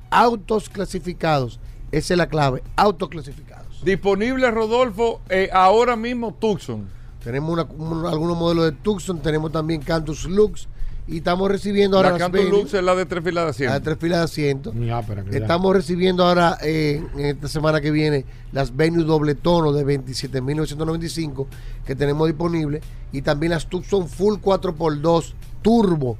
Autos 0.09 0.69
clasificados, 0.69 1.59
esa 1.91 2.13
es 2.13 2.17
la 2.17 2.27
clave, 2.29 2.63
autos 2.75 3.09
clasificados. 3.09 3.83
Disponible, 3.83 4.49
Rodolfo, 4.51 5.19
eh, 5.29 5.49
ahora 5.51 5.95
mismo 5.95 6.33
Tucson. 6.33 6.87
Tenemos 7.23 7.51
una- 7.51 7.63
un- 7.63 8.05
algunos 8.05 8.37
modelos 8.37 8.65
de 8.65 8.71
Tucson, 8.73 9.19
tenemos 9.21 9.51
también 9.51 9.81
Cantus 9.81 10.25
Lux 10.25 10.67
y 11.05 11.17
estamos 11.17 11.51
recibiendo 11.51 11.97
ahora 11.97 12.17
La 12.17 12.29
Venue, 12.29 12.49
Lux 12.49 12.73
es 12.73 12.81
la 12.81 12.95
de 12.95 13.05
tres 13.05 13.23
filas 13.23 13.41
de 13.41 13.45
la 13.45 13.49
asiento. 13.49 13.73
de 13.73 13.79
tres 13.81 13.97
filas 13.99 14.19
de 14.19 14.23
asiento. 14.23 14.71
Que 14.71 14.85
ya. 14.85 15.37
Estamos 15.37 15.75
recibiendo 15.75 16.25
ahora, 16.25 16.57
eh, 16.61 17.03
en 17.15 17.25
esta 17.25 17.49
semana 17.49 17.81
que 17.81 17.91
viene, 17.91 18.25
las 18.53 18.75
Venue 18.75 19.03
doble 19.03 19.35
tono 19.35 19.73
de 19.73 19.85
27.995 19.85 21.47
que 21.85 21.95
tenemos 21.95 22.27
disponibles 22.27 22.81
y 23.11 23.21
también 23.21 23.51
las 23.51 23.67
Tucson 23.67 24.07
Full 24.07 24.35
4x2 24.35 25.33
Turbo, 25.61 26.17